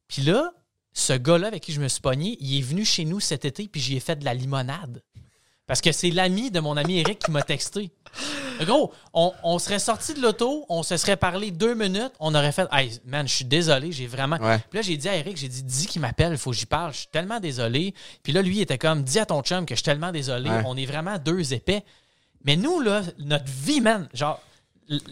Puis 0.07 0.21
là, 0.21 0.53
ce 0.93 1.13
gars-là 1.13 1.47
avec 1.47 1.63
qui 1.63 1.73
je 1.73 1.81
me 1.81 1.87
suis 1.89 2.01
pogné, 2.01 2.37
il 2.39 2.57
est 2.59 2.61
venu 2.61 2.83
chez 2.85 3.03
nous 3.05 3.19
cet 3.19 3.43
été, 3.45 3.67
puis 3.67 3.79
j'y 3.81 3.95
ai 3.97 3.99
fait 3.99 4.15
de 4.15 4.25
la 4.25 4.33
limonade. 4.33 5.01
Parce 5.69 5.79
que 5.81 5.91
c'est 5.91 6.09
l'ami 6.09 6.49
de 6.51 6.59
mon 6.59 6.75
ami 6.77 6.97
Eric 6.99 7.19
qui 7.19 7.31
m'a 7.31 7.43
texté. 7.43 7.91
Gros, 8.61 8.91
on, 9.13 9.31
on 9.43 9.59
serait 9.59 9.77
sorti 9.77 10.15
de 10.15 10.19
l'auto, 10.21 10.65
on 10.67 10.81
se 10.81 10.97
serait 10.97 11.15
parlé 11.15 11.51
deux 11.51 11.75
minutes, 11.75 12.11
on 12.19 12.33
aurait 12.33 12.51
fait 12.51 12.67
Hey, 12.71 12.99
man, 13.05 13.27
je 13.27 13.35
suis 13.35 13.45
désolé, 13.45 13.91
j'ai 13.91 14.07
vraiment. 14.07 14.37
Ouais. 14.37 14.57
Puis 14.69 14.77
là, 14.77 14.81
j'ai 14.81 14.97
dit 14.97 15.07
à 15.07 15.15
Eric, 15.15 15.37
j'ai 15.37 15.47
dit, 15.47 15.61
dis 15.61 15.85
qu'il 15.85 16.01
m'appelle, 16.01 16.31
il 16.31 16.37
faut 16.39 16.49
que 16.49 16.57
j'y 16.57 16.65
parle, 16.65 16.91
je 16.91 16.97
suis 17.01 17.07
tellement 17.07 17.39
désolé. 17.39 17.93
Puis 18.23 18.33
là, 18.33 18.41
lui, 18.41 18.57
il 18.57 18.61
était 18.61 18.79
comme, 18.79 19.03
dis 19.03 19.19
à 19.19 19.27
ton 19.27 19.41
chum 19.43 19.65
que 19.67 19.75
je 19.75 19.77
suis 19.77 19.83
tellement 19.85 20.11
désolé, 20.11 20.49
Ouais. 20.49 20.63
on 20.65 20.75
est 20.75 20.87
vraiment 20.87 21.19
deux 21.19 21.53
épais. 21.53 21.83
Mais 22.43 22.55
nous, 22.55 22.81
là, 22.81 23.01
notre 23.19 23.45
vie, 23.45 23.79
man, 23.79 24.09
genre, 24.13 24.41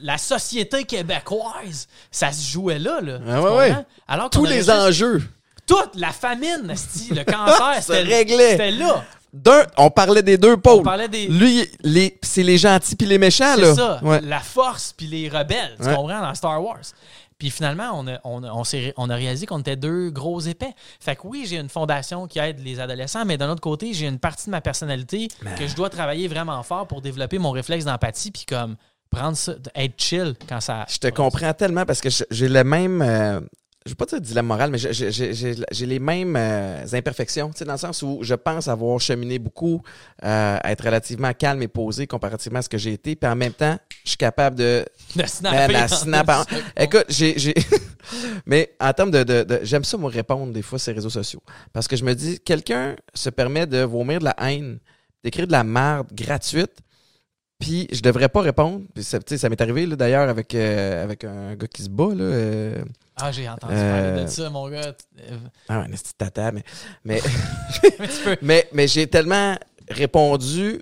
la 0.02 0.18
société 0.18 0.86
québécoise, 0.86 1.88
ça 2.10 2.32
se 2.32 2.50
jouait 2.52 2.80
là, 2.80 3.00
là. 3.02 3.20
Ah 3.28 3.42
ouais, 3.44 3.58
ouais. 3.58 3.76
Alors 4.08 4.32
Tous 4.32 4.46
les 4.46 4.58
juste- 4.58 4.70
enjeux. 4.72 5.22
Toute 5.68 5.96
la 5.96 6.12
famine, 6.12 6.74
le 7.12 7.24
cancer, 7.24 7.76
c'était 7.84 8.02
réglait. 8.02 8.52
C'était 8.52 8.72
là. 8.72 9.06
D'un, 9.44 9.66
on 9.78 9.90
parlait 9.90 10.24
des 10.24 10.38
deux 10.38 10.58
pôles. 10.58 10.80
On 10.82 10.84
parlait 10.84 11.08
des. 11.08 11.28
Lui, 11.28 11.66
les, 11.84 12.18
c'est 12.22 12.44
les 12.44 12.58
gentils 12.58 12.96
puis 12.96 13.08
les 13.08 13.18
méchants, 13.18 13.56
là. 13.56 13.70
C'est 13.70 13.76
ça, 13.76 14.00
Ouais. 14.04 14.22
la 14.22 14.40
force 14.40 14.94
puis 14.96 15.08
les 15.08 15.30
rebelles, 15.30 15.76
tu 15.80 15.88
Ouais. 15.88 15.96
comprends, 15.96 16.20
dans 16.22 16.34
Star 16.36 16.64
Wars. 16.64 16.80
Puis 17.38 17.52
finalement, 17.52 17.92
on 17.94 18.08
a, 18.08 18.20
on, 18.24 18.44
a- 18.44 18.52
on 18.52 18.64
s'est- 18.64 18.94
on 18.98 19.12
a 19.12 19.16
réalisé 19.16 19.46
qu'on 19.46 19.60
était 19.60 19.76
deux 19.76 20.10
gros 20.10 20.40
épais. 20.40 20.74
Fait 21.00 21.16
que 21.16 21.22
oui, 21.26 21.46
j'ai 21.48 21.58
une 21.58 21.70
fondation 21.70 22.26
qui 22.26 22.40
aide 22.40 22.60
les 22.64 22.80
adolescents, 22.80 23.26
mais 23.26 23.38
d'un 23.38 23.50
autre 23.52 23.62
côté, 23.62 23.94
j'ai 23.94 24.08
une 24.08 24.18
partie 24.18 24.46
de 24.48 24.52
ma 24.52 24.62
personnalité 24.62 25.28
que 25.58 25.68
je 25.68 25.76
dois 25.76 25.90
travailler 25.92 26.28
vraiment 26.28 26.64
fort 26.64 26.88
pour 26.88 27.02
développer 27.02 27.38
mon 27.38 27.52
réflexe 27.52 27.86
d'empathie 27.86 28.32
puis 28.32 28.46
comme 28.48 28.76
prendre 29.12 29.38
ça, 29.38 29.54
être 29.76 30.02
chill 30.02 30.34
quand 30.50 30.60
ça... 30.62 30.86
Je 30.90 30.98
te 30.98 31.08
comprends 31.10 31.54
tellement 31.54 31.86
parce 31.86 32.02
que 32.02 32.10
j'ai 32.32 32.50
le 32.50 32.64
même. 32.64 33.02
euh, 33.04 33.40
je 33.88 33.92
veux 33.92 33.96
pas 33.96 34.06
dire 34.06 34.22
dilemme 34.22 34.46
moral, 34.46 34.70
mais 34.70 34.78
j'ai- 34.78 35.86
les 35.86 36.00
mêmes 36.00 36.36
euh, 36.36 36.86
imperfections, 36.94 37.50
tu 37.50 37.58
sais, 37.60 37.66
dans 37.66 37.72
le 37.74 37.78
sens 37.80 38.02
où 38.04 38.20
je 38.22 38.36
pense 38.36 38.68
avoir 38.68 39.00
cheminé 39.00 39.40
beaucoup, 39.40 39.82
euh, 40.24 40.58
être 40.64 40.84
relativement 40.84 41.34
calme 41.34 41.62
et 41.64 41.68
posé 41.68 42.06
comparativement 42.06 42.60
à 42.60 42.62
ce 42.62 42.70
que 42.70 42.78
j'ai 42.78 42.94
été, 42.94 43.16
puis 43.16 43.30
en 43.30 43.36
même 43.36 43.54
temps, 43.54 43.78
je 44.04 44.10
suis 44.12 44.18
capable 44.18 44.58
de 44.58 44.86
De 45.16 45.26
snapper. 45.26 45.88
snap 45.88 46.30
en-. 46.30 46.44
Écoute, 46.80 47.06
j'ai. 47.10 47.54
Mais 48.46 48.74
en 48.80 48.94
termes 48.94 49.12
de. 49.12 49.24
de- 49.24 49.44
de- 49.44 49.60
J'aime 49.64 49.84
ça, 49.84 49.98
moi, 49.98 50.10
répondre 50.10 50.54
des 50.54 50.62
fois 50.62 50.80
sur 50.80 50.92
les 50.92 50.96
réseaux 50.96 51.10
sociaux. 51.10 51.42
Parce 51.74 51.88
que 51.88 51.96
je 51.96 52.04
me 52.04 52.14
dis, 52.14 52.40
quelqu'un 52.40 52.96
se 53.14 53.30
permet 53.30 53.66
de 53.68 53.80
vomir 53.84 54.20
de 54.20 54.26
la 54.26 54.36
haine, 54.40 54.80
d'écrire 55.24 55.48
de 55.48 55.52
la 55.52 55.64
merde 55.64 56.08
gratuite, 56.14 56.78
puis 57.60 57.88
je 57.92 58.02
devrais 58.02 58.30
pas 58.30 58.42
répondre. 58.42 58.82
Puis 58.94 59.04
ça, 59.04 59.20
tu 59.20 59.26
sais, 59.30 59.38
ça 59.38 59.50
m'est 59.50 59.60
arrivé, 59.62 59.86
là, 59.86 59.96
d'ailleurs, 59.96 60.30
avec, 60.30 60.54
euh, 60.56 61.04
avec 61.04 61.24
un 61.24 61.56
gars 61.56 61.68
qui 61.68 61.84
se 61.84 61.90
bat, 61.90 62.14
là. 62.14 62.24
euh, 62.24 62.84
Ah, 63.16 63.32
j'ai 63.32 63.48
entendu 63.50 63.74
Euh, 63.76 64.12
parler 64.14 64.24
de 64.26 64.30
ça, 64.30 64.50
mon 64.50 64.70
gars. 64.70 64.94
Euh, 65.22 65.38
Ah, 65.70 65.80
un 65.82 65.90
de 65.90 65.96
tata, 66.18 66.52
mais. 66.52 66.64
Mais, 67.04 67.22
Mais 68.00 68.38
mais, 68.42 68.70
mais 68.74 68.88
j'ai 68.88 69.08
tellement 69.08 69.56
répondu 69.90 70.82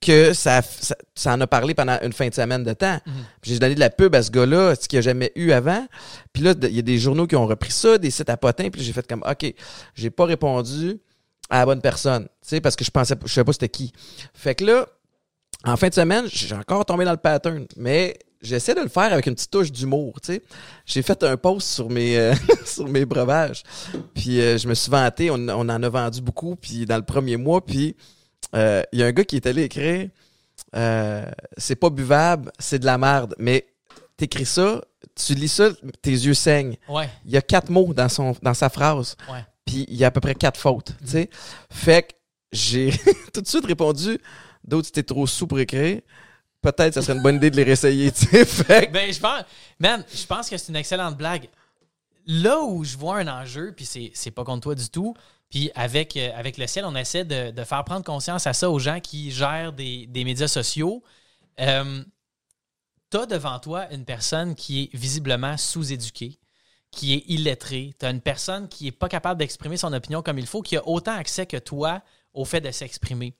que 0.00 0.32
ça, 0.32 0.62
ça, 0.62 0.94
ça 1.14 1.32
en 1.34 1.40
a 1.40 1.46
parlé 1.48 1.74
pendant 1.74 1.98
une 2.02 2.12
fin 2.12 2.28
de 2.28 2.34
semaine 2.34 2.62
de 2.62 2.72
temps. 2.72 3.00
Puis 3.40 3.52
J'ai 3.52 3.58
donné 3.58 3.74
de 3.74 3.80
la 3.80 3.90
pub 3.90 4.14
à 4.14 4.22
ce 4.22 4.30
gars-là, 4.30 4.74
ce 4.76 4.86
qu'il 4.88 4.96
n'y 4.96 5.00
a 5.00 5.02
jamais 5.02 5.32
eu 5.34 5.50
avant. 5.50 5.86
Puis 6.32 6.42
là, 6.44 6.54
il 6.62 6.74
y 6.74 6.78
a 6.78 6.82
des 6.82 6.98
journaux 6.98 7.26
qui 7.26 7.34
ont 7.34 7.46
repris 7.48 7.72
ça, 7.72 7.98
des 7.98 8.10
sites 8.12 8.30
à 8.30 8.36
potins. 8.36 8.70
Puis 8.70 8.82
j'ai 8.82 8.92
fait 8.92 9.04
comme, 9.06 9.24
OK, 9.28 9.52
j'ai 9.94 10.10
pas 10.10 10.24
répondu 10.24 11.00
à 11.50 11.58
la 11.60 11.66
bonne 11.66 11.80
personne, 11.80 12.24
tu 12.24 12.30
sais, 12.42 12.60
parce 12.60 12.76
que 12.76 12.84
je 12.84 12.90
pensais, 12.90 13.14
je 13.24 13.32
savais 13.32 13.44
pas 13.44 13.52
c'était 13.54 13.68
qui. 13.70 13.92
Fait 14.34 14.54
que 14.54 14.64
là, 14.66 14.86
en 15.64 15.76
fin 15.76 15.88
de 15.88 15.94
semaine, 15.94 16.26
j'ai 16.32 16.54
encore 16.54 16.84
tombé 16.84 17.04
dans 17.04 17.10
le 17.12 17.16
pattern, 17.16 17.66
mais 17.76 18.18
j'essaie 18.40 18.74
de 18.74 18.80
le 18.80 18.88
faire 18.88 19.12
avec 19.12 19.26
une 19.26 19.34
petite 19.34 19.50
touche 19.50 19.72
d'humour, 19.72 20.20
tu 20.20 20.34
sais. 20.34 20.42
J'ai 20.86 21.02
fait 21.02 21.22
un 21.24 21.36
post 21.36 21.68
sur 21.68 21.90
mes, 21.90 22.16
euh, 22.18 22.34
sur 22.64 22.86
mes 22.88 23.04
breuvages, 23.04 23.62
puis 24.14 24.40
euh, 24.40 24.58
je 24.58 24.68
me 24.68 24.74
suis 24.74 24.90
vanté, 24.90 25.30
on, 25.30 25.34
on 25.48 25.68
en 25.68 25.82
a 25.82 25.88
vendu 25.88 26.20
beaucoup, 26.20 26.56
puis 26.56 26.86
dans 26.86 26.96
le 26.96 27.04
premier 27.04 27.36
mois, 27.36 27.64
puis 27.64 27.96
euh, 28.54 28.82
il 28.92 29.00
y 29.00 29.02
a 29.02 29.06
un 29.06 29.12
gars 29.12 29.24
qui 29.24 29.36
est 29.36 29.46
allé 29.46 29.64
écrire 29.64 30.08
euh, 30.76 31.24
c'est 31.56 31.76
pas 31.76 31.90
buvable, 31.90 32.52
c'est 32.58 32.78
de 32.78 32.86
la 32.86 32.98
merde, 32.98 33.34
mais 33.38 33.66
t'écris 34.16 34.44
ça, 34.46 34.82
tu 35.14 35.34
lis 35.34 35.48
ça, 35.48 35.70
tes 36.02 36.10
yeux 36.10 36.34
saignent. 36.34 36.76
Ouais, 36.88 37.08
Il 37.24 37.30
y 37.30 37.36
a 37.36 37.42
quatre 37.42 37.70
mots 37.70 37.94
dans, 37.94 38.08
son, 38.08 38.34
dans 38.42 38.54
sa 38.54 38.68
phrase, 38.68 39.16
ouais. 39.32 39.44
puis 39.64 39.86
il 39.88 39.96
y 39.96 40.04
a 40.04 40.08
à 40.08 40.10
peu 40.10 40.20
près 40.20 40.34
quatre 40.34 40.58
fautes, 40.60 40.94
tu 41.04 41.10
sais. 41.10 41.30
Fait 41.70 42.02
que 42.02 42.08
j'ai 42.52 42.92
tout 43.32 43.40
de 43.40 43.46
suite 43.46 43.66
répondu 43.66 44.18
d'autres, 44.68 44.90
t'es 44.90 45.02
trop 45.02 45.26
sous 45.26 45.46
pour 45.46 45.58
écrire. 45.58 46.00
Peut-être 46.60 46.94
ça 46.94 47.02
serait 47.02 47.16
une 47.16 47.22
bonne 47.22 47.36
idée 47.36 47.50
de 47.50 47.56
les 47.56 47.64
réessayer, 47.64 48.10
tu 48.12 48.26
Ben, 48.92 49.12
je 49.12 49.20
pense, 49.20 49.44
man, 49.78 50.04
je 50.12 50.26
pense 50.26 50.50
que 50.50 50.56
c'est 50.56 50.68
une 50.68 50.76
excellente 50.76 51.16
blague. 51.16 51.48
Là 52.26 52.60
où 52.60 52.84
je 52.84 52.96
vois 52.96 53.18
un 53.18 53.28
enjeu, 53.28 53.72
puis 53.74 53.86
c'est, 53.86 54.10
c'est 54.14 54.30
pas 54.30 54.44
contre 54.44 54.62
toi 54.62 54.74
du 54.74 54.90
tout, 54.90 55.14
puis 55.50 55.70
avec, 55.74 56.16
euh, 56.16 56.30
avec 56.36 56.58
le 56.58 56.66
ciel, 56.66 56.84
on 56.84 56.94
essaie 56.94 57.24
de, 57.24 57.52
de 57.52 57.64
faire 57.64 57.84
prendre 57.84 58.04
conscience 58.04 58.46
à 58.46 58.52
ça 58.52 58.70
aux 58.70 58.78
gens 58.78 59.00
qui 59.00 59.30
gèrent 59.30 59.72
des, 59.72 60.06
des 60.06 60.24
médias 60.24 60.48
sociaux. 60.48 61.02
Euh, 61.60 62.02
T'as 63.10 63.24
devant 63.24 63.58
toi 63.58 63.90
une 63.90 64.04
personne 64.04 64.54
qui 64.54 64.82
est 64.82 64.96
visiblement 64.96 65.56
sous-éduquée, 65.56 66.38
qui 66.90 67.14
est 67.14 67.24
illettrée. 67.28 67.94
T'as 67.98 68.10
une 68.10 68.20
personne 68.20 68.68
qui 68.68 68.86
est 68.86 68.92
pas 68.92 69.08
capable 69.08 69.38
d'exprimer 69.38 69.78
son 69.78 69.92
opinion 69.94 70.20
comme 70.20 70.38
il 70.38 70.46
faut, 70.46 70.60
qui 70.60 70.76
a 70.76 70.86
autant 70.86 71.14
accès 71.16 71.46
que 71.46 71.56
toi 71.56 72.02
au 72.34 72.44
fait 72.44 72.60
de 72.60 72.70
s'exprimer. 72.70 73.34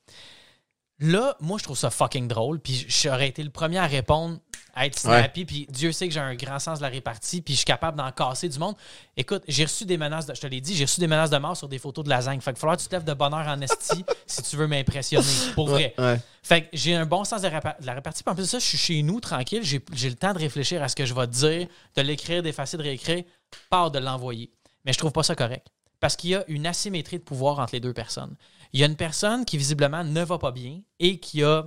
Là, 0.99 1.35
moi, 1.39 1.57
je 1.57 1.63
trouve 1.63 1.77
ça 1.77 1.89
fucking 1.89 2.27
drôle. 2.27 2.59
Puis 2.59 2.85
j'aurais 2.89 3.27
été 3.29 3.41
le 3.43 3.49
premier 3.49 3.77
à 3.77 3.85
répondre, 3.87 4.37
à 4.75 4.85
être 4.85 4.99
snappy. 4.99 5.45
Puis 5.45 5.65
Dieu 5.69 5.91
sait 5.93 6.07
que 6.07 6.13
j'ai 6.13 6.19
un 6.19 6.35
grand 6.35 6.59
sens 6.59 6.79
de 6.79 6.83
la 6.83 6.89
répartie. 6.89 7.41
Puis 7.41 7.53
je 7.53 7.59
suis 7.59 7.65
capable 7.65 7.97
d'en 7.97 8.11
casser 8.11 8.49
du 8.49 8.59
monde. 8.59 8.75
Écoute, 9.15 9.43
j'ai 9.47 9.63
reçu 9.63 9.85
des 9.85 9.97
menaces, 9.97 10.25
de, 10.25 10.35
je 10.35 10.41
te 10.41 10.47
l'ai 10.47 10.59
dit, 10.61 10.75
j'ai 10.75 10.83
reçu 10.83 10.99
des 10.99 11.07
menaces 11.07 11.29
de 11.29 11.37
mort 11.37 11.55
sur 11.55 11.69
des 11.69 11.79
photos 11.79 12.03
de 12.03 12.09
lasagne. 12.09 12.41
Fait 12.41 12.51
va 12.51 12.57
falloir 12.57 12.75
que 12.77 12.81
tu 12.81 12.89
te 12.89 12.95
lèves 12.95 13.05
de 13.05 13.13
bonheur 13.13 13.47
en 13.47 13.61
esti 13.61 14.03
si 14.27 14.41
tu 14.43 14.55
veux 14.57 14.67
m'impressionner. 14.67 15.25
Pour 15.55 15.69
vrai. 15.69 15.93
Ouais. 15.97 16.19
Fait 16.43 16.63
que 16.63 16.67
j'ai 16.73 16.95
un 16.95 17.05
bon 17.05 17.23
sens 17.23 17.41
de, 17.41 17.47
répa- 17.47 17.79
de 17.79 17.85
la 17.85 17.93
répartie. 17.93 18.23
Puis 18.23 18.31
en 18.31 18.35
plus 18.35 18.43
de 18.43 18.47
ça, 18.49 18.59
je 18.59 18.65
suis 18.65 18.77
chez 18.77 19.01
nous, 19.01 19.19
tranquille. 19.21 19.61
J'ai 19.63 19.81
j'ai 19.93 20.09
le 20.09 20.15
temps 20.15 20.33
de 20.33 20.39
réfléchir 20.39 20.83
à 20.83 20.89
ce 20.89 20.95
que 20.95 21.05
je 21.05 21.13
vais 21.13 21.27
te 21.27 21.31
dire, 21.31 21.67
de 21.95 22.01
l'écrire, 22.01 22.43
d'effacer, 22.43 22.75
de 22.77 22.83
réécrire, 22.83 23.23
pas 23.69 23.89
de 23.89 23.99
l'envoyer. 23.99 24.51
Mais 24.85 24.91
je 24.93 24.97
trouve 24.97 25.11
pas 25.13 25.23
ça 25.23 25.35
correct. 25.35 25.67
Parce 26.01 26.15
qu'il 26.15 26.29
y 26.29 26.35
a 26.35 26.45
une 26.47 26.65
asymétrie 26.65 27.19
de 27.19 27.23
pouvoir 27.23 27.59
entre 27.59 27.73
les 27.73 27.81
deux 27.81 27.93
personnes. 27.93 28.35
Il 28.73 28.79
y 28.79 28.83
a 28.83 28.85
une 28.85 28.95
personne 28.95 29.45
qui 29.45 29.57
visiblement 29.57 30.03
ne 30.03 30.23
va 30.23 30.37
pas 30.37 30.51
bien 30.51 30.81
et 30.99 31.19
qui 31.19 31.43
a 31.43 31.63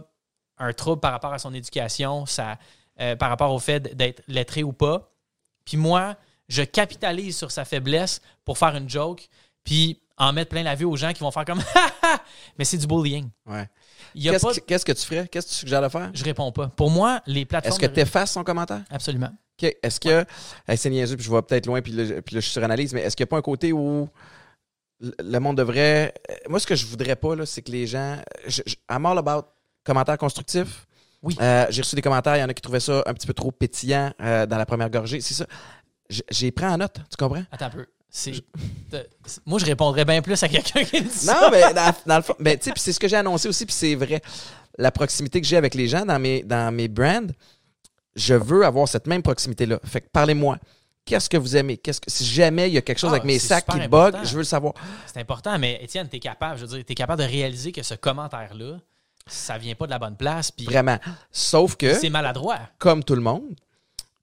un 0.58 0.72
trouble 0.72 1.00
par 1.00 1.12
rapport 1.12 1.32
à 1.32 1.38
son 1.38 1.52
éducation, 1.54 2.26
sa- 2.26 2.58
euh, 3.00 3.16
par 3.16 3.28
rapport 3.30 3.52
au 3.52 3.58
fait 3.58 3.96
d'être 3.96 4.22
lettré 4.28 4.62
ou 4.62 4.72
pas. 4.72 5.10
Puis 5.64 5.76
moi, 5.76 6.16
je 6.48 6.62
capitalise 6.62 7.36
sur 7.36 7.50
sa 7.50 7.64
faiblesse 7.64 8.20
pour 8.44 8.58
faire 8.58 8.76
une 8.76 8.88
joke, 8.88 9.28
puis 9.64 10.00
en 10.18 10.32
mettre 10.32 10.50
plein 10.50 10.62
la 10.62 10.74
vue 10.74 10.84
aux 10.84 10.96
gens 10.96 11.12
qui 11.12 11.20
vont 11.20 11.30
faire 11.30 11.44
comme 11.44 11.62
mais 12.58 12.64
c'est 12.64 12.76
du 12.78 12.86
bullying. 12.86 13.28
Ouais. 13.46 13.68
Qu'est-ce 14.14 14.46
pas 14.46 14.52
que- 14.54 14.60
qu'est-ce 14.60 14.84
que 14.84 14.92
tu 14.92 15.04
ferais? 15.06 15.26
Qu'est-ce 15.28 15.46
que 15.46 15.52
tu 15.52 15.56
suggères 15.58 15.82
de 15.82 15.88
faire? 15.88 16.10
je 16.12 16.22
réponds 16.22 16.52
pas. 16.52 16.68
Pour 16.68 16.90
moi, 16.90 17.22
les 17.26 17.44
plateformes. 17.44 17.72
Est-ce 17.80 17.80
que 17.88 17.92
tu 17.92 18.00
effaces 18.00 18.32
son 18.32 18.44
commentaire? 18.44 18.82
Absolument. 18.90 19.30
Est-ce 19.60 20.00
que. 20.00 20.24
Hey, 20.66 20.76
c'est 20.76 20.90
niaiseux, 20.90 21.16
puis 21.16 21.24
je 21.24 21.30
vois 21.30 21.46
peut-être 21.46 21.66
loin, 21.66 21.80
puis 21.80 21.92
là, 21.92 22.20
puis 22.20 22.34
là, 22.34 22.40
je 22.40 22.44
suis 22.44 22.52
sur 22.52 22.64
analyse, 22.64 22.92
mais 22.92 23.02
est-ce 23.02 23.16
qu'il 23.16 23.22
n'y 23.24 23.28
a 23.28 23.30
pas 23.30 23.36
un 23.38 23.42
côté 23.42 23.72
où 23.72 24.08
le- 25.22 25.38
monde 25.40 25.56
devrait. 25.58 26.14
euh, 26.30 26.34
Moi, 26.48 26.60
ce 26.60 26.66
que 26.66 26.74
je 26.74 26.86
voudrais 26.86 27.16
pas, 27.16 27.34
là, 27.36 27.44
c'est 27.46 27.62
que 27.62 27.70
les 27.70 27.86
gens. 27.86 28.16
Je, 28.46 28.62
je- 28.66 28.76
I'm 28.90 29.04
all 29.06 29.18
about 29.18 29.46
commentaires 29.84 30.18
constructifs. 30.18 30.86
Oui. 31.22 31.36
Euh, 31.40 31.66
j'ai 31.70 31.82
reçu 31.82 31.94
des 31.94 32.02
commentaires, 32.02 32.36
il 32.36 32.40
y 32.40 32.42
en 32.42 32.48
a 32.48 32.54
qui 32.54 32.62
trouvaient 32.62 32.80
ça 32.80 33.02
un 33.06 33.14
petit 33.14 33.26
peu 33.26 33.34
trop 33.34 33.52
pétillant 33.52 34.12
euh, 34.20 34.44
dans 34.46 34.56
la 34.58 34.66
première 34.66 34.90
gorgée. 34.90 35.20
C'est 35.20 35.34
ça. 35.34 35.46
J'ai 36.30 36.50
pris 36.50 36.66
en 36.66 36.76
note, 36.78 36.94
tu 37.10 37.16
comprends? 37.16 37.44
Attends 37.50 37.66
un 37.66 37.70
peu. 37.70 37.86
Moi, 39.46 39.58
je 39.58 39.64
répondrais 39.64 40.04
bien 40.04 40.20
plus 40.20 40.42
à 40.42 40.48
quelqu'un 40.48 40.84
qui 40.84 41.00
dit 41.02 41.08
ça. 41.08 41.40
Non, 41.42 41.48
mais 41.50 41.72
dans, 41.72 41.94
dans 42.06 42.16
le 42.16 42.22
fond, 42.22 42.34
mais 42.38 42.56
tu 42.58 42.64
sais, 42.64 42.72
c'est 42.76 42.92
ce 42.92 43.00
que 43.00 43.08
j'ai 43.08 43.16
annoncé 43.16 43.48
aussi, 43.48 43.64
puis 43.64 43.74
c'est 43.74 43.94
vrai. 43.94 44.20
La 44.78 44.90
proximité 44.90 45.40
que 45.40 45.46
j'ai 45.46 45.56
avec 45.56 45.74
les 45.74 45.86
gens 45.88 46.04
dans 46.04 46.18
mes, 46.18 46.42
dans 46.42 46.74
mes 46.74 46.88
brands, 46.88 47.26
je 48.14 48.34
veux 48.34 48.64
avoir 48.66 48.86
cette 48.88 49.06
même 49.06 49.22
proximité-là. 49.22 49.78
Fait 49.84 50.00
que 50.02 50.08
parlez-moi. 50.12 50.58
Qu'est-ce 51.04 51.28
que 51.28 51.36
vous 51.36 51.56
aimez? 51.56 51.76
Qu'est-ce 51.78 52.00
que, 52.00 52.10
si 52.10 52.24
jamais 52.24 52.68
il 52.68 52.74
y 52.74 52.78
a 52.78 52.80
quelque 52.80 52.98
chose 52.98 53.10
Ah, 53.10 53.14
avec 53.14 53.24
mes 53.24 53.38
sacs 53.38 53.66
qui 53.66 53.88
bug, 53.88 54.16
je 54.24 54.32
veux 54.32 54.38
le 54.38 54.44
savoir. 54.44 54.74
C'est 55.06 55.18
important, 55.20 55.58
mais 55.58 55.80
Étienne, 55.82 56.08
tu 56.08 56.16
es 56.16 56.20
capable, 56.20 56.56
je 56.58 56.64
veux 56.64 56.76
dire, 56.76 56.84
tu 56.86 56.92
es 56.92 56.94
capable 56.94 57.22
de 57.22 57.28
réaliser 57.28 57.72
que 57.72 57.82
ce 57.82 57.94
commentaire-là, 57.94 58.78
ça 59.26 59.58
vient 59.58 59.74
pas 59.74 59.86
de 59.86 59.90
la 59.90 59.98
bonne 59.98 60.16
place, 60.16 60.50
puis 60.52 60.64
Vraiment. 60.66 60.98
Sauf 61.32 61.76
que, 61.76 61.94
c'est 61.94 62.10
maladroit. 62.10 62.58
comme 62.78 63.02
tout 63.02 63.14
le 63.16 63.20
monde, 63.20 63.42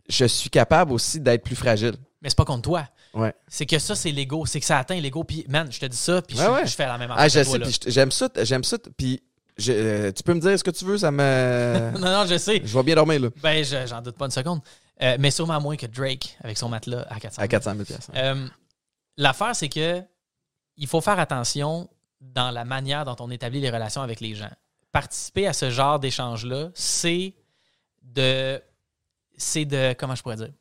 je 0.07 0.25
suis 0.25 0.49
capable 0.49 0.93
aussi 0.93 1.19
d'être 1.19 1.43
plus 1.43 1.55
fragile. 1.55 1.95
Mais 2.21 2.29
c'est 2.29 2.37
pas 2.37 2.45
contre 2.45 2.63
toi. 2.63 2.85
Ouais. 3.13 3.33
C'est 3.47 3.65
que 3.65 3.79
ça, 3.79 3.95
c'est 3.95 4.11
l'ego. 4.11 4.45
C'est 4.45 4.59
que 4.59 4.65
ça 4.65 4.77
atteint 4.77 4.99
l'ego. 4.99 5.23
Puis, 5.23 5.45
man, 5.49 5.67
je 5.71 5.79
te 5.79 5.85
dis 5.85 5.97
ça, 5.97 6.21
puis 6.21 6.37
je, 6.37 6.41
Ouais, 6.43 6.49
ouais. 6.49 6.67
je 6.67 6.75
fais 6.75 6.85
la 6.85 6.97
même 6.97 7.09
affaire. 7.11 7.23
Ah, 7.23 7.27
je 7.27 7.39
toi, 7.41 7.65
sais, 7.65 7.91
j'aime 7.91 8.11
ça, 8.11 8.29
j'aime 8.41 8.63
ça, 8.63 8.77
puis 8.97 9.21
je- 9.57 9.71
euh, 9.73 10.11
tu 10.11 10.21
peux 10.23 10.33
me 10.33 10.39
dire 10.39 10.57
ce 10.59 10.63
que 10.63 10.71
tu 10.71 10.85
veux, 10.85 10.97
ça 10.97 11.11
me... 11.11 11.91
Non, 11.97 12.11
non, 12.11 12.25
je 12.27 12.37
sais. 12.37 12.61
je 12.63 12.77
vais 12.77 12.83
bien 12.83 12.95
dormir, 12.95 13.19
là, 13.21 13.29
Ben, 13.41 13.63
je- 13.63 13.87
j'en 13.87 14.01
doute 14.01 14.15
pas 14.17 14.25
une 14.25 14.31
seconde. 14.31 14.59
Euh, 15.01 15.17
mais 15.19 15.31
sûrement 15.31 15.61
moins 15.61 15.77
que 15.77 15.85
Drake 15.85 16.37
avec 16.43 16.57
son 16.57 16.67
matelas 16.69 17.05
à 17.09 17.19
400 17.19 17.41
à 17.41 17.47
400 17.47 17.71
000 17.73 17.85
piastres. 17.85 18.11
Euh, 18.15 18.47
L'affaire, 19.17 19.55
c'est 19.55 19.69
que 19.69 20.01
il 20.77 20.87
faut 20.87 21.01
faire 21.01 21.19
attention 21.19 21.89
dans 22.21 22.51
la 22.51 22.65
manière 22.65 23.05
dont 23.05 23.15
on 23.19 23.29
établit 23.31 23.59
les 23.59 23.69
relations 23.69 24.01
avec 24.01 24.19
les 24.21 24.33
gens. 24.33 24.51
Participer 24.91 25.45
à 25.47 25.53
ce 25.53 25.69
genre 25.69 25.99
d'échange-là, 25.99 26.69
c'est 26.73 27.35
de. 28.01 28.61
C'est 29.37 29.65
de. 29.65 29.93
Comment 29.97 30.15
je 30.15 30.23
pourrais 30.23 30.37
dire? 30.37 30.53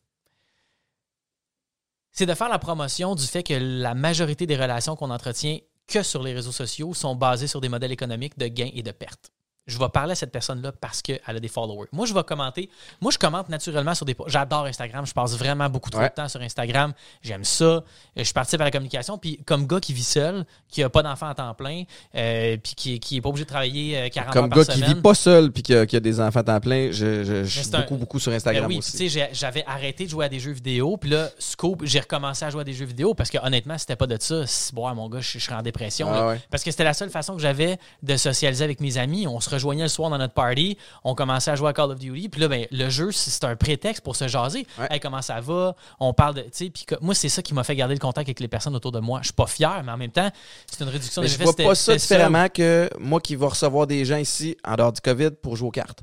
C'est 2.11 2.26
de 2.26 2.34
faire 2.34 2.49
la 2.49 2.59
promotion 2.59 3.14
du 3.14 3.24
fait 3.24 3.45
que 3.45 3.55
la 3.55 3.95
majorité 3.95 4.45
des 4.45 4.57
relations 4.57 4.97
qu'on 4.97 5.11
entretient 5.11 5.59
que 5.86 6.03
sur 6.03 6.22
les 6.22 6.34
réseaux 6.34 6.53
sociaux 6.53 6.93
sont 6.95 7.14
basées 7.14 7.47
sur 7.47 7.61
des 7.61 7.68
modèles 7.68 7.93
économiques 7.93 8.36
de 8.39 8.49
gains 8.49 8.70
et 8.74 8.82
de 8.82 8.91
pertes. 8.91 9.30
Je 9.69 9.79
vais 9.79 9.89
parler 9.91 10.12
à 10.12 10.14
cette 10.16 10.33
personne-là 10.33 10.73
parce 10.73 11.03
qu'elle 11.03 11.21
a 11.25 11.39
des 11.39 11.47
followers. 11.49 11.87
Moi, 11.93 12.07
je 12.07 12.14
vais 12.14 12.23
commenter. 12.25 12.69
Moi, 13.01 13.12
je 13.12 13.19
commente 13.19 13.49
naturellement 13.49 13.95
sur 13.95 14.05
des. 14.07 14.16
J'adore 14.27 14.64
Instagram. 14.64 15.07
Je 15.07 15.12
passe 15.12 15.37
vraiment 15.37 15.69
beaucoup 15.69 15.91
trop 15.91 16.01
Ouais. 16.01 16.09
de 16.09 16.14
temps 16.14 16.29
sur 16.29 16.41
Instagram. 16.41 16.93
J'aime 17.23 17.45
ça. 17.45 17.64
Euh, 17.64 17.83
Je 18.16 18.33
participe 18.33 18.61
à 18.61 18.64
la 18.64 18.71
communication. 18.71 19.19
Puis, 19.19 19.39
comme 19.47 19.66
gars 19.66 19.79
qui 19.79 19.93
vit 19.93 20.03
seul, 20.03 20.45
qui 20.69 20.81
n'a 20.81 20.89
pas 20.89 21.03
d'enfant 21.03 21.29
à 21.29 21.35
temps 21.35 21.55
plein, 21.55 21.85
euh, 22.14 22.57
puis 22.57 22.73
qui, 22.75 22.99
qui 23.01 23.16
est 23.19 23.21
pas 23.21 23.29
obligé 23.29 23.45
de 23.45 23.49
travailler 23.51 23.99
euh, 23.99 24.09
40 24.09 24.33
Comme 24.33 24.45
heures 24.45 24.49
gars 24.51 24.64
par 24.64 24.75
qui 24.75 24.83
vit 24.83 24.95
pas 24.97 25.14
seul 25.14 25.53
puis 25.53 25.62
qui 25.62 25.75
a, 25.75 25.87
qui 25.87 25.97
a 25.97 26.01
des 26.01 26.21
enfants 26.21 26.41
à 26.41 26.45
temps 26.45 26.61
plein, 26.61 26.91
je, 26.91 27.23
je- 27.25 27.45
je 27.45 27.61
suis 27.61 27.75
un- 27.77 27.81
beaucoup, 27.81 27.97
beaucoup 27.97 28.19
sur 28.19 28.31
Ben 28.31 28.37
Instagram 28.37 28.66
oui, 28.66 28.79
puis 28.81 28.91
tu 28.91 29.05
aussi. 29.05 29.11
sais, 29.11 29.29
j'avais 29.33 29.64
arrêté 29.66 30.05
de 30.07 30.11
jouer 30.11 30.25
à 30.25 30.29
des 30.29 30.41
jeux 30.41 30.53
vidéo, 30.53 30.97
puis 30.97 31.11
là, 31.11 31.29
Scoop, 31.39 31.83
j'ai 31.85 32.01
recommencé 32.01 32.45
à 32.45 32.51
jouer 32.51 32.62
à 32.62 32.64
des 32.64 32.73
jeux 32.73 32.87
vidéo 32.87 33.12
parce 33.14 33.31
que 33.31 33.39
honnêtement, 33.45 33.77
c'était 33.77 33.97
pas 33.97 34.07
de 34.07 34.16
ça. 34.21 34.45
Bon, 34.73 34.95
mon 34.95 35.09
gars, 35.09 35.21
je, 35.21 35.39
je 35.39 35.45
serais 35.45 35.57
en 35.57 35.62
dépression. 35.62 36.09
Ah 36.11 36.29
ouais. 36.29 36.41
Parce 36.51 36.62
que 36.64 36.71
c'était 36.71 36.85
la 36.85 36.95
seule 36.95 37.11
façon 37.11 37.35
que 37.37 37.43
j'avais 37.43 37.79
de 38.03 38.16
socialiser 38.16 38.64
avec 38.64 38.81
mes 38.81 38.97
amis. 38.99 39.27
On 39.27 39.41
se 39.41 39.51
rejoignait 39.59 39.82
le 39.82 39.88
soir 39.88 40.11
dans 40.11 40.18
notre 40.18 40.34
party, 40.34 40.78
on 41.04 41.14
commençait 41.14 41.50
à 41.50 41.56
jouer 41.56 41.68
à 41.68 41.72
Call 41.72 41.90
of 41.90 41.98
Duty, 41.98 42.28
puis 42.28 42.40
là, 42.40 42.48
ben, 42.48 42.66
le 42.70 42.88
jeu, 42.88 43.12
c'est 43.12 43.44
un 43.44 43.56
prétexte 43.56 44.02
pour 44.02 44.16
se 44.16 44.28
jaser. 44.28 44.66
Ouais. 44.78 44.86
Hey, 44.90 45.00
comment 45.00 45.22
ça 45.22 45.40
va? 45.40 45.74
On 46.00 46.12
parle 46.14 46.34
de. 46.34 46.42
Puis 46.42 46.86
moi, 47.00 47.14
c'est 47.14 47.28
ça 47.28 47.42
qui 47.42 47.54
m'a 47.54 47.64
fait 47.64 47.76
garder 47.76 47.94
le 47.94 48.00
contact 48.00 48.28
avec 48.28 48.40
les 48.40 48.48
personnes 48.48 48.74
autour 48.74 48.92
de 48.92 49.00
moi. 49.00 49.20
Je 49.22 49.26
suis 49.26 49.34
pas 49.34 49.46
fier, 49.46 49.82
mais 49.84 49.92
en 49.92 49.96
même 49.96 50.11
temps, 50.11 50.30
c'est 50.66 50.82
une 50.82 50.90
réduction 50.90 51.22
Mais 51.22 51.28
des 51.28 51.34
je 51.34 51.42
vois 51.42 51.54
pas 51.54 51.74
ça 51.74 51.96
différemment 51.96 52.48
que 52.48 52.88
moi 52.98 53.20
qui 53.20 53.36
vais 53.36 53.46
recevoir 53.46 53.86
des 53.86 54.04
gens 54.04 54.16
ici 54.16 54.56
en 54.64 54.76
dehors 54.76 54.92
du 54.92 55.00
COVID 55.00 55.30
pour 55.42 55.56
jouer 55.56 55.68
aux 55.68 55.72
cartes. 55.72 56.02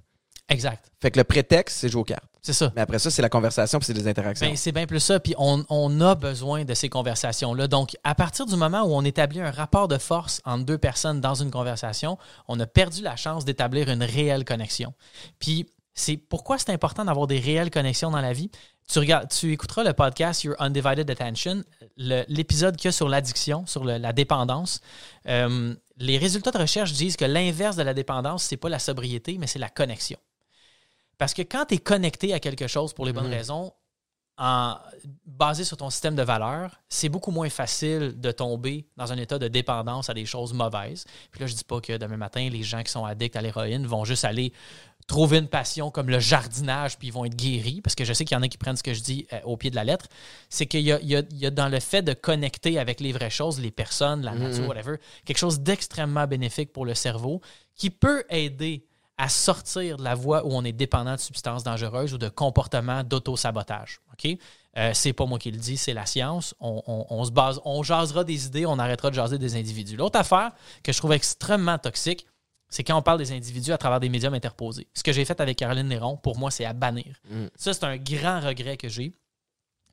Exact. 0.50 0.92
Fait 1.02 1.12
que 1.12 1.18
le 1.18 1.24
prétexte, 1.24 1.78
c'est 1.80 1.90
jouer 1.90 2.02
aux 2.02 2.06
cartes. 2.06 2.35
C'est 2.46 2.54
ça. 2.54 2.72
Mais 2.76 2.82
après 2.84 3.00
ça, 3.00 3.10
c'est 3.10 3.24
la 3.24 3.30
conversation 3.30 3.80
puis 3.80 3.88
c'est 3.88 3.94
des 3.96 4.08
interactions. 4.08 4.46
Ben, 4.48 4.56
c'est 4.56 4.72
bien 4.72 4.86
plus 4.86 5.00
ça. 5.00 5.20
Puis 5.20 5.34
on, 5.40 5.66
on 5.68 6.00
a 6.00 6.14
besoin 6.14 6.64
de 6.64 6.76
ces 6.76 6.90
conversations-là. 6.90 7.68
Donc, 7.68 7.98
à 8.04 8.14
partir 8.14 8.46
du 8.46 8.56
moment 8.56 8.84
où 8.84 8.94
on 8.96 9.04
établit 9.04 9.42
un 9.42 9.50
rapport 9.50 9.88
de 9.88 9.98
force 9.98 10.42
entre 10.46 10.64
deux 10.64 10.78
personnes 10.78 11.22
dans 11.22 11.34
une 11.34 11.50
conversation, 11.50 12.20
on 12.48 12.60
a 12.60 12.68
perdu 12.68 13.02
la 13.02 13.16
chance 13.16 13.46
d'établir 13.46 13.90
une 13.90 14.04
réelle 14.04 14.46
connexion. 14.46 14.94
Puis, 15.40 15.66
c'est 15.96 16.18
pourquoi 16.18 16.60
c'est 16.60 16.70
important 16.72 17.04
d'avoir 17.06 17.26
des 17.26 17.40
réelles 17.40 17.72
connexions 17.72 18.12
dans 18.12 18.22
la 18.22 18.34
vie? 18.34 18.52
Tu, 18.88 19.00
regardes, 19.00 19.30
tu 19.30 19.52
écouteras 19.52 19.84
le 19.84 19.94
podcast 19.94 20.44
Your 20.44 20.56
Undivided 20.60 21.10
Attention, 21.10 21.64
l'épisode 21.98 22.76
qu'il 22.76 22.86
y 22.86 22.90
a 22.90 22.92
sur 22.92 23.10
l'addiction, 23.10 23.66
sur 23.66 23.84
le- 23.84 23.98
la 23.98 24.14
dépendance. 24.14 24.82
Euh, 25.28 25.74
les 25.98 26.20
résultats 26.20 26.52
de 26.52 26.60
recherche 26.60 26.94
disent 26.94 27.16
que 27.16 27.26
l'inverse 27.26 27.76
de 27.76 27.82
la 27.82 27.96
dépendance, 27.96 28.44
c'est 28.44 28.58
pas 28.58 28.70
la 28.70 28.78
sobriété, 28.78 29.38
mais 29.40 29.48
c'est 29.48 29.58
la 29.58 29.70
connexion. 29.70 30.20
Parce 31.18 31.34
que 31.34 31.42
quand 31.42 31.66
tu 31.66 31.76
es 31.76 31.78
connecté 31.78 32.34
à 32.34 32.40
quelque 32.40 32.68
chose 32.68 32.94
pour 32.94 33.06
les 33.06 33.14
bonnes 33.14 33.28
Mhm. 33.28 33.34
raisons, 33.34 33.74
en, 34.38 34.76
basé 35.26 35.64
sur 35.64 35.78
ton 35.78 35.90
système 35.90 36.14
de 36.16 36.22
valeurs, 36.22 36.82
c'est 36.90 37.08
beaucoup 37.08 37.32
moins 37.32 37.50
facile 37.50 38.20
de 38.20 38.32
tomber 38.32 38.86
dans 38.98 39.14
un 39.14 39.18
état 39.18 39.40
de 39.40 39.48
dépendance 39.48 40.10
à 40.10 40.14
des 40.14 40.26
choses 40.26 40.52
mauvaises. 40.54 41.06
Puis 41.32 41.40
là, 41.40 41.48
je 41.48 41.54
dis 41.54 41.64
pas 41.64 41.80
que 41.80 41.96
demain 41.98 42.18
matin, 42.18 42.50
les 42.50 42.62
gens 42.64 42.84
qui 42.84 42.92
sont 42.92 43.06
addicts 43.06 43.38
à 43.38 43.42
l'héroïne 43.42 43.86
vont 43.88 44.04
juste 44.04 44.26
aller 44.26 44.52
trouver 45.08 45.38
une 45.38 45.48
passion 45.48 45.90
comme 45.90 46.10
le 46.10 46.20
jardinage, 46.20 46.98
puis 46.98 47.08
ils 47.10 47.14
vont 47.14 47.24
être 47.24 47.36
guéris, 47.36 47.80
parce 47.80 47.96
que 47.96 48.04
je 48.04 48.12
sais 48.12 48.26
qu'il 48.26 48.36
y 48.36 48.38
en 48.38 48.42
a 48.42 48.48
qui 48.50 48.58
prennent 48.58 48.76
ce 48.76 48.84
que 48.84 48.94
je 48.94 49.02
dis 49.04 49.26
euh, 49.32 49.40
au 49.46 49.56
pied 49.56 49.70
de 49.70 49.76
la 49.76 49.84
lettre. 49.86 50.08
C'est 50.50 50.66
qu'il 50.66 50.82
y 50.82 50.92
a, 50.92 51.00
y 51.00 51.14
y 51.14 51.52
dans 51.52 51.70
le 51.70 51.80
fait 51.80 52.02
de 52.02 52.12
connecter 52.14 52.78
avec 52.78 53.00
les 53.00 53.14
vraies 53.14 53.30
choses, 53.30 53.62
les 53.62 53.72
personnes, 53.72 54.22
la 54.24 54.34
nature, 54.34 54.64
Mhm. 54.64 54.68
whatever, 54.68 54.98
quelque 55.24 55.38
chose 55.38 55.62
d'extrêmement 55.62 56.28
bénéfique 56.28 56.74
pour 56.74 56.86
le 56.86 56.94
cerveau 56.96 57.40
qui 57.76 57.90
peut 57.90 58.26
aider 58.30 58.86
à 59.18 59.30
sortir 59.30 59.98
de 59.98 60.04
la 60.04 60.14
voie 60.16 60.46
où 60.46 60.50
on 60.54 60.64
est 60.66 60.74
dépendant 60.74 61.16
de 61.16 61.20
substances 61.20 61.64
dangereuses 61.64 62.14
ou 62.14 62.18
de 62.18 62.28
comportements 62.30 63.04
d'auto-sabotage. 63.04 64.02
OK? 64.14 64.38
Euh, 64.78 64.92
c'est 64.94 65.14
pas 65.14 65.26
moi 65.26 65.40
qui 65.40 65.52
le 65.52 65.58
dis, 65.58 65.78
c'est 65.78 65.94
la 65.94 66.06
science. 66.06 66.54
On, 66.60 66.84
on- 66.86 67.06
on 67.10 67.24
se 67.24 67.32
base, 67.32 67.62
on 67.64 67.82
jasera 67.82 68.26
des 68.26 68.46
idées, 68.48 68.66
on 68.66 68.78
arrêtera 68.78 69.10
de 69.10 69.16
jaser 69.16 69.38
des 69.38 69.56
individus. 69.56 69.96
L'autre 69.96 70.20
affaire 70.20 70.52
que 70.84 70.92
je 70.92 70.98
trouve 70.98 71.14
extrêmement 71.14 71.78
toxique, 71.78 72.28
c'est 72.68 72.84
quand 72.84 72.98
on 72.98 73.02
parle 73.02 73.20
des 73.20 73.32
individus 73.32 73.72
à 73.72 73.78
travers 73.78 74.02
des 74.02 74.10
médiums 74.10 74.34
interposés. 74.34 74.88
Ce 74.94 75.02
que 75.02 75.14
j'ai 75.14 75.24
fait 75.24 75.40
avec 75.40 75.58
Caroline 75.58 75.88
Néron, 75.88 76.18
pour 76.18 76.38
moi, 76.38 76.52
c'est 76.52 76.66
à 76.66 76.74
bannir. 76.74 77.16
Mm. 77.30 77.46
Ça, 77.56 77.74
c'est 77.74 77.86
un 77.86 77.96
grand 77.96 78.42
regret 78.42 78.76
que 78.76 78.90
j'ai. 78.90 79.14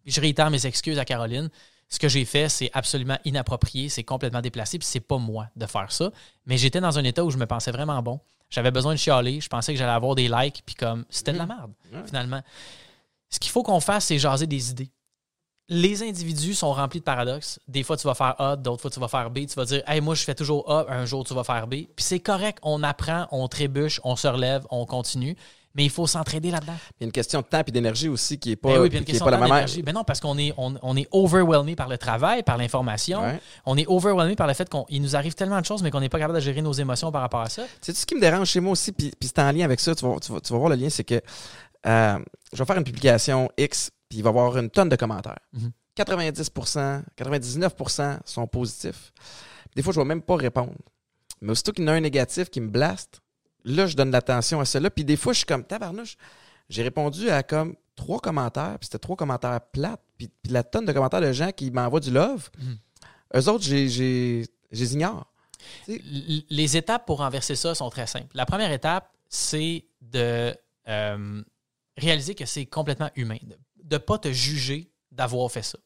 Je 0.04 0.20
réitère 0.20 0.50
mes 0.50 0.66
excuses 0.66 0.98
à 0.98 1.04
Caroline. 1.04 1.48
Ce 1.88 2.00
que 2.00 2.08
j'ai 2.08 2.24
fait, 2.24 2.48
c'est 2.48 2.70
absolument 2.72 3.18
inapproprié, 3.24 3.88
c'est 3.88 4.02
complètement 4.02 4.40
déplacé, 4.40 4.78
puis 4.78 4.88
c'est 4.88 4.98
pas 5.00 5.18
moi 5.18 5.46
de 5.54 5.66
faire 5.66 5.92
ça. 5.92 6.10
Mais 6.46 6.56
j'étais 6.58 6.80
dans 6.80 6.98
un 6.98 7.04
état 7.04 7.22
où 7.24 7.30
je 7.30 7.36
me 7.36 7.46
pensais 7.46 7.70
vraiment 7.70 8.02
bon. 8.02 8.18
J'avais 8.52 8.70
besoin 8.70 8.92
de 8.92 8.98
chialer, 8.98 9.40
je 9.40 9.48
pensais 9.48 9.72
que 9.72 9.78
j'allais 9.78 9.92
avoir 9.92 10.14
des 10.14 10.28
likes, 10.28 10.62
puis 10.64 10.74
comme 10.76 11.04
c'était 11.10 11.32
de 11.32 11.38
la 11.38 11.46
merde, 11.46 11.72
Ouais. 11.92 12.02
finalement. 12.06 12.42
Ce 13.30 13.40
qu'il 13.40 13.50
faut 13.50 13.62
qu'on 13.62 13.80
fasse, 13.80 14.04
c'est 14.04 14.18
jaser 14.18 14.46
des 14.46 14.70
idées. 14.70 14.90
Les 15.68 16.02
individus 16.02 16.54
sont 16.54 16.72
remplis 16.74 16.98
de 17.00 17.04
paradoxes. 17.04 17.58
Des 17.66 17.82
fois, 17.82 17.96
tu 17.96 18.06
vas 18.06 18.14
faire 18.14 18.38
A, 18.38 18.56
d'autres 18.56 18.82
fois, 18.82 18.90
tu 18.90 19.00
vas 19.00 19.08
faire 19.08 19.30
B. 19.30 19.46
Tu 19.46 19.54
vas 19.54 19.64
dire, 19.64 19.82
hey, 19.86 20.02
moi, 20.02 20.14
je 20.14 20.22
fais 20.22 20.34
toujours 20.34 20.70
A, 20.70 20.84
un 20.92 21.06
jour, 21.06 21.24
tu 21.24 21.32
vas 21.32 21.44
faire 21.44 21.66
B. 21.66 21.70
Puis 21.96 22.04
c'est 22.04 22.20
correct, 22.20 22.58
on 22.62 22.82
apprend, 22.82 23.26
on 23.30 23.48
trébuche, 23.48 23.98
on 24.04 24.14
se 24.16 24.28
relève, 24.28 24.66
on 24.70 24.84
continue. 24.84 25.34
Mais 25.74 25.84
il 25.84 25.90
faut 25.90 26.06
s'entraider 26.06 26.50
là-dedans. 26.50 26.74
Il 27.00 27.02
y 27.02 27.04
a 27.04 27.06
une 27.06 27.12
question 27.12 27.40
de 27.40 27.46
temps 27.46 27.62
et 27.66 27.70
d'énergie 27.70 28.08
aussi 28.08 28.38
qui 28.38 28.52
est 28.52 28.56
pas, 28.56 28.74
Ben 28.74 28.80
oui, 28.82 28.90
qui 28.90 28.96
est 28.98 29.04
question 29.04 29.24
pas 29.24 29.30
la 29.30 29.38
même. 29.38 29.48
d'énergie. 29.48 29.82
Ben 29.82 29.94
non, 29.94 30.04
parce 30.04 30.20
qu'on 30.20 30.36
est, 30.36 30.52
on, 30.58 30.74
on 30.82 30.96
est 30.96 31.08
overwhelmé 31.12 31.74
par 31.76 31.88
le 31.88 31.96
travail, 31.98 32.42
par 32.42 32.58
l'information. 32.58 33.22
Ouais. 33.22 33.40
On 33.64 33.76
est 33.78 33.86
overwhelmé 33.86 34.36
par 34.36 34.46
le 34.46 34.52
fait 34.54 34.68
qu'il 34.68 35.00
nous 35.00 35.16
arrive 35.16 35.34
tellement 35.34 35.60
de 35.60 35.64
choses, 35.64 35.82
mais 35.82 35.90
qu'on 35.90 36.00
n'est 36.00 36.08
pas 36.10 36.18
capable 36.18 36.34
de 36.38 36.40
gérer 36.44 36.60
nos 36.62 36.72
émotions 36.72 37.10
par 37.10 37.22
rapport 37.22 37.40
à 37.40 37.48
ça. 37.48 37.62
C'est 37.80 37.96
ce 37.96 38.04
qui 38.04 38.14
me 38.14 38.20
dérange 38.20 38.48
chez 38.48 38.60
moi 38.60 38.72
aussi, 38.72 38.92
puis, 38.92 39.12
puis 39.18 39.28
c'est 39.28 39.40
en 39.40 39.50
lien 39.50 39.64
avec 39.64 39.80
ça, 39.80 39.94
tu 39.94 40.04
vas, 40.04 40.16
tu 40.20 40.30
vas- 40.32 40.40
tu 40.40 40.52
vas 40.52 40.58
voir 40.58 40.68
le 40.70 40.76
lien, 40.76 40.90
c'est 40.90 41.04
que 41.04 41.20
euh, 41.86 42.18
je 42.52 42.58
vais 42.58 42.64
faire 42.66 42.76
une 42.76 42.84
publication 42.84 43.48
X, 43.56 43.90
puis 44.08 44.18
il 44.18 44.22
va 44.22 44.28
y 44.28 44.32
avoir 44.32 44.58
une 44.58 44.68
tonne 44.68 44.90
de 44.90 44.96
commentaires. 44.96 45.38
Mhm. 45.54 45.70
90%, 45.96 47.02
99% 47.16 48.18
sont 48.24 48.46
positifs. 48.46 49.12
Des 49.74 49.82
fois, 49.82 49.92
je 49.94 50.00
ne 50.00 50.04
vais 50.04 50.08
même 50.08 50.22
pas 50.22 50.36
répondre. 50.36 50.72
Mais 51.40 51.52
aussitôt 51.52 51.72
qu'il 51.72 51.84
y 51.84 51.88
en 51.88 51.92
a 51.92 51.94
un 51.94 52.00
négatif 52.00 52.50
qui 52.50 52.60
me 52.60 52.68
blaste, 52.68 53.21
là, 53.64 53.86
je 53.86 53.96
donne 53.96 54.10
l'attention 54.10 54.60
à 54.60 54.64
cela. 54.64 54.90
Puis 54.90 55.04
des 55.04 55.16
fois, 55.16 55.32
je 55.32 55.38
suis 55.38 55.46
comme 55.46 55.64
tabarnouche. 55.64 56.16
J'ai 56.68 56.82
répondu 56.82 57.30
à 57.30 57.42
comme 57.42 57.76
trois 57.96 58.20
commentaires, 58.20 58.78
puis 58.78 58.86
c'était 58.86 58.98
trois 58.98 59.16
commentaires 59.16 59.60
plates, 59.72 60.00
puis, 60.16 60.28
puis 60.42 60.52
la 60.52 60.62
tonne 60.62 60.86
de 60.86 60.92
commentaires 60.92 61.20
de 61.20 61.32
gens 61.32 61.50
qui 61.52 61.70
m'envoient 61.70 62.00
du 62.00 62.10
love. 62.10 62.50
Mhm. 62.58 62.78
Eux 63.36 63.48
autres, 63.48 63.64
j'ai, 63.64 64.46
les 64.70 64.94
ignore. 64.94 65.26
Les 65.86 66.76
étapes 66.76 67.06
pour 67.06 67.18
renverser 67.18 67.54
ça 67.56 67.74
sont 67.74 67.88
très 67.90 68.06
simples. 68.06 68.28
La 68.34 68.46
première 68.46 68.72
étape, 68.72 69.10
c'est 69.28 69.84
de 70.00 70.54
euh, 70.88 71.42
réaliser 71.96 72.34
que 72.34 72.46
c'est 72.46 72.66
complètement 72.66 73.10
humain, 73.14 73.38
de 73.82 73.94
ne 73.94 73.98
pas 73.98 74.18
te 74.18 74.32
juger 74.32 74.90
d'avoir 75.10 75.50
fait 75.50 75.62
ça. 75.62 75.78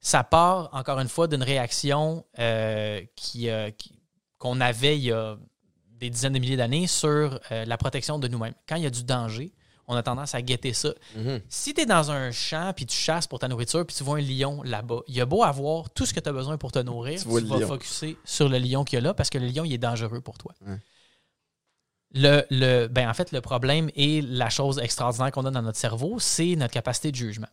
Ça 0.00 0.24
part, 0.24 0.70
encore 0.72 1.00
une 1.00 1.08
fois, 1.08 1.26
d'une 1.26 1.42
réaction 1.42 2.24
euh, 2.38 3.02
qui, 3.16 3.50
euh, 3.50 3.70
qu'on 4.38 4.60
avait 4.60 4.96
il 4.96 5.04
y 5.04 5.12
a 5.12 5.36
des 6.00 6.10
dizaines 6.10 6.32
de 6.32 6.38
milliers 6.38 6.56
d'années 6.56 6.86
sur 6.86 7.38
euh, 7.52 7.64
la 7.64 7.76
protection 7.76 8.18
de 8.18 8.26
nous-mêmes. 8.26 8.54
Quand 8.68 8.76
il 8.76 8.82
y 8.82 8.86
a 8.86 8.90
du 8.90 9.04
danger, 9.04 9.52
on 9.86 9.96
a 9.96 10.02
tendance 10.02 10.34
à 10.34 10.42
guetter 10.42 10.72
ça. 10.72 10.90
Mhm. 11.16 11.40
Si 11.48 11.74
tu 11.74 11.82
es 11.82 11.86
dans 11.86 12.10
un 12.10 12.30
champ 12.30 12.72
puis 12.74 12.86
tu 12.86 12.96
chasses 12.96 13.26
pour 13.26 13.38
ta 13.38 13.48
nourriture 13.48 13.84
puis 13.84 13.94
tu 13.94 14.04
vois 14.04 14.18
un 14.18 14.20
lion 14.20 14.62
là-bas, 14.62 15.00
il 15.08 15.14
y 15.14 15.20
a 15.20 15.26
beau 15.26 15.42
avoir 15.42 15.90
tout 15.90 16.06
ce 16.06 16.14
que 16.14 16.20
tu 16.20 16.28
as 16.28 16.32
besoin 16.32 16.56
pour 16.56 16.72
te 16.72 16.78
nourrir, 16.78 17.20
Tu 17.20 17.28
tu, 17.28 17.46
vas 17.46 17.66
focuser 17.66 18.16
sur 18.24 18.48
le 18.48 18.58
lion 18.58 18.84
qu'il 18.84 18.96
y 18.96 18.98
a 18.98 19.02
là 19.02 19.14
parce 19.14 19.30
que 19.30 19.38
le 19.38 19.46
lion 19.46 19.64
il 19.64 19.72
est 19.72 19.78
dangereux 19.78 20.20
pour 20.20 20.38
toi. 20.38 20.54
Le, 22.12 22.42
le, 22.50 22.88
ben 22.88 23.08
en 23.08 23.14
fait, 23.14 23.30
le 23.30 23.40
problème 23.40 23.88
et 23.94 24.20
la 24.20 24.50
chose 24.50 24.80
extraordinaire 24.80 25.30
qu'on 25.30 25.44
a 25.44 25.50
dans 25.52 25.62
notre 25.62 25.78
cerveau, 25.78 26.18
c'est 26.18 26.56
notre 26.56 26.72
capacité 26.72 27.12
de 27.12 27.16
jugement. 27.16 27.46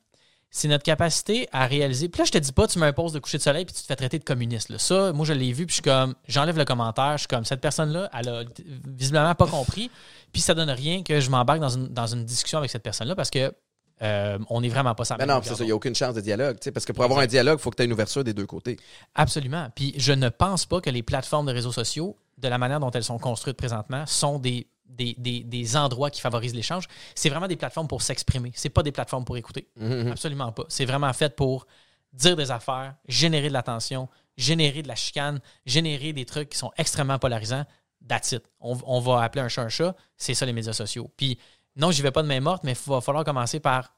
C'est 0.50 0.68
notre 0.68 0.84
capacité 0.84 1.48
à 1.52 1.66
réaliser. 1.66 2.10
Puis 2.10 2.20
là, 2.20 2.26
je 2.26 2.32
te 2.32 2.38
dis 2.38 2.52
pas, 2.52 2.68
tu 2.68 2.80
mets 2.80 2.88
un 2.88 2.94
poste 2.94 3.14
de 3.14 3.20
coucher 3.20 3.38
de 3.38 3.44
soleil 3.44 3.66
puis 3.66 3.76
tu 3.76 3.82
te 3.82 3.88
fais 3.88 3.96
traiter 3.96 4.20
de 4.20 4.24
communiste. 4.24 4.70
là. 4.70 4.80
Ça, 4.80 5.12
moi, 5.14 5.26
je 5.26 5.34
l'ai 5.34 5.52
vu, 5.52 5.66
puis 5.66 5.74
je 5.74 5.82
suis 5.82 5.82
comme, 5.82 6.16
j'enlève 6.28 6.58
le 6.58 6.66
commentaire, 6.66 7.14
je 7.14 7.20
suis 7.20 7.28
comme, 7.28 7.46
cette 7.46 7.62
personne-là, 7.62 8.10
elle 8.14 8.30
a 8.30 8.44
visiblement 8.86 9.36
pas 9.36 9.48
compris, 9.48 9.92
puis 10.32 10.42
ça 10.42 10.54
donne 10.54 10.70
rien 10.70 11.04
que 11.04 11.20
je 11.20 11.30
m'embarque 11.30 11.60
dans 11.60 11.70
une, 11.70 11.88
dans 11.90 12.08
une 12.08 12.26
discussion 12.26 12.60
avec 12.60 12.72
cette 12.72 12.84
personne-là 12.84 13.16
parce 13.16 13.30
que 13.30 13.54
euh, 14.02 14.38
on 14.50 14.62
n'est 14.62 14.70
vraiment 14.70 14.94
pas 14.94 15.06
ça. 15.06 15.16
Mais 15.18 15.26
non, 15.26 15.40
c'est 15.44 15.56
ça, 15.56 15.64
il 15.64 15.68
n'y 15.68 15.72
a 15.72 15.76
aucune 15.76 15.96
chance 15.96 16.14
de 16.14 16.22
dialogue. 16.22 16.58
Parce 16.74 16.86
que 16.86 16.92
pour 16.92 17.04
avoir 17.04 17.20
un 17.20 17.26
dialogue, 17.26 17.58
il 17.60 17.62
faut 17.62 17.72
que 17.72 17.78
tu 17.78 17.82
aies 17.82 17.86
une 17.86 17.94
ouverture 17.94 18.24
des 18.24 18.34
deux 18.34 18.46
côtés. 18.46 18.78
Absolument. 19.16 19.70
Puis 19.74 19.94
je 19.98 20.14
ne 20.14 20.30
pense 20.30 20.66
pas 20.66 20.82
que 20.82 20.90
les 20.90 21.02
plateformes 21.02 21.48
de 21.48 21.52
réseaux 21.52 21.72
sociaux, 21.72 22.16
de 22.38 22.48
la 22.48 22.60
manière 22.60 22.80
dont 22.80 22.92
elles 22.92 23.04
sont 23.04 23.18
construites 23.18 23.58
présentement, 23.58 24.06
sont 24.06 24.38
des, 24.38 24.68
des, 24.88 25.16
des- 25.18 25.44
des 25.44 25.76
endroits 25.78 26.10
qui 26.10 26.22
favorisent 26.22 26.56
l'échange. 26.56 26.86
C'est 27.16 27.30
vraiment 27.30 27.48
des 27.48 27.56
plateformes 27.56 27.88
pour 27.88 28.02
s'exprimer. 28.02 28.52
C'est 28.56 28.70
pas 28.70 28.84
des 28.84 28.92
plateformes 28.92 29.26
pour 29.26 29.38
écouter. 29.38 29.68
Mhm. 29.76 30.12
Absolument 30.12 30.52
pas. 30.52 30.64
C'est 30.70 30.86
vraiment 30.86 31.12
fait 31.14 31.36
pour 31.36 31.68
dire 32.14 32.36
des 32.36 32.52
affaires, 32.52 32.96
générer 33.08 33.50
de 33.50 33.54
l'attention, 33.54 34.08
générer 34.38 34.82
de 34.82 34.88
la 34.88 34.96
chicane, 34.96 35.40
générer 35.66 36.14
des 36.14 36.26
trucs 36.26 36.50
qui 36.50 36.58
sont 36.58 36.72
extrêmement 36.78 37.20
polarisants. 37.20 37.66
That's 38.08 38.32
it. 38.32 38.44
On, 38.60 38.78
on 38.86 39.00
va 39.00 39.22
appeler 39.24 39.42
un 39.44 39.50
chat 39.50 39.64
un 39.64 39.70
chat. 39.70 39.96
C'est 40.16 40.34
ça 40.34 40.46
les 40.46 40.54
médias 40.54 40.74
sociaux. 40.74 41.12
Puis 41.18 41.38
non, 41.76 41.92
j'y 41.92 42.02
vais 42.02 42.12
pas 42.12 42.24
de 42.24 42.28
main 42.28 42.40
morte, 42.40 42.64
mais 42.64 42.72
il 42.74 42.90
va 42.92 43.02
falloir 43.02 43.24
commencer 43.24 43.60
par 43.60 43.94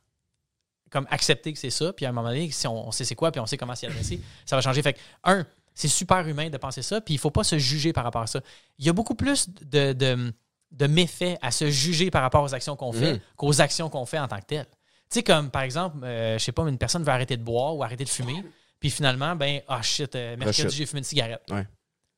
comme 0.90 1.06
accepter 1.12 1.54
que 1.54 1.60
c'est 1.60 1.70
ça. 1.70 1.94
Puis 1.94 2.06
à 2.06 2.10
un 2.10 2.12
moment 2.12 2.28
donné, 2.30 2.50
si 2.50 2.66
on, 2.68 2.88
on 2.88 2.92
sait 2.92 3.06
c'est 3.06 3.16
quoi, 3.16 3.32
puis 3.32 3.40
on 3.40 3.46
sait 3.46 3.58
comment 3.58 3.76
s'y 3.76 3.86
adresser, 3.86 4.20
ça 4.46 4.56
va 4.56 4.62
changer. 4.62 4.82
Fait 4.82 4.94
que, 4.94 5.00
un, 5.24 5.46
c'est 5.76 5.88
super 5.88 6.28
humain 6.28 6.50
de 6.50 6.58
penser 6.58 6.82
ça, 6.82 7.00
puis 7.00 7.14
il 7.14 7.18
faut 7.20 7.30
pas 7.30 7.44
se 7.44 7.58
juger 7.60 7.94
par 7.94 8.04
rapport 8.04 8.24
à 8.24 8.28
ça. 8.28 8.42
Il 8.80 8.86
y 8.86 8.90
a 8.90 8.94
beaucoup 8.94 9.14
plus 9.16 9.50
de, 9.50 9.94
de, 9.94 10.34
de 10.72 10.88
méfaits 10.88 11.38
à 11.42 11.52
se 11.52 11.70
juger 11.70 12.12
par 12.12 12.22
rapport 12.22 12.44
aux 12.44 12.54
actions 12.54 12.76
qu'on 12.76 12.92
fait 12.92 13.14
Mhm. 13.14 13.20
qu'aux 13.38 13.62
actions 13.62 13.90
qu'on 13.90 14.06
fait 14.06 14.20
en 14.20 14.28
tant 14.28 14.40
que 14.40 14.46
telles. 14.46 14.66
Tu 15.10 15.16
sais, 15.20 15.24
comme 15.24 15.50
par 15.50 15.64
exemple, 15.64 15.98
euh, 16.04 16.38
je 16.38 16.44
sais 16.44 16.52
pas, 16.52 16.64
une 16.68 16.78
personne 16.78 17.04
veut 17.04 17.10
arrêter 17.12 17.38
de 17.38 17.44
boire 17.44 17.76
ou 17.76 17.84
arrêter 17.84 18.04
de 18.04 18.10
fumer, 18.10 18.44
puis 18.80 18.90
finalement, 18.92 19.36
ben, 19.36 19.62
ah 19.68 19.82
shit, 19.82 20.14
euh, 20.16 20.38
mercredi, 20.38 20.62
Rechute. 20.64 20.78
j'ai 20.78 20.86
fumé 20.86 21.00
une 21.00 21.04
cigarette. 21.06 21.42
Ouais. 21.50 21.66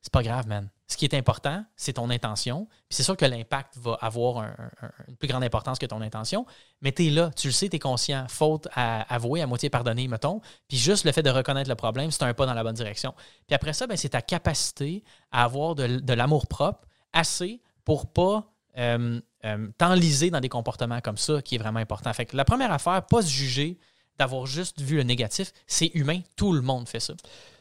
C'est 0.02 0.12
pas 0.12 0.24
grave, 0.24 0.48
man. 0.48 0.70
Ce 0.88 0.98
qui 0.98 1.06
est 1.06 1.14
important, 1.14 1.64
c'est 1.78 1.94
ton 1.94 2.10
intention. 2.10 2.66
Puis 2.90 2.98
c'est 2.98 3.04
sûr 3.04 3.16
que 3.16 3.24
l'impact 3.24 3.78
va 3.78 3.98
avoir 4.02 4.40
un- 4.40 4.56
un- 4.82 4.92
une 5.08 5.16
plus 5.16 5.28
grande 5.30 5.44
importance 5.44 5.80
que 5.80 5.86
ton 5.86 6.02
intention. 6.02 6.46
Mais 6.82 6.92
tu 6.92 7.08
es 7.08 7.10
là, 7.12 7.30
tu 7.34 7.48
le 7.48 7.54
sais, 7.54 7.70
tu 7.70 7.78
es 7.78 7.80
conscient. 7.80 8.26
Faute 8.28 8.68
à 8.74 9.04
avouer, 9.14 9.42
à 9.42 9.48
moitié 9.48 9.70
pardonner, 9.70 10.08
mettons. 10.10 10.42
Puis 10.68 10.78
juste 10.78 11.06
le 11.06 11.12
fait 11.14 11.24
de 11.24 11.30
reconnaître 11.30 11.70
le 11.70 11.76
problème, 11.76 12.12
c'est 12.12 12.24
un 12.24 12.34
pas 12.34 12.46
dans 12.46 12.54
la 12.56 12.64
bonne 12.64 12.74
direction. 12.76 13.14
Puis 13.48 13.56
après 13.56 13.72
ça, 13.74 13.88
ben, 13.88 13.96
c'est 13.96 14.10
ta 14.10 14.22
capacité 14.22 15.04
à 15.32 15.44
avoir 15.46 15.76
de, 15.76 16.00
de 16.00 16.14
l'amour 16.14 16.48
propre 16.48 16.86
assez 17.14 17.62
pour 17.92 18.08
pas 18.08 18.46
euh, 18.78 19.20
euh, 19.44 19.68
t'enliser 19.78 20.30
dans 20.30 20.40
des 20.40 20.48
comportements 20.48 21.02
comme 21.02 21.18
ça 21.18 21.42
qui 21.42 21.56
est 21.56 21.58
vraiment 21.58 21.82
important. 21.82 22.14
Fait 22.14 22.26
que 22.26 22.38
la 22.38 22.46
première 22.46 22.72
affaire, 22.72 23.06
pas 23.06 23.22
se 23.22 23.28
juger 23.28 23.78
d'avoir 24.18 24.46
juste 24.46 24.80
vu 24.80 24.96
le 24.96 25.04
négatif. 25.04 25.52
C'est 25.68 25.92
humain, 25.94 26.22
tout 26.38 26.54
le 26.54 26.62
monde 26.62 26.88
fait 26.88 27.02
ça. 27.02 27.14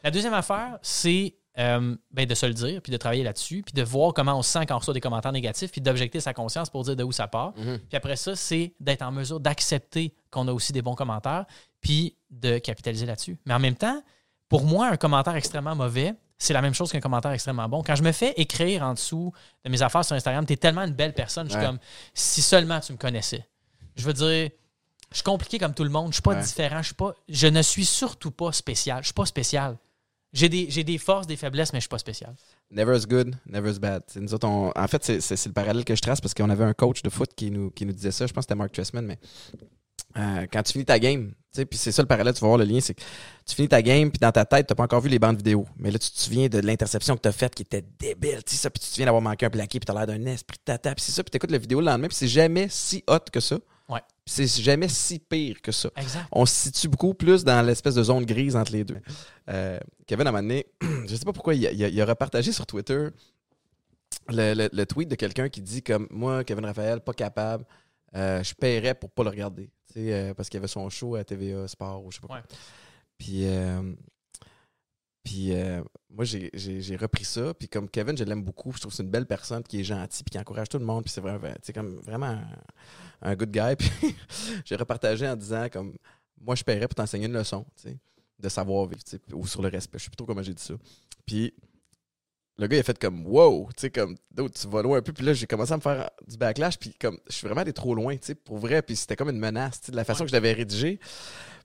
La 0.05 0.09
deuxième 0.09 0.33
affaire, 0.33 0.79
c'est 0.81 1.35
euh, 1.59 1.97
ben, 2.11 2.25
de 2.25 2.33
se 2.33 2.45
le 2.45 2.53
dire, 2.53 2.81
puis 2.81 2.93
de 2.93 2.97
travailler 2.97 3.23
là-dessus, 3.23 3.61
puis 3.61 3.73
de 3.73 3.83
voir 3.83 4.13
comment 4.13 4.37
on 4.37 4.41
se 4.41 4.51
sent 4.51 4.65
quand 4.67 4.75
on 4.75 4.79
reçoit 4.79 4.93
des 4.93 5.01
commentaires 5.01 5.33
négatifs, 5.33 5.69
puis 5.69 5.81
d'objecter 5.81 6.21
sa 6.21 6.33
conscience 6.33 6.69
pour 6.69 6.85
dire 6.85 6.95
de 6.95 7.03
où 7.03 7.11
ça 7.11 7.27
part. 7.27 7.51
Mhm. 7.57 7.79
Puis 7.79 7.97
après 7.97 8.15
ça, 8.15 8.33
c'est 8.37 8.71
d'être 8.79 9.01
en 9.01 9.11
mesure 9.11 9.41
d'accepter 9.41 10.13
qu'on 10.29 10.47
a 10.47 10.53
aussi 10.53 10.71
des 10.71 10.81
bons 10.81 10.95
commentaires, 10.95 11.43
puis 11.81 12.15
de 12.29 12.57
capitaliser 12.57 13.05
là-dessus. 13.05 13.37
Mais 13.45 13.53
en 13.53 13.59
même 13.59 13.75
temps, 13.75 14.01
pour 14.47 14.63
moi, 14.63 14.87
un 14.87 14.95
commentaire 14.95 15.35
extrêmement 15.35 15.75
mauvais, 15.75 16.13
c'est 16.43 16.53
la 16.53 16.61
même 16.61 16.73
chose 16.73 16.91
qu'un 16.91 16.99
commentaire 16.99 17.31
extrêmement 17.31 17.69
bon. 17.69 17.83
Quand 17.83 17.95
je 17.95 18.01
me 18.03 18.11
fais 18.11 18.33
écrire 18.37 18.81
en 18.83 18.93
dessous 18.93 19.31
de 19.63 19.69
mes 19.69 19.81
affaires 19.81 20.03
sur 20.03 20.15
Instagram, 20.15 20.45
t'es 20.45 20.57
tellement 20.57 20.81
une 20.83 20.93
belle 20.93 21.13
personne, 21.13 21.45
je 21.47 21.51
suis 21.51 21.59
Ouais. 21.59 21.65
comme, 21.67 21.79
si 22.13 22.41
seulement 22.41 22.79
tu 22.79 22.93
me 22.93 22.97
connaissais. 22.97 23.45
Je 23.95 24.03
veux 24.03 24.13
dire, 24.13 24.49
je 25.11 25.15
suis 25.17 25.23
compliqué 25.23 25.59
comme 25.59 25.73
tout 25.73 25.83
le 25.83 25.89
monde, 25.89 26.07
je 26.09 26.13
suis 26.13 26.21
pas 26.21 26.33
Ouais. 26.35 26.41
différent, 26.41 26.79
je 26.81 26.87
suis 26.87 26.95
pas, 26.95 27.13
je 27.29 27.47
ne 27.47 27.61
suis 27.61 27.85
surtout 27.85 28.31
pas 28.31 28.51
spécial. 28.53 28.99
Je 29.01 29.07
suis 29.07 29.13
pas 29.13 29.25
spécial. 29.25 29.77
J'ai 30.33 30.47
des, 30.49 30.67
j'ai 30.69 30.83
des 30.85 30.97
forces, 30.97 31.27
des 31.27 31.35
faiblesses, 31.35 31.73
mais 31.73 31.79
je 31.79 31.83
suis 31.83 31.89
pas 31.89 31.97
spécial. 31.99 32.33
Never's 32.71 33.05
good, 33.05 33.35
never's 33.45 33.79
bad. 33.79 34.01
C'est 34.07 34.21
nous 34.21 34.33
autres, 34.33 34.47
on- 34.47 34.71
en 34.75 34.87
fait, 34.87 35.03
c'est- 35.03 35.45
le 35.45 35.51
parallèle 35.51 35.83
que 35.83 35.93
je 35.93 36.01
trace 36.01 36.21
parce 36.21 36.33
qu'on 36.33 36.49
avait 36.49 36.63
un 36.63 36.73
coach 36.73 37.01
de 37.03 37.09
foot 37.09 37.29
qui 37.35 37.51
nous, 37.51 37.69
qui 37.69 37.85
nous 37.85 37.91
disait 37.93 38.11
ça. 38.11 38.25
Je 38.25 38.31
pense 38.33 38.43
que 38.45 38.45
c'était 38.45 38.55
Mark 38.57 38.71
Tressman, 38.71 39.05
mais 39.05 39.19
euh, 40.17 40.47
quand 40.51 40.63
tu 40.63 40.71
finis 40.73 40.85
ta 40.85 40.97
game, 40.99 41.33
puis 41.53 41.77
c'est 41.77 41.91
ça 41.91 42.01
le 42.01 42.07
parallèle, 42.07 42.33
tu 42.33 42.39
vas 42.41 42.47
voir 42.47 42.57
le 42.57 42.63
lien, 42.65 42.79
c'est 42.79 42.93
que 42.93 43.01
tu 43.45 43.55
finis 43.55 43.67
ta 43.67 43.81
game, 43.81 44.09
puis 44.09 44.19
dans 44.19 44.31
ta 44.31 44.45
tête, 44.45 44.67
tu 44.67 44.75
pas 44.75 44.83
encore 44.83 45.01
vu 45.01 45.09
les 45.09 45.19
bandes 45.19 45.37
vidéo. 45.37 45.65
Mais 45.77 45.91
là, 45.91 45.99
tu 45.99 46.09
te 46.09 46.19
souviens 46.19 46.47
de 46.47 46.59
l'interception 46.59 47.15
que 47.17 47.21
tu 47.21 47.27
as 47.29 47.31
faite 47.33 47.53
qui 47.55 47.63
était 47.63 47.83
débile, 47.99 48.43
tu 48.45 48.55
sais, 48.55 48.61
ça, 48.61 48.69
puis 48.69 48.79
tu 48.79 48.87
te 48.87 48.91
souviens 48.93 49.05
d'avoir 49.07 49.21
manqué 49.21 49.45
un 49.45 49.49
plaqué, 49.49 49.79
puis 49.79 49.85
tu 49.85 49.91
as 49.91 49.95
l'air 49.95 50.07
d'un 50.07 50.25
esprit 50.31 50.57
de 50.57 50.63
tata, 50.63 50.95
puis 50.95 51.03
c'est 51.03 51.11
ça, 51.11 51.23
puis 51.23 51.31
tu 51.31 51.35
écoutes 51.37 51.51
la 51.51 51.57
vidéo 51.57 51.79
le 51.81 51.85
lendemain, 51.87 52.07
puis 52.07 52.15
c'est 52.15 52.27
jamais 52.27 52.67
si 52.69 53.03
hot 53.07 53.19
que 53.31 53.39
ça. 53.39 53.57
Ouais. 53.89 53.99
C'est 54.25 54.47
jamais 54.47 54.87
si 54.87 55.19
pire 55.19 55.61
que 55.61 55.73
ça 55.73 55.89
Exact. 55.97 56.25
on 56.31 56.45
se 56.45 56.53
situe 56.55 56.87
beaucoup 56.87 57.13
plus 57.13 57.43
dans 57.43 57.61
l'espèce 57.65 57.95
de 57.95 58.03
zone 58.03 58.23
grise 58.25 58.55
entre 58.55 58.71
les 58.71 58.85
deux. 58.85 58.99
Euh, 59.49 59.77
Kevin, 60.07 60.27
à 60.27 60.29
un 60.29 60.31
moment 60.31 60.43
donné, 60.43 60.65
je 61.07 61.13
sais 61.15 61.25
pas 61.25 61.33
pourquoi, 61.33 61.55
il 61.55 61.67
a, 61.67 61.71
il 61.73 61.83
a- 61.83 61.89
il 61.89 62.01
a 62.01 62.05
repartagé 62.05 62.53
sur 62.53 62.65
Twitter 62.65 63.07
le, 64.29 64.53
le- 64.53 64.69
le 64.71 64.85
tweet 64.85 65.09
de 65.09 65.15
quelqu'un 65.15 65.49
qui 65.49 65.61
dit 65.61 65.81
comme 65.83 66.07
moi, 66.09 66.43
Kevin 66.45 66.65
Raphaël, 66.65 67.01
pas 67.01 67.13
capable, 67.13 67.65
euh, 68.15 68.43
je 68.43 68.53
paierais 68.53 68.93
pour 68.95 69.09
pas 69.09 69.23
le 69.23 69.29
regarder. 69.29 69.69
Euh, 69.97 70.33
parce 70.33 70.49
qu'il 70.49 70.57
y 70.57 70.61
avait 70.61 70.67
son 70.67 70.89
show 70.89 71.15
à 71.15 71.23
TVA 71.23 71.67
Sport 71.67 72.03
ou 72.05 72.11
je 72.11 72.15
sais 72.15 72.21
pas 72.21 72.27
quoi. 72.27 72.43
Puis, 73.17 73.45
euh, 73.45 73.93
puis 75.23 75.53
euh, 75.53 75.83
moi, 76.09 76.25
j'ai- 76.25 76.95
repris 76.95 77.25
ça. 77.25 77.53
Puis 77.53 77.67
comme 77.67 77.87
Kevin, 77.89 78.17
je 78.17 78.23
l'aime 78.23 78.43
beaucoup. 78.43 78.71
Je 78.73 78.79
trouve 78.79 78.91
que 78.91 78.95
c'est 78.97 79.03
une 79.03 79.09
belle 79.09 79.27
personne 79.27 79.61
qui 79.63 79.79
est 79.81 79.83
gentille 79.83 80.23
puis 80.23 80.31
qui 80.31 80.39
encourage 80.39 80.69
tout 80.69 80.79
le 80.79 80.85
monde. 80.85 81.03
Puis 81.03 81.11
c'est 81.13 81.21
vraiment, 81.21 81.47
comme 81.73 81.95
vraiment 81.97 82.25
un, 82.25 82.47
un 83.21 83.35
good 83.35 83.51
guy. 83.51 83.75
Puis 83.77 84.15
j'ai 84.65 84.75
repartagé 84.75 85.27
en 85.27 85.35
disant 85.35 85.67
comme 85.71 85.95
moi, 86.39 86.55
je 86.55 86.63
paierais 86.63 86.87
pour 86.87 86.95
t'enseigner 86.95 87.27
une 87.27 87.33
leçon, 87.33 87.65
tu 87.75 87.89
sais, 87.89 87.97
de 88.39 88.49
savoir 88.49 88.87
vivre, 88.87 89.03
tu 89.03 89.11
sais, 89.17 89.33
ou 89.33 89.45
sur 89.45 89.61
le 89.61 89.67
respect. 89.67 89.99
Je 89.99 90.05
sais 90.05 90.09
plus 90.09 90.15
trop 90.15 90.25
comment 90.25 90.41
j'ai 90.41 90.55
dit 90.55 90.63
ça. 90.63 90.73
Puis 91.25 91.53
le 92.61 92.67
gars, 92.67 92.77
il 92.77 92.79
a 92.79 92.83
fait 92.83 92.97
comme 92.99 93.25
wow, 93.25 93.67
tu 93.75 93.81
sais, 93.81 93.89
comme 93.89 94.15
d'autres, 94.31 94.59
tu 94.59 94.67
vas 94.67 94.81
loin 94.81 94.99
un 94.99 95.01
peu. 95.01 95.11
Puis 95.11 95.25
là, 95.25 95.33
j'ai 95.33 95.47
commencé 95.47 95.73
à 95.73 95.77
me 95.77 95.81
faire 95.81 96.09
du 96.27 96.37
backlash. 96.37 96.77
Puis 96.77 96.93
comme 96.99 97.17
je 97.27 97.33
suis 97.33 97.45
vraiment 97.47 97.61
allé 97.61 97.73
trop 97.73 97.95
loin, 97.95 98.13
tu 98.15 98.27
sais, 98.27 98.35
pour 98.35 98.57
vrai. 98.59 98.81
Puis 98.81 98.95
c'était 98.95 99.15
comme 99.15 99.29
une 99.29 99.39
menace, 99.39 99.79
tu 99.81 99.85
sais, 99.87 99.91
de 99.91 99.97
la 99.97 100.03
façon 100.05 100.21
Ouais. 100.21 100.25
que 100.25 100.29
je 100.29 100.35
l'avais 100.35 100.53
rédigé. 100.53 100.99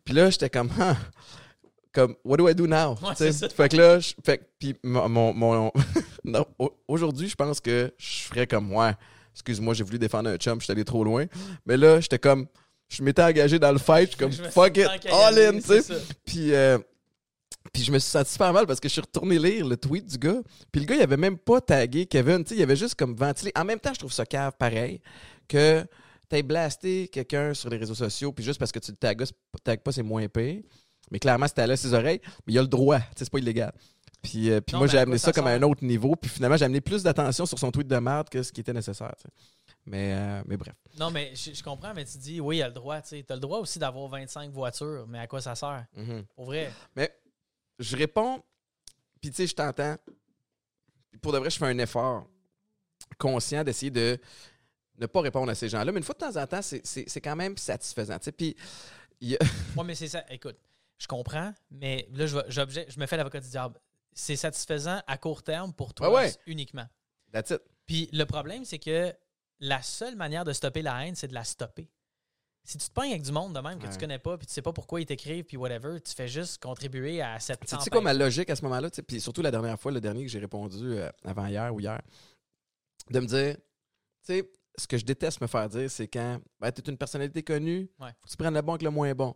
Puis 0.04 0.14
là, 0.14 0.30
j'étais 0.30 0.48
comme, 0.50 0.70
ah, 0.80 0.96
comme, 1.92 2.14
what 2.24 2.36
do 2.38 2.48
I 2.48 2.54
do 2.54 2.66
now? 2.66 2.94
Ouais, 3.02 3.12
c'est 3.16 3.32
ça. 3.32 3.48
Fait 3.48 3.68
que 3.68 3.76
là, 3.76 3.98
je- 4.00 4.14
fait 4.24 4.40
puis 4.58 4.74
mon, 4.82 5.08
mon, 5.08 5.32
mon- 5.34 5.72
non, 6.24 6.46
au- 6.58 6.72
aujourd'hui, 6.88 7.28
je 7.28 7.34
pense 7.36 7.60
que 7.60 7.92
je 7.98 8.22
ferais 8.24 8.46
comme, 8.46 8.72
ouais, 8.72 8.92
excuse-moi, 9.34 9.74
j'ai 9.74 9.84
voulu 9.84 9.98
défendre 9.98 10.30
un 10.30 10.36
chum, 10.36 10.58
je 10.60 10.64
suis 10.64 10.72
allé 10.72 10.84
trop 10.84 11.04
loin. 11.04 11.26
Mais 11.66 11.76
là, 11.76 12.00
j'étais 12.00 12.18
comme, 12.18 12.46
je 12.88 13.02
m'étais 13.02 13.22
engagé 13.22 13.58
dans 13.58 13.72
le 13.72 13.78
fight, 13.78 14.10
je 14.20 14.30
suis 14.30 14.40
comme, 14.42 14.50
fuck 14.50 14.76
it, 14.76 14.88
all 15.10 15.38
in, 15.38 15.54
tu 15.60 15.82
sais. 15.82 15.82
Puis, 16.24 16.54
euh, 16.54 16.78
puis 17.72 17.82
je 17.82 17.92
me 17.92 17.98
suis 17.98 18.10
senti 18.10 18.32
super 18.32 18.52
mal 18.52 18.66
parce 18.66 18.80
que 18.80 18.88
je 18.88 18.92
suis 18.92 19.00
retourné 19.00 19.38
lire 19.38 19.66
le 19.66 19.76
tweet 19.76 20.06
du 20.06 20.18
gars. 20.18 20.40
Puis 20.72 20.80
le 20.80 20.86
gars, 20.86 20.96
il 20.96 21.02
avait 21.02 21.16
même 21.16 21.38
pas 21.38 21.60
tagué 21.60 22.06
Kevin. 22.06 22.42
Tu 22.44 22.50
sais, 22.50 22.56
il 22.56 22.62
avait 22.62 22.76
juste 22.76 22.94
comme 22.94 23.14
ventilé. 23.14 23.52
En 23.56 23.64
même 23.64 23.80
temps, 23.80 23.92
je 23.92 23.98
trouve 23.98 24.12
ça 24.12 24.26
cave 24.26 24.52
pareil 24.58 25.00
que 25.48 25.84
t'aies 26.28 26.42
blasté 26.42 27.08
quelqu'un 27.08 27.54
sur 27.54 27.70
les 27.70 27.76
réseaux 27.76 27.94
sociaux, 27.94 28.32
puis 28.32 28.44
juste 28.44 28.58
parce 28.58 28.72
que 28.72 28.78
tu 28.78 28.90
le 28.90 28.96
tagues, 28.96 29.24
tagues 29.62 29.80
pas, 29.80 29.92
c'est 29.92 30.02
moins 30.02 30.26
pire. 30.28 30.62
Mais 31.10 31.18
clairement, 31.18 31.46
c'était 31.46 31.62
à 31.62 31.76
ses 31.76 31.94
oreilles. 31.94 32.20
Mais 32.46 32.54
il 32.54 32.58
a 32.58 32.62
le 32.62 32.68
droit. 32.68 32.98
Tu 32.98 33.04
sais, 33.16 33.24
c'est 33.24 33.30
pas 33.30 33.38
illégal. 33.38 33.72
Puis, 34.22 34.50
euh, 34.50 34.60
puis 34.60 34.72
Non, 34.72 34.80
moi, 34.80 34.88
j'ai 34.88 34.98
amené 34.98 35.18
ça 35.18 35.32
comme 35.32 35.46
à 35.46 35.50
un 35.50 35.62
autre 35.62 35.84
niveau. 35.84 36.16
Puis 36.16 36.28
finalement, 36.30 36.56
j'ai 36.56 36.64
amené 36.64 36.80
plus 36.80 37.02
d'attention 37.02 37.46
sur 37.46 37.58
son 37.58 37.70
tweet 37.70 37.86
de 37.86 37.96
merde 37.98 38.28
que 38.28 38.42
ce 38.42 38.50
qui 38.52 38.60
était 38.60 38.72
nécessaire. 38.72 39.14
Mais, 39.84 40.14
euh, 40.14 40.42
mais 40.46 40.56
bref. 40.56 40.74
Non, 40.98 41.12
mais 41.12 41.32
je, 41.34 41.54
je 41.54 41.62
comprends, 41.62 41.94
mais 41.94 42.04
tu 42.04 42.18
dis, 42.18 42.40
oui, 42.40 42.56
il 42.56 42.62
a 42.62 42.68
le 42.68 42.74
droit. 42.74 43.00
Tu 43.02 43.24
as 43.28 43.34
le 43.34 43.40
droit 43.40 43.60
aussi 43.60 43.78
d'avoir 43.78 44.08
25 44.08 44.50
voitures, 44.50 45.06
mais 45.08 45.20
à 45.20 45.28
quoi 45.28 45.40
ça 45.40 45.54
sert? 45.54 45.84
Mhm. 45.96 46.24
Pour 46.34 46.46
vrai. 46.46 46.72
Mais 46.96 47.12
je 47.78 47.96
réponds, 47.96 48.42
puis 49.20 49.30
tu 49.30 49.36
sais, 49.36 49.46
je 49.46 49.54
t'entends. 49.54 49.96
Pour 51.22 51.32
de 51.32 51.38
vrai, 51.38 51.50
je 51.50 51.58
fais 51.58 51.66
un 51.66 51.78
effort 51.78 52.26
conscient 53.18 53.64
d'essayer 53.64 53.90
de 53.90 54.18
ne 54.98 55.06
pas 55.06 55.20
répondre 55.20 55.50
à 55.50 55.54
ces 55.54 55.68
gens-là. 55.68 55.92
Mais 55.92 55.98
une 55.98 56.04
fois 56.04 56.14
de 56.14 56.20
temps 56.20 56.36
en 56.36 56.46
temps, 56.46 56.62
c'est- 56.62 57.20
quand 57.20 57.36
même 57.36 57.56
satisfaisant. 57.56 58.18
tu 58.18 58.24
sais. 58.24 58.32
Puis 58.32 58.56
a- 59.34 59.38
mais 59.84 59.94
c'est 59.94 60.08
ça. 60.08 60.24
Écoute, 60.30 60.56
je 60.98 61.06
comprends, 61.06 61.52
mais 61.70 62.08
là, 62.12 62.26
je, 62.26 62.36
je 62.48 63.00
me 63.00 63.06
fais 63.06 63.16
l'avocat 63.16 63.40
du 63.40 63.48
diable. 63.48 63.78
C'est 64.12 64.36
satisfaisant 64.36 65.02
à 65.06 65.18
court 65.18 65.42
terme 65.42 65.74
pour 65.74 65.92
toi 65.92 66.10
ouais. 66.10 66.32
uniquement. 66.46 66.86
That's 67.32 67.50
it. 67.50 67.60
Puis 67.86 68.08
le 68.12 68.24
problème, 68.24 68.64
c'est 68.64 68.78
que 68.78 69.14
la 69.60 69.82
seule 69.82 70.16
manière 70.16 70.44
de 70.44 70.52
stopper 70.52 70.82
la 70.82 71.06
haine, 71.06 71.14
c'est 71.14 71.28
de 71.28 71.34
la 71.34 71.44
stopper. 71.44 71.90
Si 72.66 72.76
tu 72.78 72.86
te 72.88 72.92
pognes 72.92 73.10
avec 73.10 73.22
du 73.22 73.30
monde 73.32 73.54
de 73.54 73.60
même 73.60 73.78
que 73.78 73.86
Ouais. 73.86 73.92
tu 73.92 73.98
connais 73.98 74.18
pas, 74.18 74.36
puis 74.36 74.46
tu 74.46 74.52
sais 74.52 74.60
pas 74.60 74.72
pourquoi 74.72 75.00
ils 75.00 75.06
t'écrivent, 75.06 75.44
puis 75.44 75.56
whatever, 75.56 76.00
tu 76.00 76.12
fais 76.12 76.26
juste 76.28 76.60
contribuer 76.60 77.22
à 77.22 77.38
cette 77.38 77.60
Tu 77.60 77.76
sais 77.80 77.90
quoi 77.90 78.00
ma 78.00 78.12
logique 78.12 78.50
à 78.50 78.56
ce 78.56 78.62
moment-là? 78.64 78.90
Puis 79.06 79.20
surtout 79.20 79.40
la 79.40 79.50
dernière 79.52 79.78
fois, 79.78 79.92
le 79.92 80.00
dernier 80.00 80.24
que 80.24 80.30
j'ai 80.30 80.40
répondu 80.40 80.82
euh, 80.98 81.08
avant 81.24 81.46
hier 81.46 81.72
ou 81.72 81.78
hier, 81.80 82.00
de 83.10 83.20
me 83.20 83.26
dire, 83.26 83.54
tu 83.56 83.62
sais, 84.34 84.50
ce 84.76 84.86
que 84.88 84.98
je 84.98 85.04
déteste 85.04 85.40
me 85.40 85.46
faire 85.46 85.68
dire, 85.68 85.88
c'est 85.90 86.08
quand 86.08 86.38
ben, 86.60 86.72
tu 86.72 86.80
es 86.82 86.90
une 86.90 86.98
personnalité 86.98 87.42
connue, 87.42 87.88
Ouais. 88.00 88.08
faut 88.20 88.24
que 88.26 88.30
tu 88.30 88.36
prennes 88.36 88.54
le 88.54 88.62
bon 88.62 88.72
avec 88.72 88.82
le 88.82 88.90
moins 88.90 89.14
bon. 89.14 89.32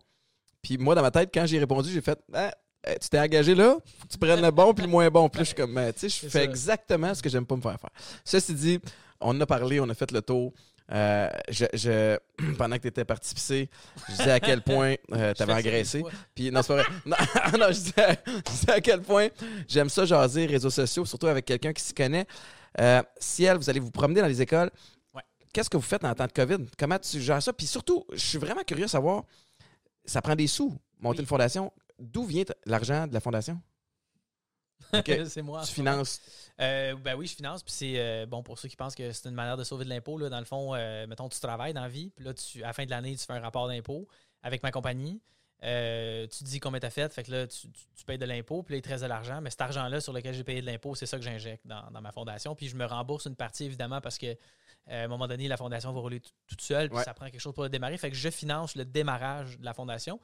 Puis 0.60 0.76
moi, 0.76 0.94
dans 0.96 1.02
ma 1.02 1.10
tête, 1.12 1.30
quand 1.32 1.46
j'ai 1.46 1.58
répondu, 1.60 1.90
j'ai 1.90 2.00
fait, 2.02 2.18
eh, 2.34 2.98
tu 3.00 3.08
t'es 3.08 3.18
engagé 3.20 3.54
là, 3.54 3.76
faut 4.00 4.06
que 4.08 4.12
tu 4.12 4.18
prennes 4.18 4.42
le 4.42 4.50
bon 4.50 4.74
puis 4.74 4.84
le 4.84 4.90
moins 4.90 5.08
bon. 5.08 5.28
Puis 5.28 5.38
là, 5.38 5.44
je 5.44 5.48
suis 5.48 5.56
comme, 5.56 5.72
Ben, 5.74 5.92
tu 5.92 6.00
sais, 6.00 6.08
je 6.08 6.16
fais 6.28 6.38
ça. 6.40 6.42
exactement 6.44 7.14
ce 7.14 7.22
que 7.22 7.28
j'aime 7.28 7.46
pas 7.46 7.54
me 7.56 7.62
faire 7.62 7.78
faire. 7.80 7.90
Ceci 8.24 8.54
dit, 8.54 8.80
on 9.20 9.40
a 9.40 9.46
parlé, 9.46 9.78
on 9.80 9.88
a 9.88 9.94
fait 9.94 10.10
le 10.10 10.20
tour. 10.20 10.52
Euh, 10.92 11.28
je, 11.48 11.66
je- 11.72 12.18
pendant 12.58 12.76
que 12.76 12.82
tu 12.82 12.88
étais 12.88 13.04
parti 13.04 13.34
pisser, 13.34 13.70
je 14.08 14.12
disais 14.16 14.30
à 14.32 14.40
quel 14.40 14.62
point 14.62 14.94
tu 15.08 15.14
avais 15.42 15.52
engraissé. 15.52 16.02
Puis 16.34 16.50
non, 16.50 16.62
c'est 16.62 16.74
pas 16.74 16.82
vrai. 16.82 16.92
Non, 17.06 17.16
non, 17.58 17.66
je, 17.68 17.72
disais, 17.78 18.18
je 18.26 18.50
disais 18.50 18.72
à 18.72 18.80
quel 18.80 19.00
point 19.02 19.28
j'aime 19.68 19.88
ça 19.88 20.04
jaser 20.04 20.46
réseaux 20.46 20.70
sociaux, 20.70 21.04
surtout 21.04 21.26
avec 21.28 21.44
quelqu'un 21.44 21.72
qui 21.72 21.82
s'y 21.82 21.94
connaît. 21.94 22.26
Euh, 22.80 23.02
Ciel, 23.18 23.56
vous 23.56 23.68
allez 23.70 23.80
vous 23.80 23.90
promener 23.90 24.20
dans 24.20 24.26
les 24.28 24.42
écoles. 24.42 24.70
Ouais. 25.14 25.22
Qu'est-ce 25.52 25.70
que 25.70 25.76
vous 25.76 25.82
faites 25.82 26.04
en 26.04 26.14
temps 26.14 26.26
de 26.26 26.32
COVID? 26.32 26.66
Comment 26.78 26.98
tu 26.98 27.20
gères 27.20 27.42
ça? 27.42 27.52
Puis 27.52 27.66
surtout, 27.66 28.04
je 28.12 28.24
suis 28.24 28.38
vraiment 28.38 28.62
curieux 28.62 28.84
de 28.86 28.90
savoir, 28.90 29.24
ça 30.04 30.20
prend 30.22 30.34
des 30.36 30.46
sous, 30.46 30.76
monter 31.00 31.18
Oui. 31.18 31.22
une 31.22 31.28
fondation. 31.28 31.72
D'où 31.98 32.24
vient 32.24 32.44
l'argent 32.64 33.06
de 33.06 33.12
la 33.14 33.20
fondation? 33.20 33.60
Ok. 34.92 35.10
c'est 35.26 35.42
moi. 35.42 35.62
Tu 35.64 35.72
finances. 35.72 36.20
Euh, 36.60 36.94
ben 36.96 37.14
oui, 37.14 37.26
je 37.26 37.34
finance. 37.36 37.62
Puis 37.62 37.72
c'est 37.72 37.94
euh, 37.98 38.26
bon 38.26 38.42
pour 38.42 38.58
ceux 38.58 38.68
qui 38.68 38.76
pensent 38.76 38.94
que 38.94 39.12
c'est 39.12 39.28
une 39.28 39.34
manière 39.34 39.56
de 39.56 39.64
sauver 39.64 39.84
de 39.84 39.90
l'impôt. 39.90 40.18
Là, 40.18 40.28
dans 40.28 40.38
le 40.38 40.44
fond, 40.44 40.74
euh, 40.74 41.06
mettons, 41.06 41.28
tu 41.28 41.40
travailles 41.40 41.72
dans 41.74 41.82
la 41.82 41.88
vie. 41.88 42.10
Puis 42.16 42.24
là, 42.24 42.34
tu, 42.34 42.62
à 42.62 42.68
la 42.68 42.72
fin 42.72 42.84
de 42.84 42.90
l'année, 42.90 43.16
tu 43.16 43.24
fais 43.24 43.32
un 43.32 43.40
rapport 43.40 43.68
d'impôt 43.68 44.06
avec 44.42 44.62
ma 44.62 44.70
compagnie. 44.70 45.20
Tu 45.62 45.66
te 45.66 46.44
dis 46.44 46.58
combien 46.60 46.80
tu 46.80 46.86
as 46.86 46.90
fait. 46.90 47.12
Fait 47.12 47.22
que 47.22 47.30
là, 47.30 47.46
tu, 47.46 47.70
tu- 47.70 47.84
tu 47.94 48.04
payes 48.04 48.18
de 48.18 48.24
l'impôt. 48.24 48.62
Puis 48.62 48.72
là, 48.74 48.78
il 48.78 48.82
te 48.82 48.88
reste 48.88 49.02
de 49.02 49.08
l'argent. 49.08 49.40
Mais 49.40 49.50
cet 49.50 49.60
argent-là 49.60 50.00
sur 50.00 50.12
lequel 50.12 50.34
j'ai 50.34 50.44
payé 50.44 50.60
de 50.60 50.66
l'impôt, 50.66 50.94
c'est 50.94 51.06
ça 51.06 51.18
que 51.18 51.22
j'injecte 51.24 51.66
dans, 51.66 51.90
dans 51.90 52.00
ma 52.00 52.12
fondation. 52.12 52.54
Puis 52.54 52.68
je 52.68 52.76
me 52.76 52.84
rembourse 52.86 53.26
une 53.26 53.36
partie, 53.36 53.64
évidemment, 53.64 54.00
parce 54.00 54.16
que 54.18 54.36
à 54.88 55.02
un 55.02 55.08
moment 55.08 55.28
donné, 55.28 55.46
la 55.46 55.56
fondation 55.58 55.92
va 55.92 56.00
rouler 56.00 56.20
tout- 56.20 56.30
toute 56.48 56.62
seule. 56.62 56.88
Puis 56.88 56.98
Ouais. 56.98 57.04
ça 57.04 57.12
prend 57.14 57.26
quelque 57.26 57.40
chose 57.40 57.52
pour 57.54 57.62
le 57.62 57.68
démarrer. 57.68 57.96
Fait 57.98 58.10
que 58.10 58.16
je 58.16 58.30
finance 58.30 58.74
le 58.74 58.84
démarrage 58.86 59.58
de 59.58 59.64
la 59.64 59.74
fondation. 59.74 60.18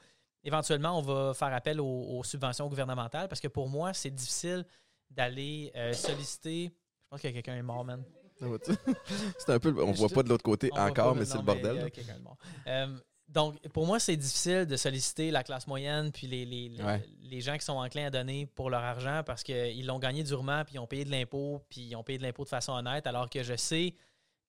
Éventuellement, 0.46 0.98
on 0.98 1.02
va 1.02 1.34
faire 1.34 1.52
appel 1.52 1.80
aux, 1.80 1.84
aux 2.18 2.24
subventions 2.24 2.68
gouvernementales 2.68 3.28
parce 3.28 3.40
que 3.40 3.48
pour 3.48 3.68
moi, 3.68 3.92
c'est 3.92 4.10
difficile 4.10 4.64
d'aller 5.10 5.70
euh, 5.76 5.92
solliciter. 5.92 6.66
Je 6.72 7.08
pense 7.10 7.20
qu'il 7.20 7.30
y 7.30 7.32
a 7.32 7.34
quelqu'un 7.34 7.56
est 7.58 7.62
mort, 7.62 7.84
man. 7.84 8.02
c'est 9.38 9.50
un 9.52 9.58
peu. 9.58 9.74
On 9.82 9.92
voit 9.92 10.08
pas 10.08 10.22
de 10.22 10.28
l'autre 10.28 10.42
côté 10.44 10.70
On 10.72 10.78
encore, 10.78 11.14
mais 11.16 11.24
c'est 11.24 11.36
le 11.38 11.42
bordel. 11.42 11.90
mort. 12.22 12.36
Euh, 12.66 12.96
donc, 13.28 13.58
pour 13.70 13.86
moi, 13.86 13.98
c'est 13.98 14.16
difficile 14.16 14.66
de 14.66 14.76
solliciter 14.76 15.30
la 15.32 15.42
classe 15.42 15.66
moyenne 15.66 16.12
puis 16.12 16.26
les, 16.28 16.44
les, 16.44 16.68
les- 16.68 16.82
Ouais. 16.82 17.04
les 17.22 17.40
gens 17.40 17.56
qui 17.58 17.64
sont 17.64 17.72
enclins 17.78 18.06
à 18.06 18.10
donner 18.10 18.46
pour 18.46 18.70
leur 18.70 18.82
argent 18.84 19.22
parce 19.26 19.42
qu'ils 19.42 19.84
l'ont 19.86 19.98
gagné 19.98 20.22
durement 20.22 20.64
puis 20.64 20.74
ils 20.74 20.78
ont 20.78 20.86
payé 20.86 21.04
de 21.04 21.10
l'impôt 21.10 21.60
puis 21.68 21.80
ils 21.80 21.96
ont 21.96 22.04
payé 22.04 22.18
de 22.18 22.22
l'impôt 22.22 22.44
de 22.44 22.48
façon 22.48 22.72
honnête 22.72 23.06
alors 23.08 23.28
que 23.28 23.42
je 23.42 23.56
sais 23.56 23.94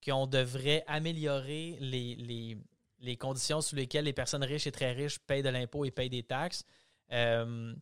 qu'on 0.05 0.27
devrait 0.27 0.83
améliorer 0.85 1.77
les, 1.79 2.57
les, 2.99 3.17
conditions 3.17 3.61
sous 3.61 3.75
lesquelles 3.75 4.05
les 4.05 4.13
personnes 4.13 4.43
riches 4.43 4.67
et 4.67 4.71
très 4.71 4.91
riches 4.91 5.19
payent 5.19 5.43
de 5.43 5.49
l'impôt 5.49 5.85
et 5.85 5.91
payent 5.91 6.09
des 6.09 6.23
taxes. 6.23 6.65
Euh, 7.11 7.73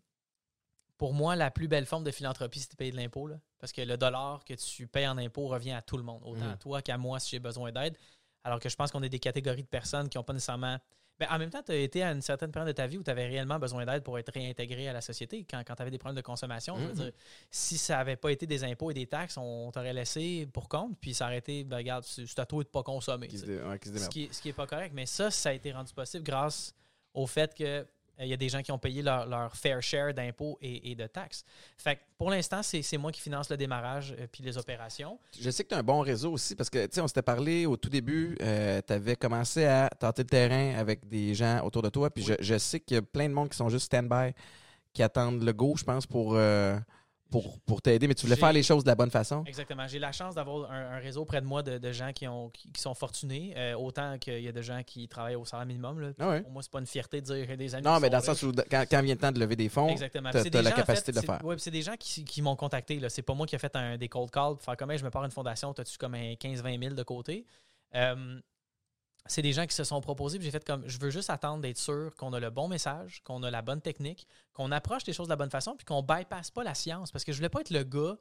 pour 0.98 1.14
moi, 1.14 1.36
la 1.36 1.52
plus 1.52 1.68
belle 1.68 1.86
forme 1.86 2.04
de 2.04 2.12
philanthropie, 2.12 2.60
c'est 2.60 2.72
de 2.72 2.76
payer 2.78 2.92
de 2.92 2.96
l'impôt. 2.98 3.30
Parce 3.60 3.72
que 3.72 3.82
le 3.82 3.98
dollar 3.98 4.46
que 4.46 4.54
tu 4.54 4.88
payes 4.88 5.08
en 5.08 5.18
impôt 5.18 5.48
revient 5.48 5.72
à 5.74 5.82
tout 5.82 5.98
le 5.98 6.04
monde, 6.04 6.22
autant 6.24 6.46
Mhm. 6.46 6.52
à 6.52 6.58
toi 6.58 6.82
qu'à 6.82 6.98
moi 6.98 7.20
si 7.20 7.32
j'ai 7.32 7.40
besoin 7.40 7.72
d'aide. 7.72 7.98
Alors 8.44 8.60
que 8.60 8.70
je 8.70 8.76
pense 8.76 8.92
qu'on 8.92 9.04
est 9.04 9.10
des 9.10 9.20
catégories 9.20 9.64
de 9.64 9.68
personnes 9.68 10.08
qui 10.08 10.18
n'ont 10.18 10.24
pas 10.24 10.34
nécessairement. 10.34 10.78
Ben, 11.18 11.28
en 11.32 11.40
même 11.40 11.50
temps, 11.50 11.64
tu 11.64 11.72
as 11.72 11.76
été 11.78 12.04
à 12.04 12.12
une 12.12 12.22
certaine 12.22 12.52
période 12.52 12.68
de 12.68 12.74
ta 12.76 12.88
vie 12.88 12.98
où 12.98 13.04
tu 13.04 13.10
avais 13.10 13.26
réellement 13.26 13.58
besoin 13.58 13.86
d'aide 13.86 14.04
pour 14.04 14.20
être 14.20 14.34
réintégré 14.34 14.90
à 14.90 14.94
la 14.94 15.00
société. 15.00 15.46
Quand, 15.50 15.62
quand 15.66 15.76
tu 15.76 15.82
avais 15.82 15.92
des 15.92 15.98
problèmes 15.98 16.18
de 16.18 16.22
consommation, 16.22 16.76
je 16.78 16.84
veux 16.84 16.90
Mhm. 16.90 16.96
dire, 16.96 17.12
si 17.50 17.78
ça 17.78 17.96
n'avait 17.98 18.18
pas 18.18 18.32
été 18.32 18.46
des 18.46 18.64
impôts 18.66 18.92
et 18.92 18.94
des 18.94 19.08
taxes, 19.08 19.38
on 19.38 19.72
t'aurait 19.72 19.94
laissé 19.94 20.46
pour 20.52 20.68
compte, 20.68 20.98
puis 21.00 21.14
ça 21.14 21.26
aurait 21.28 21.38
été, 21.38 21.64
ben, 21.64 21.78
regarde, 21.78 22.04
c'est 22.04 22.40
à 22.40 22.46
toi 22.46 22.64
de 22.64 22.68
ne 22.68 22.72
pas 22.72 22.84
consommer. 22.84 23.28
Qui 23.30 23.38
dé- 23.42 23.62
ouais, 23.62 23.80
qui 23.80 23.98
Ce 23.98 24.10
qui, 24.10 24.30
ce 24.32 24.42
qui 24.42 24.50
est 24.50 24.54
pas 24.54 24.68
correct. 24.68 24.92
Mais 24.94 25.06
ça, 25.06 25.32
ça 25.32 25.50
a 25.50 25.54
été 25.54 25.72
rendu 25.72 25.94
possible 25.94 26.24
grâce 26.26 26.76
au 27.14 27.28
fait 27.28 27.56
que 27.56 27.88
il 28.20 28.28
y 28.28 28.34
a 28.34 28.38
des 28.38 28.50
gens 28.50 28.62
qui 28.62 28.72
ont 28.72 28.78
payé 28.78 29.02
leur, 29.02 29.26
leur 29.26 29.56
fair 29.56 29.82
share 29.82 30.14
d'impôts 30.14 30.58
et, 30.62 30.92
et 30.92 30.96
de 30.96 31.08
taxes. 31.08 31.44
Fait 31.78 31.96
que 31.96 32.02
pour 32.18 32.30
l'instant, 32.30 32.62
c'est 32.64 32.98
moi 32.98 33.12
qui 33.12 33.22
finance 33.22 33.50
le 33.50 33.58
démarrage 33.58 34.16
euh, 34.18 34.28
puis 34.32 34.44
les 34.44 34.58
opérations. 34.58 35.20
Je 35.40 35.50
sais 35.50 35.64
que 35.64 35.70
tu 35.70 35.76
as 35.76 35.80
un 35.80 35.84
bon 35.84 36.00
réseau 36.00 36.32
aussi 36.34 36.56
parce 36.56 36.70
que, 36.70 36.86
tu 36.86 36.96
sais, 36.96 37.02
on 37.02 37.08
s'était 37.08 37.22
parlé 37.22 37.66
au 37.66 37.78
tout 37.78 37.90
début, 37.90 38.38
tu 38.40 38.94
avais 38.94 39.16
commencé 39.16 39.66
à 39.66 39.90
tenter 39.90 40.24
le 40.24 40.28
terrain 40.30 40.76
avec 40.80 41.08
des 41.08 41.36
gens 41.36 41.62
autour 41.64 41.82
de 41.82 41.90
toi. 41.90 42.10
Puis 42.10 42.24
je, 42.24 42.34
je 42.40 42.58
sais 42.58 42.80
qu'il 42.80 42.96
y 42.96 42.98
a 42.98 43.02
plein 43.02 43.28
de 43.28 43.34
monde 43.34 43.50
qui 43.50 43.58
sont 43.58 43.70
juste 43.70 43.86
stand-by, 43.86 44.34
qui 44.94 45.04
attendent 45.04 45.44
le 45.44 45.54
go, 45.54 45.76
je 45.78 45.84
pense, 45.84 46.06
pour, 46.06 46.36
euh, 46.36 46.78
pour, 47.32 47.60
pour 47.62 47.82
t'aider. 47.82 48.08
Mais 48.08 48.14
tu 48.16 48.26
voulais 48.26 48.36
J'ai- 48.36 48.40
faire 48.42 48.54
les 48.54 48.64
choses 48.64 48.84
de 48.84 48.90
la 48.90 48.96
bonne 48.96 49.10
façon. 49.12 49.44
Exactement. 49.46 49.88
J'ai 49.88 50.00
la 50.00 50.12
chance 50.12 50.36
d'avoir 50.36 50.72
un, 50.72 50.92
un 50.92 50.98
réseau 51.00 51.26
près 51.26 51.42
de 51.42 51.46
moi 51.46 51.64
de, 51.64 51.78
de 51.78 51.92
gens 51.92 52.14
qui, 52.14 52.28
ont, 52.28 52.50
qui, 52.50 52.72
qui 52.72 52.82
sont 52.82 52.94
fortunés, 52.94 53.54
euh, 53.58 53.76
autant 53.76 54.18
qu'il 54.18 54.40
y 54.42 54.48
a 54.48 54.52
des 54.52 54.64
gens 54.64 54.82
qui 54.86 55.08
travaillent 55.08 55.36
au 55.36 55.46
salaire 55.46 55.66
minimum. 55.66 56.00
là. 56.00 56.12
Ah 56.20 56.30
ouais. 56.30 56.42
Pour 56.42 56.52
moi, 56.52 56.62
c'est 56.62 56.72
pas 56.72 56.80
une 56.80 56.86
fierté 56.86 57.22
de 57.22 57.26
dire 57.26 57.50
a 57.50 57.56
des 57.56 57.76
amis 57.76 57.84
Non, 57.84 58.00
mais 58.00 58.10
dans 58.10 58.20
le 58.20 58.24
sens 58.24 58.42
où, 58.44 58.52
quand, 58.70 58.86
quand 58.90 59.02
vient 59.02 59.16
le 59.16 59.20
temps 59.20 59.32
de 59.32 59.40
lever 59.40 59.56
des 59.56 59.70
fonds, 59.70 59.94
t'as 59.96 60.44
des 60.44 60.62
la 60.62 60.70
en 60.70 60.74
capacité 60.74 61.12
fait, 61.12 61.20
de 61.20 61.22
le 61.22 61.26
faire. 61.26 61.40
puis 61.40 61.60
c'est 61.60 61.72
des 61.72 61.82
gens 61.82 61.96
qui, 62.00 62.24
qui 62.24 62.42
m'ont 62.42 62.56
contacté. 62.56 63.00
C'est 63.10 63.22
pas 63.22 63.34
moi 63.34 63.46
qui 63.48 63.56
ai 63.56 63.60
fait 63.60 63.76
un, 63.76 63.98
des 63.98 64.08
cold 64.10 64.32
calls 64.32 64.56
pour 64.56 64.64
faire 64.64 64.78
comme 64.78 64.92
Hey, 64.92 64.98
je 64.98 65.04
me 65.06 65.10
pars 65.10 65.26
une 65.26 65.32
fondation, 65.32 65.72
as-tu 65.72 65.98
comme 65.98 66.14
un 66.16 66.34
15-20 66.34 66.80
000 66.82 66.96
de 66.96 67.04
côté? 67.04 67.46
Euh, 67.96 68.40
c'est 69.28 69.42
des 69.42 69.54
gens 69.54 69.66
qui 69.66 69.76
se 69.76 69.84
sont 69.84 70.02
proposés, 70.02 70.38
puis 70.38 70.46
j'ai 70.46 70.52
fait 70.52 70.64
comme 70.66 70.88
je 70.88 71.00
veux 71.00 71.10
juste 71.10 71.30
attendre 71.30 71.62
d'être 71.62 71.78
sûr 71.78 72.16
qu'on 72.16 72.32
a 72.34 72.40
le 72.40 72.50
bon 72.50 72.68
message, 72.68 73.22
qu'on 73.24 73.42
a 73.44 73.50
la 73.52 73.62
bonne 73.62 73.82
technique, 73.82 74.28
qu'on 74.54 74.72
approche 74.72 75.06
les 75.08 75.14
choses 75.14 75.28
de 75.28 75.32
la 75.34 75.36
bonne 75.38 75.50
façon, 75.50 75.76
puis 75.76 75.86
qu'on 75.86 76.02
bypasse 76.04 76.52
pas 76.52 76.64
la 76.64 76.76
science. 76.76 77.12
Parce 77.12 77.24
que 77.24 77.32
je 77.32 77.38
voulais 77.38 77.50
pas 77.50 77.62
être 77.62 77.72
le 77.72 77.84
gars 77.84 78.18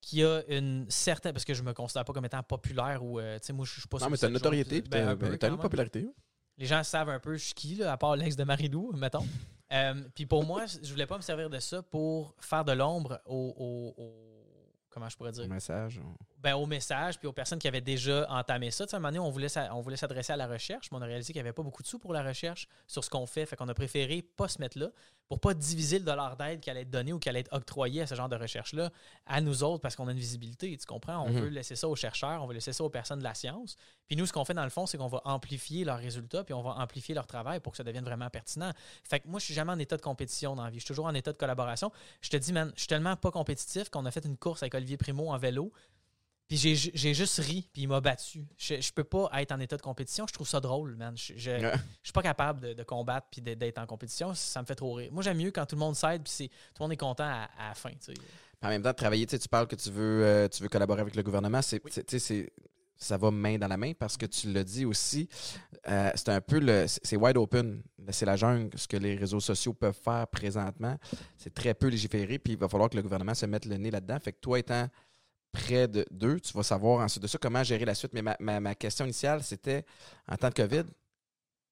qui 0.00 0.24
a 0.24 0.42
une 0.48 0.86
certaine. 0.90 1.32
Parce 1.32 1.44
que 1.44 1.52
je 1.54 1.62
me 1.62 1.74
considère 1.74 2.04
pas 2.06 2.12
comme 2.14 2.24
étant 2.24 2.42
populaire 2.42 3.04
ou. 3.04 3.20
euh, 3.20 3.38
tu 3.38 3.46
sais, 3.48 3.52
moi, 3.52 3.66
je 3.66 3.80
suis 3.80 3.88
pas 3.88 3.98
non, 3.98 4.08
mais 4.08 4.16
t'as 4.16 4.28
une 4.28 4.32
notoriété, 4.34 4.80
puis 4.80 4.88
ben, 4.90 5.04
t'as 5.04 5.10
un 5.12 5.14
ben, 5.16 5.38
quand 5.38 5.48
une 5.48 5.58
popularité. 5.58 6.08
Les 6.56 6.66
gens 6.66 6.82
savent 6.82 7.08
un 7.10 7.20
peu 7.20 7.36
je 7.36 7.44
suis 7.44 7.54
qui, 7.54 7.74
là, 7.76 7.92
à 7.92 7.96
part 7.96 8.16
l'ex 8.16 8.36
de 8.36 8.44
Marilou, 8.44 8.92
mettons. 8.94 9.26
Euh, 9.72 9.94
Puis 10.16 10.26
pour 10.26 10.44
moi, 10.44 10.64
je 10.66 10.90
voulais 10.90 11.06
pas 11.06 11.16
me 11.16 11.22
servir 11.22 11.48
de 11.48 11.60
ça 11.60 11.80
pour 11.80 12.34
faire 12.40 12.64
de 12.64 12.72
l'ombre 12.72 13.20
au, 13.24 13.54
au- 13.96 14.02
au- 14.02 14.46
Comment 14.88 15.08
je 15.08 15.16
pourrais 15.16 15.30
dire? 15.30 15.44
Un 15.44 15.46
message. 15.46 16.00
on- 16.04 16.16
Ben, 16.42 16.54
au 16.54 16.64
message, 16.64 17.18
puis 17.18 17.28
aux 17.28 17.32
personnes 17.34 17.58
qui 17.58 17.68
avaient 17.68 17.82
déjà 17.82 18.26
entamé 18.30 18.70
ça. 18.70 18.86
Tu 18.86 18.90
sais, 18.90 18.96
à 18.96 18.98
un 18.98 19.00
moment 19.00 19.08
donné, 19.12 19.18
on 19.18 19.30
voulait, 19.30 19.48
on 19.72 19.80
voulait 19.82 19.98
s'adresser 19.98 20.32
à 20.32 20.36
la 20.36 20.46
recherche, 20.46 20.90
mais 20.90 20.96
on 20.96 21.02
a 21.02 21.04
réalisé 21.04 21.34
qu'il 21.34 21.42
n'y 21.42 21.46
avait 21.46 21.52
pas 21.52 21.62
beaucoup 21.62 21.82
de 21.82 21.86
sous 21.88 21.98
pour 21.98 22.14
la 22.14 22.22
recherche 22.22 22.66
sur 22.86 23.04
ce 23.04 23.10
qu'on 23.10 23.26
fait. 23.26 23.44
Fait 23.44 23.56
qu'on 23.56 23.68
a 23.68 23.74
préféré 23.74 24.22
pas 24.22 24.48
se 24.48 24.58
mettre 24.58 24.78
là 24.78 24.88
pour 25.28 25.38
pas 25.38 25.52
diviser 25.52 25.98
le 25.98 26.04
dollar 26.06 26.36
d'aide 26.38 26.60
qui 26.60 26.70
allait 26.70 26.80
être 26.80 26.90
donné 26.90 27.12
ou 27.12 27.18
qui 27.18 27.28
allait 27.28 27.40
être 27.40 27.52
octroyé 27.52 28.00
à 28.02 28.06
ce 28.06 28.14
genre 28.14 28.28
de 28.30 28.36
recherche-là 28.36 28.90
à 29.26 29.40
nous 29.42 29.62
autres 29.62 29.80
parce 29.82 29.94
qu'on 29.96 30.08
a 30.08 30.12
une 30.12 30.18
visibilité. 30.18 30.74
Tu 30.76 30.86
comprends? 30.86 31.18
On 31.24 31.28
Mhm. 31.28 31.40
veut 31.40 31.48
laisser 31.50 31.76
ça 31.76 31.88
aux 31.88 31.94
chercheurs, 31.94 32.42
on 32.42 32.46
veut 32.46 32.54
laisser 32.54 32.72
ça 32.72 32.82
aux 32.82 32.90
personnes 32.90 33.18
de 33.18 33.24
la 33.24 33.34
science. 33.34 33.76
Puis 34.06 34.16
nous, 34.16 34.24
ce 34.26 34.32
qu'on 34.32 34.44
fait 34.46 34.54
dans 34.54 34.64
le 34.64 34.70
fond, 34.70 34.86
c'est 34.86 34.96
qu'on 34.98 35.08
va 35.08 35.20
amplifier 35.26 35.84
leurs 35.84 35.98
résultats, 35.98 36.42
puis 36.42 36.54
on 36.54 36.62
va 36.62 36.70
amplifier 36.78 37.14
leur 37.14 37.26
travail 37.26 37.60
pour 37.60 37.72
que 37.72 37.76
ça 37.76 37.84
devienne 37.84 38.04
vraiment 38.04 38.30
pertinent. 38.30 38.72
Fait 39.04 39.20
que 39.20 39.28
moi, 39.28 39.38
je 39.40 39.44
suis 39.44 39.54
jamais 39.54 39.72
en 39.72 39.78
état 39.78 39.96
de 39.98 40.02
compétition 40.02 40.56
dans 40.56 40.64
la 40.64 40.70
vie. 40.70 40.78
Je 40.78 40.84
suis 40.84 40.88
toujours 40.88 41.06
en 41.06 41.14
état 41.14 41.32
de 41.32 41.36
collaboration. 41.38 41.92
Je 42.22 42.30
te 42.30 42.36
dis, 42.38 42.52
man, 42.54 42.72
je 42.74 42.80
suis 42.80 42.88
tellement 42.88 43.14
pas 43.16 43.30
compétitif 43.30 43.90
qu'on 43.90 44.06
a 44.06 44.10
fait 44.10 44.24
une 44.24 44.38
course 44.38 44.62
avec 44.62 44.74
Olivier 44.74 44.96
Primo 44.96 45.30
en 45.30 45.36
vélo. 45.38 45.70
Puis 46.50 46.56
j'ai 46.58 46.74
ju- 46.74 46.90
j'ai 46.94 47.14
juste 47.14 47.38
ri, 47.38 47.68
puis 47.72 47.82
il 47.82 47.86
m'a 47.88 48.00
battu. 48.00 48.44
Je, 48.58 48.80
je 48.80 48.92
peux 48.92 49.04
pas 49.04 49.30
être 49.34 49.52
en 49.52 49.60
état 49.60 49.76
de 49.76 49.82
compétition. 49.82 50.26
Je 50.26 50.32
trouve 50.32 50.48
ça 50.48 50.58
drôle, 50.58 50.96
man. 50.96 51.16
Je, 51.16 51.32
je, 51.36 51.50
Ouais. 51.52 51.72
je 52.02 52.08
suis 52.08 52.12
pas 52.12 52.22
capable 52.22 52.60
de, 52.60 52.72
de 52.72 52.82
combattre 52.82 53.28
puis 53.30 53.40
d'être 53.40 53.78
en 53.78 53.86
compétition. 53.86 54.34
Ça 54.34 54.60
me 54.60 54.66
fait 54.66 54.74
trop 54.74 54.94
rire. 54.94 55.12
Moi, 55.12 55.22
j'aime 55.22 55.36
mieux 55.38 55.52
quand 55.52 55.64
tout 55.64 55.76
le 55.76 55.80
monde 55.80 55.94
s'aide, 55.94 56.24
puis 56.24 56.32
c'est- 56.32 56.48
tout 56.48 56.80
le 56.80 56.84
monde 56.86 56.92
est 56.92 56.96
content 56.96 57.22
à, 57.22 57.48
à 57.56 57.68
la 57.68 57.74
fin. 57.76 57.90
tu 57.90 57.96
sais. 58.00 58.14
En 58.64 58.68
même 58.68 58.82
temps, 58.82 58.92
travailler, 58.92 59.26
tu 59.26 59.30
sais, 59.30 59.38
tu 59.38 59.48
parles 59.48 59.68
que 59.68 59.76
tu 59.76 59.90
veux, 59.92 60.24
euh, 60.24 60.48
tu 60.48 60.60
veux 60.64 60.68
collaborer 60.68 61.02
avec 61.02 61.14
le 61.14 61.22
gouvernement, 61.22 61.62
c'est, 61.62 61.80
Oui. 61.84 61.92
tu 62.04 62.18
sais, 62.18 62.52
ça 62.96 63.16
va 63.16 63.30
main 63.30 63.56
dans 63.56 63.68
la 63.68 63.76
main 63.76 63.92
parce 63.96 64.16
que 64.16 64.26
tu 64.26 64.52
l'as 64.52 64.64
dit 64.64 64.84
aussi, 64.84 65.28
euh, 65.88 66.10
c'est 66.16 66.28
un 66.30 66.40
peu 66.40 66.58
le, 66.58 66.84
c'est 66.86 67.16
wide 67.16 67.36
open, 67.36 67.80
c'est 68.10 68.26
la 68.26 68.34
jungle, 68.36 68.76
ce 68.76 68.88
que 68.88 68.96
les 68.96 69.14
réseaux 69.14 69.38
sociaux 69.40 69.72
peuvent 69.72 69.96
faire 70.04 70.26
présentement, 70.26 70.98
c'est 71.38 71.54
très 71.54 71.74
peu 71.74 71.86
légiféré, 71.86 72.38
puis 72.40 72.54
il 72.54 72.58
va 72.58 72.68
falloir 72.68 72.90
que 72.90 72.96
le 72.96 73.02
gouvernement 73.02 73.34
se 73.34 73.46
mette 73.46 73.64
le 73.66 73.76
nez 73.76 73.90
là-dedans. 73.92 74.18
Fait 74.20 74.32
que 74.32 74.40
toi 74.40 74.58
étant 74.58 74.88
près 75.52 75.88
de 75.88 76.04
d'eux, 76.10 76.38
tu 76.40 76.52
vas 76.52 76.62
savoir 76.62 77.00
ensuite 77.04 77.22
de 77.22 77.28
ça 77.28 77.38
comment 77.38 77.62
gérer 77.62 77.84
la 77.84 77.94
suite. 77.94 78.12
Mais 78.14 78.22
ma, 78.22 78.36
ma, 78.40 78.60
ma 78.60 78.74
question 78.74 79.04
initiale, 79.04 79.42
c'était 79.42 79.84
en 80.28 80.36
temps 80.36 80.48
de 80.48 80.54
COVID, 80.54 80.84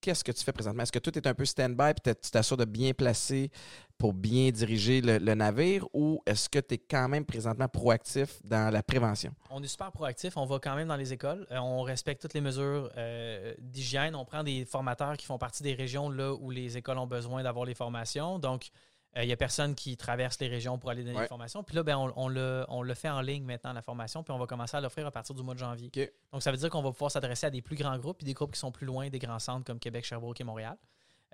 qu'est-ce 0.01 0.22
que 0.22 0.33
tu 0.33 0.45
fais 0.45 0.53
présentement? 0.53 0.83
Est-ce 0.85 0.93
que 0.93 0.99
tout 1.01 1.16
est 1.16 1.26
un 1.26 1.35
peu 1.35 1.45
stand-by 1.45 1.93
t'as- 2.03 2.14
tu 2.14 2.31
t'assures 2.31 2.57
de 2.57 2.64
bien 2.64 2.93
placer 2.93 3.51
pour 3.97 4.12
bien 4.14 4.51
diriger 4.51 5.01
le, 5.01 5.18
le 5.18 5.35
navire 5.35 5.85
ou 5.93 6.22
est-ce 6.24 6.49
que 6.49 6.61
tu 6.61 6.74
es 6.74 6.79
quand 6.79 7.09
même 7.09 7.24
présentement 7.24 7.66
proactif 7.68 8.41
dans 8.45 8.72
la 8.72 8.83
prévention? 8.83 9.34
On 9.50 9.61
est 9.61 9.67
super 9.67 9.91
proactif. 9.91 10.37
On 10.37 10.45
va 10.46 10.61
quand 10.61 10.76
même 10.76 10.87
dans 10.87 10.96
les 10.96 11.13
écoles. 11.13 11.46
Euh, 11.50 11.59
on 11.59 11.83
respecte 11.83 12.22
toutes 12.22 12.34
les 12.34 12.41
mesures 12.41 12.91
euh, 12.96 13.53
d'hygiène. 13.59 14.14
On 14.14 14.25
prend 14.25 14.45
des 14.45 14.64
formateurs 14.64 15.17
qui 15.17 15.26
font 15.26 15.38
partie 15.38 15.64
des 15.64 15.75
régions 15.75 16.11
là 16.11 16.33
où 16.33 16.50
les 16.50 16.76
écoles 16.76 16.99
ont 16.99 17.09
besoin 17.09 17.42
d'avoir 17.42 17.64
les 17.64 17.75
formations. 17.75 18.38
Donc, 18.38 18.68
il 19.17 19.26
n'y 19.26 19.33
a 19.33 19.37
personne 19.37 19.75
qui 19.75 19.97
traverse 19.97 20.39
les 20.41 20.49
régions 20.49 20.79
pour 20.79 20.91
aller 20.91 21.03
donner 21.03 21.17
Ouais. 21.17 21.22
les 21.22 21.29
formations. 21.29 21.63
Puis 21.64 21.75
là, 21.75 21.83
ben, 21.83 21.97
on, 21.97 22.13
on 22.17 22.29
le, 22.29 22.64
on 22.68 22.83
le 22.83 22.95
fait 22.95 23.09
en 23.09 23.21
ligne 23.21 23.43
maintenant, 23.45 23.72
la 23.72 23.83
formation. 23.83 24.22
Puis 24.22 24.33
on 24.33 24.39
va 24.39 24.47
commencer 24.47 24.76
à 24.76 24.80
l'offrir 24.80 25.07
à 25.07 25.11
partir 25.11 25.35
du 25.35 25.43
mois 25.43 25.55
de 25.55 25.59
janvier. 25.59 25.91
Donc, 26.33 26.43
ça 26.43 26.51
veut 26.51 26.57
dire 26.59 26.71
qu'on 26.71 26.83
va 26.83 26.93
pouvoir 26.93 27.11
s'adresser 27.11 27.47
à 27.47 27.51
des 27.51 27.63
plus 27.63 27.76
grands 27.76 27.99
groupes 27.99 28.18
puis 28.18 28.26
des 28.26 28.35
groupes 28.35 28.53
qui 28.53 28.61
sont 28.61 28.71
plus 28.71 28.87
loin 28.87 29.09
des 29.09 29.18
grands 29.18 29.39
centres 29.39 29.64
comme 29.64 29.79
Québec, 29.80 30.05
Sherbrooke 30.05 30.41
et 30.41 30.45
Montréal. 30.45 30.76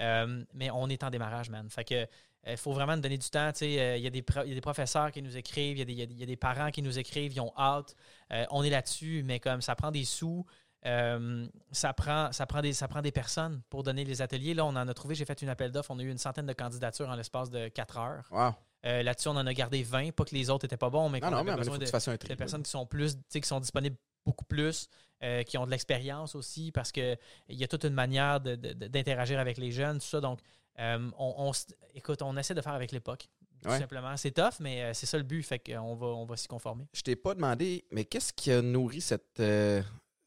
Euh, 0.01 0.45
mais 0.55 0.71
on 0.71 0.89
est 0.89 1.03
en 1.05 1.11
démarrage, 1.11 1.51
man. 1.51 1.69
Fait 1.71 1.85
que 1.85 2.07
il 2.47 2.59
faut 2.59 2.73
vraiment 2.73 2.95
nous 2.95 3.01
donner 3.01 3.17
du 3.17 3.29
temps. 3.31 3.51
euh, 3.63 3.97
Il 3.97 4.05
y, 4.05 4.11
des 4.11 4.19
y 4.29 4.51
a 4.51 4.55
des 4.55 4.61
professeurs 4.61 5.11
qui 5.13 5.23
nous 5.23 5.35
écrivent, 5.37 5.79
il 5.79 5.81
y, 5.81 5.85
des- 5.87 5.93
y 5.95 6.03
a 6.03 6.07
des- 6.07 6.27
des 6.27 6.37
parents 6.37 6.71
qui 6.71 6.83
nous 6.83 6.99
écrivent, 6.99 7.33
ils 7.33 7.41
ont 7.41 7.53
hâte. 7.57 7.95
Euh, 8.33 8.45
on 8.51 8.63
est 8.63 8.69
là-dessus, 8.71 9.23
mais 9.25 9.41
comme 9.41 9.63
ça 9.63 9.75
prend 9.75 9.91
des 9.91 10.05
sous, 10.05 10.45
euh, 10.87 11.47
ça, 11.73 11.93
prend, 11.95 12.31
ça, 12.33 12.47
prend 12.47 12.61
des, 12.61 12.73
ça 12.73 12.89
prend 12.89 13.01
des 13.03 13.13
personnes 13.13 13.63
pour 13.71 13.83
donner 13.83 14.05
les 14.05 14.21
ateliers. 14.23 14.55
Là, 14.55 14.65
on 14.67 14.71
en 14.71 14.89
a 14.89 14.95
trouvé, 14.95 15.15
j'ai 15.15 15.25
fait 15.25 15.41
une 15.43 15.49
appel 15.49 15.71
d'offres, 15.73 15.91
on 15.91 15.99
a 15.99 16.03
eu 16.03 16.11
une 16.11 16.19
centaine 16.19 16.47
de 16.47 16.53
candidatures 16.53 17.09
en 17.09 17.15
l'espace 17.17 17.51
de 17.51 17.69
4 17.69 17.99
heures. 17.99 18.29
Wow. 18.31 18.55
Euh, 18.87 19.03
Là-dessus, 19.03 19.29
on 19.29 19.37
en 19.37 19.47
a 19.47 19.55
gardé 19.55 19.83
20. 19.83 20.13
Pas 20.13 20.25
que 20.25 20.35
les 20.35 20.51
autres 20.51 20.67
étaient 20.67 20.77
pas 20.77 20.91
bons, 20.91 21.09
mais 21.09 21.21
qu'on 21.21 21.29
avait 21.33 21.51
mais 21.53 21.57
besoin 21.57 21.79
de, 21.79 22.17
tri. 22.17 22.37
personnes 22.37 22.63
qui 22.63 22.71
sont 22.71 22.85
plus, 22.87 23.17
qui 23.33 23.43
sont 23.43 23.61
disponibles 23.61 23.97
beaucoup 24.27 24.45
plus, 24.45 24.89
euh, 25.23 25.43
qui 25.43 25.57
ont 25.57 25.65
de 25.65 25.71
l'expérience 25.71 26.35
aussi, 26.35 26.71
parce 26.71 26.93
qu'il 26.93 27.17
y 27.49 27.65
a 27.65 27.69
toute 27.69 27.85
une 27.85 27.95
manière 27.95 28.41
d'interagir 28.41 29.39
avec 29.39 29.57
les 29.59 29.71
jeunes, 29.71 29.99
tout 30.01 30.07
ça. 30.07 30.21
Donc, 30.21 30.41
on, 30.79 31.11
on 31.19 31.53
écoute, 31.95 32.21
on 32.23 32.37
essaie 32.37 32.55
de 32.55 32.61
faire 32.61 32.75
avec 32.75 32.93
l'époque. 32.93 33.29
Tout 33.63 33.71
Ouais. 33.71 33.79
simplement. 33.79 34.15
C'est 34.19 34.33
tough, 34.33 34.61
mais 34.61 34.93
c'est 34.93 35.07
ça 35.07 35.17
le 35.17 35.23
but, 35.25 35.43
fait 35.43 35.59
qu'on 35.59 35.95
va, 35.95 36.07
on 36.09 36.27
va 36.27 36.37
s'y 36.37 36.47
conformer. 36.49 36.85
Je 36.93 37.01
t'ai 37.01 37.17
pas 37.17 37.35
demandé, 37.35 37.87
mais 37.91 38.05
qu'est-ce 38.05 38.31
qui 38.35 38.53
a 38.53 38.61
nourri 38.61 39.01
cette, 39.01 39.41
euh, 39.41 39.81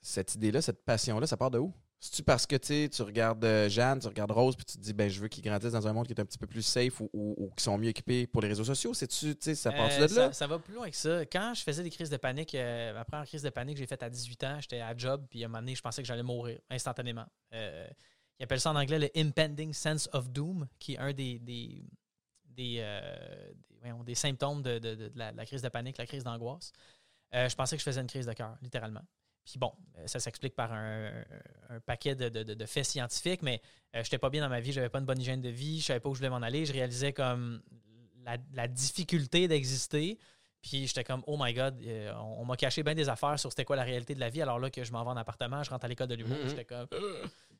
cette 0.08 0.36
idée-là, 0.36 0.62
cette 0.62 0.84
passion-là? 0.86 1.28
Ça 1.28 1.38
part 1.38 1.52
de 1.52 1.60
où? 1.60 1.74
C'est-tu 2.00 2.22
parce 2.22 2.46
que 2.46 2.56
tu 2.56 3.02
regardes 3.02 3.44
euh, 3.44 3.68
Jeanne, 3.70 4.00
tu 4.00 4.08
regardes 4.08 4.30
Rose, 4.32 4.56
puis 4.56 4.66
tu 4.66 4.78
te 4.78 4.82
dis, 4.84 4.94
ben, 4.94 5.10
je 5.10 5.20
veux 5.20 5.28
qu'ils 5.28 5.44
grandissent 5.44 5.72
dans 5.72 5.88
un 5.88 5.94
monde 5.94 6.06
qui 6.06 6.14
est 6.14 6.20
un 6.20 6.26
petit 6.26 6.38
peu 6.38 6.46
plus 6.46 6.62
safe 6.62 7.02
ou, 7.02 7.10
ou, 7.12 7.34
ou 7.38 7.50
qui 7.58 7.64
sont 7.64 7.76
mieux 7.78 7.90
équipés 7.90 8.28
pour 8.28 8.42
les 8.44 8.48
réseaux 8.50 8.64
sociaux? 8.64 8.94
C'est-tu, 8.94 9.36
tu 9.36 9.38
sais, 9.42 9.56
ça 9.56 9.72
part 9.72 9.90
Euh, 9.92 10.08
de 10.08 10.16
là? 10.16 10.32
ça, 10.32 10.46
va 10.46 10.60
plus 10.60 10.76
loin 10.76 10.90
que 10.92 10.96
ça. 10.96 11.26
Quand 11.26 11.54
je 11.56 11.64
faisais 11.64 11.82
des 11.82 11.90
crises 11.90 12.12
de 12.12 12.18
panique, 12.18 12.54
euh, 12.54 12.94
ma 12.94 13.04
première 13.04 13.26
crise 13.26 13.42
de 13.42 13.50
panique 13.50 13.76
que 13.76 13.80
j'ai 13.80 13.88
faite 13.88 14.04
à 14.04 14.10
18 14.12 14.44
ans, 14.44 14.58
j'étais 14.62 14.80
à 14.80 14.96
job, 14.96 15.26
puis 15.28 15.42
à 15.44 15.48
un 15.48 15.50
moment 15.50 15.60
donné, 15.62 15.74
je 15.74 15.82
pensais 15.82 16.04
que 16.04 16.08
j'allais 16.08 16.22
mourir 16.24 16.60
instantanément. 16.70 17.26
Euh, 17.54 17.88
ils 18.40 18.44
appellent 18.44 18.62
ça 18.62 18.70
en 18.72 18.76
anglais 18.76 19.00
le 19.00 19.10
impending 19.20 19.74
sense 19.74 20.08
of 20.14 20.30
doom, 20.30 20.68
qui 20.78 20.94
est 20.94 20.98
un 21.00 21.14
des, 21.14 21.40
des, 21.40 21.84
des, 22.46 22.76
euh, 22.80 23.52
des- 24.06 24.14
symptômes 24.14 24.62
de, 24.62 24.78
de- 24.78 24.94
de 24.94 25.12
la, 25.16 25.32
de 25.32 25.38
la 25.38 25.46
crise 25.48 25.64
de 25.64 25.70
panique, 25.70 25.98
la 25.98 26.06
crise 26.06 26.24
d'angoisse. 26.24 26.72
Euh, 27.34 27.50
je 27.50 27.56
pensais 27.56 27.76
que 27.76 27.80
je 27.80 27.86
faisais 27.86 28.02
une 28.02 28.08
crise 28.08 28.28
de 28.28 28.34
cœur, 28.34 28.56
littéralement. 28.62 29.02
Puis 29.50 29.58
bon, 29.60 29.72
euh, 29.98 30.08
ça 30.08 30.20
s'explique 30.20 30.56
par 30.56 30.74
un, 30.74 31.10
un 31.70 31.80
paquet 31.80 32.16
de, 32.16 32.28
de- 32.28 32.44
de- 32.54 32.66
faits 32.66 32.84
scientifiques, 32.86 33.42
mais 33.42 33.62
je 33.94 34.00
n'étais 34.00 34.18
pas 34.18 34.30
bien 34.30 34.42
dans 34.42 34.50
ma 34.50 34.60
vie, 34.60 34.74
j'avais 34.74 34.90
pas 34.90 35.00
une 35.00 35.06
bonne 35.06 35.22
hygiène 35.22 35.42
de 35.42 35.48
vie, 35.50 35.80
je 35.80 35.86
savais 35.86 36.02
pas 36.02 36.10
où 36.10 36.14
je 36.16 36.20
voulais 36.20 36.30
m'en 36.30 36.42
aller, 36.42 36.66
je 36.66 36.74
réalisais 36.74 37.14
comme 37.14 37.62
la, 38.26 38.36
la 38.54 38.68
difficulté 38.68 39.48
d'exister. 39.48 40.18
Puis 40.62 40.86
j'étais 40.88 41.06
comme, 41.06 41.24
oh 41.28 41.38
my 41.40 41.54
god, 41.54 41.80
euh, 41.82 42.14
on, 42.16 42.42
on 42.42 42.46
m'a 42.46 42.58
caché 42.58 42.84
bien 42.84 42.94
des 42.94 43.08
affaires 43.08 43.40
sur 43.40 43.50
c'était 43.52 43.64
quoi 43.64 43.78
la 43.78 43.84
réalité 43.84 44.16
de 44.16 44.20
la 44.20 44.30
vie. 44.30 44.42
Alors 44.42 44.60
là 44.60 44.70
que 44.70 44.84
je 44.84 44.92
m'en 44.92 45.04
vais 45.06 45.12
en 45.12 45.16
appartement, 45.18 45.64
je 45.64 45.70
rentre 45.70 45.86
à 45.86 45.88
l'école 45.88 46.08
de 46.08 46.16
l'humour, 46.16 46.38
Mhm. 46.44 46.50
j'étais 46.50 46.66
comme, 46.66 46.88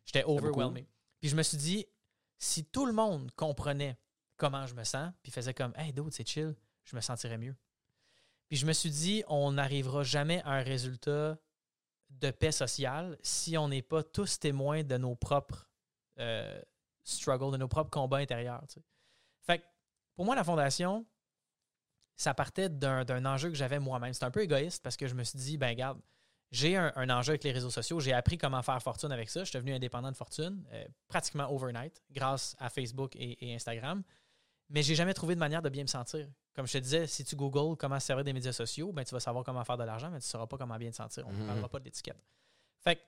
j'étais 0.04 0.24
overwhelmé. 0.26 0.86
Puis 1.22 1.30
je 1.30 1.36
me 1.38 1.44
suis 1.44 1.58
dit, 1.58 1.86
si 2.38 2.66
tout 2.66 2.86
le 2.86 2.92
monde 2.94 3.32
comprenait 3.38 3.98
comment 4.36 4.66
je 4.68 4.74
me 4.76 4.84
sens, 4.84 5.14
puis 5.24 5.32
faisait 5.32 5.54
comme, 5.54 5.74
hey, 5.78 5.94
dude, 5.94 6.12
c'est 6.12 6.28
chill, 6.28 6.54
je 6.84 6.96
me 6.98 7.02
sentirais 7.02 7.38
mieux. 7.38 7.56
Puis 8.50 8.58
je 8.58 8.66
me 8.66 8.74
suis 8.74 8.90
dit, 8.90 9.24
on 9.28 9.54
n'arrivera 9.54 10.04
jamais 10.04 10.42
à 10.44 10.52
un 10.52 10.62
résultat 10.64 11.38
de 12.10 12.32
paix 12.32 12.52
sociale 12.52 13.18
si 13.22 13.58
on 13.58 13.68
n'est 13.68 13.82
pas 13.82 14.04
tous 14.04 14.40
témoins 14.40 14.84
de 14.84 14.98
nos 14.98 15.16
propres 15.16 15.70
euh, 16.20 16.62
struggles, 17.04 17.52
de 17.52 17.58
nos 17.58 17.68
propres 17.68 17.90
combats 17.90 18.18
intérieurs. 18.18 18.64
Fait 19.42 19.60
que 19.60 19.64
pour 20.16 20.26
moi, 20.26 20.36
la 20.36 20.44
fondation, 20.44 21.06
ça 22.16 22.34
partait 22.34 22.70
d'un 22.70 23.26
enjeu 23.26 23.50
que 23.50 23.56
j'avais 23.56 23.80
moi-même. 23.80 24.14
C'est 24.14 24.26
un 24.26 24.32
peu 24.32 24.42
égoïste 24.42 24.84
parce 24.84 24.98
que 24.98 25.08
je 25.08 25.14
me 25.14 25.24
suis 25.24 25.38
dit, 25.38 25.58
ben 25.58 25.70
regarde, 25.70 26.00
j'ai 26.52 26.76
un, 26.76 26.92
un 26.96 27.10
enjeu 27.10 27.32
avec 27.32 27.44
les 27.44 27.52
réseaux 27.52 27.70
sociaux. 27.70 28.00
J'ai 28.00 28.14
appris 28.14 28.38
comment 28.38 28.62
faire 28.64 28.82
fortune 28.82 29.12
avec 29.12 29.30
ça. 29.30 29.42
Je 29.42 29.50
suis 29.50 29.58
devenu 29.58 29.74
indépendant 29.74 30.12
de 30.12 30.18
fortune 30.18 30.66
euh, 30.72 30.86
pratiquement 31.08 31.52
overnight 31.54 32.02
grâce 32.10 32.56
à 32.58 32.70
Facebook 32.70 33.16
et, 33.16 33.48
et 33.48 33.54
Instagram. 33.54 34.04
Mais 34.70 34.82
j'ai 34.82 34.96
jamais 34.96 35.14
trouvé 35.14 35.36
de 35.36 35.40
manière 35.40 35.62
de 35.62 35.70
bien 35.70 35.84
me 35.84 35.88
sentir. 35.88 36.28
Comme 36.58 36.66
je 36.66 36.74
te 36.74 36.78
disais, 36.80 37.06
si 37.06 37.24
tu 37.24 37.36
googles 37.36 37.78
comment 37.78 38.00
se 38.00 38.08
servir 38.08 38.26
des 38.26 38.34
médias 38.34 38.52
sociaux, 38.52 38.92
ben, 38.92 39.06
tu 39.06 39.14
vas 39.14 39.20
savoir 39.20 39.46
comment 39.46 39.64
faire 39.64 39.78
de 39.78 39.84
l'argent, 39.84 40.08
mais 40.10 40.18
tu 40.20 40.26
ne 40.26 40.30
sauras 40.32 40.48
pas 40.48 40.58
comment 40.58 40.76
bien 40.78 40.90
te 40.90 40.96
sentir. 40.96 41.24
On 41.28 41.32
ne 41.32 41.38
Mhm. 41.38 41.46
parlera 41.46 41.70
pas 41.70 41.78
de 41.80 41.84
l'étiquette. 41.86 42.18
Fait 42.80 42.96
que, 42.96 43.02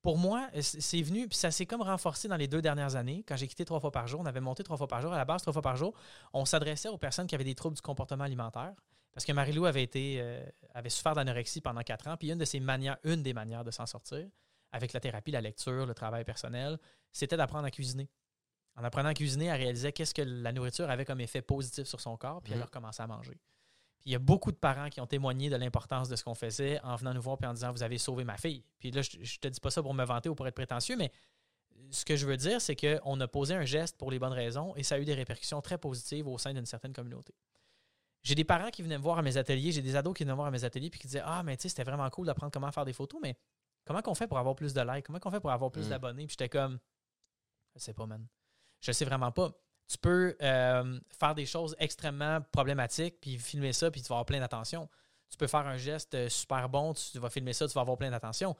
pour 0.00 0.16
moi, 0.16 0.48
c'est 0.58 1.02
venu, 1.02 1.28
puis 1.28 1.36
ça 1.36 1.50
s'est 1.50 1.66
comme 1.66 1.82
renforcé 1.82 2.28
dans 2.28 2.36
les 2.38 2.48
deux 2.48 2.62
dernières 2.62 2.96
années. 2.96 3.24
Quand 3.28 3.36
j'ai 3.36 3.46
quitté 3.46 3.66
trois 3.66 3.78
fois 3.78 3.92
par 3.92 4.08
jour, 4.08 4.20
on 4.22 4.26
avait 4.26 4.40
monté 4.40 4.64
trois 4.64 4.78
fois 4.78 4.88
par 4.88 5.02
jour. 5.02 5.12
À 5.12 5.18
la 5.18 5.26
base, 5.26 5.42
trois 5.42 5.52
fois 5.52 5.60
par 5.60 5.76
jour, 5.76 5.92
on 6.32 6.46
s'adressait 6.46 6.88
aux 6.88 6.96
personnes 6.96 7.26
qui 7.26 7.34
avaient 7.34 7.44
des 7.44 7.54
troubles 7.54 7.76
du 7.76 7.82
comportement 7.82 8.24
alimentaire. 8.24 8.72
Parce 9.12 9.26
que 9.26 9.32
Marie-Lou 9.32 9.66
avait 9.66 9.82
été 9.82 10.16
euh, 10.22 10.42
avait 10.72 10.88
souffert 10.88 11.14
d'anorexie 11.14 11.60
pendant 11.60 11.82
quatre 11.82 12.08
ans. 12.08 12.16
Puis 12.16 12.30
une 12.32 12.38
de 12.38 12.46
ses 12.46 12.58
manières, 12.58 12.96
une 13.04 13.22
des 13.22 13.34
manières 13.34 13.64
de 13.64 13.70
s'en 13.70 13.84
sortir, 13.84 14.26
avec 14.72 14.94
la 14.94 15.00
thérapie, 15.00 15.30
la 15.30 15.42
lecture, 15.42 15.84
le 15.84 15.92
travail 15.92 16.24
personnel, 16.24 16.78
c'était 17.12 17.36
d'apprendre 17.36 17.66
à 17.66 17.70
cuisiner. 17.70 18.08
En 18.76 18.84
apprenant 18.84 19.10
à 19.10 19.14
cuisiner, 19.14 19.46
elle 19.46 19.60
réalisait 19.60 19.92
qu'est-ce 19.92 20.14
que 20.14 20.22
la 20.22 20.52
nourriture 20.52 20.88
avait 20.88 21.04
comme 21.04 21.20
effet 21.20 21.42
positif 21.42 21.86
sur 21.86 22.00
son 22.00 22.16
corps, 22.16 22.40
puis 22.42 22.52
elle 22.52 22.58
Mhm. 22.58 22.62
a 22.62 22.66
recommencé 22.66 23.02
à 23.02 23.06
manger. 23.06 23.38
Puis 23.98 24.10
il 24.10 24.12
y 24.12 24.16
a 24.16 24.18
beaucoup 24.18 24.50
de 24.50 24.56
parents 24.56 24.88
qui 24.88 25.00
ont 25.00 25.06
témoigné 25.06 25.50
de 25.50 25.56
l'importance 25.56 26.08
de 26.08 26.16
ce 26.16 26.24
qu'on 26.24 26.34
faisait 26.34 26.80
en 26.82 26.96
venant 26.96 27.14
nous 27.14 27.20
voir 27.22 27.36
puis 27.38 27.46
en 27.46 27.52
disant 27.54 27.70
Vous 27.72 27.82
avez 27.82 27.98
sauvé 27.98 28.24
ma 28.24 28.36
fille. 28.36 28.64
Puis 28.78 28.90
là, 28.90 29.02
je, 29.02 29.10
je 29.22 29.38
te 29.38 29.46
dis 29.48 29.60
pas 29.60 29.70
ça 29.70 29.82
pour 29.82 29.94
me 29.94 30.04
vanter 30.04 30.28
ou 30.28 30.34
pour 30.34 30.46
être 30.48 30.54
prétentieux, 30.54 30.96
mais 30.96 31.12
ce 31.90 32.04
que 32.04 32.16
je 32.16 32.26
veux 32.26 32.36
dire, 32.36 32.60
c'est 32.60 32.74
qu'on 32.76 33.20
a 33.20 33.28
posé 33.28 33.54
un 33.54 33.64
geste 33.64 33.96
pour 33.98 34.10
les 34.10 34.18
bonnes 34.18 34.32
raisons 34.32 34.74
et 34.76 34.82
ça 34.82 34.94
a 34.94 34.98
eu 34.98 35.04
des 35.04 35.14
répercussions 35.14 35.60
très 35.60 35.78
positives 35.78 36.26
au 36.26 36.38
sein 36.38 36.52
d'une 36.54 36.66
certaine 36.66 36.92
communauté. 36.92 37.34
J'ai 38.22 38.34
des 38.34 38.44
parents 38.44 38.70
qui 38.70 38.82
venaient 38.82 38.98
me 38.98 39.02
voir 39.02 39.18
à 39.18 39.22
mes 39.22 39.36
ateliers, 39.36 39.72
j'ai 39.72 39.82
des 39.82 39.96
ados 39.96 40.14
qui 40.14 40.22
venaient 40.22 40.32
me 40.32 40.36
voir 40.36 40.48
à 40.48 40.50
mes 40.50 40.64
ateliers 40.64 40.90
puis 40.90 40.98
qui 41.00 41.06
disaient 41.08 41.22
Ah, 41.24 41.42
mais 41.42 41.56
tu 41.56 41.62
sais, 41.62 41.68
c'était 41.68 41.84
vraiment 41.84 42.08
cool 42.10 42.26
d'apprendre 42.26 42.52
comment 42.52 42.70
faire 42.72 42.84
des 42.84 42.92
photos, 42.92 43.20
mais 43.22 43.36
comment 43.84 44.00
qu'on 44.00 44.14
fait 44.14 44.26
pour 44.26 44.38
avoir 44.38 44.54
plus 44.56 44.72
de 44.72 44.80
likes? 44.80 45.04
Comment 45.06 45.18
qu'on 45.18 45.30
fait 45.30 45.40
pour 45.40 45.50
avoir 45.50 45.70
plus 45.70 45.86
Mm. 45.86 45.90
d'abonnés 45.90 46.26
Puis 46.26 46.36
j'étais 46.38 46.48
comme 46.48 46.78
Je 47.74 47.80
sais 47.80 47.94
pas, 47.94 48.06
man. 48.06 48.26
Je 48.82 48.92
sais 48.92 49.04
vraiment 49.06 49.32
pas. 49.32 49.50
Tu 49.88 49.96
peux 49.98 50.36
euh, 50.42 51.00
faire 51.18 51.34
des 51.34 51.46
choses 51.46 51.74
extrêmement 51.78 52.40
problématiques 52.52 53.20
puis 53.20 53.38
filmer 53.38 53.72
ça 53.72 53.90
puis 53.90 54.00
tu 54.02 54.08
vas 54.08 54.16
avoir 54.16 54.26
plein 54.26 54.40
d'attention. 54.40 54.88
Tu 55.30 55.36
peux 55.38 55.46
faire 55.46 55.66
un 55.66 55.76
geste 55.78 56.14
euh, 56.14 56.28
super 56.28 56.68
bon, 56.68 56.92
tu 56.92 57.18
vas 57.18 57.30
filmer 57.30 57.52
ça, 57.54 57.66
tu 57.66 57.72
vas 57.74 57.80
avoir 57.82 57.96
plein 57.96 58.10
d'attention. 58.10 58.54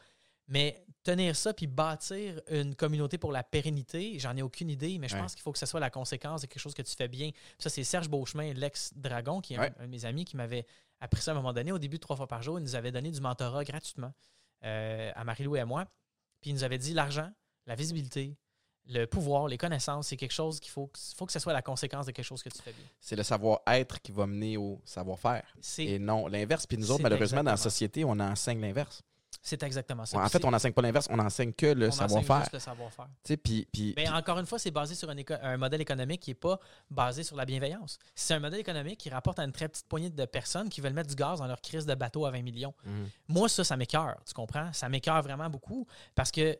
Mais 0.48 0.84
tenir 1.04 1.36
ça 1.36 1.54
puis 1.54 1.66
bâtir 1.66 2.40
une 2.50 2.74
communauté 2.74 3.16
pour 3.18 3.30
la 3.32 3.42
pérennité, 3.42 4.18
j'en 4.18 4.36
ai 4.36 4.42
aucune 4.42 4.70
idée, 4.70 4.98
mais 4.98 5.08
je 5.08 5.14
Ouais. 5.14 5.20
pense 5.20 5.34
qu'il 5.34 5.42
faut 5.42 5.52
que 5.52 5.58
ce 5.58 5.66
soit 5.66 5.80
la 5.80 5.90
conséquence 5.90 6.42
de 6.42 6.46
quelque 6.46 6.60
chose 6.60 6.74
que 6.74 6.82
tu 6.82 6.94
fais 6.96 7.08
bien. 7.08 7.30
Ça, 7.58 7.70
c'est 7.70 7.84
Serge 7.84 8.08
Beauchemin, 8.08 8.52
l'ex-dragon, 8.52 9.40
qui 9.40 9.54
est 9.54 9.56
un- 9.58 9.60
Ouais. 9.62 9.72
un, 9.78 9.84
de 9.84 9.88
mes 9.90 10.04
amis, 10.04 10.24
qui 10.24 10.36
m'avait 10.36 10.66
appris 11.00 11.20
ça 11.22 11.30
à 11.30 11.34
un 11.34 11.36
moment 11.36 11.52
donné. 11.52 11.70
Au 11.72 11.78
début 11.78 11.96
de 11.96 12.00
trois 12.02 12.16
fois 12.16 12.26
par 12.26 12.42
jour, 12.42 12.58
il 12.58 12.62
nous 12.62 12.74
avait 12.74 12.90
donné 12.92 13.10
du 13.10 13.20
mentorat 13.20 13.64
gratuitement 13.64 14.12
euh, 14.64 15.12
à 15.14 15.24
Marie-Lou 15.24 15.56
et 15.56 15.60
à 15.60 15.66
moi. 15.66 15.84
Puis 16.40 16.50
il 16.50 16.54
nous 16.54 16.64
avait 16.64 16.78
dit 16.78 16.92
l'argent, 16.92 17.30
la 17.66 17.74
visibilité, 17.76 18.36
le 18.88 19.06
pouvoir, 19.06 19.46
les 19.48 19.59
connaissances, 19.59 20.09
c'est 20.09 20.16
quelque 20.16 20.32
chose 20.32 20.59
qu'il 20.60 20.70
faut, 20.70 20.86
que- 20.88 20.98
faut 21.16 21.26
que 21.26 21.32
ce 21.32 21.38
soit 21.38 21.52
la 21.52 21.62
conséquence 21.62 22.06
de 22.06 22.12
quelque 22.12 22.24
chose 22.24 22.42
que 22.42 22.48
tu 22.48 22.60
fais 22.60 22.72
bien. 22.72 22.84
C'est 23.00 23.16
le 23.16 23.22
savoir-être 23.22 24.00
qui 24.02 24.12
va 24.12 24.26
mener 24.26 24.56
au 24.56 24.80
savoir-faire. 24.84 25.44
C'est 25.60 25.84
Et 25.84 25.98
non 25.98 26.26
l'inverse. 26.26 26.66
Puis 26.66 26.76
nous 26.78 26.90
autres, 26.90 27.02
malheureusement, 27.02 27.44
dans 27.44 27.52
la 27.52 27.56
société, 27.56 28.04
on 28.04 28.18
enseigne 28.18 28.60
l'inverse. 28.60 29.02
c'est 29.44 29.62
exactement 29.64 30.04
ça. 30.06 30.18
En 30.18 30.28
fait, 30.28 30.44
on 30.44 30.50
n'enseigne 30.52 30.72
pas 30.72 30.82
l'inverse, 30.82 31.09
on 31.10 31.18
enseigne 31.18 31.52
que 31.52 31.66
le 31.66 31.86
on 31.86 31.88
enseigne 31.88 32.09
savoir-faire. 32.09 32.40
juste 32.42 32.52
le 32.52 32.59
savoir-faire. 32.60 33.09
Puis, 33.24 33.36
puis, 33.72 33.94
Mais 33.96 34.04
puis- 34.04 34.09
encore 34.12 34.38
une 34.38 34.46
fois, 34.46 34.59
c'est 34.60 34.70
basé 34.70 34.94
sur 34.94 35.09
un 35.10 35.56
modèle 35.56 35.80
économique 35.80 36.20
qui 36.20 36.30
n'est 36.30 36.34
pas 36.36 36.60
basé 36.90 37.24
sur 37.24 37.34
la 37.34 37.44
bienveillance. 37.44 37.98
C'est 38.14 38.34
un 38.34 38.38
modèle 38.40 38.60
économique 38.60 39.00
qui 39.00 39.10
rapporte 39.10 39.38
à 39.40 39.44
une 39.44 39.50
très 39.50 39.68
petite 39.68 39.88
poignée 39.88 40.10
de 40.10 40.24
personnes 40.26 40.68
qui 40.68 40.80
veulent 40.80 40.92
mettre 40.92 41.09
du 41.09 41.16
gaz 41.16 41.40
dans 41.40 41.46
leur 41.48 41.60
crise 41.60 41.86
de 41.86 41.94
bateau 41.94 42.24
à 42.24 42.30
20 42.30 42.42
millions. 42.42 42.74
Mhm. 42.84 43.09
Moi, 43.28 43.48
ça, 43.48 43.64
ça 43.64 43.76
m'écœure, 43.76 44.16
tu 44.26 44.32
comprends? 44.34 44.72
Ça 44.72 44.88
m'écœure 44.88 45.22
vraiment 45.22 45.50
beaucoup 45.50 45.86
parce 46.14 46.30
que 46.30 46.56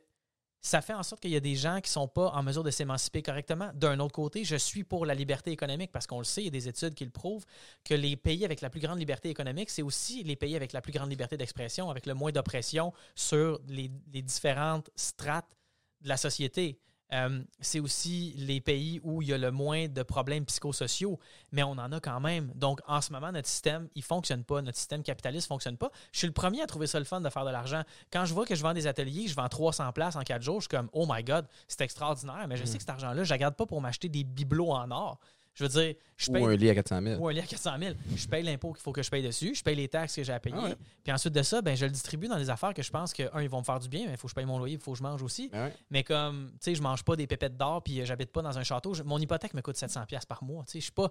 ça 0.65 0.81
fait 0.81 0.95
en 0.95 1.03
sorte 1.03 1.21
qu'il 1.21 1.33
y 1.33 1.37
a 1.37 1.41
des 1.41 1.57
gens 1.57 1.81
qui 1.81 1.89
ne 1.89 1.93
sont 1.93 2.09
pas 2.09 2.29
en 2.29 2.43
mesure 2.45 2.63
de 2.63 2.71
s'émanciper 2.71 3.21
correctement. 3.21 3.71
D'un 3.75 3.99
autre 3.99 4.15
côté, 4.15 4.45
je 4.45 4.55
suis 4.55 4.85
pour 4.85 5.05
la 5.05 5.15
liberté 5.15 5.51
économique 5.51 5.91
parce 5.91 6.07
qu'on 6.07 6.19
le 6.19 6.25
sait, 6.25 6.43
il 6.43 6.45
y 6.45 6.49
a 6.49 6.53
des 6.53 6.69
études 6.69 6.95
qui 6.95 7.05
le 7.05 7.11
prouvent, 7.11 7.45
que 7.85 7.95
les 7.95 8.17
pays 8.17 8.45
avec 8.45 8.61
la 8.61 8.71
plus 8.71 8.81
grande 8.81 9.01
liberté 9.01 9.29
économique, 9.29 9.71
c'est 9.71 9.83
aussi 9.83 10.23
les 10.23 10.37
pays 10.37 10.55
avec 10.55 10.73
la 10.73 10.81
plus 10.81 10.93
grande 10.93 11.11
liberté 11.11 11.37
d'expression, 11.37 11.91
avec 11.91 12.07
le 12.07 12.15
moins 12.15 12.31
d'oppression 12.31 12.93
sur 13.17 13.61
les, 13.67 13.91
les 14.13 14.23
différentes 14.23 14.89
strates 14.95 15.51
de 16.01 16.09
la 16.09 16.17
société. 16.17 16.79
Euh, 17.13 17.43
c'est 17.61 17.81
aussi 17.81 18.35
les 18.37 18.61
pays 18.61 19.01
où 19.03 19.23
il 19.23 19.29
y 19.29 19.33
a 19.33 19.39
le 19.39 19.51
moins 19.51 19.89
de 19.89 20.03
problèmes 20.03 20.45
psychosociaux, 20.47 21.19
mais 21.53 21.63
on 21.63 21.73
en 21.73 21.93
a 21.93 22.01
quand 22.01 22.21
même. 22.21 22.51
Donc, 22.55 22.81
en 22.87 23.01
ce 23.01 23.13
moment, 23.13 23.33
notre 23.33 23.49
système, 23.49 23.89
il 23.95 24.03
fonctionne 24.03 24.45
pas. 24.45 24.63
Notre 24.63 24.79
système 24.79 25.03
capitaliste 25.03 25.49
fonctionne 25.49 25.77
pas. 25.77 25.91
Je 26.13 26.19
suis 26.19 26.27
le 26.27 26.33
premier 26.33 26.63
à 26.63 26.67
trouver 26.67 26.87
ça 26.87 26.99
le 26.99 27.05
fun 27.05 27.21
de 27.21 27.29
faire 27.29 27.45
de 27.45 27.51
l'argent. 27.51 27.83
Quand 28.13 28.25
je 28.25 28.33
vois 28.33 28.47
que 28.47 28.55
je 28.55 28.63
vends 28.63 28.75
des 28.75 28.87
ateliers, 28.87 29.29
je 29.29 29.35
vends 29.35 29.49
300 29.49 29.93
places 29.93 30.17
en 30.17 30.23
4 30.23 30.43
jours, 30.43 30.61
je 30.61 30.69
suis 30.69 30.77
comme, 30.77 30.89
oh 30.93 31.07
my 31.09 31.23
God, 31.23 31.47
c'est 31.69 31.83
extraordinaire. 31.83 32.47
Mais 32.49 32.57
je 32.57 32.65
sais 32.65 32.79
que 32.79 32.83
cet 32.83 32.91
argent-là, 32.91 33.25
je 33.25 33.33
ne 33.33 33.39
garde 33.39 33.57
pas 33.57 33.67
pour 33.67 33.81
m'acheter 33.81 34.09
des 34.09 34.25
bibelots 34.25 34.73
en 34.73 34.91
or. 34.91 35.19
Je 35.55 35.65
veux 35.65 35.69
dire, 35.69 35.95
je 36.17 36.31
paye 36.33 36.43
ou 36.43 36.47
un 36.47 36.57
lit 36.57 36.71
à 36.71 36.75
400 36.75 37.03
000. 37.03 37.21
ou 37.21 37.29
un 37.29 37.33
lit 37.33 37.41
à 37.41 37.47
400 37.47 37.73
000. 37.79 37.95
Je 38.17 38.27
paye 38.27 38.43
l'impôt 38.43 38.73
qu'il 38.73 38.81
faut 38.83 38.93
que 38.93 39.03
je 39.03 39.11
paye 39.11 39.23
dessus, 39.23 39.55
je 39.55 39.63
paye 39.63 39.77
les 39.77 39.87
taxes 39.89 40.17
que 40.17 40.23
j'ai 40.23 40.33
à 40.33 40.41
payer. 40.41 40.57
Ah 40.59 40.65
ouais. 40.65 40.77
Puis 41.05 41.13
ensuite 41.13 41.35
de 41.35 41.43
ça, 41.43 41.61
ben, 41.61 41.77
je 41.77 41.85
le 41.85 41.91
distribue 41.91 42.27
dans 42.27 42.39
des 42.39 42.49
affaires 42.49 42.73
que 42.73 42.83
je 42.83 42.91
pense 42.91 43.13
que, 43.13 43.25
un, 43.37 43.43
ils 43.43 43.51
vont 43.51 43.59
me 43.59 43.65
faire 43.65 43.79
du 43.79 43.89
bien, 43.89 44.07
mais 44.07 44.13
il 44.13 44.17
faut 44.17 44.29
que 44.29 44.31
je 44.31 44.35
paye 44.35 44.47
mon 44.47 44.57
loyer, 44.59 44.75
il 44.77 44.81
faut 44.81 44.93
que 44.93 44.99
je 44.99 45.03
mange 45.03 45.23
aussi. 45.23 45.51
Ouais. 45.53 45.75
Mais 45.91 46.05
comme, 46.05 46.53
tu 46.53 46.57
sais, 46.61 46.75
je 46.75 46.81
mange 46.81 47.05
pas 47.05 47.17
des 47.17 47.27
pépettes 47.27 47.57
d'or, 47.59 47.83
puis 47.83 48.01
euh, 48.01 48.05
j'habite 48.07 48.33
pas 48.33 48.41
dans 48.41 48.57
un 48.57 48.63
château. 48.63 48.95
Je- 48.95 49.03
mon 49.03 49.19
hypothèque 49.19 49.53
me 49.53 49.61
coûte 49.61 49.77
700$ 49.77 50.07
piastres 50.07 50.27
par 50.27 50.43
mois. 50.43 50.65
Tu 50.65 50.73
sais, 50.73 50.79
je 50.79 50.85
suis 50.85 50.93
pas, 50.93 51.11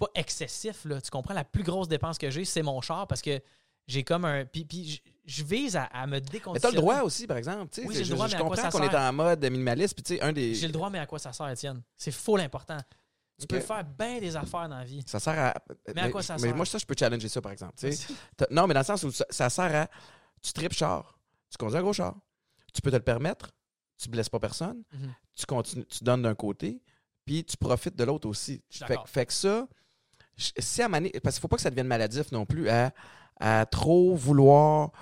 pas 0.00 0.10
excessif, 0.16 0.84
là. 0.84 1.00
Tu 1.00 1.10
comprends? 1.10 1.34
La 1.34 1.44
plus 1.44 1.62
grosse 1.62 1.86
dépense 1.88 2.18
que 2.18 2.28
j'ai, 2.28 2.44
c'est 2.44 2.62
mon 2.62 2.80
char 2.80 3.06
parce 3.06 3.22
que 3.22 3.40
j'ai 3.86 4.02
comme 4.02 4.24
un. 4.24 4.44
Puis, 4.46 4.64
puis 4.64 5.00
je, 5.26 5.44
vise 5.44 5.76
à, 5.76 5.84
à 5.84 6.06
me 6.08 6.12
Mais 6.14 6.20
déconditionner. 6.22 6.60
t'as 6.60 6.70
le 6.70 6.76
droit 6.82 7.02
aussi, 7.02 7.28
par 7.28 7.36
exemple. 7.36 7.70
Oui, 7.78 7.86
j'ai 7.92 7.98
le 8.00 8.04
je, 8.06 8.14
droit, 8.14 8.26
je 8.26 8.32
mais 8.32 8.40
à 8.40 8.42
comprends 8.42 8.68
qu'on 8.68 8.82
est 8.82 8.96
en 8.96 9.12
mode 9.12 9.44
minimaliste. 9.44 9.94
Puis, 9.94 10.02
tu 10.02 10.14
sais, 10.16 10.20
un 10.22 10.32
des. 10.32 10.54
J'ai 10.56 10.66
le 10.66 10.72
droit, 10.72 10.90
mais 10.90 10.98
à 10.98 11.06
quoi 11.06 11.20
ça 11.20 11.32
sert, 11.32 11.48
Étienne? 11.48 11.80
C'est 11.96 12.10
faux 12.10 12.36
l'important. 12.36 12.78
Tu 13.38 13.46
peux 13.46 13.60
faire 13.60 13.84
bien 13.84 14.18
des 14.18 14.34
affaires 14.34 14.68
dans 14.68 14.78
la 14.78 14.84
vie. 14.84 15.02
Ça 15.06 15.20
sert 15.20 15.38
à. 15.38 15.54
Mais 15.94 16.02
à 16.02 16.10
quoi 16.10 16.22
ça 16.22 16.34
mais 16.34 16.40
sert? 16.40 16.56
moi, 16.56 16.64
ça, 16.64 16.78
je 16.78 16.86
peux 16.86 16.94
challenger 16.98 17.28
ça, 17.28 17.40
par 17.40 17.52
exemple. 17.52 17.74
Non, 18.50 18.66
mais 18.66 18.74
dans 18.74 18.80
le 18.80 18.86
sens 18.86 19.02
où 19.02 19.10
ça, 19.10 19.26
ça 19.30 19.50
sert 19.50 19.74
à. 19.74 19.88
Tu 20.42 20.52
tripes 20.52 20.72
char. 20.72 21.18
Tu 21.50 21.58
conduis 21.58 21.76
un 21.76 21.82
gros 21.82 21.92
char. 21.92 22.14
Tu 22.72 22.80
peux 22.80 22.90
te 22.90 22.96
le 22.96 23.02
permettre. 23.02 23.50
Tu 23.98 24.08
blesses 24.08 24.28
pas 24.28 24.40
personne. 24.40 24.82
Mhm. 24.92 25.14
Tu 25.34 25.46
continues, 25.46 25.86
tu 25.86 26.04
donnes 26.04 26.22
d'un 26.22 26.34
côté. 26.34 26.82
Puis 27.24 27.44
tu 27.44 27.56
profites 27.56 27.96
de 27.96 28.04
l'autre 28.04 28.28
aussi. 28.28 28.62
Fait, 29.06 29.26
que 29.26 29.32
ça. 29.32 29.66
Si 30.36 30.82
à 30.82 30.88
maner, 30.88 31.10
parce 31.22 31.36
qu'il 31.36 31.42
faut 31.42 31.48
pas 31.48 31.56
que 31.56 31.62
ça 31.62 31.70
devienne 31.70 31.86
maladif 31.86 32.30
non 32.30 32.46
plus 32.46 32.68
à, 32.68 32.92
à 33.40 33.66
trop 33.66 34.14
vouloir 34.14 34.92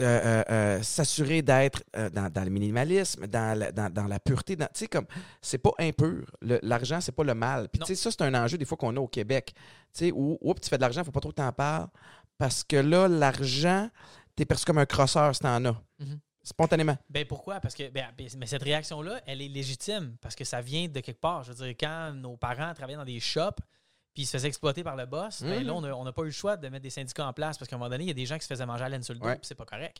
euh, 0.00 0.42
euh, 0.50 0.82
s'assurer 0.82 1.40
d'être 1.42 1.84
euh, 1.96 2.10
dans, 2.10 2.28
dans 2.28 2.42
le 2.42 2.50
minimalisme, 2.50 3.28
dans 3.28 3.56
la, 3.56 3.70
dans, 3.70 3.92
dans 3.92 4.06
la 4.06 4.18
pureté. 4.18 4.56
Tu 4.56 4.64
sais, 4.74 4.86
comme, 4.88 5.06
c'est 5.40 5.58
pas 5.58 5.70
impur. 5.78 6.26
L'argent, 6.40 7.00
c'est 7.00 7.12
pas 7.12 7.22
le 7.22 7.34
mal. 7.34 7.68
Puis, 7.68 7.78
tu 7.80 7.86
sais, 7.86 7.94
ça, 7.94 8.10
c'est 8.10 8.22
un 8.22 8.34
enjeu 8.34 8.58
des 8.58 8.64
fois 8.64 8.76
qu'on 8.76 8.96
a 8.96 9.00
au 9.00 9.06
Québec. 9.06 9.52
Tu 9.54 10.06
sais, 10.06 10.12
où, 10.12 10.36
oups, 10.40 10.60
tu 10.60 10.68
fais 10.68 10.76
de 10.76 10.82
l'argent, 10.82 11.04
faut 11.04 11.12
pas 11.12 11.20
trop 11.20 11.30
que 11.30 11.36
t'en 11.36 11.52
parles. 11.52 11.86
Parce 12.38 12.64
que 12.64 12.76
là, 12.76 13.06
l'argent, 13.06 13.88
t'es 14.34 14.44
perçu 14.44 14.64
comme 14.64 14.78
un 14.78 14.86
crosseur 14.86 15.32
si 15.34 15.40
t'en 15.40 15.64
as. 15.64 15.80
Mhm. 16.00 16.18
Spontanément. 16.42 16.98
Ben 17.08 17.24
pourquoi? 17.24 17.60
Parce 17.60 17.74
que 17.74 17.88
ben, 17.88 18.08
ben, 18.18 18.28
mais 18.36 18.46
cette 18.46 18.62
réaction-là, 18.62 19.22
elle 19.26 19.40
est 19.40 19.48
légitime 19.48 20.16
parce 20.20 20.34
que 20.34 20.44
ça 20.44 20.60
vient 20.60 20.88
de 20.88 21.00
quelque 21.00 21.20
part. 21.20 21.42
Je 21.44 21.52
veux 21.52 21.64
dire, 21.66 21.74
quand 21.80 22.12
nos 22.12 22.36
parents 22.36 22.74
travaillaient 22.74 22.98
dans 22.98 23.04
des 23.04 23.20
shops 23.20 23.60
puis 24.14 24.22
ils 24.22 24.26
se 24.26 24.32
faisaient 24.32 24.48
exploiter 24.48 24.82
par 24.84 24.96
le 24.96 25.06
boss, 25.06 25.42
ben 25.42 25.60
Mhm. 25.60 25.66
là, 25.66 25.74
on 25.96 26.04
n'a 26.04 26.12
pas 26.12 26.22
eu 26.22 26.26
le 26.26 26.30
choix 26.30 26.56
de 26.56 26.68
mettre 26.68 26.82
des 26.84 26.90
syndicats 26.90 27.26
en 27.26 27.32
place 27.32 27.58
parce 27.58 27.68
qu'à 27.68 27.76
un 27.76 27.78
moment 27.78 27.90
donné, 27.90 28.04
il 28.04 28.08
y 28.08 28.10
a 28.10 28.14
des 28.14 28.26
gens 28.26 28.36
qui 28.36 28.42
se 28.42 28.48
faisaient 28.48 28.64
manger 28.66 28.84
à 28.84 28.88
laine 28.88 29.02
sur 29.02 29.12
le 29.14 29.20
dos 29.20 29.26
Ouais. 29.26 29.34
puis 29.36 29.46
c'est 29.46 29.54
pas 29.56 29.64
correct. 29.66 29.98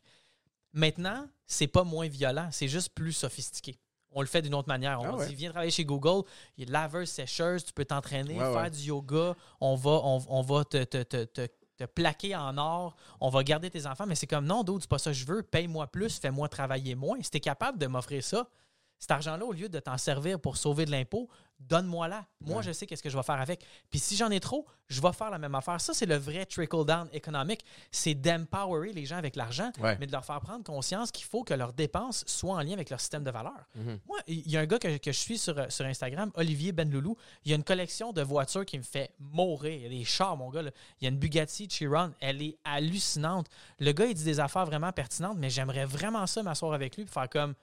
Maintenant, 0.73 1.28
c'est 1.47 1.66
pas 1.69 1.85
moins 1.85 2.09
violent, 2.09 2.49
c'est 2.51 2.69
juste 2.69 2.95
plus 2.95 3.12
sophistiqué. 3.12 3.78
On 4.16 4.20
le 4.20 4.27
fait 4.27 4.43
d'une 4.43 4.55
autre 4.55 4.69
manière. 4.69 5.01
On 5.01 5.05
Ah 5.07 5.16
ouais. 5.16 5.27
dit, 5.28 5.35
viens 5.35 5.51
travailler 5.51 5.70
chez 5.73 5.85
Google, 5.85 6.23
il 6.57 6.61
y 6.61 6.62
a 6.65 6.66
de 6.66 6.73
laveuse, 6.73 7.09
sécheuse, 7.11 7.65
tu 7.65 7.73
peux 7.73 7.85
t'entraîner, 7.85 8.35
Ouais, 8.41 8.53
faire 8.53 8.70
du 8.70 8.78
yoga, 8.81 9.35
on 9.61 9.74
va, 9.74 9.91
on, 9.91 10.24
on 10.28 10.43
va 10.43 10.65
te, 10.65 10.82
te- 10.85 11.03
te- 11.03 11.24
te- 11.24 11.49
te 11.77 11.85
plaquer 11.85 12.36
en 12.36 12.57
or, 12.57 12.95
on 13.20 13.28
va 13.31 13.43
garder 13.43 13.70
tes 13.70 13.85
enfants, 13.86 14.07
mais 14.07 14.15
c'est 14.15 14.28
comme 14.28 14.47
non, 14.47 14.62
d'autres, 14.62 14.82
c'est 14.82 14.91
pas 14.91 14.99
ça 14.99 15.11
que 15.11 15.16
je 15.16 15.27
veux, 15.27 15.43
paye-moi 15.43 15.89
plus, 15.89 16.19
fais-moi 16.20 16.49
travailler 16.49 16.95
moins. 16.95 17.20
Si 17.23 17.31
tu 17.31 17.39
es 17.39 17.41
capable 17.41 17.78
de 17.78 17.86
m'offrir 17.89 18.23
ça, 18.23 18.49
cet 18.99 19.11
argent-là, 19.11 19.45
au 19.45 19.53
lieu 19.53 19.69
de 19.69 19.79
t'en 19.81 19.99
servir 19.99 20.41
pour 20.41 20.57
sauver 20.57 20.87
de 20.87 20.91
l'impôt, 20.91 21.29
donne-moi-la. 21.61 22.27
Moi, 22.41 22.59
Ouais. 22.59 22.62
je 22.62 22.73
sais 22.73 22.87
qu'est-ce 22.87 23.03
que 23.03 23.09
je 23.11 23.16
vais 23.16 23.23
faire 23.23 23.41
avec. 23.41 23.65
Puis 23.91 23.99
si 23.99 24.16
j'en 24.16 24.31
ai 24.31 24.41
trop, 24.41 24.66
je 24.89 25.01
vais 25.01 25.12
faire 25.12 25.31
la 25.31 25.39
même 25.39 25.55
affaire. 25.55 25.81
Ça, 25.81 25.95
c'est 25.95 26.05
le 26.07 26.16
vrai 26.16 26.45
trickle-down 26.47 27.09
économique. 27.12 27.65
C'est 27.91 28.15
d'empowerer 28.15 28.93
les 28.93 29.07
gens 29.07 29.16
avec 29.16 29.37
l'argent, 29.37 29.71
Ouais. 29.81 29.97
mais 30.01 30.07
de 30.07 30.12
leur 30.12 30.25
faire 30.25 30.41
prendre 30.41 30.65
conscience 30.65 31.11
qu'il 31.11 31.25
faut 31.25 31.45
que 31.45 31.55
leurs 31.55 31.73
dépenses 31.73 32.25
soient 32.27 32.57
en 32.57 32.61
lien 32.61 32.73
avec 32.73 32.91
leur 32.91 33.01
système 33.01 33.25
de 33.25 33.31
valeur. 33.31 33.66
Mhm. 33.77 34.01
Moi, 34.07 34.19
il 34.27 34.51
y 34.51 34.57
a 34.57 34.61
un 34.61 34.66
gars 34.66 34.79
que, 34.79 34.97
que 34.99 35.12
je 35.12 35.19
suis 35.19 35.39
sur, 35.39 35.55
sur 35.73 35.87
Instagram, 35.87 36.31
Olivier 36.35 36.73
Benloulou. 36.73 37.16
Il 37.45 37.51
y 37.51 37.55
a 37.55 37.57
une 37.57 37.65
collection 37.65 38.12
de 38.12 38.23
voitures 38.23 38.66
qui 38.66 38.77
me 38.79 38.83
fait 38.85 39.15
mourir. 39.19 39.73
Il 39.75 39.83
y 39.83 39.87
a 39.87 39.89
des 39.91 40.05
chars, 40.05 40.37
mon 40.37 40.51
gars. 40.51 40.62
là. 40.62 40.71
Il 41.01 41.05
y 41.05 41.07
a 41.07 41.11
une 41.11 41.19
Bugatti 41.19 41.69
Chiron. 41.69 42.12
Elle 42.21 42.43
est 42.43 42.59
hallucinante. 42.65 43.47
Le 43.79 43.93
gars, 43.93 44.07
il 44.07 44.15
dit 44.15 44.25
des 44.25 44.41
affaires 44.41 44.66
vraiment 44.66 44.93
pertinentes, 44.93 45.39
mais 45.39 45.51
j'aimerais 45.51 45.85
vraiment 45.87 46.27
ça 46.27 46.43
m'asseoir 46.43 46.73
avec 46.75 46.97
lui 46.97 47.05
et 47.05 47.07
faire 47.07 47.29
comme 47.29 47.55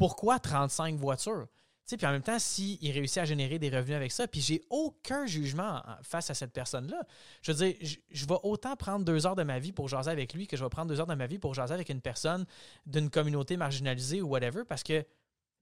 pourquoi 0.00 0.38
35 0.38 0.96
voitures? 0.96 1.46
Puis 1.86 2.06
en 2.06 2.12
même 2.12 2.22
temps, 2.22 2.38
s'il 2.38 2.78
réussit 2.90 3.18
à 3.18 3.24
générer 3.26 3.58
des 3.58 3.68
revenus 3.68 3.96
avec 3.96 4.12
ça, 4.12 4.26
puis 4.26 4.40
j'ai 4.40 4.62
aucun 4.70 5.26
jugement 5.26 5.82
en- 5.84 6.02
face 6.02 6.30
à 6.30 6.34
cette 6.34 6.52
personne-là. 6.52 7.02
Je 7.42 7.52
veux 7.52 7.66
dire, 7.66 7.76
je, 7.82 7.96
je 8.08 8.26
vais 8.26 8.36
autant 8.44 8.76
prendre 8.76 9.04
deux 9.04 9.26
heures 9.26 9.34
de 9.36 9.42
ma 9.42 9.58
vie 9.58 9.72
pour 9.72 9.88
jaser 9.88 10.10
avec 10.10 10.32
lui 10.32 10.46
que 10.46 10.56
je 10.56 10.62
vais 10.64 10.70
prendre 10.70 10.88
deux 10.88 11.00
heures 11.00 11.06
de 11.06 11.14
ma 11.14 11.26
vie 11.26 11.38
pour 11.38 11.52
jaser 11.52 11.74
avec 11.74 11.90
une 11.90 12.00
personne 12.00 12.46
d'une 12.86 13.10
communauté 13.10 13.56
marginalisée 13.58 14.22
ou 14.22 14.28
whatever, 14.28 14.62
parce 14.66 14.82
que, 14.84 15.04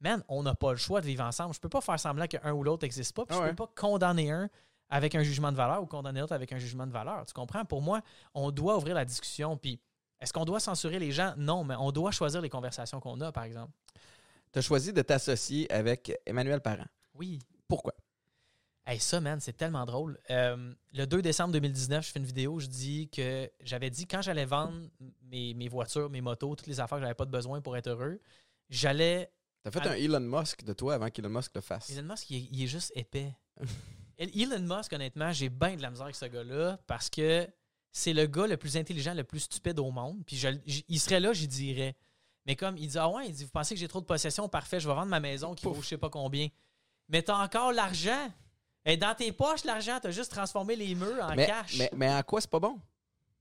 man, 0.00 0.22
on 0.28 0.44
n'a 0.44 0.54
pas 0.54 0.70
le 0.70 0.76
choix 0.76 1.00
de 1.00 1.06
vivre 1.06 1.24
ensemble. 1.24 1.54
Je 1.54 1.60
peux 1.60 1.68
pas 1.70 1.80
faire 1.80 1.98
semblant 1.98 2.26
qu'un 2.28 2.52
ou 2.52 2.62
l'autre 2.62 2.84
n'existe 2.84 3.16
pas, 3.16 3.24
puis 3.26 3.34
Ah 3.34 3.40
je 3.40 3.44
ouais. 3.46 3.50
peux 3.54 3.66
pas 3.66 3.72
condamner 3.74 4.30
un 4.30 4.48
avec 4.90 5.14
un 5.16 5.22
jugement 5.24 5.50
de 5.50 5.56
valeur 5.56 5.82
ou 5.82 5.86
condamner 5.86 6.20
l'autre 6.20 6.34
avec 6.34 6.52
un 6.52 6.58
jugement 6.58 6.86
de 6.86 6.92
valeur. 6.92 7.24
Tu 7.26 7.32
comprends? 7.34 7.64
Pour 7.64 7.82
moi, 7.82 8.02
on 8.34 8.50
doit 8.52 8.76
ouvrir 8.76 8.94
la 8.94 9.04
discussion, 9.06 9.56
puis 9.56 9.80
est-ce 10.20 10.32
qu'on 10.34 10.44
doit 10.44 10.60
censurer 10.60 10.98
les 10.98 11.10
gens? 11.10 11.32
Non, 11.38 11.64
mais 11.64 11.74
on 11.78 11.90
doit 11.90 12.10
choisir 12.10 12.40
les 12.42 12.50
conversations 12.50 13.00
qu'on 13.00 13.18
a, 13.22 13.32
par 13.32 13.44
exemple. 13.44 13.72
Tu 14.52 14.58
as 14.58 14.62
choisi 14.62 14.92
de 14.92 15.02
t'associer 15.02 15.70
avec 15.72 16.12
Emmanuel 16.26 16.60
Parent. 16.60 16.86
Oui. 17.14 17.38
Pourquoi? 17.66 17.94
Hey, 18.86 18.98
ça, 18.98 19.20
man, 19.20 19.38
c'est 19.40 19.52
tellement 19.56 19.84
drôle. 19.84 20.18
Euh, 20.30 20.72
le 20.94 21.04
2 21.06 21.20
décembre 21.20 21.52
2019, 21.52 22.06
je 22.06 22.10
fais 22.12 22.18
une 22.18 22.24
vidéo, 22.24 22.58
je 22.58 22.66
dis 22.66 23.08
que 23.10 23.50
j'avais 23.62 23.90
dit 23.90 24.06
quand 24.06 24.22
j'allais 24.22 24.46
vendre 24.46 24.72
mes, 25.24 25.52
mes 25.52 25.68
voitures, 25.68 26.08
mes 26.08 26.22
motos, 26.22 26.56
toutes 26.56 26.66
les 26.68 26.80
affaires 26.80 26.96
que 26.96 27.02
j'avais 27.02 27.14
pas 27.14 27.26
de 27.26 27.30
besoin 27.30 27.60
pour 27.60 27.76
être 27.76 27.88
heureux, 27.88 28.18
j'allais. 28.70 29.30
T'as 29.62 29.70
fait 29.70 29.86
un 29.86 29.92
Elon 29.92 30.20
Musk 30.20 30.64
de 30.64 30.72
toi 30.72 30.94
avant 30.94 31.10
qu'Elon 31.10 31.28
Musk 31.28 31.52
le 31.54 31.60
fasse. 31.60 31.90
Elon 31.90 32.04
Musk, 32.08 32.30
il 32.30 32.36
est, 32.36 32.48
il 32.50 32.62
est 32.62 32.66
juste 32.66 32.92
épais. 32.94 33.34
Elon 34.16 34.60
Musk, 34.60 34.92
honnêtement, 34.94 35.32
j'ai 35.32 35.50
bien 35.50 35.76
de 35.76 35.82
la 35.82 35.90
misère 35.90 36.04
avec 36.04 36.16
ce 36.16 36.24
gars-là 36.24 36.78
parce 36.86 37.10
que 37.10 37.46
c'est 37.92 38.14
le 38.14 38.26
gars 38.26 38.46
le 38.46 38.56
plus 38.56 38.76
intelligent, 38.78 39.12
le 39.12 39.24
plus 39.24 39.40
stupide 39.40 39.78
au 39.78 39.90
monde. 39.90 40.22
Puis 40.26 40.36
je- 40.36 40.48
il 40.88 40.98
serait 41.00 41.20
là, 41.20 41.34
j'y 41.34 41.46
dirais. 41.46 41.94
Mais 42.48 42.56
comme 42.56 42.76
il 42.78 42.88
dit 42.88 42.98
Ah 42.98 43.08
ouais, 43.10 43.28
il 43.28 43.32
dit 43.34 43.44
Vous 43.44 43.50
pensez 43.50 43.74
que 43.74 43.78
j'ai 43.80 43.86
trop 43.88 44.00
de 44.00 44.06
possessions 44.06 44.48
Parfait, 44.48 44.80
je 44.80 44.88
vais 44.88 44.94
vendre 44.94 45.10
ma 45.10 45.20
maison 45.20 45.54
qui 45.54 45.64
vaut 45.66 45.72
Pouf. 45.74 45.84
je 45.84 45.90
sais 45.90 45.98
pas 45.98 46.08
combien. 46.10 46.48
Mais 47.08 47.22
t'as 47.22 47.36
encore 47.36 47.72
l'argent. 47.72 48.32
Et 48.84 48.96
dans 48.96 49.14
tes 49.14 49.30
poches, 49.32 49.64
l'argent, 49.64 49.98
t'as 50.00 50.10
juste 50.10 50.30
transformé 50.32 50.74
les 50.74 50.94
murs 50.94 51.22
en 51.22 51.34
mais, 51.36 51.46
cash. 51.46 51.76
mais, 51.78 51.90
mais 51.94 52.10
en 52.12 52.22
quoi 52.22 52.40
c'est 52.40 52.50
pas 52.50 52.58
bon? 52.58 52.80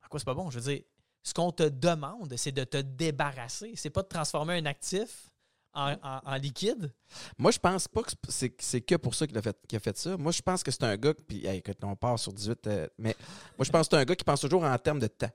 À 0.04 0.08
quoi 0.10 0.20
c'est 0.20 0.26
pas 0.26 0.34
bon? 0.34 0.50
Je 0.52 0.60
veux 0.60 0.74
dire, 0.74 0.84
ce 1.24 1.34
qu'on 1.34 1.52
te 1.54 1.64
demande, 1.64 2.34
c'est 2.36 2.52
de 2.52 2.66
te 2.66 2.78
débarrasser. 2.78 3.74
C'est 3.78 3.90
pas 3.90 4.04
de 4.04 4.08
transformer 4.10 4.56
un 4.58 4.66
actif 4.66 5.30
en, 5.74 5.94
en- 6.04 6.20
en 6.26 6.36
liquide. 6.36 6.94
Moi, 7.38 7.52
je 7.52 7.60
pense 7.60 7.88
pas 7.88 8.04
que 8.04 8.12
c'est- 8.28 8.62
c'est 8.62 8.82
que 8.82 8.96
pour 8.96 9.16
ça 9.16 9.26
qu'il 9.26 9.38
a, 9.38 9.42
fait, 9.42 9.58
qu'il 9.68 9.78
a 9.78 9.80
fait 9.80 9.98
ça. 9.98 10.18
Moi, 10.18 10.34
je 10.34 10.42
pense 10.42 10.64
que 10.64 10.72
c'est 10.72 10.84
un 10.84 10.98
gars, 10.98 11.14
puis 11.14 11.46
hey, 11.46 11.60
écoute, 11.60 11.78
on 11.84 11.96
part 11.96 12.20
sur 12.20 12.34
18, 12.34 12.68
euh, 12.68 12.88
mais 12.98 13.16
moi, 13.58 13.64
je 13.64 13.72
pense 13.72 13.88
que 13.88 13.96
c'est 13.96 14.02
un 14.02 14.06
gars 14.06 14.16
qui 14.18 14.26
pense 14.26 14.42
toujours 14.42 14.64
en 14.66 14.78
termes 14.78 15.00
de 15.00 15.08
temps. 15.08 15.32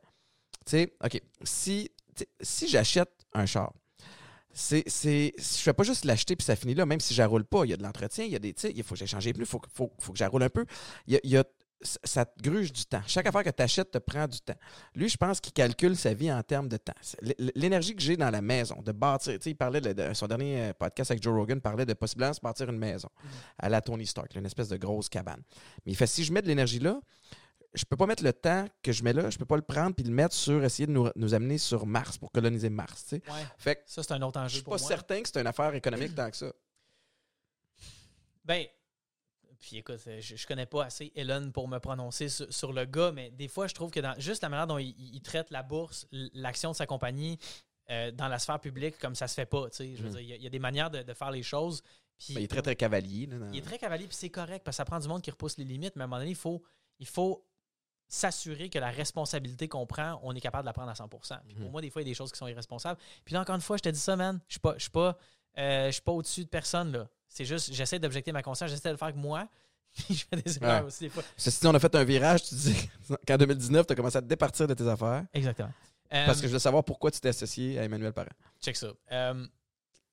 Tu 0.67 0.73
sais, 0.73 0.95
OK, 1.03 1.23
si, 1.43 1.91
si 2.41 2.69
j'achète 2.69 3.22
un 3.35 3.47
char, 3.47 3.73
c'est, 4.55 4.85
c'est, 4.87 5.33
je 5.39 5.43
fais 5.63 5.73
pas 5.73 5.83
juste 5.83 6.05
l'acheter 6.05 6.37
puis 6.37 6.45
ça 6.45 6.57
finit 6.57 6.75
là, 6.75 6.85
même 6.87 7.01
si 7.01 7.15
je 7.15 7.23
roule 7.23 7.45
pas. 7.45 7.65
Il 7.65 7.71
y 7.71 7.73
a 7.73 7.77
de 7.77 7.83
l'entretien, 7.83 8.25
il 8.25 8.33
y 8.33 8.37
a 8.37 8.39
des, 8.39 8.55
il 8.75 8.83
faut 8.83 8.95
que 8.95 8.99
j'échange 8.99 9.25
les 9.25 9.33
pneus, 9.33 9.45
il 9.45 9.49
faut, 9.49 9.59
que- 9.61 9.69
faut, 9.73 9.91
faut 9.99 10.13
que 10.13 10.19
je 10.19 10.25
roule 10.25 10.43
un 10.43 10.51
peu. 10.51 10.67
Il 11.07 11.15
y 11.15 11.17
a, 11.17 11.21
il 11.25 11.31
y 11.31 11.37
a- 11.39 11.45
ça 12.05 12.25
te 12.25 12.41
gruge 12.41 12.73
du 12.73 12.85
temps. 12.85 13.01
Chaque 13.09 13.27
affaire 13.27 13.43
que 13.43 13.51
tu 13.51 13.61
achètes 13.61 13.91
te 13.91 13.99
prend 13.99 14.29
du 14.29 14.39
temps. 14.41 14.55
Lui, 14.95 15.09
je 15.09 15.17
pense 15.17 15.41
qu'il 15.41 15.53
calcule 15.53 15.97
sa 15.97 16.15
vie 16.15 16.31
en 16.31 16.41
termes 16.45 16.69
de 16.69 16.77
temps. 16.77 16.93
L'énergie 17.57 17.97
que 17.97 18.03
j'ai 18.03 18.17
dans 18.17 18.31
la 18.31 18.41
maison, 18.41 18.81
de 18.83 18.93
bâtir, 18.93 19.37
il 19.45 19.57
parlait 19.57 19.81
de, 19.81 19.93
de- 19.93 20.15
son 20.15 20.29
dernier 20.29 20.61
euh, 20.61 20.73
podcast 20.75 21.11
avec 21.11 21.23
Joe 21.23 21.35
Rogan 21.35 21.61
parlait 21.61 21.85
de 21.87 21.95
possiblement 21.95 22.33
se 22.33 22.41
bâtir 22.41 22.69
une 22.71 22.79
maison 22.79 23.09
à 23.59 23.69
la 23.69 23.81
Tony 23.81 24.07
Stark, 24.07 24.33
une 24.37 24.47
espèce 24.47 24.69
de 24.69 24.77
grosse 24.77 25.09
cabane. 25.09 25.43
Mais 25.85 25.91
il 25.93 25.97
fait 25.97 26.07
si 26.07 26.23
je 26.23 26.33
mets 26.33 26.43
de 26.43 26.47
l'énergie 26.47 26.79
là, 26.79 27.01
je 27.75 27.85
peux 27.85 27.97
pas 27.97 28.07
mettre 28.07 28.23
le 28.23 28.33
temps 28.33 28.67
que 28.83 28.93
je 28.93 29.03
mets 29.03 29.13
là, 29.13 29.31
je 29.31 29.39
peux 29.39 29.45
pas 29.47 29.57
le 29.57 29.63
prendre 29.63 29.95
puis 29.95 30.05
le 30.05 30.13
mettre 30.13 30.35
sur 30.35 30.63
essayer 30.65 30.87
de 30.87 30.93
nous, 30.93 31.09
nous 31.17 31.35
amener 31.35 31.57
sur 31.59 31.87
Mars 31.87 32.19
pour 32.19 32.31
coloniser 32.31 32.69
Mars. 32.71 33.05
tu 33.05 33.17
sais. 33.17 33.23
Ouais. 33.31 33.47
Fait 33.59 33.77
que 33.77 33.81
Ça, 33.87 34.03
c'est 34.03 34.13
un 34.13 34.23
autre 34.23 34.39
je 34.41 34.45
enjeu 34.45 34.55
suis 34.57 34.63
pour 34.63 34.75
pas 34.75 34.81
moi. 34.81 34.89
certain 34.89 35.23
que 35.23 35.29
c'est 35.29 35.41
une 35.41 35.47
affaire 35.47 35.75
économique 35.75 36.15
tant 36.15 36.31
que 36.31 36.37
ça. 36.37 36.53
Ben, 38.45 38.67
puis 39.61 39.77
écoute, 39.79 40.01
euh, 40.09 40.21
je, 40.21 40.35
je 40.37 40.47
connais 40.47 40.67
pas 40.67 40.85
assez 40.87 41.13
Elon 41.15 41.51
pour 41.53 41.69
me 41.69 41.79
prononcer 41.79 42.29
sur, 42.29 42.53
sur 42.53 42.73
le 42.73 42.85
gars, 42.85 43.13
mais 43.13 43.31
des 43.31 43.49
fois, 43.49 43.67
je 43.69 43.75
trouve 43.75 43.91
que 43.91 44.01
dans 44.01 44.19
juste 44.19 44.43
la 44.43 44.49
manière 44.49 44.67
dont 44.67 44.79
il, 44.79 44.95
il 44.99 45.23
traite 45.23 45.51
la 45.51 45.63
bourse, 45.63 46.07
l'action 46.35 46.73
de 46.73 46.77
sa 46.77 46.87
compagnie 46.87 47.39
euh, 47.91 48.11
dans 48.11 48.29
la 48.29 48.39
sphère 48.39 48.61
publique, 48.61 48.99
comme 48.99 49.15
ça 49.15 49.29
se 49.29 49.35
fait 49.35 49.47
pas. 49.47 49.71
tu 49.71 49.77
sais. 49.77 49.97
Je 49.97 50.03
veux 50.03 50.09
Mhm. 50.09 50.15
dire, 50.15 50.21
il 50.21 50.29
y, 50.29 50.33
a- 50.33 50.37
il 50.37 50.43
y 50.43 50.47
a 50.47 50.51
des 50.51 50.59
manières 50.59 50.91
de, 50.91 51.03
de 51.03 51.15
faire 51.15 51.31
les 51.31 51.43
choses. 51.43 51.83
Puis, 52.19 52.35
il 52.35 52.43
est 52.43 52.49
très, 52.49 52.63
très 52.63 52.77
cavalier. 52.77 53.27
là, 53.27 53.39
dans- 53.39 53.51
il 53.53 53.59
est 53.59 53.63
très 53.63 53.79
cavalier, 53.79 54.07
puis 54.07 54.17
c'est 54.17 54.31
correct, 54.31 54.63
parce 54.65 54.75
que 54.77 54.79
ça 54.79 54.85
prend 54.85 54.99
du 54.99 55.09
monde 55.09 55.23
qui 55.23 55.31
repousse 55.31 55.57
les 55.59 55.65
limites, 55.65 55.95
mais 55.97 56.03
à 56.03 56.05
un 56.05 56.09
moment 56.09 56.19
donné, 56.19 56.31
il 56.31 56.37
faut, 56.37 56.63
il 56.99 57.07
faut 57.07 57.45
s'assurer 58.15 58.69
que 58.69 58.79
la 58.79 58.91
responsabilité 58.91 59.69
qu'on 59.69 59.87
prend, 59.87 60.21
on 60.23 60.35
est 60.35 60.41
capable 60.41 60.65
de 60.65 60.67
la 60.69 60.73
prendre 60.75 60.91
à 60.91 60.95
100 60.95 61.09
Puis 61.09 61.55
pour 61.55 61.65
Mhm. 61.65 61.71
moi, 61.71 61.81
des 61.81 61.89
fois, 61.91 62.03
il 62.03 62.05
y 62.05 62.09
a 62.09 62.11
des 62.11 62.15
choses 62.15 62.31
qui 62.31 62.39
sont 62.39 62.47
irresponsables. 62.47 63.01
Puis 63.25 63.33
là, 63.35 63.41
encore 63.41 63.55
une 63.55 63.63
fois, 63.63 63.79
je 63.79 63.83
te 63.83 63.89
dis 63.89 63.99
ça, 63.99 64.17
man, 64.17 64.39
je 64.49 64.55
suis 64.55 64.61
pas, 64.61 64.75
je 64.77 64.83
suis 64.83 64.91
pas, 64.91 65.17
euh, 65.59 65.87
je 65.87 65.93
suis 65.93 66.03
pas 66.03 66.13
au-dessus 66.13 66.45
de 66.45 66.49
personne, 66.51 66.93
là. 66.93 67.09
C'est 67.29 67.47
juste, 67.47 67.73
j'essaie 67.73 67.99
d'objecter 67.99 68.31
ma 68.31 68.43
conscience, 68.43 68.69
j'essaie 68.71 68.89
de 68.91 68.93
le 68.93 68.99
faire 68.99 69.09
avec 69.09 69.17
moi, 69.17 69.49
puis 69.95 70.15
je 70.15 70.25
fais 70.27 70.37
des 70.37 70.57
erreurs 70.59 70.83
Ouais. 70.83 70.87
aussi 70.89 71.05
des 71.05 71.09
fois. 71.11 71.23
Ceci 71.39 71.67
on 71.67 71.75
a 71.75 71.79
fait 71.79 71.95
un 71.95 72.05
virage, 72.05 72.43
tu 72.45 72.55
dis 72.55 72.77
qu'en 73.27 73.39
2019, 73.39 73.87
tu 73.87 73.93
as 73.95 73.97
commencé 73.97 74.19
à 74.19 74.23
te 74.23 74.27
départir 74.27 74.67
de 74.69 74.75
tes 74.75 74.87
affaires. 74.87 75.25
Exactement. 75.33 75.73
Euh, 76.13 76.27
Parce 76.27 76.43
que 76.43 76.47
je 76.49 76.53
veux 76.53 76.59
savoir 76.59 76.85
pourquoi 76.85 77.11
tu 77.11 77.19
t'es 77.21 77.31
associé 77.31 77.79
à 77.79 77.85
Emmanuel 77.85 78.13
Parent. 78.13 78.29
Check 78.61 78.77
ça. 78.77 78.93
Euh, 79.13 79.47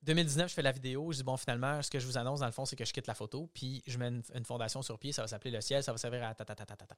2019, 0.03 0.47
je 0.47 0.53
fais 0.53 0.61
la 0.61 0.71
vidéo. 0.71 1.11
Je 1.11 1.17
dis, 1.17 1.23
bon, 1.23 1.35
finalement, 1.35 1.81
ce 1.81 1.91
que 1.91 1.99
je 1.99 2.05
vous 2.07 2.17
annonce, 2.17 2.39
dans 2.39 2.45
le 2.45 2.53
fond, 2.53 2.63
c'est 2.63 2.77
que 2.77 2.85
je 2.85 2.93
quitte 2.93 3.07
la 3.07 3.13
photo, 3.13 3.49
puis 3.53 3.83
je 3.85 3.97
mets 3.97 4.07
une, 4.07 4.23
une 4.33 4.45
fondation 4.45 4.81
sur 4.81 4.97
pied. 4.97 5.11
Ça 5.11 5.23
va 5.23 5.27
s'appeler 5.27 5.51
Le 5.51 5.59
Ciel. 5.59 5.83
Ça 5.83 5.91
va 5.91 5.97
servir 5.97 6.23
à 6.23 6.33
ta, 6.33 6.45
ta, 6.45 6.55
ta, 6.55 6.65
ta, 6.65 6.77
ta, 6.77 6.85
ta. 6.85 6.95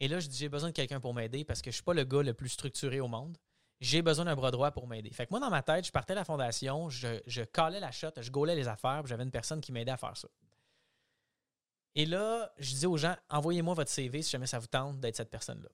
Et 0.00 0.08
là, 0.08 0.20
je 0.20 0.28
dis, 0.28 0.36
j'ai 0.36 0.48
besoin 0.48 0.70
de 0.70 0.74
quelqu'un 0.74 1.00
pour 1.00 1.14
m'aider 1.14 1.44
parce 1.44 1.62
que 1.62 1.70
je 1.70 1.76
suis 1.76 1.84
pas 1.84 1.94
le 1.94 2.04
gars 2.04 2.22
le 2.22 2.34
plus 2.34 2.48
structuré 2.48 3.00
au 3.00 3.08
monde. 3.08 3.36
J'ai 3.80 4.02
besoin 4.02 4.24
d'un 4.24 4.36
bras 4.36 4.50
droit 4.50 4.70
pour 4.70 4.86
m'aider. 4.86 5.10
Fait 5.10 5.26
que 5.26 5.30
moi, 5.32 5.40
dans 5.40 5.50
ma 5.50 5.62
tête, 5.62 5.86
je 5.86 5.90
partais 5.90 6.12
de 6.12 6.18
la 6.18 6.24
fondation, 6.24 6.88
je, 6.88 7.20
je 7.26 7.42
calais 7.42 7.80
la 7.80 7.90
shot, 7.90 8.10
je 8.16 8.30
gaulais 8.30 8.54
les 8.54 8.68
affaires, 8.68 9.06
j'avais 9.06 9.24
une 9.24 9.30
personne 9.30 9.60
qui 9.60 9.72
m'aidait 9.72 9.90
à 9.90 9.96
faire 9.96 10.16
ça. 10.16 10.28
Et 11.94 12.06
là, 12.06 12.52
je 12.58 12.74
dis 12.74 12.86
aux 12.86 12.96
gens, 12.96 13.16
envoyez-moi 13.28 13.74
votre 13.74 13.90
CV 13.90 14.22
si 14.22 14.30
jamais 14.30 14.46
ça 14.46 14.58
vous 14.58 14.66
tente 14.66 15.00
d'être 15.00 15.16
cette 15.16 15.30
personne-là. 15.30 15.68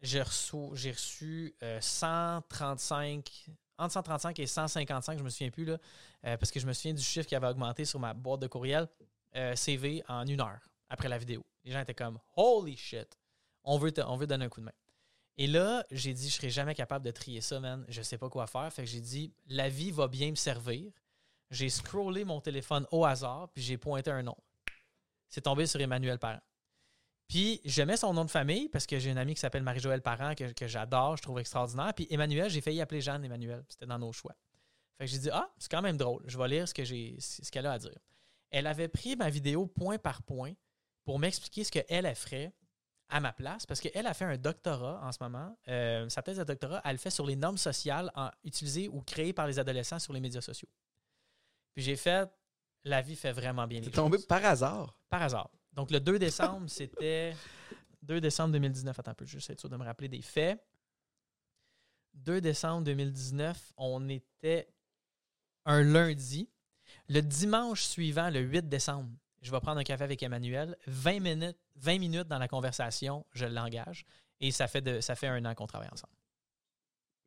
J'ai 0.00 0.22
reçu, 0.22 0.56
j'ai 0.74 0.92
reçu 0.92 1.54
euh, 1.62 1.80
135, 1.80 3.48
entre 3.78 3.92
135 3.92 4.38
et 4.40 4.46
155, 4.46 5.18
je 5.18 5.22
me 5.22 5.28
souviens 5.28 5.50
plus, 5.50 5.64
là, 5.64 5.78
euh, 6.26 6.36
parce 6.36 6.50
que 6.50 6.58
je 6.58 6.66
me 6.66 6.72
souviens 6.72 6.94
du 6.94 7.02
chiffre 7.02 7.26
qui 7.26 7.36
avait 7.36 7.46
augmenté 7.46 7.84
sur 7.84 8.00
ma 8.00 8.14
boîte 8.14 8.40
de 8.40 8.46
courriel, 8.46 8.88
euh, 9.36 9.54
CV 9.54 10.02
en 10.08 10.26
une 10.26 10.40
heure 10.40 10.60
après 10.88 11.08
la 11.08 11.18
vidéo. 11.18 11.44
Les 11.64 11.72
gens 11.72 11.80
étaient 11.80 11.94
comme 11.94 12.18
Holy 12.36 12.76
shit, 12.76 13.16
on 13.64 13.78
veut, 13.78 13.92
te- 13.92 14.00
on 14.00 14.16
donner 14.18 14.44
un 14.44 14.48
coup 14.48 14.60
de 14.60 14.66
main. 14.66 14.72
Et 15.38 15.46
là, 15.46 15.84
j'ai 15.90 16.12
dit, 16.12 16.28
je 16.28 16.34
serai 16.34 16.50
jamais 16.50 16.74
capable 16.74 17.04
de 17.04 17.10
trier 17.10 17.40
ça, 17.40 17.58
man. 17.58 17.84
Je 17.88 18.02
sais 18.02 18.18
pas 18.18 18.28
quoi 18.28 18.46
faire. 18.46 18.70
Fait 18.72 18.82
que 18.84 18.88
j'ai 18.88 19.00
dit, 19.00 19.32
la 19.46 19.68
vie 19.68 19.90
va 19.90 20.08
bien 20.08 20.30
me 20.30 20.36
servir. 20.36 20.92
J'ai 21.50 21.68
scrollé 21.68 22.24
mon 22.24 22.40
téléphone 22.40 22.86
au 22.90 23.04
hasard, 23.04 23.48
puis 23.52 23.62
j'ai 23.62 23.78
pointé 23.78 24.10
un 24.10 24.22
nom. 24.22 24.36
C'est 25.28 25.42
tombé 25.42 25.66
sur 25.66 25.80
Emmanuel 25.80 26.18
Parent. 26.18 26.40
Puis 27.28 27.60
je 27.64 27.82
mets 27.82 27.96
son 27.96 28.12
nom 28.12 28.26
de 28.26 28.30
famille 28.30 28.68
parce 28.68 28.86
que 28.86 28.98
j'ai 28.98 29.10
une 29.10 29.16
amie 29.16 29.34
qui 29.34 29.40
s'appelle 29.40 29.62
Marie-Joëlle 29.62 30.02
Parent 30.02 30.34
que, 30.34 30.66
j'adore, 30.66 31.16
je 31.16 31.22
trouve 31.22 31.38
extraordinaire. 31.38 31.94
Puis 31.94 32.06
Emmanuel, 32.10 32.50
j'ai 32.50 32.60
failli 32.60 32.80
appeler 32.82 33.00
Jeanne 33.00 33.24
Emmanuel. 33.24 33.64
C'était 33.68 33.86
dans 33.86 33.98
nos 33.98 34.12
choix. 34.12 34.34
Fait 34.98 35.06
que 35.06 35.10
j'ai 35.10 35.18
dit 35.18 35.30
Ah, 35.32 35.50
c'est 35.56 35.70
quand 35.70 35.80
même 35.80 35.96
drôle. 35.96 36.22
Je 36.26 36.36
vais 36.36 36.48
lire 36.48 36.68
ce 36.68 37.50
qu'elle 37.50 37.66
a 37.66 37.72
à 37.72 37.78
dire. 37.78 37.98
Elle 38.50 38.66
avait 38.66 38.88
pris 38.88 39.16
ma 39.16 39.30
vidéo 39.30 39.66
point 39.66 39.96
par 39.96 40.22
point 40.22 40.52
pour 41.04 41.18
m'expliquer 41.18 41.64
ce 41.64 41.72
qu'elle 41.72 41.86
elle 41.88 42.14
ferait 42.14 42.52
à 43.12 43.20
ma 43.20 43.32
place 43.32 43.66
parce 43.66 43.80
qu'elle 43.80 44.06
a 44.06 44.14
fait 44.14 44.24
un 44.24 44.36
doctorat 44.36 45.00
en 45.06 45.12
ce 45.12 45.18
moment. 45.22 45.56
Euh, 45.68 46.08
sa 46.08 46.22
thèse 46.22 46.38
de 46.38 46.44
doctorat, 46.44 46.80
elle 46.84 46.92
le 46.92 46.98
fait 46.98 47.10
sur 47.10 47.26
les 47.26 47.36
normes 47.36 47.58
sociales 47.58 48.10
en- 48.14 48.30
utilisées 48.42 48.88
ou 48.88 49.02
créées 49.02 49.32
par 49.32 49.46
les 49.46 49.58
adolescents 49.58 49.98
sur 49.98 50.12
les 50.12 50.20
médias 50.20 50.40
sociaux. 50.40 50.68
Puis 51.74 51.84
j'ai 51.84 51.96
fait 51.96 52.28
La 52.84 53.00
vie 53.02 53.14
fait 53.16 53.30
vraiment 53.32 53.66
bien 53.68 53.78
les 53.80 53.86
T'es 53.86 53.92
tombé 53.92 54.16
choses. 54.18 54.26
par 54.26 54.44
hasard. 54.44 54.98
Par 55.08 55.22
hasard. 55.22 55.50
Donc, 55.72 55.90
le 55.92 56.00
2 56.00 56.18
décembre, 56.18 56.68
c'était 56.68 57.34
2 58.02 58.20
décembre 58.20 58.52
2019. 58.52 58.98
Attends 58.98 59.12
un 59.12 59.14
peu, 59.14 59.24
juste 59.24 59.48
être 59.50 59.60
sûr 59.60 59.68
de 59.68 59.76
me 59.76 59.84
rappeler 59.84 60.08
des 60.08 60.20
faits. 60.22 60.60
2 62.14 62.40
décembre 62.40 62.84
2019, 62.84 63.72
on 63.76 64.08
était 64.08 64.68
un 65.64 65.82
lundi. 65.82 66.50
Le 67.08 67.20
dimanche 67.20 67.82
suivant, 67.84 68.28
le 68.30 68.40
8 68.40 68.68
décembre, 68.68 69.08
je 69.42 69.50
vais 69.50 69.60
prendre 69.60 69.78
un 69.78 69.84
café 69.84 70.04
avec 70.04 70.22
Emmanuel. 70.22 70.76
20 70.86 71.20
minutes, 71.20 71.58
20 71.76 71.98
minutes 71.98 72.28
dans 72.28 72.38
la 72.38 72.48
conversation, 72.48 73.26
je 73.32 73.44
l'engage. 73.44 74.04
Et 74.40 74.50
ça 74.50 74.66
fait, 74.68 74.80
de, 74.80 75.00
ça 75.00 75.14
fait 75.14 75.26
un 75.26 75.44
an 75.44 75.54
qu'on 75.54 75.66
travaille 75.66 75.90
ensemble. 75.92 76.14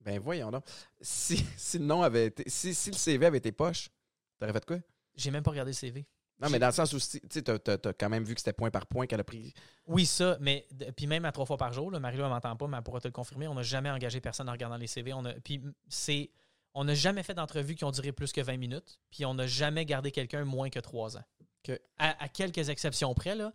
Ben 0.01 0.19
voyons 0.19 0.51
donc. 0.51 0.65
Si, 1.01 1.45
si 1.57 1.79
le 1.79 1.85
nom 1.85 2.01
avait 2.01 2.27
été. 2.27 2.43
Si, 2.47 2.73
si 2.73 2.91
le 2.91 2.95
CV 2.95 3.25
avait 3.25 3.39
été 3.39 3.51
poche, 3.51 3.89
t'aurais 4.39 4.53
fait 4.53 4.65
quoi? 4.65 4.77
J'ai 5.15 5.31
même 5.31 5.43
pas 5.43 5.51
regardé 5.51 5.71
le 5.71 5.75
CV. 5.75 6.05
Non, 6.39 6.49
mais 6.49 6.59
dans 6.59 6.67
le 6.67 6.73
sens 6.73 6.91
où, 6.91 6.99
tu 6.99 7.43
t'as 7.43 7.93
quand 7.93 8.09
même 8.09 8.25
vu 8.25 8.33
que 8.35 8.41
c'était 8.41 8.53
point 8.53 8.69
par 8.69 8.87
point 8.87 9.07
qu'elle 9.07 9.21
a 9.21 9.23
pris. 9.23 9.53
Oui, 9.87 10.05
ça, 10.05 10.37
mais 10.41 10.67
puis 10.97 11.07
même 11.07 11.23
à 11.23 11.31
trois 11.31 11.45
fois 11.45 11.55
par 11.55 11.71
jour, 11.71 11.89
Marie-Lou, 11.91 12.23
elle 12.23 12.29
m'entend 12.29 12.55
pas, 12.57 12.67
mais 12.67 12.75
elle 12.77 12.83
pourra 12.83 12.99
te 12.99 13.07
le 13.07 13.13
confirmer. 13.13 13.47
On 13.47 13.53
n'a 13.53 13.63
jamais 13.63 13.89
engagé 13.89 14.19
personne 14.19 14.49
en 14.49 14.51
regardant 14.51 14.75
les 14.75 14.87
CV. 14.87 15.13
On 15.13 15.23
a, 15.23 15.33
puis 15.33 15.61
c'est, 15.87 16.29
on 16.73 16.83
n'a 16.83 16.93
jamais 16.93 17.23
fait 17.23 17.33
d'entrevues 17.33 17.75
qui 17.75 17.85
ont 17.85 17.91
duré 17.91 18.11
plus 18.11 18.33
que 18.33 18.41
20 18.41 18.57
minutes. 18.57 18.99
Puis 19.11 19.25
on 19.25 19.33
n'a 19.33 19.47
jamais 19.47 19.85
gardé 19.85 20.11
quelqu'un 20.11 20.43
moins 20.43 20.69
que 20.69 20.79
trois 20.79 21.15
ans. 21.15 21.23
À, 21.97 22.23
à 22.23 22.29
quelques 22.29 22.69
exceptions 22.69 23.13
près, 23.13 23.35
là. 23.35 23.51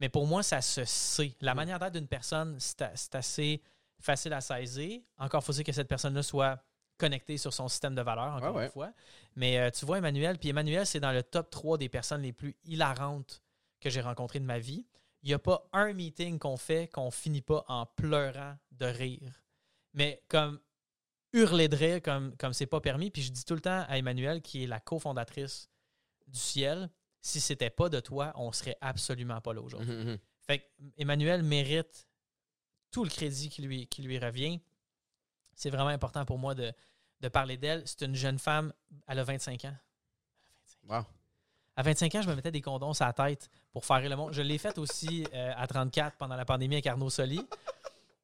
Mais 0.00 0.08
pour 0.08 0.26
moi, 0.26 0.42
ça 0.42 0.60
se 0.60 0.84
sait. 0.84 1.32
La 1.40 1.54
manière 1.54 1.78
d'être 1.78 1.92
d'une 1.94 2.08
personne, 2.08 2.56
c'est, 2.58 3.14
assez 3.14 3.62
facile 4.00 4.32
à 4.32 4.40
saisir. 4.40 5.00
Encore 5.16 5.44
faut-il 5.44 5.62
que 5.62 5.70
cette 5.70 5.86
personne-là 5.86 6.24
soit 6.24 6.60
connectée 6.98 7.38
sur 7.38 7.54
son 7.54 7.68
système 7.68 7.94
de 7.94 8.02
valeurs, 8.02 8.34
encore 8.34 8.54
Ouais, 8.54 8.58
ouais. 8.58 8.64
une 8.66 8.72
fois. 8.72 8.92
Mais 9.36 9.58
euh, 9.58 9.70
tu 9.70 9.86
vois, 9.86 9.98
Emmanuel, 9.98 10.38
puis 10.38 10.48
Emmanuel, 10.48 10.86
c'est 10.86 10.98
dans 10.98 11.12
le 11.12 11.22
top 11.22 11.50
3 11.50 11.78
des 11.78 11.88
personnes 11.88 12.22
les 12.22 12.32
plus 12.32 12.56
hilarantes 12.64 13.42
que 13.80 13.90
j'ai 13.90 14.00
rencontrées 14.00 14.40
de 14.40 14.44
ma 14.44 14.58
vie. 14.58 14.86
Il 15.22 15.28
n'y 15.28 15.34
a 15.34 15.38
pas 15.38 15.68
un 15.72 15.92
meeting 15.92 16.38
qu'on 16.40 16.56
fait 16.56 16.88
qu'on 16.88 17.12
finit 17.12 17.42
pas 17.42 17.64
en 17.68 17.86
pleurant 17.86 18.56
de 18.72 18.86
rire. 18.86 19.40
Mais 19.94 20.20
comme 20.28 20.58
hurler 21.32 21.68
de 21.68 21.76
rire 21.76 22.02
comme 22.02 22.36
comme 22.36 22.52
c'est 22.52 22.66
pas 22.66 22.80
permis. 22.80 23.10
Puis 23.10 23.22
je 23.22 23.30
dis 23.30 23.44
tout 23.44 23.54
le 23.54 23.60
temps 23.60 23.84
à 23.88 23.98
Emmanuel, 23.98 24.42
qui 24.42 24.64
est 24.64 24.66
la 24.66 24.80
cofondatrice 24.80 25.70
du 26.26 26.40
ciel, 26.40 26.90
si 27.22 27.40
c'était 27.40 27.70
pas 27.70 27.88
de 27.88 28.00
toi, 28.00 28.32
on 28.34 28.52
serait 28.52 28.76
absolument 28.80 29.40
pas 29.40 29.54
là 29.54 29.62
aujourd'hui. 29.62 29.90
Mhm. 29.90 30.18
Fait 30.46 30.58
que 30.58 30.64
Emmanuel 30.98 31.42
mérite 31.42 32.06
tout 32.90 33.04
le 33.04 33.10
crédit 33.10 33.48
qui 33.48 33.62
lui, 33.62 33.86
qui 33.86 34.02
lui 34.02 34.18
revient. 34.18 34.60
C'est 35.54 35.70
vraiment 35.70 35.88
important 35.88 36.24
pour 36.24 36.38
moi 36.38 36.54
de, 36.54 36.72
de 37.20 37.28
parler 37.28 37.56
d'elle. 37.56 37.82
C'est 37.86 38.02
une 38.02 38.14
jeune 38.16 38.38
femme, 38.38 38.72
elle 39.06 39.18
a 39.20 39.24
25 39.24 39.64
ans. 39.66 39.76
Elle 40.44 40.48
a 40.48 40.50
25 40.58 40.78
Wow. 40.88 41.06
à 41.76 41.82
25 41.82 42.14
ans, 42.16 42.22
je 42.22 42.28
me 42.28 42.34
mettais 42.34 42.50
des 42.50 42.60
condoms 42.60 42.92
sur 42.92 43.04
la 43.06 43.12
tête 43.12 43.48
pour 43.72 43.86
faire 43.86 44.00
le 44.00 44.16
monde. 44.16 44.32
Je 44.32 44.42
l'ai 44.42 44.58
fait 44.58 44.76
aussi 44.78 45.24
euh, 45.32 45.52
à 45.56 45.66
34 45.68 46.16
pendant 46.16 46.34
la 46.36 46.44
pandémie 46.44 46.74
avec 46.74 46.86
Arnaud 46.88 47.08
Soli. 47.10 47.40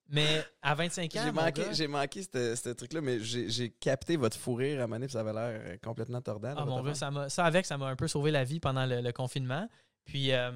Mais 0.09 0.43
à 0.63 0.75
25 0.75 1.15
ans, 1.17 1.21
J'ai 1.25 1.33
manqué, 1.33 1.63
j'ai 1.75 1.87
manqué 1.87 2.23
ce 2.23 2.71
truc-là, 2.71 3.01
mais 3.03 3.21
j'ai, 3.21 3.71
capté 3.71 4.17
votre 4.17 4.39
fou 4.39 4.55
rire 4.55 4.83
à 4.83 4.87
Mané, 4.87 5.07
puis 5.07 5.13
ça 5.13 5.21
avait 5.21 5.33
l'air 5.35 5.61
euh, 5.63 5.77
complètement 5.83 6.23
tordant. 6.23 6.55
Ah, 6.57 6.65
mon 6.65 6.83
gars, 6.83 6.95
ça, 6.95 7.45
avec, 7.45 7.67
ça 7.67 7.77
m'a 7.77 7.87
un 7.89 7.97
peu 7.97 8.09
sauvé 8.09 8.31
la 8.31 8.43
vie 8.45 8.59
pendant 8.61 8.87
le, 8.87 9.01
le 9.03 9.13
confinement. 9.13 9.69
Puis, 10.07 10.33
euh, 10.33 10.51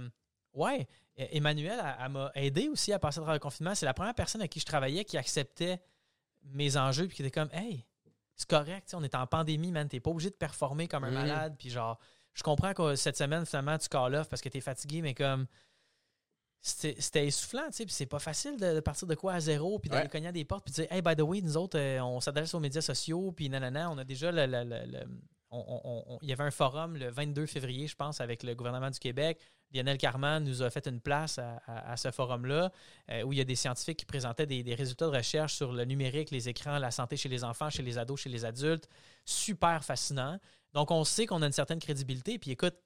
ouais, 0.54 0.86
E- 1.18 1.26
Emmanuel, 1.32 1.78
elle, 1.78 1.94
elle 2.06 2.12
m'a 2.12 2.30
aidé 2.34 2.68
aussi 2.68 2.92
à 2.94 2.98
passer 2.98 3.18
à 3.18 3.20
travers 3.20 3.34
le 3.34 3.40
confinement. 3.40 3.74
C'est 3.74 3.84
la 3.84 3.92
première 3.92 4.14
personne 4.14 4.40
à 4.40 4.48
qui 4.48 4.58
je 4.60 4.64
travaillais 4.64 5.04
qui 5.04 5.18
acceptait 5.18 5.82
mes 6.44 6.78
enjeux 6.78 7.06
puis 7.06 7.16
qui 7.16 7.22
était 7.22 7.30
comme, 7.30 7.50
hey, 7.52 7.84
c'est 8.34 8.48
correct, 8.48 8.90
on 8.96 9.04
est 9.04 9.14
en 9.14 9.26
pandémie, 9.26 9.70
man, 9.70 9.86
t'es 9.86 10.00
pas 10.00 10.10
obligé 10.10 10.30
de 10.30 10.34
performer 10.34 10.88
comme 10.88 11.04
un 11.04 11.08
Mhm. 11.10 11.14
malade. 11.14 11.56
Puis, 11.58 11.68
genre, 11.68 11.98
je 12.32 12.42
comprends 12.42 12.72
que 12.72 12.96
cette 12.96 13.18
semaine, 13.18 13.44
finalement, 13.44 13.76
tu 13.76 13.88
call 13.90 14.14
off 14.14 14.28
parce 14.30 14.40
que 14.40 14.48
t'es 14.48 14.62
fatigué, 14.62 15.02
mais 15.02 15.12
comme. 15.12 15.46
C'était 16.64 17.26
essoufflant, 17.26 17.66
tu 17.66 17.72
sais, 17.78 17.84
puis 17.84 17.92
c'est 17.92 18.06
pas 18.06 18.20
facile 18.20 18.56
de, 18.56 18.74
de 18.76 18.80
partir 18.80 19.08
de 19.08 19.16
quoi 19.16 19.32
à 19.34 19.40
zéro, 19.40 19.80
puis 19.80 19.90
d'aller 19.90 20.04
Ouais. 20.04 20.08
cogner 20.08 20.28
à 20.28 20.32
des 20.32 20.44
portes, 20.44 20.64
puis 20.64 20.70
de 20.70 20.82
dire, 20.82 20.92
hey, 20.92 21.02
by 21.02 21.16
the 21.16 21.20
way, 21.22 21.40
nous 21.40 21.56
autres, 21.56 21.76
euh, 21.76 21.98
on 22.00 22.20
s'adresse 22.20 22.54
aux 22.54 22.60
médias 22.60 22.80
sociaux, 22.80 23.32
puis 23.32 23.48
nanana, 23.48 23.90
on 23.90 23.98
a 23.98 24.04
déjà 24.04 24.30
le. 24.30 24.46
il 26.22 26.28
y 26.28 26.32
avait 26.32 26.44
un 26.44 26.50
forum 26.50 26.96
le 26.96 27.10
22 27.10 27.46
février, 27.46 27.86
je 27.88 27.96
pense, 27.96 28.20
avec 28.20 28.42
le 28.42 28.54
gouvernement 28.54 28.90
du 28.90 28.98
Québec. 28.98 29.38
Lionel 29.74 29.98
Carman 29.98 30.42
nous 30.44 30.62
a 30.62 30.70
fait 30.70 30.86
une 30.86 31.00
place 31.00 31.38
à, 31.38 31.56
à- 31.66 31.92
à 31.92 31.96
ce 31.96 32.10
forum-là, 32.10 32.70
euh, 33.10 33.22
où 33.22 33.32
il 33.32 33.38
y 33.38 33.40
a 33.40 33.44
des 33.44 33.56
scientifiques 33.56 33.98
qui 33.98 34.04
présentaient 34.06 34.46
des, 34.46 34.62
des 34.62 34.74
résultats 34.74 35.06
de 35.06 35.16
recherche 35.16 35.54
sur 35.54 35.72
le 35.72 35.84
numérique, 35.84 36.30
les 36.30 36.48
écrans, 36.48 36.78
la 36.78 36.90
santé 36.90 37.16
chez 37.16 37.28
les 37.28 37.42
enfants, 37.42 37.70
chez 37.70 37.82
les 37.82 37.98
ados, 37.98 38.20
chez 38.20 38.28
les 38.30 38.44
adultes. 38.44 38.88
Super 39.24 39.82
fascinant. 39.82 40.38
Donc, 40.74 40.90
on 40.90 41.04
sait 41.04 41.26
qu'on 41.26 41.42
a 41.42 41.46
une 41.46 41.52
certaine 41.52 41.78
crédibilité. 41.80 42.38
Puis 42.38 42.50
écoute, 42.50 42.76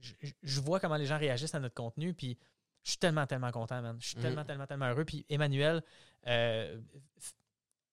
je, 0.00 0.12
je- 0.22 0.32
je 0.42 0.60
vois 0.60 0.78
comment 0.78 0.96
les 0.96 1.06
gens 1.06 1.18
réagissent 1.18 1.54
à 1.54 1.60
notre 1.60 1.74
contenu, 1.74 2.12
puis 2.14 2.38
je 2.86 2.90
suis 2.92 2.98
tellement, 2.98 3.26
tellement 3.26 3.50
content, 3.50 3.82
man. 3.82 3.96
Je 4.00 4.06
suis 4.06 4.16
Mhm. 4.16 4.22
tellement, 4.22 4.44
tellement, 4.44 4.66
tellement 4.66 4.86
heureux. 4.88 5.04
Puis 5.04 5.26
Emmanuel 5.28 5.82
euh, 6.28 6.80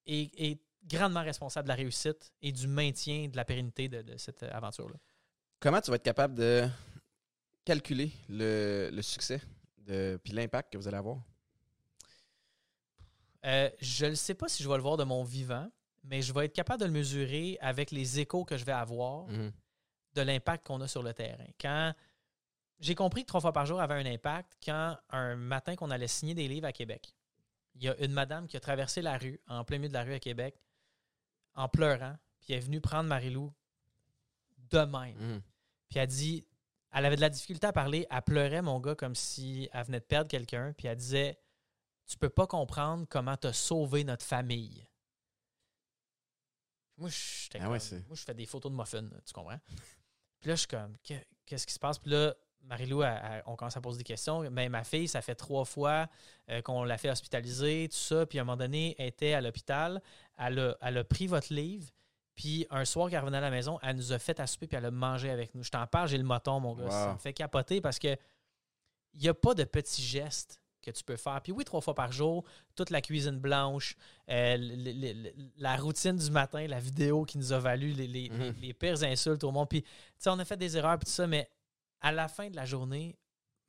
est, 0.05 0.39
est 0.39 0.59
grandement 0.85 1.23
responsable 1.23 1.65
de 1.65 1.69
la 1.69 1.75
réussite 1.75 2.31
et 2.43 2.51
du 2.51 2.67
maintien 2.67 3.27
de 3.27 3.35
la 3.35 3.43
pérennité 3.43 3.89
de, 3.89 4.01
de 4.03 4.17
cette 4.17 4.43
aventure-là. 4.43 4.95
Comment 5.59 5.81
tu 5.81 5.89
vas 5.89 5.95
être 5.95 6.03
capable 6.03 6.35
de 6.35 6.67
calculer 7.65 8.11
le, 8.29 8.89
le 8.93 9.01
succès 9.01 9.41
de, 9.79 10.19
puis 10.23 10.33
l'impact 10.33 10.71
que 10.73 10.77
vous 10.77 10.87
allez 10.87 10.97
avoir? 10.97 11.17
Euh, 13.45 13.69
je 13.81 14.05
ne 14.05 14.15
sais 14.15 14.35
pas 14.35 14.47
si 14.47 14.63
je 14.63 14.69
vais 14.69 14.75
le 14.75 14.81
voir 14.81 14.97
de 14.97 15.03
mon 15.03 15.23
vivant, 15.23 15.69
mais 16.03 16.21
je 16.21 16.33
vais 16.33 16.45
être 16.45 16.53
capable 16.53 16.81
de 16.81 16.85
le 16.85 16.91
mesurer 16.91 17.57
avec 17.61 17.91
les 17.91 18.19
échos 18.19 18.45
que 18.45 18.57
je 18.57 18.63
vais 18.65 18.71
avoir 18.71 19.27
Mhm. 19.27 19.51
de 20.15 20.21
l'impact 20.21 20.65
qu'on 20.67 20.79
a 20.81 20.87
sur 20.87 21.03
le 21.03 21.13
terrain. 21.13 21.45
Quand 21.59 21.93
j'ai 22.83 22.95
compris 22.95 23.21
que 23.23 23.27
trois 23.27 23.39
fois 23.41 23.53
par 23.53 23.65
jour 23.65 23.79
avait 23.81 23.93
un 23.95 24.05
impact, 24.05 24.57
quand 24.63 24.97
un 25.09 25.35
matin 25.35 25.75
qu'on 25.75 25.89
allait 25.89 26.07
signer 26.07 26.33
des 26.35 26.47
livres 26.47 26.67
à 26.67 26.73
Québec, 26.73 27.15
il 27.75 27.83
y 27.83 27.89
a 27.89 27.95
une 28.03 28.11
madame 28.11 28.47
qui 28.47 28.57
a 28.57 28.59
traversé 28.59 29.01
la 29.01 29.17
rue, 29.17 29.39
en 29.47 29.63
plein 29.63 29.77
milieu 29.77 29.89
de 29.89 29.93
la 29.93 30.03
rue 30.03 30.13
à 30.13 30.19
Québec, 30.19 30.55
en 31.55 31.69
pleurant, 31.69 32.17
puis 32.41 32.53
elle 32.53 32.57
est 32.57 32.61
venue 32.65 32.81
prendre 32.81 33.07
Marie-Lou 33.09 33.53
de 34.69 34.79
même. 34.79 35.17
Mhm. 35.17 35.41
Puis 35.89 35.99
elle 35.99 36.07
dit, 36.07 36.45
elle 36.91 37.05
avait 37.05 37.15
de 37.15 37.21
la 37.21 37.29
difficulté 37.29 37.65
à 37.67 37.73
parler, 37.73 38.05
elle 38.09 38.21
pleurait, 38.21 38.61
mon 38.61 38.79
gars, 38.79 38.95
comme 38.95 39.15
si 39.15 39.69
elle 39.71 39.85
venait 39.85 39.99
de 39.99 40.05
perdre 40.05 40.29
quelqu'un, 40.29 40.73
puis 40.77 40.87
elle 40.87 40.97
disait, 40.97 41.39
tu 42.05 42.17
peux 42.17 42.29
pas 42.29 42.47
comprendre 42.47 43.05
comment 43.09 43.37
t'as 43.37 43.53
sauvé 43.53 44.03
notre 44.03 44.25
famille. 44.25 44.85
Moi, 46.97 47.09
j'étais 47.09 47.59
Ah 47.59 47.69
ouais, 47.69 47.79
moi, 48.07 48.15
je 48.15 48.23
fais 48.23 48.33
des 48.33 48.45
photos 48.45 48.71
de 48.71 48.77
muffins, 48.77 49.07
tu 49.25 49.33
comprends? 49.33 49.59
Puis 50.39 50.49
là, 50.49 50.55
je 50.55 50.59
suis 50.59 50.67
comme, 50.67 50.97
Que- 51.03 51.13
qu'est-ce 51.45 51.65
qui 51.65 51.73
se 51.73 51.79
passe? 51.79 51.97
Puis 51.97 52.11
là, 52.11 52.35
Marie-Lou, 52.63 53.03
on 53.45 53.55
commence 53.55 53.75
à 53.77 53.81
poser 53.81 53.97
des 53.99 54.03
questions. 54.03 54.49
Mais 54.51 54.69
ma 54.69 54.83
fille, 54.83 55.07
ça 55.07 55.21
fait 55.21 55.35
trois 55.35 55.65
fois 55.65 56.07
euh, 56.49 56.61
qu'on 56.61 56.83
l'a 56.83 56.97
fait 56.97 57.09
hospitaliser, 57.09 57.89
tout 57.91 57.97
ça. 57.97 58.25
Puis 58.25 58.39
à 58.39 58.41
un 58.41 58.45
moment 58.45 58.57
donné, 58.57 58.95
elle 58.97 59.07
était 59.07 59.33
à 59.33 59.41
l'hôpital. 59.41 60.01
Elle 60.37 60.59
a, 60.59 60.77
elle 60.81 60.97
a 60.97 61.03
pris 61.03 61.27
votre 61.27 61.53
livre. 61.53 61.89
Puis 62.35 62.65
un 62.71 62.83
soir 62.85 63.09
qu'elle 63.09 63.19
revenait 63.19 63.37
à 63.37 63.41
la 63.41 63.51
maison, 63.51 63.77
elle 63.83 63.95
nous 63.95 64.11
a 64.11 64.17
fait 64.19 64.39
à 64.39 64.47
souper 64.47 64.65
puis 64.67 64.75
elle 64.77 64.85
a 64.85 64.91
mangé 64.91 65.29
avec 65.29 65.53
nous. 65.53 65.63
Je 65.63 65.69
t'en 65.69 65.85
parle, 65.85 66.07
j'ai 66.07 66.17
le 66.17 66.23
moton, 66.23 66.59
mon 66.59 66.73
gars. 66.73 66.85
Wow. 66.85 66.89
Ça 66.91 67.13
me 67.13 67.19
fait 67.19 67.33
capoter 67.33 67.79
parce 67.81 67.99
que 67.99 68.15
il 69.13 69.21
n'y 69.21 69.27
a 69.27 69.33
pas 69.35 69.53
de 69.53 69.63
petits 69.65 70.01
gestes 70.01 70.59
que 70.81 70.89
tu 70.89 71.03
peux 71.03 71.15
faire. 71.15 71.39
Puis 71.41 71.51
oui, 71.51 71.63
trois 71.63 71.79
fois 71.81 71.93
par 71.93 72.11
jour, 72.11 72.43
toute 72.75 72.89
la 72.89 73.01
cuisine 73.01 73.37
blanche, 73.39 73.95
euh, 74.29 74.57
le- 74.57 74.75
le- 74.91 75.23
le- 75.23 75.33
la 75.57 75.75
routine 75.77 76.15
du 76.17 76.31
matin, 76.31 76.65
la 76.67 76.79
vidéo 76.79 77.23
qui 77.23 77.37
nous 77.37 77.53
a 77.53 77.59
valu 77.59 77.91
les, 77.91 78.07
les- 78.07 78.29
Mhm. 78.29 78.39
les- 78.39 78.67
les 78.67 78.73
pires 78.73 79.01
insultes 79.03 79.43
au 79.43 79.51
monde. 79.51 79.69
Puis, 79.69 79.83
tu 79.83 79.89
sais, 80.17 80.29
on 80.31 80.39
a 80.39 80.45
fait 80.45 80.57
des 80.57 80.75
erreurs 80.75 80.97
puis 80.97 81.05
tout 81.05 81.11
ça, 81.11 81.27
mais 81.27 81.47
à 82.03 82.11
la 82.11 82.27
fin 82.27 82.49
de 82.49 82.55
la 82.55 82.65
journée, 82.65 83.17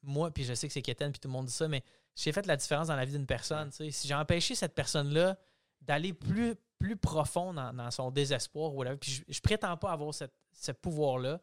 moi, 0.02 0.30
puis 0.30 0.44
je 0.44 0.52
sais 0.52 0.66
que 0.66 0.72
c'est 0.74 0.82
Kéten, 0.82 1.10
puis 1.10 1.18
tout 1.20 1.28
le 1.28 1.32
monde 1.32 1.46
dit 1.46 1.52
ça, 1.52 1.66
mais 1.68 1.82
j'ai 2.14 2.30
fait 2.32 2.44
la 2.46 2.56
différence 2.56 2.88
dans 2.88 2.96
la 2.96 3.04
vie 3.06 3.12
d'une 3.12 3.26
personne. 3.26 3.70
tu. 3.70 3.90
Si 3.90 4.06
j'ai 4.06 4.14
empêché 4.14 4.54
cette 4.54 4.74
personne-là 4.74 5.38
d'aller 5.80 6.12
plus, 6.12 6.54
plus 6.78 6.96
profond 6.96 7.54
dans, 7.54 7.72
dans 7.72 7.90
son 7.90 8.10
désespoir, 8.10 8.74
ou 8.74 8.84
puis 9.00 9.10
je, 9.12 9.22
je 9.34 9.40
prétends 9.40 9.76
pas 9.78 9.92
avoir 9.92 10.12
cette- 10.12 10.34
ce 10.52 10.72
pouvoir-là, 10.72 11.40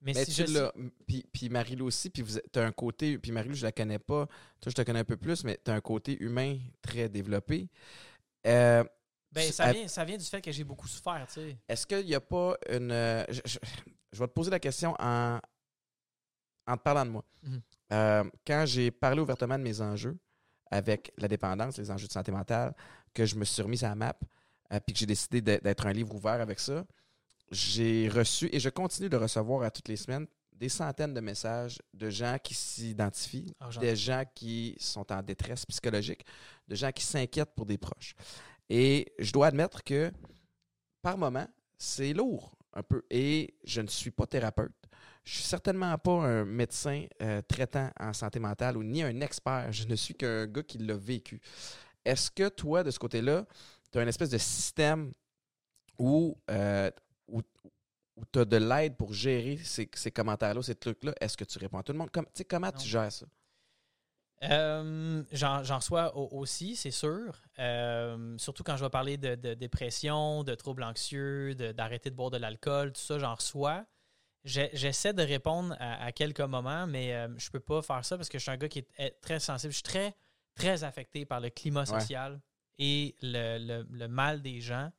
mais, 0.00 0.12
Mais 0.12 0.24
si 0.26 0.34
tu 0.34 0.46
je 0.46 0.58
l'as. 0.58 0.72
Puis, 1.06 1.24
puis 1.32 1.48
Marie-Lou 1.48 1.86
aussi, 1.86 2.10
puis 2.10 2.20
vous 2.20 2.36
as 2.38 2.42
un 2.60 2.72
côté. 2.72 3.16
Puis 3.16 3.32
Marie-Lou, 3.32 3.54
je 3.54 3.64
la 3.64 3.72
connais 3.72 3.98
pas. 3.98 4.26
Toi, 4.60 4.70
je 4.70 4.72
te 4.74 4.82
connais 4.82 4.98
un 4.98 5.04
peu 5.04 5.16
plus, 5.16 5.44
mais 5.44 5.58
tu 5.64 5.70
as 5.70 5.74
un 5.74 5.80
côté 5.80 6.22
humain 6.22 6.58
très 6.82 7.08
développé. 7.08 7.70
Euh, 8.46 8.84
ben, 9.32 9.46
tu- 9.46 9.52
ça, 9.52 9.72
vient, 9.72 9.88
ça 9.88 10.04
vient 10.04 10.18
du 10.18 10.24
fait 10.24 10.42
que 10.42 10.52
j'ai 10.52 10.62
beaucoup 10.64 10.86
souffert, 10.88 11.24
tu 11.28 11.34
sais. 11.34 11.56
Est-ce 11.68 11.86
qu'il 11.86 12.04
n'y 12.04 12.14
a 12.14 12.20
pas 12.20 12.54
une. 12.68 12.92
euh, 12.92 13.24
Je, 13.30 13.40
je- 13.46 13.58
je 14.12 14.18
vais 14.18 14.26
te 14.28 14.32
poser 14.32 14.50
la 14.50 14.60
question 14.60 14.94
en, 14.98 15.40
en 16.66 16.76
te 16.76 16.82
parlant 16.82 17.04
de 17.04 17.10
moi. 17.10 17.24
Mhm. 17.42 17.60
euh, 17.92 18.24
quand 18.46 18.64
j'ai 18.66 18.90
parlé 18.90 19.20
ouvertement 19.20 19.58
de 19.58 19.62
mes 19.62 19.80
enjeux 19.80 20.16
avec 20.70 21.12
la 21.18 21.28
dépendance, 21.28 21.78
les 21.78 21.90
enjeux 21.90 22.06
de 22.08 22.12
santé 22.12 22.32
mentale, 22.32 22.74
que 23.12 23.24
je 23.26 23.36
me 23.36 23.44
suis 23.44 23.62
remis 23.62 23.84
à 23.84 23.90
la 23.90 23.94
map, 23.94 24.16
euh, 24.72 24.80
puis 24.80 24.92
que 24.94 24.98
j'ai 24.98 25.06
décidé 25.06 25.40
d'être 25.40 25.86
un 25.86 25.92
livre 25.92 26.14
ouvert 26.14 26.40
avec 26.40 26.58
ça, 26.58 26.84
j'ai 27.50 28.08
reçu 28.08 28.48
et 28.52 28.58
je 28.58 28.70
continue 28.70 29.08
de 29.08 29.16
recevoir 29.16 29.62
à 29.62 29.70
toutes 29.70 29.88
les 29.88 29.96
semaines 29.96 30.26
des 30.52 30.68
centaines 30.68 31.12
de 31.14 31.20
messages 31.20 31.78
de 31.92 32.08
gens 32.10 32.38
qui 32.42 32.54
s'identifient, 32.54 33.54
Ah, 33.60 33.68
des 33.80 33.96
gens 33.96 34.22
qui 34.34 34.76
sont 34.78 35.10
en 35.12 35.20
détresse 35.22 35.66
psychologique, 35.66 36.24
de 36.68 36.74
gens 36.76 36.92
qui 36.92 37.04
s'inquiètent 37.04 37.54
pour 37.54 37.66
des 37.66 37.76
proches. 37.76 38.14
Et 38.68 39.12
je 39.18 39.32
dois 39.32 39.48
admettre 39.48 39.82
que 39.82 40.12
par 41.02 41.18
moment, 41.18 41.46
c'est 41.76 42.12
lourd 42.12 42.56
un 42.72 42.82
peu. 42.82 43.02
Et 43.10 43.54
je 43.64 43.80
ne 43.80 43.88
suis 43.88 44.10
pas 44.10 44.26
thérapeute. 44.26 44.72
Je 45.24 45.34
suis 45.36 45.44
certainement 45.44 45.96
pas 45.98 46.12
un 46.12 46.44
médecin 46.44 47.06
euh, 47.22 47.40
traitant 47.48 47.90
en 47.98 48.12
santé 48.12 48.38
mentale 48.38 48.76
ou 48.76 48.82
ni 48.82 49.02
un 49.02 49.20
expert. 49.22 49.72
Je 49.72 49.86
ne 49.86 49.96
suis 49.96 50.14
qu'un 50.14 50.46
gars 50.46 50.62
qui 50.62 50.78
l'a 50.78 50.96
vécu. 50.96 51.40
Est-ce 52.04 52.30
que 52.30 52.48
toi, 52.50 52.82
de 52.84 52.90
ce 52.90 52.98
côté-là, 52.98 53.46
tu 53.90 53.98
as 53.98 54.02
une 54.02 54.08
espèce 54.08 54.28
de 54.30 54.36
système 54.38 55.12
où, 55.98 56.36
euh, 56.50 56.90
où, 57.28 57.40
tu 58.32 58.38
as 58.38 58.44
de 58.44 58.56
l'aide 58.58 58.96
pour 58.96 59.14
gérer 59.14 59.56
ces, 59.56 59.88
ces 59.94 60.10
commentaires-là, 60.10 60.62
ces 60.62 60.74
trucs-là? 60.74 61.14
Est-ce 61.20 61.36
que 61.38 61.44
tu 61.44 61.58
réponds 61.58 61.78
à 61.78 61.82
tout 61.82 61.92
le 61.92 61.98
monde? 61.98 62.10
Comme, 62.10 62.26
comment 62.48 62.66
Non. 62.66 62.72
tu 62.78 62.86
gères 62.86 63.10
ça? 63.10 63.24
Euh, 64.42 65.22
J'en 65.32 65.76
reçois 65.76 66.14
au- 66.16 66.28
aussi, 66.38 66.76
c'est 66.76 66.90
sûr. 66.90 67.40
Euh, 67.58 68.36
surtout 68.36 68.62
quand 68.62 68.76
je 68.76 68.84
vais 68.84 68.90
parler 68.90 69.16
de, 69.16 69.36
de 69.36 69.54
dépression, 69.54 70.44
de 70.44 70.54
troubles 70.54 70.82
anxieux, 70.82 71.54
de- 71.54 71.72
d'arrêter 71.72 72.10
de, 72.10 72.14
boire 72.14 72.30
de 72.30 72.36
l'alcool, 72.36 72.92
tout 72.92 73.00
ça, 73.00 73.18
j'en 73.18 73.34
reçois. 73.34 73.86
J'essaie 74.44 75.14
de 75.14 75.22
répondre 75.22 75.74
à, 75.80 76.04
à 76.04 76.12
quelques 76.12 76.40
moments, 76.40 76.86
mais 76.86 77.14
euh, 77.14 77.28
je 77.38 77.48
peux 77.50 77.60
pas 77.60 77.80
faire 77.80 78.04
ça 78.04 78.16
parce 78.18 78.28
que 78.28 78.38
je 78.38 78.42
suis 78.42 78.50
un 78.50 78.56
gars 78.58 78.68
qui 78.68 78.84
est, 78.98 79.20
très 79.22 79.40
sensible. 79.40 79.72
Je 79.72 79.76
suis 79.76 79.82
très, 79.82 80.14
très 80.54 80.84
affecté 80.84 81.24
par 81.24 81.40
le 81.40 81.48
climat 81.48 81.86
social 82.00 82.40
et 82.78 83.14
le, 83.22 83.56
le- 83.58 83.86
le 83.90 84.08
mal 84.08 84.42
des 84.42 84.60
gens. 84.60 84.92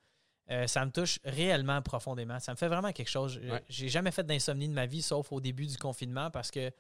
Euh, 0.50 0.66
ça 0.68 0.84
me 0.86 0.92
touche 0.92 1.20
réellement 1.24 1.82
profondément. 1.84 2.40
Ça 2.40 2.52
me 2.54 2.58
fait 2.58 2.68
vraiment 2.68 2.92
quelque 2.92 3.10
chose. 3.10 3.38
Ouais. 3.52 3.64
J'ai 3.70 3.90
jamais 3.90 4.12
fait 4.12 4.24
d'insomnie 4.24 4.68
de 4.68 4.74
ma 4.74 4.86
vie, 4.88 5.02
sauf 5.04 5.32
au 5.32 5.40
début 5.42 5.66
du 5.68 5.78
confinement, 5.78 6.32
parce 6.32 6.50
que 6.52 6.72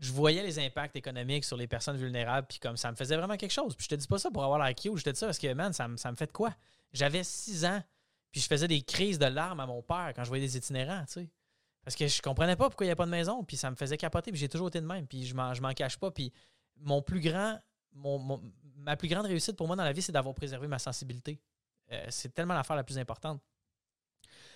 je 0.00 0.12
voyais 0.12 0.42
les 0.42 0.58
impacts 0.58 0.96
économiques 0.96 1.44
sur 1.44 1.56
les 1.56 1.68
personnes 1.68 1.96
vulnérables, 1.96 2.46
puis 2.48 2.58
comme 2.58 2.76
ça 2.76 2.90
me 2.90 2.96
faisait 2.96 3.16
vraiment 3.16 3.36
quelque 3.36 3.52
chose. 3.52 3.76
Puis 3.76 3.84
je 3.84 3.88
te 3.90 3.94
dis 3.94 4.06
pas 4.08 4.18
ça 4.18 4.30
pour 4.30 4.42
avoir 4.42 4.58
l'air 4.58 4.74
cute, 4.74 4.96
je 4.96 5.04
te 5.04 5.10
dis 5.10 5.18
ça 5.18 5.26
parce 5.26 5.38
que, 5.38 5.52
man, 5.52 5.72
ça, 5.72 5.86
me- 5.86 5.96
ça 5.96 6.10
me 6.10 6.16
fait 6.16 6.26
de 6.26 6.32
quoi? 6.32 6.52
J'avais 6.92 7.22
six 7.22 7.64
ans, 7.64 7.80
puis 8.32 8.40
je 8.40 8.46
faisais 8.48 8.66
des 8.68 8.82
crises 8.82 9.18
de 9.20 9.26
larmes 9.26 9.60
à 9.60 9.66
mon 9.66 9.82
père 9.82 10.12
quand 10.16 10.24
je 10.24 10.28
voyais 10.28 10.44
des 10.44 10.56
itinérants, 10.56 11.04
tu 11.06 11.12
sais. 11.12 11.28
Parce 11.84 11.94
que 11.96 12.06
je 12.06 12.22
comprenais 12.22 12.56
pas 12.56 12.68
pourquoi 12.68 12.84
il 12.84 12.88
n'y 12.88 12.92
avait 12.92 12.96
pas 12.96 13.04
de 13.06 13.10
maison, 13.10 13.44
puis 13.44 13.56
ça 13.56 13.70
me 13.70 13.76
faisait 13.76 13.96
capoter, 13.96 14.30
puis 14.30 14.40
j'ai 14.40 14.48
toujours 14.48 14.68
été 14.68 14.80
de 14.80 14.86
même, 14.86 15.06
puis 15.06 15.26
je 15.26 15.34
m'en, 15.34 15.52
cache 15.74 15.98
pas. 15.98 16.10
Puis 16.10 16.32
mon 16.76 17.02
plus 17.02 17.20
grand, 17.20 17.60
mon, 17.92 18.18
mon- 18.18 18.42
ma 18.76 18.96
plus 18.96 19.08
grande 19.08 19.26
réussite 19.26 19.56
pour 19.56 19.66
moi 19.66 19.76
dans 19.76 19.84
la 19.84 19.92
vie, 19.92 20.00
c'est 20.02 20.12
d'avoir 20.12 20.34
préservé 20.34 20.66
ma 20.66 20.78
sensibilité. 20.78 21.38
Euh, 21.92 22.06
c'est 22.08 22.32
tellement 22.32 22.54
l'affaire 22.54 22.76
la 22.76 22.84
plus 22.84 22.98
importante. 22.98 23.40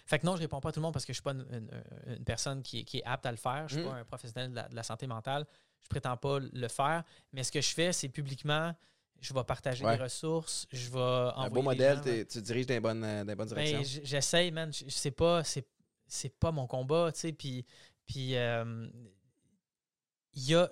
Fait 0.07 0.19
que 0.19 0.25
non, 0.27 0.37
je 0.37 0.41
réponds 0.41 0.61
pas 0.61 0.71
à 0.71 0.73
tout 0.73 0.81
le 0.81 0.85
monde 0.85 0.95
parce 0.95 1.05
que 1.05 1.13
je 1.13 1.17
suis 1.17 1.23
pas 1.23 1.33
une, 1.33 1.47
une- 1.53 2.15
une 2.17 2.25
personne 2.25 2.63
qui 2.63 2.81
est, 2.81 2.85
qui 2.85 2.99
est 2.99 3.05
apte 3.05 3.27
à 3.27 3.31
le 3.31 3.37
faire. 3.37 3.69
Je 3.69 3.75
suis 3.75 3.85
Mm. 3.85 3.89
pas 3.91 3.95
un 3.97 4.05
professionnel 4.05 4.51
de 4.51 4.57
la, 4.57 4.69
de 4.69 4.75
la 4.75 4.83
santé 4.83 5.07
mentale. 5.07 5.45
Je 5.83 5.89
prétends 5.89 6.17
pas 6.17 6.39
le 6.41 6.69
faire. 6.69 7.05
Mais 7.33 7.45
ce 7.45 7.53
que 7.53 7.61
je 7.61 7.69
fais, 7.75 7.93
c'est 7.93 8.09
publiquement, 8.09 8.75
je 9.21 9.35
vais 9.35 9.45
partager 9.45 9.85
Ouais. 9.85 9.97
des 9.97 10.03
ressources, 10.03 10.67
je 10.73 10.89
vais 10.91 10.99
envoyer 10.99 11.47
Un 11.47 11.51
beau 11.51 11.63
modèle, 11.63 11.97
gens, 11.99 12.03
t'es- 12.05 12.25
tu 12.25 12.41
diriges 12.41 12.67
dans 12.67 12.75
les 12.75 12.81
bonnes, 12.81 13.01
dans 13.03 13.27
les 13.27 13.35
bonnes 13.35 13.49
ben, 13.51 13.65
directions. 13.65 13.83
j- 13.83 14.01
j'essaye, 14.05 14.51
man. 14.51 14.73
Je- 14.73 14.85
C'est 14.89 15.11
pas, 15.11 15.43
c'est, 16.09 16.29
pas 16.39 16.51
mon 16.53 16.67
combat, 16.67 17.13
tu 17.13 17.21
sais. 17.21 17.33
Puis, 17.33 17.65
puis 18.07 18.37
euh, 18.37 18.89
il 20.35 20.43
y 20.45 20.55
a, 20.55 20.71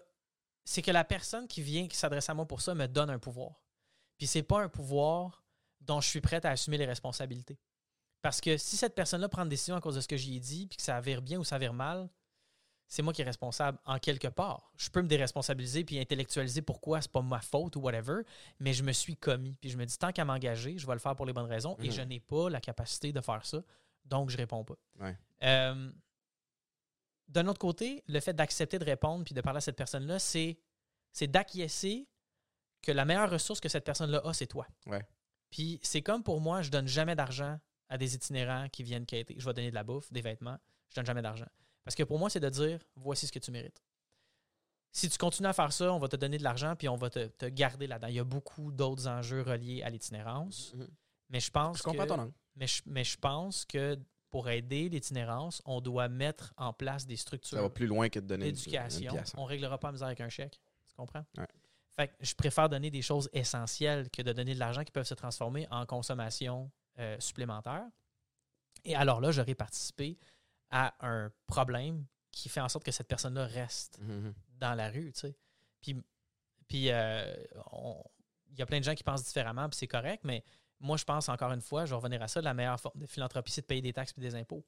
c'est 0.65 0.83
que 0.83 0.91
la 0.91 1.05
personne 1.05 1.47
qui 1.47 1.63
vient, 1.63 1.87
qui 1.89 1.97
s'adresse 1.97 2.29
à 2.29 2.35
moi 2.35 2.47
pour 2.47 2.61
ça, 2.61 2.75
me 2.75 2.87
donne 2.87 3.11
un 3.11 3.19
pouvoir. 3.19 3.63
Puis 4.19 4.27
c'est 4.27 4.43
pas 4.43 4.63
un 4.63 4.69
pouvoir 4.69 5.45
dont 5.81 6.01
je 6.01 6.09
suis 6.09 6.21
prête 6.21 6.45
à 6.45 6.51
assumer 6.51 6.79
les 6.79 6.87
responsabilités. 6.87 7.59
Parce 8.23 8.41
que 8.41 8.57
si 8.57 8.77
cette 8.77 8.95
personne-là 8.95 9.29
prend 9.29 9.43
une 9.43 9.49
décision 9.49 9.77
à 9.77 9.81
cause 9.81 9.95
de 9.95 10.01
ce 10.01 10.09
que 10.09 10.17
j'y 10.17 10.37
ai 10.37 10.41
dit, 10.41 10.67
puis 10.67 10.77
que 10.77 10.83
ça 10.83 11.01
vire 11.01 11.23
bien 11.23 11.39
ou 11.39 11.45
ça 11.45 11.59
vire 11.59 11.73
mal, 11.75 12.09
c'est 12.89 13.03
moi 13.03 13.13
qui 13.13 13.23
est 13.23 13.25
responsable 13.25 13.79
en 13.85 13.99
quelque 13.99 14.29
part. 14.29 14.73
Je 14.77 14.89
peux 14.91 15.03
me 15.03 15.09
déresponsabiliser 15.09 15.85
puis 15.85 15.99
intellectualiser 15.99 16.63
pourquoi 16.63 17.01
c'est 17.03 17.11
pas 17.11 17.23
ma 17.23 17.41
faute 17.41 17.77
ou 17.77 17.81
whatever, 17.81 18.23
mais 18.59 18.73
je 18.73 18.83
me 18.83 18.93
suis 18.93 19.17
commis. 19.17 19.57
Puis 19.61 19.71
je 19.71 19.77
me 19.77 19.85
dis, 19.85 19.99
tant 19.99 20.13
qu'à 20.13 20.25
m'engager, 20.25 20.79
je 20.79 20.87
vais 20.87 20.93
le 20.93 20.99
faire 21.01 21.15
pour 21.17 21.27
les 21.27 21.33
bonnes 21.33 21.51
raisons 21.51 21.77
et 21.81 21.87
Mhm. 21.87 21.91
je 21.93 22.03
n'ai 22.03 22.21
pas 22.21 22.49
la 22.49 22.61
capacité 22.61 23.13
de 23.13 23.21
faire 23.21 23.45
ça, 23.45 23.63
donc 24.07 24.31
je 24.31 24.37
réponds 24.37 24.65
pas. 24.65 24.77
Ouais. 25.01 25.17
Euh, 25.43 25.91
D'un 27.29 27.47
autre 27.47 27.59
côté, 27.59 28.03
le 28.07 28.21
fait 28.21 28.33
d'accepter 28.33 28.79
de 28.79 28.85
répondre 28.85 29.25
puis 29.25 29.35
de 29.35 29.41
parler 29.41 29.59
à 29.59 29.61
cette 29.61 29.77
personne-là, 29.77 30.19
c'est, 30.19 30.59
c'est 31.13 31.27
d'acquiescer 31.27 32.09
que 32.83 32.93
la 32.93 33.05
meilleure 33.05 33.31
ressource 33.31 33.61
que 33.61 33.69
cette 33.69 33.85
personne-là 33.85 34.21
a, 34.25 34.33
c'est 34.33 34.47
toi. 34.47 34.67
Ouais. 34.87 35.05
Puis 35.51 35.81
c'est 35.83 36.03
comme 36.03 36.23
pour 36.23 36.41
moi, 36.41 36.63
je 36.63 36.71
donne 36.71 36.87
jamais 36.87 37.15
d'argent 37.17 37.59
à 37.89 37.99
des 37.99 38.15
itinérants 38.15 38.69
qui 38.69 38.83
viennent 38.83 39.07
quêter. 39.07 39.35
Je 39.39 39.45
vais 39.45 39.55
donner 39.55 39.71
de 39.71 39.75
la 39.75 39.85
bouffe, 39.85 40.13
des 40.13 40.21
vêtements, 40.21 40.59
je 40.91 40.97
donne 40.97 41.07
jamais 41.07 41.23
d'argent. 41.23 41.47
Parce 41.85 41.95
que 41.95 42.03
pour 42.03 42.19
moi, 42.19 42.31
c'est 42.31 42.41
de 42.41 42.49
dire 42.49 42.81
voici 42.97 43.27
ce 43.27 43.33
que 43.33 43.39
tu 43.39 43.51
mérites. 43.51 43.83
Si 44.93 45.09
tu 45.09 45.19
continues 45.19 45.49
à 45.49 45.53
faire 45.53 45.73
ça, 45.73 45.93
on 45.93 45.99
va 45.99 46.09
te 46.09 46.17
donner 46.17 46.39
de 46.39 46.43
l'argent 46.43 46.75
puis 46.75 46.89
on 46.89 46.97
va 46.97 47.11
te, 47.11 47.27
te 47.27 47.47
garder 47.47 47.87
là-dedans. 47.87 48.09
Il 48.09 48.15
y 48.15 48.19
a 48.19 48.25
beaucoup 48.25 48.73
d'autres 48.73 49.07
enjeux 49.09 49.43
reliés 49.43 49.83
à 49.83 49.91
l'itinérance. 49.91 50.73
Mhm. 50.75 50.89
Mais 51.29 51.41
je 51.41 51.51
pense 51.51 51.79
Je 51.79 51.83
comprends 51.83 52.05
que, 52.05 52.09
ton 52.09 52.19
angle. 52.21 52.33
Mais 52.57 52.67
je, 52.67 52.83
mais 52.87 53.05
je 53.05 53.17
pense 53.19 53.65
que 53.65 53.99
pour 54.31 54.49
aider 54.49 54.89
l'itinérance, 54.89 55.63
on 55.65 55.81
doit 55.81 56.09
mettre 56.09 56.53
en 56.57 56.73
place 56.73 57.07
des 57.07 57.17
Ça 57.17 57.23
structures 57.23 57.63
va 57.63 57.71
plus 57.71 57.87
loin 57.87 58.09
que 58.09 58.19
de 58.19 58.27
donner 58.27 58.53
pièce. 58.53 59.01
On 59.37 59.45
réglera 59.45 59.79
pas 59.79 59.89
la 59.89 59.93
misère 59.93 60.09
avec 60.09 60.21
un 60.21 60.29
chèque. 60.29 60.61
Tu 60.89 60.95
comprends? 60.97 61.25
Ouais. 61.39 61.47
Fait 61.95 62.09
que 62.09 62.15
je 62.21 62.35
préfère 62.35 62.69
donner 62.69 62.91
des 62.91 63.01
choses 63.03 63.31
essentielles 63.33 64.11
que 64.11 64.21
de 64.21 64.33
donner 64.33 64.53
de 64.55 64.59
l'argent 64.59 64.85
qui 64.85 64.93
peuvent 64.93 65.07
se 65.07 65.15
transformer 65.15 65.67
en 65.71 65.87
consommation 65.87 66.71
euh, 66.99 67.19
supplémentaire. 67.21 67.87
Et 68.85 68.95
alors 68.95 69.21
là, 69.21 69.31
j'aurais 69.31 69.55
participé 69.55 70.19
à 70.71 70.95
un 71.07 71.31
problème 71.47 72.05
qui 72.31 72.49
fait 72.51 72.61
en 72.61 72.69
sorte 72.69 72.85
que 72.85 72.93
cette 72.93 73.09
personne-là 73.09 73.47
reste 73.47 73.99
Mhm. 74.01 74.35
dans 74.59 74.75
la 74.75 74.91
rue, 74.91 75.13
tu 75.13 75.21
sais. 75.21 75.37
Puis, 75.81 75.97
puis 76.69 76.91
euh, 76.91 77.35
il 78.51 78.59
y 78.59 78.63
a 78.63 78.67
plein 78.67 78.79
de 78.79 78.85
gens 78.85 78.95
qui 78.95 79.05
pensent 79.05 79.25
différemment, 79.25 79.69
puis 79.69 79.79
c'est 79.79 79.87
correct, 79.87 80.23
mais 80.25 80.45
moi, 80.81 80.97
je 80.97 81.05
pense 81.05 81.29
encore 81.29 81.53
une 81.53 81.61
fois, 81.61 81.85
je 81.85 81.91
vais 81.91 81.97
revenir 81.97 82.23
à 82.23 82.29
ça, 82.29 82.41
la 82.41 82.55
meilleure 82.55 82.81
forme 82.81 83.01
de 83.01 83.07
philanthropie, 83.07 83.53
c'est 83.53 83.63
de 83.63 83.67
payer 83.67 83.83
des 83.83 83.93
taxes 83.93 84.15
et 84.17 84.21
des 84.21 84.35
impôts. 84.35 84.65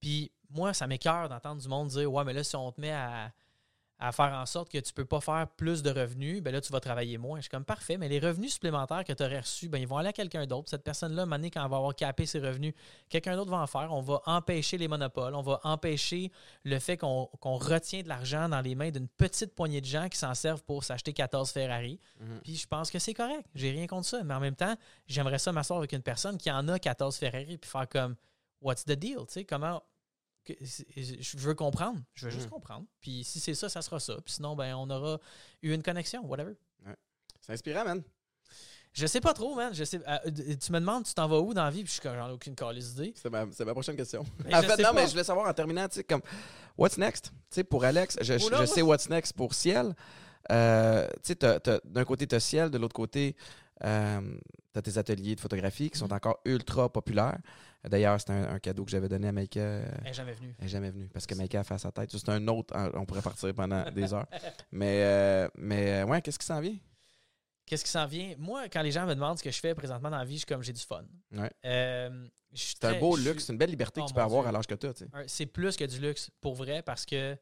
Puis 0.00 0.32
moi, 0.48 0.72
ça 0.72 0.86
m'écœure 0.86 1.28
d'entendre 1.28 1.60
du 1.60 1.68
monde 1.68 1.88
dire 1.88 2.10
Ouais, 2.12 2.24
mais 2.24 2.32
là, 2.32 2.42
si 2.42 2.56
on 2.56 2.72
te 2.72 2.80
met 2.80 2.92
à, 2.92 3.32
à 4.00 4.12
faire 4.12 4.32
en 4.32 4.46
sorte 4.46 4.70
que 4.70 4.78
tu 4.78 4.92
peux 4.94 5.04
pas 5.04 5.20
faire 5.20 5.46
plus 5.56 5.82
de 5.82 5.90
revenus, 5.90 6.42
ben 6.42 6.52
là, 6.52 6.60
tu 6.60 6.72
vas 6.72 6.80
travailler 6.80 7.18
moins. 7.18 7.38
Je 7.38 7.42
suis 7.42 7.50
comme 7.50 7.66
parfait, 7.66 7.98
mais 7.98 8.08
les 8.08 8.18
revenus 8.18 8.54
supplémentaires 8.54 9.04
que 9.04 9.12
tu 9.12 9.22
aurais 9.22 9.40
reçus, 9.40 9.68
ben, 9.68 9.78
ils 9.78 9.86
vont 9.86 9.98
aller 9.98 10.08
à 10.08 10.12
quelqu'un 10.12 10.46
d'autre. 10.46 10.70
Cette 10.70 10.82
personne-là, 10.84 11.26
donné, 11.26 11.50
quand 11.50 11.62
elle 11.62 11.70
va 11.70 11.76
avoir 11.76 11.94
capé 11.94 12.26
ses 12.26 12.38
revenus, 12.38 12.74
quelqu'un 13.08 13.36
d'autre 13.36 13.50
va 13.50 13.58
en 13.58 13.66
faire. 13.66 13.92
On 13.92 14.00
va 14.00 14.22
empêcher 14.26 14.78
les 14.78 14.88
monopoles. 14.88 15.34
On 15.34 15.42
va 15.42 15.60
empêcher 15.64 16.32
le 16.64 16.78
fait 16.78 16.96
qu'on 16.96 17.26
qu'on 17.40 17.56
retient 17.56 18.02
de 18.02 18.08
l'argent 18.08 18.48
dans 18.48 18.60
les 18.60 18.74
mains 18.74 18.90
d'une 18.90 19.08
petite 19.08 19.54
poignée 19.54 19.80
de 19.80 19.86
gens 19.86 20.08
qui 20.08 20.18
s'en 20.18 20.34
servent 20.34 20.62
pour 20.62 20.84
s'acheter 20.84 21.12
14 21.12 21.50
Ferrari. 21.50 22.00
Mhm. 22.20 22.40
Puis 22.42 22.56
je 22.56 22.66
pense 22.66 22.90
que 22.90 22.98
c'est 22.98 23.14
correct. 23.14 23.46
J'ai 23.54 23.70
rien 23.70 23.86
contre 23.86 24.06
ça. 24.06 24.22
Mais 24.22 24.34
en 24.34 24.40
même 24.40 24.56
temps, 24.56 24.74
j'aimerais 25.06 25.38
ça 25.38 25.52
m'asseoir 25.52 25.78
avec 25.78 25.92
une 25.92 26.02
personne 26.02 26.38
qui 26.38 26.50
en 26.50 26.66
a 26.68 26.78
14 26.78 27.16
Ferrari 27.16 27.58
puis 27.58 27.70
faire 27.70 27.88
comme 27.88 28.16
What's 28.60 28.84
the 28.84 28.92
deal? 28.92 29.20
Tu 29.20 29.32
sais, 29.32 29.44
comment. 29.44 29.82
Que- 30.56 31.22
je 31.22 31.36
veux 31.38 31.54
comprendre. 31.54 32.00
Je 32.14 32.26
veux 32.26 32.30
juste 32.32 32.44
Mhm. 32.46 32.50
comprendre. 32.50 32.86
Puis 33.00 33.24
si 33.24 33.40
c'est 33.40 33.54
ça, 33.54 33.68
ça 33.68 33.82
sera 33.82 34.00
ça. 34.00 34.16
Puis 34.24 34.34
sinon, 34.34 34.54
ben, 34.56 34.74
on 34.74 34.88
aura 34.90 35.18
eu 35.62 35.72
une 35.74 35.82
connexion, 35.82 36.24
whatever. 36.26 36.54
C'est 37.40 37.52
inspirant, 37.54 37.84
man. 37.84 38.02
Je 38.92 39.06
sais 39.06 39.20
pas 39.20 39.32
trop, 39.32 39.54
man. 39.54 39.72
Je 39.72 39.84
sais, 39.84 40.00
euh, 40.06 40.18
tu 40.60 40.72
me 40.72 40.80
demandes, 40.80 41.04
tu 41.04 41.14
t'en 41.14 41.28
vas 41.28 41.38
où 41.40 41.54
dans 41.54 41.62
la 41.64 41.70
vie? 41.70 41.84
Puis 41.84 41.94
je 41.94 42.00
suis 42.00 42.02
j'en 42.02 42.28
ai 42.28 42.32
aucune 42.32 42.54
calice 42.56 42.94
d'idée. 42.94 43.12
C'est 43.16 43.30
ma, 43.30 43.46
ma 43.46 43.72
prochaine 43.72 43.96
question. 43.96 44.24
Mais 44.44 44.54
en 44.54 44.62
fait, 44.62 44.76
non, 44.78 44.88
pas. 44.88 44.92
mais 44.94 45.06
je 45.06 45.12
voulais 45.12 45.24
savoir 45.24 45.48
en 45.48 45.52
terminant, 45.54 45.86
tu 45.88 45.94
sais, 45.96 46.04
comme, 46.04 46.22
what's 46.76 46.98
next? 46.98 47.26
Tu 47.26 47.32
sais, 47.50 47.64
pour 47.64 47.84
Alex, 47.84 48.16
je, 48.20 48.34
Oh 48.44 48.50
là, 48.50 48.66
sais 48.66 48.82
what's 48.82 49.08
next 49.08 49.32
pour 49.34 49.54
Ciel. 49.54 49.94
Euh, 50.50 51.08
tu 51.22 51.34
sais, 51.40 51.80
d'un 51.84 52.04
côté, 52.04 52.26
tu 52.26 52.34
as 52.34 52.40
Ciel, 52.40 52.68
de 52.70 52.78
l'autre 52.78 52.94
côté, 52.94 53.36
euh, 53.84 54.20
tu 54.72 54.78
as 54.78 54.82
tes 54.82 54.98
ateliers 54.98 55.36
de 55.36 55.40
photographie 55.40 55.88
qui 55.90 55.98
sont 55.98 56.06
Mhm. 56.08 56.12
encore 56.14 56.40
ultra 56.44 56.88
populaires. 56.92 57.38
D'ailleurs, 57.88 58.20
c'est 58.20 58.30
un, 58.30 58.54
un 58.54 58.58
cadeau 58.58 58.84
que 58.84 58.90
j'avais 58.90 59.08
donné 59.08 59.28
à 59.28 59.32
Maïka. 59.32 59.60
euh, 59.60 59.84
Elle 60.02 60.08
est 60.10 60.12
jamais 60.12 60.32
venue. 60.32 60.54
Elle 60.58 60.64
n'est 60.64 60.70
jamais 60.70 60.90
venue 60.90 61.08
parce 61.08 61.26
que 61.26 61.34
Maïka 61.34 61.60
a 61.60 61.64
fait 61.64 61.74
à 61.74 61.78
sa 61.78 61.90
tête. 61.92 62.10
C'est 62.10 62.28
un 62.28 62.46
autre. 62.48 62.74
On 62.94 63.06
pourrait 63.06 63.22
partir 63.22 63.54
pendant 63.54 63.90
des 63.90 64.12
heures. 64.12 64.26
Mais, 64.72 65.02
euh, 65.02 65.48
mais 65.54 66.02
euh, 66.02 66.04
ouais, 66.06 66.20
qu'est-ce 66.20 66.38
qui 66.38 66.44
s'en 66.46 66.60
vient? 66.60 66.76
Qu'est-ce 67.66 67.84
qui 67.84 67.90
s'en 67.90 68.06
vient? 68.06 68.34
Moi, 68.38 68.68
quand 68.68 68.82
les 68.82 68.90
gens 68.90 69.06
me 69.06 69.14
demandent 69.14 69.38
ce 69.38 69.42
que 69.44 69.50
je 69.50 69.60
fais 69.60 69.74
présentement 69.74 70.10
dans 70.10 70.18
la 70.18 70.24
vie, 70.24 70.34
je 70.34 70.38
suis 70.38 70.46
comme 70.46 70.62
j'ai 70.62 70.72
du 70.72 70.80
fun. 70.82 71.04
Ouais. 71.32 71.50
Euh, 71.64 72.26
C'est 72.52 72.84
un 72.84 72.98
beau 72.98 73.16
luxe, 73.16 73.44
c'est 73.44 73.52
une 73.52 73.58
belle 73.58 73.70
liberté 73.70 74.00
Oh, 74.00 74.04
que 74.04 74.08
tu 74.10 74.14
peux 74.14 74.20
avoir 74.20 74.42
Dieu. 74.42 74.48
à 74.48 74.52
l'âge 74.52 74.66
que 74.66 74.74
tu 74.74 74.86
as. 74.86 74.92
Tu 74.92 75.04
sais. 75.04 75.10
Un- 75.14 75.24
C'est 75.28 75.46
plus 75.46 75.76
que 75.76 75.84
du 75.84 76.00
luxe 76.00 76.30
pour 76.40 76.54
vrai 76.54 76.82
parce 76.82 77.06
que 77.06 77.36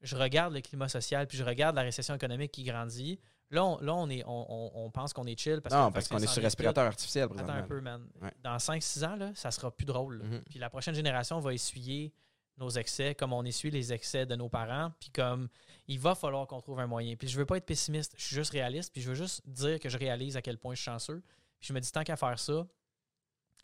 je 0.00 0.16
regarde 0.16 0.54
le 0.54 0.60
climat 0.60 0.88
social 0.88 1.26
puis 1.26 1.36
je 1.36 1.42
regarde 1.44 1.74
la 1.76 1.82
récession 1.82 2.14
économique 2.14 2.52
qui 2.52 2.62
grandit. 2.62 3.18
Là, 3.52 3.64
on, 3.66 3.78
là, 3.80 3.94
on, 3.94 4.08
est, 4.08 4.24
on, 4.26 4.84
on- 4.86 4.90
pense 4.90 5.12
qu'on 5.12 5.26
est 5.26 5.38
chill 5.38 5.60
parce, 5.60 5.74
que 5.74 5.78
Non, 5.78 5.92
parce 5.92 6.08
qu'on 6.08 6.18
est 6.18 6.26
sur 6.26 6.42
respirateur 6.42 6.86
artificiel. 6.86 7.28
Attends 7.36 7.48
un 7.52 7.62
peu, 7.62 7.82
man. 7.82 8.08
Ouais. 8.22 8.32
Dans 8.42 8.56
5-6 8.56 9.04
ans, 9.04 9.16
là, 9.16 9.32
ça 9.34 9.50
sera 9.50 9.70
plus 9.70 9.84
drôle. 9.84 10.22
Mhm. 10.22 10.42
Puis 10.48 10.58
la 10.58 10.70
prochaine 10.70 10.94
génération 10.94 11.38
va 11.38 11.52
essuyer 11.52 12.14
nos 12.56 12.70
excès 12.70 13.14
comme 13.14 13.32
on 13.34 13.44
essuie 13.44 13.70
les 13.70 13.92
excès 13.92 14.24
de 14.24 14.36
nos 14.36 14.48
parents. 14.48 14.92
Puis 14.98 15.10
comme 15.10 15.48
il 15.86 15.98
va 15.98 16.14
falloir 16.14 16.46
qu'on 16.46 16.62
trouve 16.62 16.80
un 16.80 16.86
moyen. 16.86 17.14
Puis 17.14 17.28
je 17.28 17.36
veux 17.36 17.44
pas 17.44 17.58
être 17.58 17.66
pessimiste, 17.66 18.14
je 18.16 18.24
suis 18.24 18.36
juste 18.36 18.52
réaliste. 18.52 18.90
Puis 18.90 19.02
je 19.02 19.10
veux 19.10 19.14
juste 19.14 19.46
dire 19.46 19.78
que 19.78 19.90
je 19.90 19.98
réalise 19.98 20.36
à 20.38 20.42
quel 20.42 20.56
point 20.56 20.74
je 20.74 20.80
suis 20.80 20.90
chanceux. 20.90 21.22
Puis 21.60 21.68
je 21.68 21.72
me 21.74 21.80
dis 21.80 21.92
tant 21.92 22.04
qu'à 22.04 22.16
faire 22.16 22.38
ça, 22.38 22.66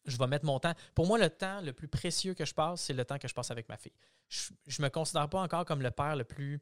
je 0.05 0.16
vais 0.19 0.27
mettre 0.27 0.44
mon 0.44 0.59
temps. 0.60 0.74
Pour 0.94 1.06
moi, 1.06 1.19
le 1.19 1.31
temps 1.31 1.60
le 1.62 1.73
plus 1.73 1.89
précieux 1.89 2.35
que 2.35 2.44
je 2.44 2.52
passe, 2.55 2.82
c'est 2.82 2.93
le 2.94 3.05
temps 3.06 3.19
que 3.19 3.28
je 3.28 3.35
passe 3.35 3.51
avec 3.51 3.69
ma 3.70 3.77
fille. 3.78 3.93
Je, 4.28 4.51
je 4.66 4.82
me 4.82 4.89
considère 4.90 5.28
pas 5.28 5.40
encore 5.40 5.65
comme 5.65 5.81
le 5.82 5.90
père 5.90 6.16
le 6.16 6.24
plus 6.24 6.60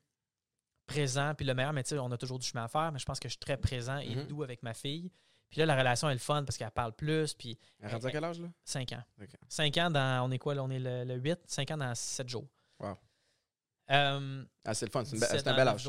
présent 0.86 1.34
puis 1.34 1.44
le 1.46 1.54
meilleur, 1.54 1.72
mais 1.72 1.82
tu 1.82 1.90
sais, 1.90 1.98
on 1.98 2.10
a 2.12 2.16
toujours 2.16 2.38
du 2.38 2.46
chemin 2.46 2.64
à 2.64 2.68
faire, 2.68 2.90
mais 2.92 2.98
je 2.98 3.04
pense 3.04 3.18
que 3.20 3.28
je 3.28 3.32
suis 3.32 3.38
très 3.40 3.56
présent 3.56 3.98
et 3.98 4.14
Mhm. 4.14 4.26
doux 4.26 4.42
avec 4.42 4.62
ma 4.62 4.72
fille. 4.74 5.10
Puis 5.50 5.60
là, 5.60 5.66
la 5.66 5.76
relation 5.76 6.08
est 6.10 6.14
le 6.14 6.18
fun 6.18 6.44
parce 6.44 6.56
qu'elle 6.56 6.70
parle 6.70 6.92
plus, 6.92 7.32
puis 7.34 7.58
Elle 7.80 7.88
est 7.88 7.92
rendue 7.92 8.06
à 8.06 8.10
quel 8.10 8.24
âge, 8.24 8.40
là? 8.40 8.48
5 8.64 8.92
ans. 8.92 9.02
Ok. 9.20 9.28
5 9.48 9.76
ans 9.78 9.90
dans, 9.90 10.26
on 10.28 10.30
est 10.32 10.38
quoi 10.38 10.54
là? 10.54 10.64
On 10.64 10.70
est 10.70 10.78
le, 10.80 11.04
le 11.04 11.14
8, 11.14 11.38
5 11.46 11.70
ans 11.70 11.76
dans 11.76 11.94
7 11.94 12.28
jours. 12.28 12.48
Wow. 12.80 12.96
Euh, 13.90 14.44
Ah, 14.64 14.74
c'est 14.74 14.86
le 14.86 14.90
fun. 14.90 15.04
C'est 15.04 15.12
une 15.16 15.18
be- 15.22 15.26
17 15.26 15.40
c'est 15.40 15.48
un 15.48 15.54
bel 15.56 15.64
9 15.66 15.74
âge. 15.74 15.88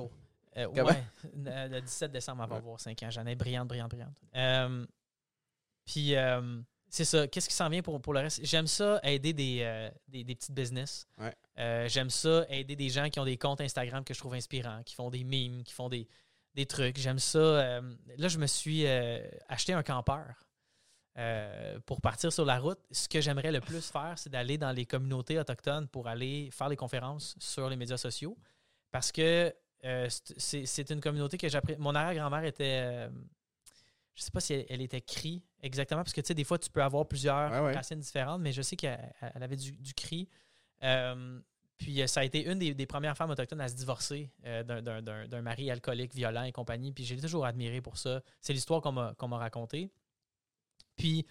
Euh, 0.57 0.67
ouais, 0.67 1.03
euh, 1.47 1.67
le 1.69 1.81
17 1.81 2.11
décembre, 2.11 2.43
elle 2.43 2.49
va 2.49 2.55
Ouais. 2.55 2.61
avoir 2.61 2.79
5 2.79 3.01
ans. 3.03 3.09
J'en 3.09 3.25
ai 3.25 3.35
brillante, 3.35 3.67
brillante, 3.67 3.89
brillante. 3.91 4.19
Euh, 4.35 4.85
puis, 5.85 6.15
c'est 6.89 7.05
ça. 7.05 7.27
Qu'est-ce 7.27 7.49
qui 7.49 7.55
s'en 7.55 7.69
vient 7.69 7.81
pour, 7.81 8.01
pour 8.01 8.13
le 8.13 8.21
reste? 8.21 8.39
J'aime 8.45 8.67
ça, 8.67 8.99
aider 9.03 9.33
des, 9.33 9.59
euh, 9.61 9.89
des, 10.07 10.23
des 10.23 10.35
petites 10.35 10.53
business. 10.55 11.05
Ouais. 11.17 11.33
Euh, 11.59 11.87
J'aime 11.89 12.09
ça, 12.09 12.45
aider 12.49 12.75
des 12.75 12.89
gens 12.89 13.09
qui 13.09 13.19
ont 13.19 13.25
des 13.25 13.37
comptes 13.37 13.61
Instagram 13.61 14.03
que 14.03 14.13
je 14.13 14.19
trouve 14.19 14.33
inspirants, 14.35 14.81
qui 14.83 14.95
font 14.95 15.09
des 15.09 15.23
memes, 15.23 15.63
qui 15.63 15.73
font 15.73 15.89
des, 15.89 16.07
des 16.55 16.65
trucs. 16.65 16.97
J'aime 16.97 17.19
ça. 17.19 17.37
euh, 17.39 17.95
là, 18.17 18.27
je 18.27 18.37
me 18.37 18.47
suis 18.47 18.85
acheté 19.47 19.73
un 19.73 19.83
campeur. 19.83 20.35
pour 21.85 21.99
partir 22.01 22.31
sur 22.31 22.45
la 22.45 22.59
route, 22.59 22.79
ce 22.91 23.07
que 23.09 23.21
j'aimerais 23.21 23.51
le 23.51 23.59
plus 23.61 23.89
faire, 23.91 24.13
c'est 24.17 24.29
d'aller 24.29 24.57
dans 24.57 24.71
les 24.71 24.85
communautés 24.85 25.39
autochtones 25.39 25.87
pour 25.87 26.07
aller 26.07 26.49
faire 26.51 26.69
les 26.69 26.75
conférences 26.75 27.35
sur 27.39 27.69
les 27.69 27.75
médias 27.75 27.97
sociaux. 27.97 28.37
Parce 28.91 29.11
que 29.11 29.53
c'est- 30.37 30.89
une 30.91 31.01
communauté 31.01 31.37
que 31.37 31.49
j'apprécie. 31.49 31.79
Mon 31.79 31.95
arrière-grand-mère 31.95 32.43
était. 32.45 33.09
je 34.15 34.21
sais 34.23 34.31
pas 34.31 34.39
si 34.39 34.53
elle, 34.53 34.65
elle 34.69 34.81
était 34.81 35.01
cri 35.01 35.43
exactement, 35.61 36.03
parce 36.03 36.13
que 36.13 36.21
tu 36.21 36.27
sais, 36.27 36.33
des 36.33 36.43
fois, 36.43 36.57
tu 36.59 36.69
peux 36.69 36.83
avoir 36.83 37.07
plusieurs 37.07 37.51
Ouais, 37.51 37.59
ouais. 37.59 37.75
racines 37.75 37.99
différentes, 37.99 38.41
mais 38.41 38.51
je 38.51 38.61
sais 38.61 38.75
qu'elle 38.75 39.13
elle 39.35 39.43
avait 39.43 39.55
du, 39.55 39.71
du 39.73 39.93
cri. 39.93 40.27
Euh, 40.83 41.39
puis 41.77 42.01
euh, 42.01 42.07
ça 42.07 42.21
a 42.21 42.23
été 42.23 42.43
une 42.45 42.57
des, 42.59 42.73
des 42.73 42.85
premières 42.87 43.15
femmes 43.15 43.29
autochtones 43.29 43.61
à 43.61 43.67
se 43.67 43.75
divorcer 43.75 44.31
euh, 44.45 44.63
d'un- 44.63 45.41
mari 45.41 45.69
alcoolique, 45.69 46.13
violent 46.15 46.43
et 46.43 46.51
compagnie. 46.51 46.91
Puis 46.91 47.03
j'ai 47.05 47.17
toujours 47.17 47.45
admiré 47.45 47.81
pour 47.81 47.97
ça. 47.97 48.21
C'est 48.41 48.53
l'histoire 48.53 48.81
qu'on 48.81 48.91
m'a 49.27 49.37
racontée. 49.37 49.91
Puis 50.95 51.25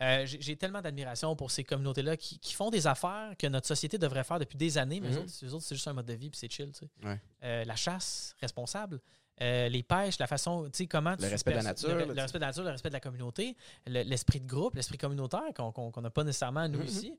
euh, 0.00 0.26
j'ai 0.26 0.56
tellement 0.56 0.82
d'admiration 0.82 1.36
pour 1.36 1.52
ces 1.52 1.62
communautés-là 1.62 2.16
qui, 2.16 2.40
qui 2.40 2.52
font 2.54 2.70
des 2.70 2.88
affaires 2.88 3.36
que 3.38 3.46
notre 3.46 3.68
société 3.68 3.96
devrait 3.96 4.24
faire 4.24 4.40
depuis 4.40 4.56
des 4.58 4.76
années, 4.78 4.98
mais 5.00 5.10
Mhm. 5.10 5.26
eux 5.44 5.54
autres, 5.54 5.62
c'est 5.64 5.76
juste 5.76 5.86
un 5.86 5.92
mode 5.92 6.06
de 6.06 6.14
vie, 6.14 6.30
puis 6.30 6.38
c'est 6.38 6.50
chill. 6.50 6.72
tu 6.72 6.80
sais. 6.80 6.90
Ouais. 7.06 7.20
Euh, 7.44 7.64
la 7.64 7.76
chasse 7.76 8.34
responsable, 8.40 9.00
euh, 9.42 9.68
les 9.68 9.82
pêches, 9.82 10.18
la 10.18 10.26
façon, 10.26 10.64
tu 10.66 10.70
sais, 10.74 10.86
comment 10.86 11.16
tu 11.16 11.24
respect 11.26 11.50
de 11.50 11.56
la 11.56 11.62
nature, 11.62 11.88
le, 11.94 12.04
le 12.14 12.20
respect 12.22 12.38
de 12.38 12.42
la 12.42 12.46
nature, 12.48 12.62
le 12.64 12.70
respect 12.70 12.88
de 12.90 12.94
la 12.94 13.00
communauté, 13.00 13.56
le- 13.86 14.02
l'esprit 14.02 14.40
de 14.40 14.46
groupe, 14.46 14.74
l'esprit 14.74 14.98
communautaire 14.98 15.52
qu'on 15.54 15.92
n'a 16.00 16.10
pas 16.10 16.24
nécessairement 16.24 16.68
nous 16.68 16.78
Mhm. 16.80 16.84
ici. 16.86 17.18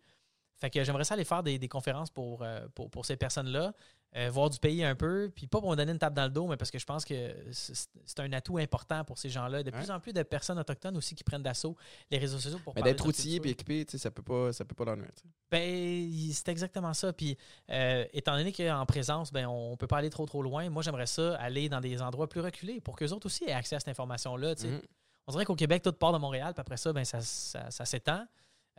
Fait 0.60 0.69
que 0.69 0.84
j'aimerais 0.84 1.03
ça 1.03 1.15
aller 1.15 1.26
faire 1.26 1.44
des, 1.44 1.60
des 1.60 1.68
conférences 1.68 2.10
pour, 2.10 2.41
euh, 2.41 2.65
pour, 2.73 2.90
pour 2.90 3.06
ces 3.06 3.18
personnes-là, 3.18 3.73
euh, 4.15 4.30
voir 4.30 4.49
du 4.49 4.57
pays 4.60 4.82
un 4.82 4.95
peu, 4.95 5.30
puis 5.36 5.45
pas 5.45 5.60
pour 5.60 5.69
me 5.69 5.76
donner 5.76 5.91
une 5.91 5.99
tape 5.99 6.14
dans 6.14 6.23
le 6.23 6.30
dos, 6.30 6.48
mais 6.48 6.56
parce 6.56 6.72
que 6.72 6.80
je 6.80 6.86
pense 6.86 7.03
que 7.03 7.36
c'est 7.52 8.19
un 8.19 8.32
atout 8.32 8.57
important 8.57 9.03
pour 9.03 9.18
ces 9.18 9.30
gens-là. 9.30 9.61
De 9.61 9.72
plus 9.72 9.91
en 9.91 9.99
plus 9.99 10.14
de 10.14 10.23
personnes 10.23 10.57
autochtones 10.57 10.95
aussi 10.95 11.15
qui 11.15 11.26
prennent 11.26 11.44
d'assaut 11.44 11.76
les 12.10 12.18
réseaux 12.18 12.40
sociaux 12.40 12.60
pour 12.64 12.73
Mais 12.76 12.82
d'être 12.82 13.06
outillé 13.06 13.41
et 13.44 13.49
équipé, 13.49 13.86
ça 13.90 14.11
peut 14.11 14.22
pas, 14.22 14.53
ça 14.53 14.64
peut 14.64 14.76
pas 14.76 14.86
l'ennuyer. 14.86 15.10
Ben, 15.52 16.10
c'est 16.32 16.48
exactement 16.48 16.94
ça. 16.94 17.11
Puis, 17.11 17.38
euh, 17.69 18.06
étant 18.14 18.38
donné 18.38 18.53
qu'en 18.53 18.86
présence, 18.86 19.34
ben, 19.34 19.48
on 19.48 19.76
peut 19.76 19.88
pas 19.88 19.98
aller 19.98 20.10
trop 20.10 20.26
trop 20.26 20.41
loin, 20.41 20.69
moi, 20.69 20.82
j'aimerais 20.82 21.07
ça 21.07 21.36
aller 21.36 21.68
dans 21.68 21.82
des 21.82 22.02
endroits 22.02 22.30
plus 22.30 22.40
reculés 22.40 22.80
pour 22.80 22.95
qu'eux 22.95 23.10
autres 23.10 23.26
aussi 23.26 23.44
aient 23.44 23.52
accès 23.52 23.76
à 23.76 23.80
cette 23.80 23.90
information-là. 23.90 24.56
Mhm. 24.64 24.82
On 25.27 25.32
dirait 25.34 25.44
qu'au 25.44 25.56
Québec, 25.56 25.84
tout 25.84 25.91
part 25.91 26.14
de 26.14 26.19
Montréal, 26.19 26.53
puis 26.53 26.61
après 26.61 26.77
ça, 26.77 26.94
ben, 26.94 27.03
ça, 27.03 27.19
ça, 27.19 27.69
ça 27.69 27.84
s'étend. 27.84 28.26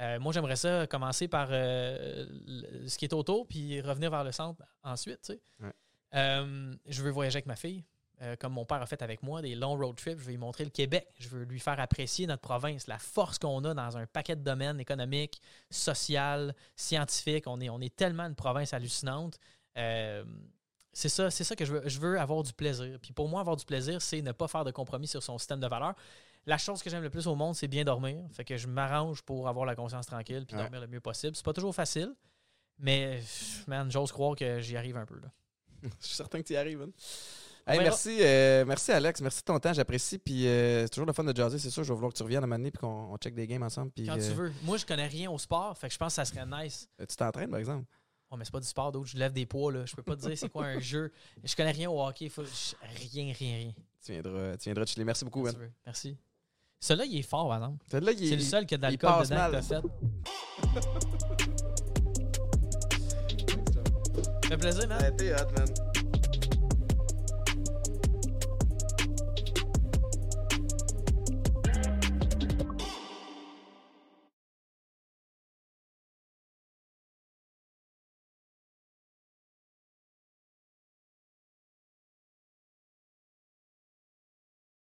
Euh, 0.00 0.18
moi, 0.18 0.32
j'aimerais 0.32 0.56
ça 0.56 0.86
commencer 0.86 1.28
par 1.28 1.48
euh, 1.50 2.26
ce 2.86 2.98
qui 2.98 3.06
est 3.06 3.14
autour, 3.14 3.46
puis 3.46 3.80
revenir 3.80 4.10
vers 4.10 4.24
le 4.24 4.32
centre 4.32 4.62
ensuite. 4.82 5.20
tu 5.22 5.34
sais. 5.34 5.40
Ouais. 5.60 5.72
Euh, 6.14 6.74
je 6.86 7.02
veux 7.02 7.10
voyager 7.10 7.36
avec 7.36 7.46
ma 7.46 7.56
fille, 7.56 7.84
comme 8.38 8.52
mon 8.52 8.64
père 8.64 8.80
a 8.80 8.86
fait 8.86 9.02
avec 9.02 9.22
moi, 9.22 9.42
des 9.42 9.54
longs 9.54 9.76
road 9.76 9.96
trips. 9.96 10.18
Je 10.18 10.24
veux 10.24 10.30
lui 10.30 10.38
montrer 10.38 10.64
le 10.64 10.70
Québec. 10.70 11.08
Je 11.18 11.28
veux 11.28 11.44
lui 11.44 11.60
faire 11.60 11.78
apprécier 11.80 12.26
notre 12.26 12.40
province, 12.42 12.86
la 12.86 12.98
force 12.98 13.38
qu'on 13.38 13.62
a 13.64 13.74
dans 13.74 13.96
un 13.96 14.06
paquet 14.06 14.36
de 14.36 14.42
domaines 14.42 14.80
économiques, 14.80 15.40
social, 15.70 16.54
scientifiques. 16.76 17.46
On 17.46 17.60
est, 17.60 17.68
on 17.68 17.80
est 17.80 17.94
tellement 17.94 18.24
une 18.24 18.34
province 18.34 18.72
hallucinante. 18.72 19.38
C'est 19.74 21.10
ça, 21.10 21.30
c'est 21.30 21.44
ça 21.44 21.54
que 21.54 21.66
je 21.66 21.74
veux. 21.74 21.82
Je 21.86 22.00
veux 22.00 22.18
avoir 22.18 22.42
du 22.42 22.54
plaisir. 22.54 22.98
Puis 23.02 23.12
pour 23.12 23.28
moi, 23.28 23.40
avoir 23.40 23.56
du 23.56 23.66
plaisir, 23.66 24.00
c'est 24.00 24.22
ne 24.22 24.32
pas 24.32 24.48
faire 24.48 24.64
de 24.64 24.70
compromis 24.70 25.06
sur 25.06 25.22
son 25.22 25.36
système 25.36 25.60
de 25.60 25.66
valeurs. 25.66 25.94
La 26.46 26.58
chose 26.58 26.82
que 26.82 26.88
j'aime 26.90 27.02
le 27.02 27.10
plus 27.10 27.26
au 27.26 27.34
monde, 27.34 27.54
c'est 27.56 27.66
bien 27.68 27.84
dormir. 27.84 28.22
Fait 28.30 28.44
que 28.44 28.56
je 28.56 28.66
m'arrange 28.68 29.22
pour 29.22 29.48
avoir 29.48 29.66
la 29.66 29.74
conscience 29.74 30.06
tranquille 30.06 30.44
puis 30.46 30.56
Ouais. 30.56 30.62
dormir 30.62 30.80
le 30.80 30.86
mieux 30.86 31.00
possible. 31.00 31.34
C'est 31.36 31.44
pas 31.44 31.52
toujours 31.52 31.74
facile, 31.74 32.14
mais 32.78 33.20
man, 33.66 33.90
j'ose 33.90 34.12
croire 34.12 34.36
que 34.36 34.60
j'y 34.60 34.76
arrive 34.76 34.96
un 34.96 35.06
peu. 35.06 35.18
Là. 35.18 35.28
Je 36.00 36.06
suis 36.06 36.16
certain 36.16 36.40
que 36.40 36.46
tu 36.46 36.52
y 36.52 36.56
arrives. 36.56 36.82
hein. 36.82 36.90
Hey, 37.68 37.80
merci, 37.80 38.18
euh, 38.20 38.64
merci 38.64 38.92
Alex, 38.92 39.20
merci 39.20 39.40
de 39.40 39.44
ton 39.44 39.58
temps, 39.58 39.72
j'apprécie. 39.72 40.18
Puis 40.18 40.46
euh, 40.46 40.82
c'est 40.84 40.90
toujours 40.90 41.06
le 41.06 41.12
fun 41.12 41.24
de 41.24 41.34
jaser, 41.36 41.58
c'est 41.58 41.70
sûr. 41.70 41.82
Je 41.82 41.88
vais 41.88 41.94
vouloir 41.96 42.12
que 42.12 42.16
tu 42.16 42.22
reviennes 42.22 42.42
à 42.42 42.44
un 42.44 42.46
moment 42.46 42.58
donné 42.58 42.70
puis 42.70 42.78
qu'on 42.78 43.12
on 43.12 43.16
check 43.16 43.34
des 43.34 43.46
games 43.48 43.64
ensemble. 43.64 43.90
Puis, 43.90 44.06
Quand 44.06 44.16
euh, 44.16 44.28
tu 44.28 44.34
veux. 44.36 44.52
Moi, 44.62 44.76
je 44.76 44.86
connais 44.86 45.08
rien 45.08 45.28
au 45.32 45.38
sport, 45.38 45.76
fait 45.76 45.88
que 45.88 45.92
je 45.94 45.98
pense 45.98 46.12
que 46.12 46.14
ça 46.14 46.24
serait 46.24 46.46
nice. 46.46 46.88
euh, 47.00 47.06
Tu 47.06 47.16
t'entraînes, 47.16 47.50
par 47.50 47.58
exemple? 47.58 47.84
Oh, 48.30 48.36
mais 48.36 48.44
c'est 48.44 48.52
pas 48.52 48.60
du 48.60 48.66
sport 48.68 48.92
d'autre, 48.92 49.06
je 49.08 49.16
lève 49.18 49.32
des 49.32 49.46
poids, 49.46 49.72
là. 49.72 49.84
Je 49.84 49.96
peux 49.96 50.02
pas 50.04 50.14
te 50.14 50.20
dire 50.26 50.38
c'est 50.38 50.48
quoi 50.48 50.66
un 50.66 50.78
jeu. 50.78 51.10
Je 51.42 51.56
connais 51.56 51.72
rien 51.72 51.90
au 51.90 52.00
hockey. 52.04 52.28
Faut... 52.28 52.42
Rien, 52.82 53.32
rien, 53.36 53.56
rien. 53.56 53.72
Tu 54.04 54.12
viendras, 54.12 54.56
tu 54.56 54.64
viendras 54.64 54.86
chiller. 54.86 55.04
Merci 55.04 55.24
beaucoup, 55.24 55.42
Ben. 55.42 55.52
veux. 55.56 55.72
Merci. 55.84 56.16
Celui-là, 56.86 57.04
il 57.06 57.18
est 57.18 57.22
fort, 57.22 57.48
par 57.48 57.56
exemple. 57.56 57.84
Celui-là, 57.90 58.12
il- 58.12 58.28
C'est 58.28 58.36
le 58.36 58.42
seul 58.42 58.64
qui 58.64 58.74
a 58.74 58.76
de 58.76 58.82
l'alcool 58.82 59.10
dedans 59.10 59.28
que 59.28 59.34
mal. 59.34 59.50
t'as 59.50 59.62
fait. 59.62 59.82
Ça 64.42 64.48
fait 64.50 64.56
plaisir, 64.56 64.88
man. 64.88 64.98
Hot, 65.02 65.58
man. 65.58 65.95